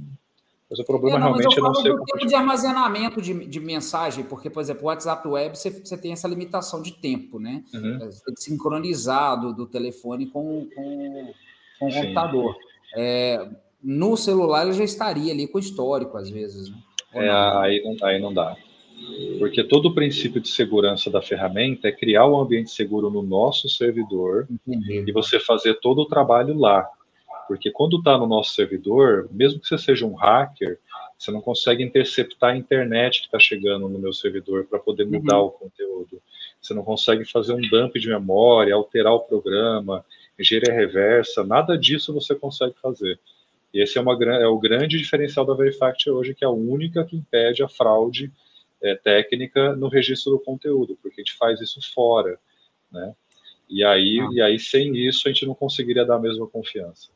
mas 0.70 0.78
o 0.78 0.84
problema 0.84 1.16
é, 1.16 1.20
não, 1.20 1.32
realmente 1.32 1.58
é 1.58 1.62
não 1.62 1.74
ser. 1.74 1.90
O 1.90 2.04
tempo 2.04 2.26
de 2.26 2.34
armazenamento 2.34 3.20
de, 3.20 3.46
de 3.46 3.58
mensagem, 3.58 4.22
porque, 4.22 4.48
por 4.48 4.60
exemplo, 4.60 4.84
o 4.84 4.86
WhatsApp 4.86 5.26
Web 5.26 5.58
você, 5.58 5.70
você 5.70 5.98
tem 5.98 6.12
essa 6.12 6.28
limitação 6.28 6.80
de 6.80 6.92
tempo, 6.92 7.40
né? 7.40 7.64
Uhum. 7.74 7.98
Você 7.98 8.24
tem 8.24 8.34
que 8.34 8.42
sincronizar 8.42 9.40
do, 9.40 9.52
do 9.52 9.66
telefone 9.66 10.26
com, 10.26 10.68
com, 10.74 11.32
com 11.78 11.88
o 11.88 11.92
computador. 11.92 12.54
É, 12.96 13.48
no 13.82 14.16
celular 14.16 14.64
ele 14.64 14.74
já 14.74 14.84
estaria 14.84 15.32
ali 15.32 15.48
com 15.48 15.58
o 15.58 15.60
histórico, 15.60 16.16
às 16.16 16.30
vezes, 16.30 16.70
né? 16.70 16.76
É, 17.12 17.28
aí, 17.28 17.82
não, 17.82 18.06
aí 18.06 18.20
não 18.20 18.32
dá. 18.32 18.56
Porque 19.38 19.64
todo 19.64 19.86
o 19.86 19.94
princípio 19.94 20.40
de 20.40 20.48
segurança 20.48 21.10
da 21.10 21.22
ferramenta 21.22 21.88
é 21.88 21.92
criar 21.92 22.28
um 22.28 22.38
ambiente 22.38 22.70
seguro 22.70 23.10
no 23.10 23.22
nosso 23.22 23.68
servidor 23.68 24.46
Entendi. 24.66 25.04
e 25.08 25.12
você 25.12 25.40
fazer 25.40 25.80
todo 25.80 26.02
o 26.02 26.06
trabalho 26.06 26.56
lá. 26.56 26.88
Porque 27.50 27.68
quando 27.68 27.98
está 27.98 28.16
no 28.16 28.28
nosso 28.28 28.54
servidor, 28.54 29.28
mesmo 29.32 29.58
que 29.58 29.66
você 29.66 29.76
seja 29.76 30.06
um 30.06 30.14
hacker, 30.14 30.78
você 31.18 31.32
não 31.32 31.40
consegue 31.40 31.82
interceptar 31.82 32.52
a 32.52 32.56
internet 32.56 33.22
que 33.22 33.26
está 33.26 33.40
chegando 33.40 33.88
no 33.88 33.98
meu 33.98 34.12
servidor 34.12 34.66
para 34.66 34.78
poder 34.78 35.04
mudar 35.04 35.40
uhum. 35.40 35.46
o 35.46 35.50
conteúdo. 35.50 36.22
Você 36.62 36.72
não 36.72 36.84
consegue 36.84 37.24
fazer 37.24 37.52
um 37.52 37.60
dump 37.60 37.98
de 37.98 38.08
memória, 38.08 38.72
alterar 38.72 39.14
o 39.14 39.18
programa, 39.18 40.04
engenharia 40.38 40.72
reversa, 40.72 41.42
nada 41.42 41.76
disso 41.76 42.14
você 42.14 42.36
consegue 42.36 42.74
fazer. 42.80 43.18
E 43.74 43.82
esse 43.82 43.98
é, 43.98 44.00
uma, 44.00 44.12
é 44.32 44.46
o 44.46 44.60
grande 44.60 44.96
diferencial 44.96 45.44
da 45.44 45.52
Verifact 45.52 46.08
hoje, 46.08 46.36
que 46.36 46.44
é 46.44 46.46
a 46.46 46.52
única 46.52 47.04
que 47.04 47.16
impede 47.16 47.64
a 47.64 47.68
fraude 47.68 48.30
é, 48.80 48.94
técnica 48.94 49.74
no 49.74 49.88
registro 49.88 50.30
do 50.30 50.38
conteúdo, 50.38 50.96
porque 51.02 51.20
a 51.20 51.24
gente 51.24 51.36
faz 51.36 51.60
isso 51.60 51.80
fora, 51.92 52.38
né? 52.92 53.12
E 53.68 53.82
aí, 53.82 54.20
ah. 54.20 54.28
e 54.34 54.40
aí, 54.40 54.58
sem 54.60 54.96
isso, 54.96 55.26
a 55.26 55.32
gente 55.32 55.46
não 55.46 55.54
conseguiria 55.56 56.04
dar 56.04 56.14
a 56.14 56.20
mesma 56.20 56.46
confiança. 56.46 57.10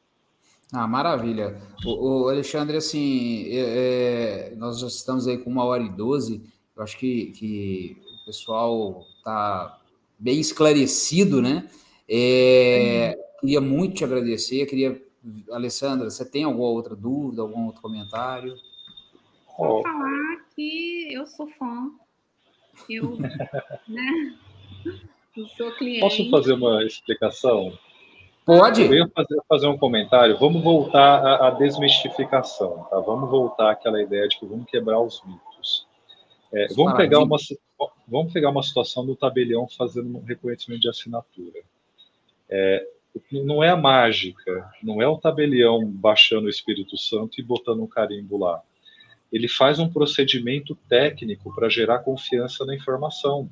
Ah, 0.75 0.89
maravilha. 0.89 1.57
O, 1.87 2.25
o 2.25 2.29
Alexandre, 2.29 2.77
assim, 2.77 3.47
é, 3.49 4.51
é, 4.51 4.55
nós 4.57 4.81
já 4.81 4.89
estamos 4.89 5.29
aí 5.29 5.39
com 5.39 5.49
uma 5.49 5.65
hora 5.65 5.85
e 5.85 5.89
doze. 5.89 6.43
Eu 6.77 6.83
acho 6.83 6.99
que, 6.99 7.27
que 7.27 7.97
o 8.23 8.27
pessoal 8.27 9.07
está 9.17 9.81
bem 10.19 10.41
esclarecido, 10.41 11.41
né? 11.41 11.71
É, 12.09 13.17
queria 13.41 13.61
muito 13.61 13.95
te 13.95 14.05
agradecer. 14.05 14.67
Queria, 14.67 15.01
Alessandra, 15.53 16.11
você 16.11 16.29
tem 16.29 16.43
alguma 16.43 16.69
outra 16.69 16.97
dúvida, 16.97 17.43
algum 17.43 17.67
outro 17.67 17.81
comentário? 17.81 18.57
Só 19.57 19.79
oh. 19.79 19.83
falar 19.83 20.45
que 20.57 21.09
eu 21.13 21.25
sou 21.25 21.47
fã. 21.47 21.89
Eu, 22.91 23.17
né? 23.87 24.37
Eu 25.37 25.47
sou 25.57 25.71
cliente. 25.77 26.01
Posso 26.01 26.29
fazer 26.31 26.55
uma 26.55 26.83
explicação? 26.83 27.79
Pode. 28.45 28.83
Eu 28.83 28.95
ia 28.95 29.09
fazer, 29.09 29.41
fazer 29.49 29.67
um 29.67 29.79
comentário. 29.79 30.39
Vamos 30.39 30.63
voltar 30.63 31.25
à, 31.25 31.49
à, 31.49 31.51
desmistificação, 31.51 32.87
tá? 32.91 33.01
Vamos 33.01 33.31
voltar 33.31 33.71
àquela 33.71 34.03
ideia 34.03 34.29
de 34.29 34.39
que 34.39 34.47
vamos 34.47 34.67
quebrar 34.67 35.01
os 35.01 35.23
mitos. 35.25 35.87
É, 36.53 36.69
vamos, 36.75 36.95
pegar 36.95 37.21
uma, 37.21 37.37
vamos 38.07 38.33
pegar 38.33 38.51
uma 38.51 38.63
situação 38.63 39.05
do 39.05 39.17
tabelião 39.17 39.67
fazendo 39.67 40.19
um 40.19 40.23
reconhecimento 40.23 40.83
de 40.83 40.89
assinatura. 40.89 41.61
É, 42.49 42.87
não 43.33 43.63
é 43.63 43.71
a 43.71 43.77
mágica, 43.77 44.71
não 44.83 45.01
é 45.01 45.09
o 45.09 45.19
tabelião 45.19 45.85
baixando 45.85 46.47
o 46.47 46.51
Espírito 46.51 46.97
Santo 46.97 47.41
e 47.41 47.43
botando 47.43 47.83
um 47.83 47.87
carimbo 47.87 48.39
lá 48.39 48.63
ele 49.35 49.49
faz 49.49 49.81
um 49.81 49.89
procedimento 49.89 50.77
técnico 50.89 51.53
para 51.53 51.69
gerar 51.69 51.99
confiança 51.99 52.65
na 52.65 52.73
informação. 52.73 53.51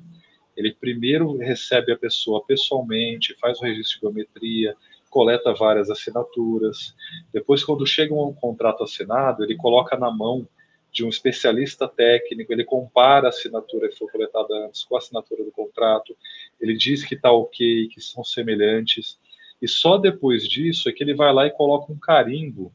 Ele 0.55 0.73
primeiro 0.73 1.37
recebe 1.37 1.91
a 1.91 1.97
pessoa 1.97 2.43
pessoalmente, 2.45 3.35
faz 3.39 3.59
o 3.59 3.63
registro 3.63 3.95
de 3.95 4.01
biometria, 4.01 4.75
coleta 5.09 5.53
várias 5.53 5.89
assinaturas. 5.89 6.95
Depois, 7.31 7.63
quando 7.63 7.85
chega 7.85 8.13
um 8.13 8.33
contrato 8.33 8.83
assinado, 8.83 9.43
ele 9.43 9.55
coloca 9.55 9.97
na 9.97 10.11
mão 10.11 10.47
de 10.91 11.03
um 11.03 11.09
especialista 11.09 11.87
técnico, 11.87 12.53
ele 12.53 12.63
compara 12.63 13.27
a 13.27 13.29
assinatura 13.29 13.89
que 13.89 13.97
foi 13.97 14.07
coletada 14.09 14.53
antes 14.67 14.83
com 14.83 14.95
a 14.95 14.99
assinatura 14.99 15.43
do 15.43 15.51
contrato, 15.51 16.15
ele 16.61 16.77
diz 16.77 17.03
que 17.03 17.15
está 17.15 17.31
ok, 17.31 17.87
que 17.87 17.99
são 17.99 18.23
semelhantes, 18.23 19.19
e 19.59 19.67
só 19.67 19.97
depois 19.97 20.47
disso 20.47 20.87
é 20.87 20.91
que 20.91 21.03
ele 21.03 21.15
vai 21.15 21.33
lá 21.33 21.47
e 21.47 21.51
coloca 21.51 21.91
um 21.91 21.97
carimbo 21.97 22.71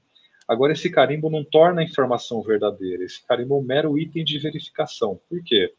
Agora, 0.48 0.72
esse 0.72 0.88
carimbo 0.88 1.28
não 1.28 1.44
torna 1.44 1.82
a 1.82 1.84
informação 1.84 2.40
verdadeira, 2.40 3.04
esse 3.04 3.22
carimbo 3.26 3.56
é 3.56 3.58
um 3.58 3.62
mero 3.62 3.98
item 3.98 4.24
de 4.24 4.38
verificação. 4.38 5.20
Por 5.28 5.44
quê? 5.44 5.74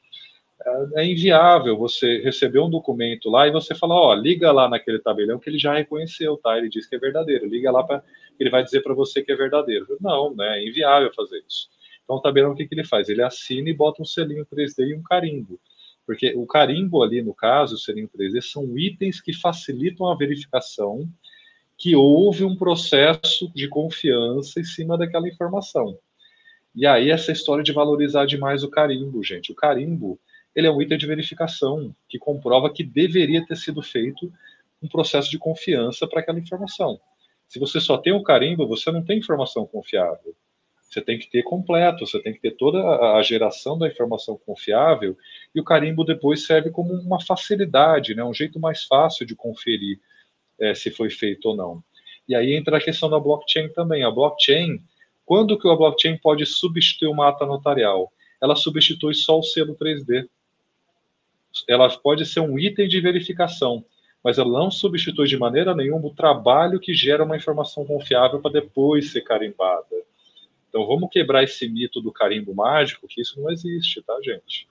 É, 0.95 1.06
inviável 1.06 1.77
você 1.77 2.22
receber 2.22 2.60
um 2.60 2.69
documento 2.69 3.30
lá 3.30 3.48
e 3.48 3.52
você 3.52 3.73
falar, 3.73 3.95
ó, 3.95 4.14
liga 4.14 4.52
lá 4.52 4.68
naquele 4.68 4.99
tabelião 4.99 5.40
que 5.40 5.49
ele 5.49 5.57
já 5.57 5.73
reconheceu, 5.73 6.36
tá? 6.38 6.57
Ele 6.57 6.69
diz 6.69 6.86
que 6.86 6.95
é 6.95 6.99
verdadeiro. 6.99 7.45
Liga 7.45 7.72
lá 7.72 7.84
para 7.84 8.03
ele 8.40 8.49
vai 8.49 8.64
dizer 8.64 8.81
para 8.81 8.94
você 8.94 9.22
que 9.22 9.31
é 9.31 9.36
verdadeiro. 9.36 9.86
Não, 9.99 10.34
né? 10.36 10.60
É 10.60 10.68
inviável 10.68 11.11
fazer 11.14 11.44
isso. 11.48 11.69
Então 12.03 12.18
o 12.18 12.22
tabelião 12.22 12.52
o 12.52 12.56
que, 12.56 12.65
que 12.65 12.73
ele 12.73 12.86
faz? 12.86 13.10
Ele 13.10 13.22
assina 13.22 13.69
e 13.69 13.73
bota 13.73 14.02
um 14.02 14.06
selinho 14.06 14.45
3D 14.45 14.88
e 14.88 14.95
um 14.95 15.03
carimbo. 15.03 15.60
Porque 16.06 16.34
o 16.36 16.48
carimbo 16.48 17.03
ali, 17.03 17.22
no 17.22 17.36
caso, 17.36 17.76
o 17.76 17.77
selinho 17.77 18.10
3D, 18.10 18.41
são 18.41 18.77
itens 18.77 19.22
que 19.22 19.31
facilitam 19.31 20.07
a 20.07 20.15
verificação 20.15 21.07
que 21.77 21.95
houve 21.95 22.44
um 22.44 22.57
processo 22.57 23.49
de 23.53 23.68
confiança 23.68 24.60
em 24.60 24.64
cima 24.64 24.98
daquela 24.98 25.30
informação. 25.30 25.98
E 26.76 26.86
aí 26.86 27.10
essa 27.10 27.31
história 27.31 27.64
de 27.64 27.72
valorizar 27.72 28.26
demais 28.26 28.64
o 28.64 28.69
carimbo, 28.69 29.23
gente. 29.23 29.52
O 29.52 29.56
carimbo, 29.56 30.19
ele 30.56 30.68
é 30.68 30.72
um 30.72 30.82
item 30.82 30.98
de 30.98 31.06
verificação 31.06 31.96
que 32.08 32.18
comprova 32.18 32.72
que 32.72 32.84
deveria 32.84 33.46
ter 33.46 33.56
sido 33.56 33.82
feito 33.82 34.32
um 34.82 34.88
processo 34.88 35.30
de 35.30 35.38
confiança 35.38 36.08
para 36.08 36.22
aquela 36.22 36.40
informação. 36.40 37.00
Se 37.48 37.60
você 37.60 37.80
só 37.80 37.98
tem 37.98 38.14
o 38.14 38.24
carimbo, 38.24 38.68
você 38.68 38.92
não 38.92 39.04
tem 39.04 39.20
informação 39.20 39.66
confiável. 39.66 40.36
Você 40.82 41.02
tem 41.02 41.20
que 41.20 41.30
ter 41.30 41.44
completo, 41.44 42.06
você 42.06 42.20
tem 42.20 42.34
que 42.34 42.40
ter 42.40 42.52
toda 42.52 42.80
a 43.16 43.22
geração 43.22 43.78
da 43.78 43.88
informação 43.88 44.40
confiável 44.44 45.16
e 45.54 45.60
o 45.60 45.64
carimbo 45.64 46.04
depois 46.04 46.46
serve 46.46 46.72
como 46.72 46.94
uma 46.94 47.22
facilidade, 47.22 48.16
né, 48.16 48.24
um 48.24 48.34
jeito 48.34 48.60
mais 48.60 48.86
fácil 48.86 49.26
de 49.26 49.36
conferir 49.36 50.00
é, 50.60 50.74
se 50.74 50.90
foi 50.90 51.12
feito 51.12 51.50
ou 51.50 51.56
não. 51.56 51.84
E 52.28 52.36
aí 52.36 52.54
entra 52.54 52.78
a 52.78 52.82
questão 52.82 53.10
da 53.10 53.20
blockchain 53.20 53.70
também. 53.70 54.04
A 54.04 54.12
blockchain, 54.12 54.82
quando 55.26 55.58
que 55.58 55.68
a 55.68 55.76
blockchain 55.76 56.18
pode 56.18 56.46
substituir 56.46 57.08
uma 57.08 57.30
ata 57.30 57.46
notarial? 57.46 58.12
Ela 58.42 58.56
substitui 58.56 59.14
só 59.14 59.40
o 59.40 59.44
selo 59.44 59.76
3D. 59.76 60.28
Ela 61.68 61.90
pode 61.98 62.26
ser 62.26 62.40
um 62.40 62.58
item 62.58 62.88
de 62.88 63.02
verificação, 63.02 63.84
mas 64.24 64.38
ela 64.38 64.52
não 64.52 64.70
substitui 64.70 65.28
de 65.28 65.38
maneira 65.38 65.76
nenhuma 65.76 66.08
o 66.08 66.14
trabalho 66.14 66.80
que 66.80 66.94
gera 66.94 67.24
uma 67.24 67.38
informação 67.38 67.86
confiável 67.86 68.40
para 68.40 68.52
depois 68.52 69.12
ser 69.12 69.22
carimbada. 69.22 69.86
Então 70.68 70.86
vamos 70.86 71.10
quebrar 71.12 71.44
esse 71.44 71.68
mito 71.68 72.02
do 72.02 72.12
carimbo 72.12 72.54
mágico, 72.54 73.08
que 73.08 73.22
isso 73.22 73.42
não 73.42 73.52
existe, 73.52 74.02
tá, 74.04 74.16
gente? 74.24 74.68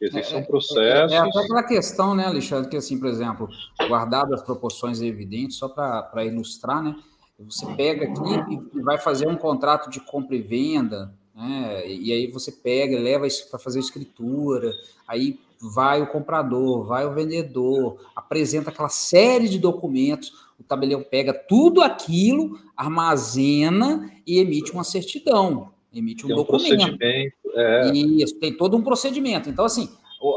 Existem 0.00 0.38
é, 0.38 0.42
processos. 0.42 1.12
É, 1.12 1.16
é, 1.16 1.18
é 1.18 1.20
até 1.20 1.38
aquela 1.38 1.62
questão, 1.62 2.14
né, 2.14 2.26
Alexandre, 2.26 2.70
que 2.70 2.76
assim, 2.76 2.98
por 2.98 3.08
exemplo, 3.08 3.48
guardado 3.88 4.34
as 4.34 4.42
proporções 4.42 5.00
evidentes, 5.00 5.56
só 5.56 5.68
para 5.68 6.24
ilustrar, 6.24 6.82
né? 6.82 6.96
Você 7.38 7.66
pega 7.74 8.04
aqui 8.04 8.78
e 8.78 8.80
vai 8.80 8.96
fazer 8.96 9.26
um 9.26 9.36
contrato 9.36 9.90
de 9.90 10.00
compra 10.00 10.36
e 10.36 10.42
venda, 10.42 11.12
né? 11.34 11.86
E 11.86 12.12
aí 12.12 12.26
você 12.28 12.52
pega, 12.52 12.98
leva 12.98 13.26
isso 13.26 13.48
para 13.50 13.58
fazer 13.58 13.80
escritura, 13.80 14.72
aí 15.06 15.38
vai 15.72 16.02
o 16.02 16.06
comprador, 16.06 16.84
vai 16.84 17.06
o 17.06 17.12
vendedor, 17.12 17.96
apresenta 18.14 18.70
aquela 18.70 18.88
série 18.88 19.48
de 19.48 19.58
documentos, 19.58 20.32
o 20.58 20.62
tabelião 20.62 21.02
pega 21.02 21.32
tudo 21.32 21.80
aquilo, 21.80 22.58
armazena 22.76 24.10
e 24.26 24.38
emite 24.38 24.72
uma 24.72 24.84
certidão, 24.84 25.70
emite 25.92 26.24
um, 26.24 26.28
tem 26.28 26.36
um 26.36 26.38
documento. 26.38 26.76
Procedimento, 26.76 27.34
é. 27.54 27.92
Isso, 27.92 28.38
tem 28.38 28.56
todo 28.56 28.76
um 28.76 28.82
procedimento. 28.82 29.48
Então, 29.48 29.64
assim, 29.64 29.88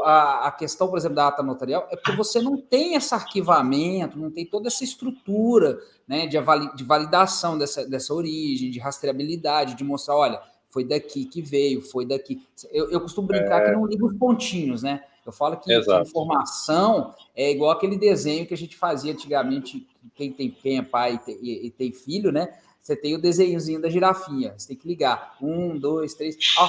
a, 0.04 0.48
a, 0.48 0.52
questão, 0.52 0.88
por 0.88 0.98
exemplo, 0.98 1.16
da 1.16 1.28
ata 1.28 1.42
notarial 1.42 1.86
é 1.90 1.96
porque 1.96 2.12
você 2.12 2.40
não 2.40 2.56
tem 2.56 2.94
esse 2.94 3.14
arquivamento, 3.14 4.18
não 4.18 4.30
tem 4.30 4.44
toda 4.46 4.68
essa 4.68 4.84
estrutura 4.84 5.78
né, 6.06 6.26
de, 6.26 6.38
de 6.74 6.84
validação 6.84 7.58
dessa, 7.58 7.86
dessa 7.86 8.14
origem, 8.14 8.70
de 8.70 8.78
rastreabilidade, 8.78 9.74
de 9.74 9.84
mostrar, 9.84 10.16
olha, 10.16 10.40
foi 10.68 10.84
daqui 10.84 11.24
que 11.24 11.40
veio, 11.40 11.80
foi 11.80 12.04
daqui. 12.04 12.42
Eu, 12.70 12.90
eu 12.90 13.00
costumo 13.00 13.26
brincar 13.26 13.62
é... 13.62 13.64
que 13.66 13.72
não 13.72 13.86
ligo 13.86 14.06
os 14.06 14.14
pontinhos, 14.14 14.82
né? 14.82 15.02
Eu 15.28 15.32
falo 15.32 15.58
que, 15.58 15.68
que 15.68 16.00
informação 16.00 17.14
é 17.36 17.50
igual 17.50 17.70
aquele 17.70 17.98
desenho 17.98 18.46
que 18.46 18.54
a 18.54 18.56
gente 18.56 18.76
fazia 18.76 19.12
antigamente, 19.12 19.86
quem 20.14 20.32
tem 20.32 20.50
quem 20.50 20.78
é 20.78 20.82
pai 20.82 21.14
e 21.14 21.18
tem, 21.18 21.38
e, 21.42 21.66
e 21.66 21.70
tem 21.70 21.92
filho, 21.92 22.32
né? 22.32 22.48
Você 22.80 22.96
tem 22.96 23.14
o 23.14 23.20
desenhozinho 23.20 23.80
da 23.80 23.90
girafinha, 23.90 24.54
você 24.56 24.68
tem 24.68 24.76
que 24.76 24.88
ligar. 24.88 25.36
Um, 25.42 25.78
dois, 25.78 26.14
três. 26.14 26.34
Ó, 26.58 26.68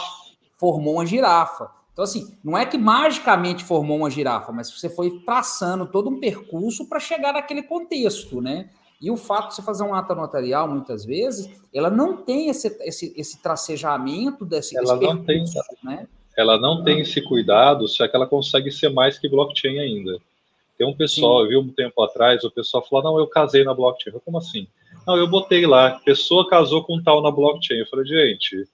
formou 0.58 0.96
uma 0.96 1.06
girafa. 1.06 1.72
Então, 1.94 2.04
assim, 2.04 2.38
não 2.44 2.58
é 2.58 2.66
que 2.66 2.78
magicamente 2.78 3.64
formou 3.64 3.98
uma 3.98 4.10
girafa, 4.10 4.52
mas 4.52 4.70
você 4.70 4.90
foi 4.90 5.22
traçando 5.22 5.86
todo 5.86 6.10
um 6.10 6.20
percurso 6.20 6.86
para 6.88 7.00
chegar 7.00 7.34
naquele 7.34 7.64
contexto, 7.64 8.42
né? 8.42 8.70
E 9.02 9.10
o 9.10 9.16
fato 9.16 9.50
de 9.50 9.56
você 9.56 9.62
fazer 9.62 9.84
um 9.84 9.96
ata 9.96 10.14
notarial, 10.14 10.68
muitas 10.68 11.06
vezes, 11.06 11.50
ela 11.74 11.90
não 11.90 12.18
tem 12.18 12.50
esse, 12.50 12.68
esse, 12.82 13.14
esse 13.16 13.42
tracejamento 13.42 14.44
desse, 14.44 14.78
ela 14.78 14.98
não 14.98 15.24
tem, 15.24 15.46
né? 15.82 16.08
Ela 16.40 16.58
não 16.58 16.86
tem 16.86 17.02
esse 17.02 17.22
cuidado, 17.22 17.86
só 17.90 18.08
que 18.08 18.16
ela 18.16 18.26
consegue 18.26 18.72
ser 18.72 18.88
mais 18.88 19.20
que 19.20 19.28
blockchain 19.28 19.78
ainda. 19.78 20.18
Tem 20.78 20.88
um 20.88 20.94
pessoal, 20.94 21.40
Sim. 21.40 21.44
eu 21.44 21.50
vi 21.50 21.58
um 21.58 21.74
tempo 21.74 22.02
atrás, 22.02 22.46
o 22.46 22.50
pessoal 22.50 22.82
falou, 22.88 23.04
não, 23.04 23.20
eu 23.20 23.28
casei 23.28 23.66
na 23.66 23.74
blockchain. 23.74 24.14
Eu, 24.14 24.22
como 24.22 24.38
assim? 24.38 24.66
Não, 25.06 25.18
eu 25.18 25.28
botei 25.28 25.66
lá, 25.66 26.00
pessoa 26.00 26.48
casou 26.48 26.82
com 26.86 27.04
tal 27.04 27.22
na 27.22 27.30
blockchain. 27.30 27.80
Eu 27.80 27.88
falei, 27.88 28.06
gente, 28.06 28.66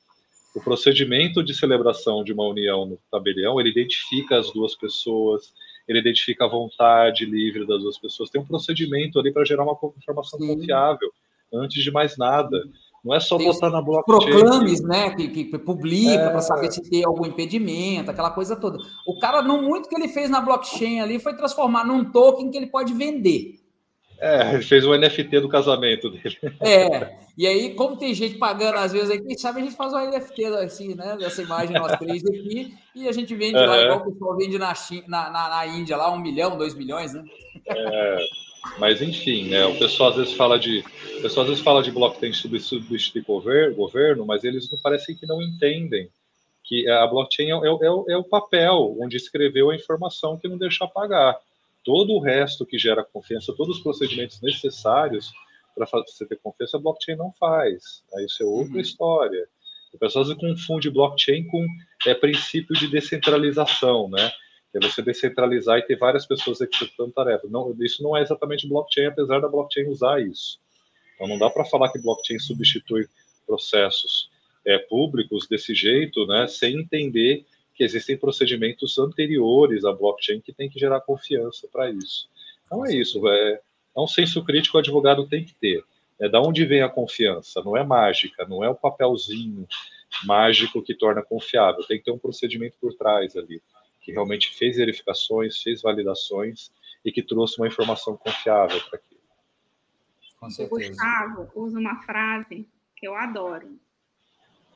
o 0.55 0.61
procedimento 0.61 1.41
de 1.43 1.55
celebração 1.55 2.23
de 2.23 2.31
uma 2.31 2.43
união 2.43 2.85
no 2.85 2.99
tabelião, 3.09 3.59
ele 3.59 3.71
identifica 3.71 4.37
as 4.37 4.53
duas 4.53 4.75
pessoas, 4.75 5.51
ele 5.87 5.97
identifica 5.97 6.45
a 6.45 6.47
vontade 6.47 7.25
livre 7.25 7.65
das 7.65 7.81
duas 7.81 7.97
pessoas. 7.97 8.29
Tem 8.29 8.39
um 8.39 8.45
procedimento 8.45 9.19
ali 9.19 9.33
para 9.33 9.43
gerar 9.43 9.63
uma 9.63 9.75
informação 9.97 10.39
Sim. 10.39 10.53
confiável, 10.53 11.11
antes 11.51 11.83
de 11.83 11.89
mais 11.89 12.15
nada. 12.15 12.63
Não 13.05 13.13
é 13.13 13.19
só 13.19 13.37
tem 13.37 13.45
botar 13.45 13.69
na 13.69 13.83
blockchain. 13.83 14.31
Proclames, 14.31 14.81
né, 14.81 15.11
que, 15.11 15.27
que 15.27 15.57
publica 15.59 16.23
é... 16.23 16.29
para 16.29 16.41
saber 16.41 16.71
se 16.71 16.81
tem 16.89 17.05
algum 17.05 17.27
impedimento, 17.27 18.09
aquela 18.09 18.31
coisa 18.31 18.55
toda. 18.55 18.79
O 19.05 19.19
cara, 19.19 19.43
não 19.43 19.61
muito 19.61 19.87
que 19.87 19.95
ele 19.95 20.07
fez 20.07 20.27
na 20.27 20.41
blockchain 20.41 21.01
ali 21.01 21.19
foi 21.19 21.35
transformar 21.35 21.85
num 21.85 22.03
token 22.11 22.49
que 22.49 22.57
ele 22.57 22.65
pode 22.65 22.93
vender. 22.93 23.59
É, 24.17 24.53
ele 24.53 24.63
fez 24.63 24.85
o 24.85 24.97
NFT 24.97 25.41
do 25.41 25.49
casamento 25.49 26.09
dele. 26.09 26.37
É, 26.61 27.15
e 27.37 27.45
aí, 27.45 27.75
como 27.75 27.97
tem 27.97 28.13
gente 28.13 28.37
pagando 28.37 28.77
às 28.77 28.91
vezes 28.91 29.11
aí, 29.11 29.21
quem 29.21 29.37
sabe 29.37 29.59
a 29.59 29.63
gente 29.63 29.75
faz 29.75 29.93
um 29.93 29.99
NFT 29.99 30.45
assim, 30.45 30.95
né? 30.95 31.17
Dessa 31.19 31.43
imagem 31.43 31.77
nós 31.77 31.97
três 31.99 32.23
aqui, 32.25 32.73
e 32.95 33.07
a 33.07 33.11
gente 33.11 33.35
vende 33.35 33.57
lá, 33.57 33.81
igual 33.81 33.99
o 33.99 34.11
pessoal 34.11 34.37
vende 34.37 34.57
na, 34.57 34.73
China, 34.73 35.03
na, 35.07 35.29
na, 35.29 35.49
na, 35.49 35.67
Índia, 35.67 35.97
lá, 35.97 36.11
um 36.11 36.19
milhão, 36.19 36.57
dois 36.57 36.73
milhões, 36.73 37.13
né? 37.13 37.23
É, 37.67 38.17
mas 38.77 39.01
enfim, 39.01 39.49
né? 39.49 39.65
O 39.65 39.77
pessoal 39.77 40.09
às 40.09 40.15
vezes 40.17 40.33
fala 40.33 40.59
de. 40.59 40.79
O 41.17 41.21
pessoal 41.21 41.43
às 41.43 41.49
vezes 41.49 41.63
fala 41.63 41.81
de 41.81 41.91
blockchain 41.91 42.33
substituir 42.33 43.23
governo, 43.23 43.75
governo, 43.75 44.25
mas 44.25 44.43
eles 44.43 44.69
não 44.71 44.79
parecem 44.79 45.15
que 45.15 45.25
não 45.25 45.41
entendem 45.41 46.09
que 46.63 46.89
a 46.89 47.05
blockchain 47.05 47.51
é, 47.51 47.53
é, 47.53 48.13
é 48.13 48.17
o 48.17 48.23
papel 48.23 48.97
onde 48.99 49.17
escreveu 49.17 49.69
a 49.69 49.75
informação 49.75 50.37
que 50.37 50.47
não 50.47 50.57
deixa 50.57 50.83
apagar 50.83 51.37
todo 51.83 52.13
o 52.13 52.19
resto 52.19 52.65
que 52.65 52.79
gera 52.79 53.03
confiança, 53.03 53.53
todos 53.55 53.77
os 53.77 53.83
procedimentos 53.83 54.41
necessários 54.41 55.31
para 55.75 55.85
você 55.85 56.25
ter 56.25 56.39
confiança, 56.41 56.77
a 56.77 56.79
blockchain 56.79 57.15
não 57.15 57.31
faz. 57.33 58.03
Né? 58.11 58.25
Isso 58.25 58.41
é 58.41 58.45
outra 58.45 58.73
uhum. 58.73 58.79
história. 58.79 59.47
O 59.93 59.97
pessoal 59.97 60.25
confunde 60.35 60.89
blockchain 60.89 61.45
com 61.45 61.65
é, 62.07 62.13
princípio 62.13 62.75
de 62.75 62.87
descentralização, 62.87 64.09
né? 64.09 64.31
É 64.75 64.79
você 64.79 65.01
descentralizar 65.01 65.79
e 65.79 65.83
ter 65.83 65.97
várias 65.97 66.25
pessoas 66.25 66.59
executando 66.59 67.11
tarefas. 67.11 67.49
Não, 67.49 67.73
isso 67.79 68.03
não 68.03 68.15
é 68.15 68.21
exatamente 68.21 68.67
blockchain, 68.67 69.05
apesar 69.05 69.39
da 69.39 69.47
blockchain 69.47 69.87
usar 69.87 70.21
isso. 70.21 70.59
Então 71.15 71.27
não 71.27 71.37
dá 71.37 71.49
para 71.49 71.63
falar 71.63 71.91
que 71.91 71.99
blockchain 71.99 72.39
substitui 72.39 73.07
processos 73.47 74.29
é, 74.65 74.77
públicos 74.77 75.47
desse 75.47 75.73
jeito, 75.73 76.25
né? 76.27 76.47
Sem 76.47 76.79
entender 76.79 77.45
que 77.73 77.83
existem 77.83 78.17
procedimentos 78.17 78.97
anteriores 78.97 79.85
à 79.85 79.93
blockchain 79.93 80.41
que 80.41 80.53
tem 80.53 80.69
que 80.69 80.79
gerar 80.79 81.01
confiança 81.01 81.67
para 81.71 81.89
isso. 81.89 82.27
Então 82.65 82.85
é 82.85 82.93
isso, 82.93 83.25
é, 83.27 83.61
é 83.95 84.01
um 84.01 84.07
senso 84.07 84.43
crítico 84.43 84.77
o 84.77 84.79
advogado 84.79 85.27
tem 85.27 85.43
que 85.43 85.53
ter. 85.55 85.83
É 86.19 86.29
da 86.29 86.41
onde 86.41 86.65
vem 86.65 86.81
a 86.81 86.89
confiança? 86.89 87.61
Não 87.63 87.75
é 87.75 87.83
mágica, 87.83 88.45
não 88.45 88.63
é 88.63 88.69
o 88.69 88.75
papelzinho 88.75 89.67
mágico 90.25 90.81
que 90.81 90.95
torna 90.95 91.21
confiável. 91.21 91.83
Tem 91.83 91.97
que 91.97 92.05
ter 92.05 92.11
um 92.11 92.17
procedimento 92.17 92.75
por 92.79 92.93
trás 92.93 93.35
ali, 93.35 93.61
que 94.05 94.11
realmente 94.11 94.55
fez 94.55 94.77
verificações, 94.77 95.63
fez 95.63 95.81
validações 95.81 96.71
e 97.03 97.11
que 97.11 97.23
trouxe 97.23 97.59
uma 97.59 97.67
informação 97.67 98.15
confiável 98.15 98.79
para 98.87 98.99
aquilo. 98.99 99.21
O 100.41 100.69
Gustavo 100.69 101.51
usa 101.55 101.79
uma 101.79 101.99
frase 102.03 102.69
que 102.95 103.07
eu 103.07 103.15
adoro. 103.15 103.79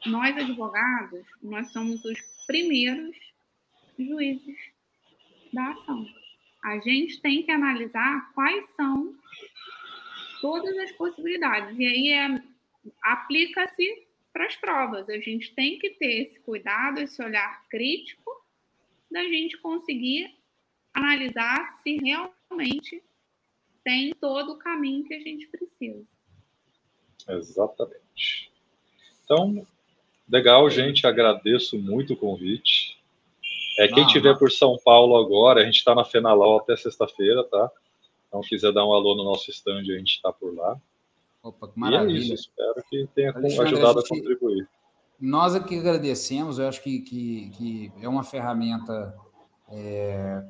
Nós, 0.08 0.36
advogados, 0.36 1.28
nós 1.44 1.72
somos 1.72 2.04
os 2.04 2.20
primeiros 2.48 3.16
juízes 4.00 4.58
da 5.54 5.74
ação. 5.74 6.08
A 6.64 6.80
gente 6.80 7.22
tem 7.22 7.44
que 7.44 7.52
analisar 7.52 8.34
quais 8.34 8.68
são 8.76 9.14
todas 10.42 10.76
as 10.80 10.92
possibilidades. 10.94 11.78
E 11.78 11.86
aí 11.86 12.12
é, 12.14 12.44
aplica-se 13.04 14.08
para 14.34 14.48
as 14.48 14.56
provas. 14.56 15.08
A 15.08 15.20
gente 15.20 15.54
tem 15.54 15.78
que 15.78 15.92
ter 15.92 16.24
esse 16.24 16.40
cuidado, 16.40 17.00
esse 17.00 17.22
olhar 17.22 17.68
crítico 17.70 18.39
da 19.12 19.24
gente 19.24 19.58
conseguir 19.58 20.38
analisar 20.94 21.80
se 21.82 21.98
realmente 21.98 23.04
tem 23.84 24.14
todo 24.16 24.54
o 24.54 24.58
caminho 24.58 25.04
que 25.06 25.14
a 25.14 25.20
gente 25.20 25.48
precisa. 25.48 26.06
Exatamente. 27.28 28.52
Então, 29.24 29.66
Legal, 30.30 30.70
gente. 30.70 31.08
Agradeço 31.08 31.78
muito 31.78 32.14
o 32.14 32.18
convite. 32.18 32.98
É, 33.80 33.88
quem 33.88 34.06
estiver 34.06 34.38
por 34.38 34.52
São 34.52 34.78
Paulo 34.86 35.18
agora, 35.18 35.62
a 35.62 35.66
gente 35.66 35.78
está 35.78 35.96
na 35.96 36.06
Fenalol 36.06 36.60
até 36.60 36.76
sexta-feira, 36.76 37.44
tá? 37.46 37.72
Então, 38.28 38.42
quiser 38.42 38.72
dar 38.72 38.86
um 38.86 38.94
alô 38.94 39.16
no 39.16 39.24
nosso 39.24 39.50
stand, 39.50 39.80
a 39.80 39.98
gente 39.98 40.16
está 40.16 40.32
por 40.32 40.54
lá. 40.54 40.80
Opa, 41.42 41.68
que 41.70 41.80
maravilha. 41.80 42.12
E 42.12 42.20
é 42.20 42.24
isso, 42.24 42.34
espero 42.36 42.84
que 42.90 43.08
tenha 43.16 43.32
Alexandre, 43.32 43.74
ajudado 43.74 44.00
a, 44.00 44.02
gente, 44.02 44.14
a, 44.14 44.18
contribuir. 44.18 44.70
Nós 45.20 45.56
aqui 45.56 45.78
agradecemos, 45.78 46.60
eu 46.60 46.68
acho 46.68 46.82
que, 46.82 47.00
que, 47.00 47.50
que 47.50 47.92
é 48.02 48.08
uma 48.08 48.24
ferramenta 48.24 49.16
é, 49.70 50.44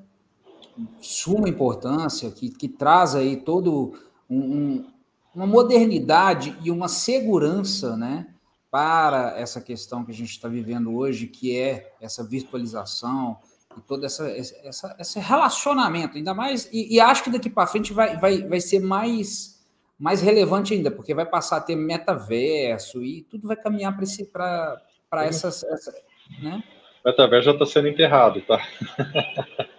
suma 1.01 1.49
importância, 1.49 2.29
que, 2.31 2.49
que 2.49 2.67
traz 2.67 3.15
aí 3.15 3.37
todo 3.37 3.93
um, 4.29 4.39
um, 4.39 4.85
uma 5.33 5.47
modernidade 5.47 6.57
e 6.63 6.69
uma 6.69 6.87
segurança, 6.87 7.97
né? 7.97 8.27
para 8.71 9.33
essa 9.37 9.59
questão 9.59 10.05
que 10.05 10.11
a 10.11 10.15
gente 10.15 10.29
está 10.29 10.47
vivendo 10.47 10.93
hoje, 10.93 11.27
que 11.27 11.57
é 11.57 11.91
essa 11.99 12.23
virtualização 12.23 13.37
e 13.77 13.81
todo 13.81 14.05
essa, 14.05 14.29
essa, 14.29 14.95
esse 14.99 15.19
relacionamento, 15.19 16.17
ainda 16.17 16.33
mais, 16.33 16.69
e, 16.71 16.95
e 16.95 16.99
acho 16.99 17.23
que 17.23 17.31
daqui 17.31 17.49
para 17.49 17.67
frente 17.67 17.93
vai, 17.93 18.17
vai, 18.17 18.47
vai 18.47 18.61
ser 18.61 18.79
mais, 18.79 19.58
mais 19.99 20.21
relevante 20.21 20.73
ainda, 20.73 20.89
porque 20.89 21.13
vai 21.13 21.25
passar 21.25 21.57
a 21.57 21.61
ter 21.61 21.75
metaverso 21.75 23.03
e 23.03 23.23
tudo 23.23 23.47
vai 23.47 23.57
caminhar 23.57 23.95
para 23.95 25.25
essas. 25.25 25.63
Essa, 25.63 25.93
né? 26.41 26.63
O 27.03 27.09
metaverso 27.09 27.45
já 27.45 27.51
está 27.51 27.65
sendo 27.65 27.87
enterrado, 27.87 28.41
tá? 28.41 28.59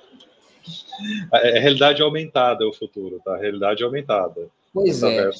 É, 1.32 1.56
é 1.56 1.60
realidade 1.60 2.02
aumentada 2.02 2.68
o 2.68 2.72
futuro, 2.74 3.20
tá? 3.24 3.34
Realidade 3.36 3.82
aumentada. 3.82 4.50
Pois 4.72 5.02
é. 5.02 5.30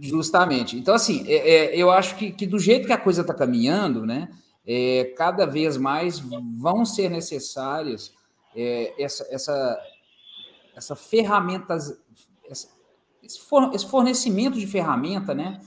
Justamente. 0.00 0.76
Então, 0.76 0.94
assim, 0.94 1.24
é, 1.28 1.36
é, 1.36 1.76
eu 1.76 1.90
acho 1.90 2.16
que, 2.16 2.32
que, 2.32 2.46
do 2.46 2.58
jeito 2.58 2.86
que 2.86 2.92
a 2.92 2.98
coisa 2.98 3.20
está 3.20 3.34
caminhando, 3.34 4.06
né, 4.06 4.30
é, 4.66 5.12
cada 5.16 5.44
vez 5.44 5.76
mais 5.76 6.18
vão 6.18 6.84
ser 6.84 7.10
necessárias 7.10 8.14
é, 8.56 8.94
essa, 9.02 9.26
essa, 9.30 9.80
essa 10.74 10.96
ferramentas, 10.96 12.00
essa, 12.48 12.68
esse 13.22 13.86
fornecimento 13.86 14.58
de 14.58 14.66
ferramenta, 14.66 15.34
né, 15.34 15.60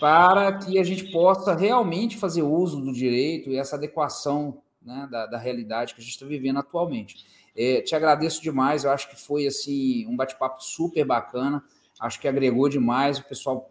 para 0.00 0.52
que 0.52 0.78
a 0.78 0.84
gente 0.84 1.10
possa 1.10 1.54
realmente 1.54 2.16
fazer 2.16 2.42
uso 2.42 2.80
do 2.80 2.92
direito 2.92 3.50
e 3.50 3.56
essa 3.56 3.76
adequação 3.76 4.62
né, 4.80 5.08
da, 5.10 5.26
da 5.26 5.38
realidade 5.38 5.94
que 5.94 6.00
a 6.00 6.04
gente 6.04 6.12
está 6.12 6.26
vivendo 6.26 6.58
atualmente. 6.58 7.26
É, 7.56 7.80
te 7.80 7.94
agradeço 7.94 8.40
demais, 8.40 8.84
eu 8.84 8.90
acho 8.90 9.10
que 9.10 9.16
foi 9.16 9.46
assim 9.46 10.06
um 10.06 10.16
bate-papo 10.16 10.62
super 10.62 11.04
bacana, 11.04 11.62
acho 12.00 12.20
que 12.20 12.28
agregou 12.28 12.68
demais, 12.68 13.18
o 13.18 13.24
pessoal 13.24 13.70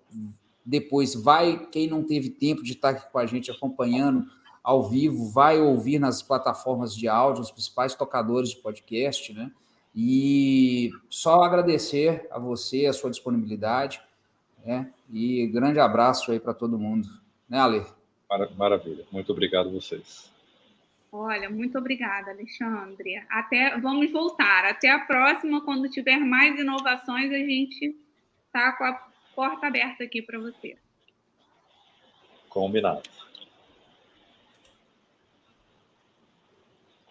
depois 0.65 1.15
vai, 1.15 1.65
quem 1.71 1.87
não 1.87 2.03
teve 2.03 2.29
tempo 2.29 2.61
de 2.61 2.73
estar 2.73 2.89
aqui 2.89 3.09
com 3.09 3.17
a 3.17 3.25
gente 3.25 3.49
acompanhando 3.49 4.25
ao 4.61 4.83
vivo, 4.83 5.29
vai 5.29 5.61
ouvir 5.61 5.97
nas 5.97 6.21
plataformas 6.21 6.93
de 6.93 7.07
áudio, 7.07 7.41
os 7.41 7.51
principais 7.51 7.95
tocadores 7.95 8.49
de 8.49 8.57
podcast, 8.57 9.31
né? 9.31 9.49
E 9.99 10.91
só 11.09 11.41
agradecer 11.41 12.27
a 12.29 12.37
você, 12.37 12.85
a 12.85 12.93
sua 12.93 13.09
disponibilidade, 13.09 13.99
né? 14.63 14.93
E 15.11 15.47
grande 15.47 15.79
abraço 15.79 16.31
aí 16.31 16.39
para 16.39 16.53
todo 16.53 16.77
mundo, 16.77 17.09
né, 17.49 17.59
Ale? 17.59 17.83
Maravilha, 18.55 19.05
muito 19.11 19.31
obrigado 19.31 19.69
a 19.69 19.71
vocês. 19.71 20.31
Olha, 21.11 21.49
muito 21.49 21.79
obrigada, 21.79 22.29
Alexandre. 22.29 23.25
Até 23.27 23.75
vamos 23.79 24.11
voltar. 24.11 24.65
Até 24.65 24.91
a 24.91 24.99
próxima, 24.99 25.65
quando 25.65 25.89
tiver 25.89 26.19
mais 26.19 26.59
inovações, 26.59 27.31
a 27.31 27.37
gente 27.37 27.95
está 28.45 28.73
com 28.73 28.83
a 28.83 29.07
porta 29.35 29.65
aberta 29.65 30.03
aqui 30.03 30.21
para 30.21 30.37
você. 30.37 30.77
Combinado. 32.49 33.01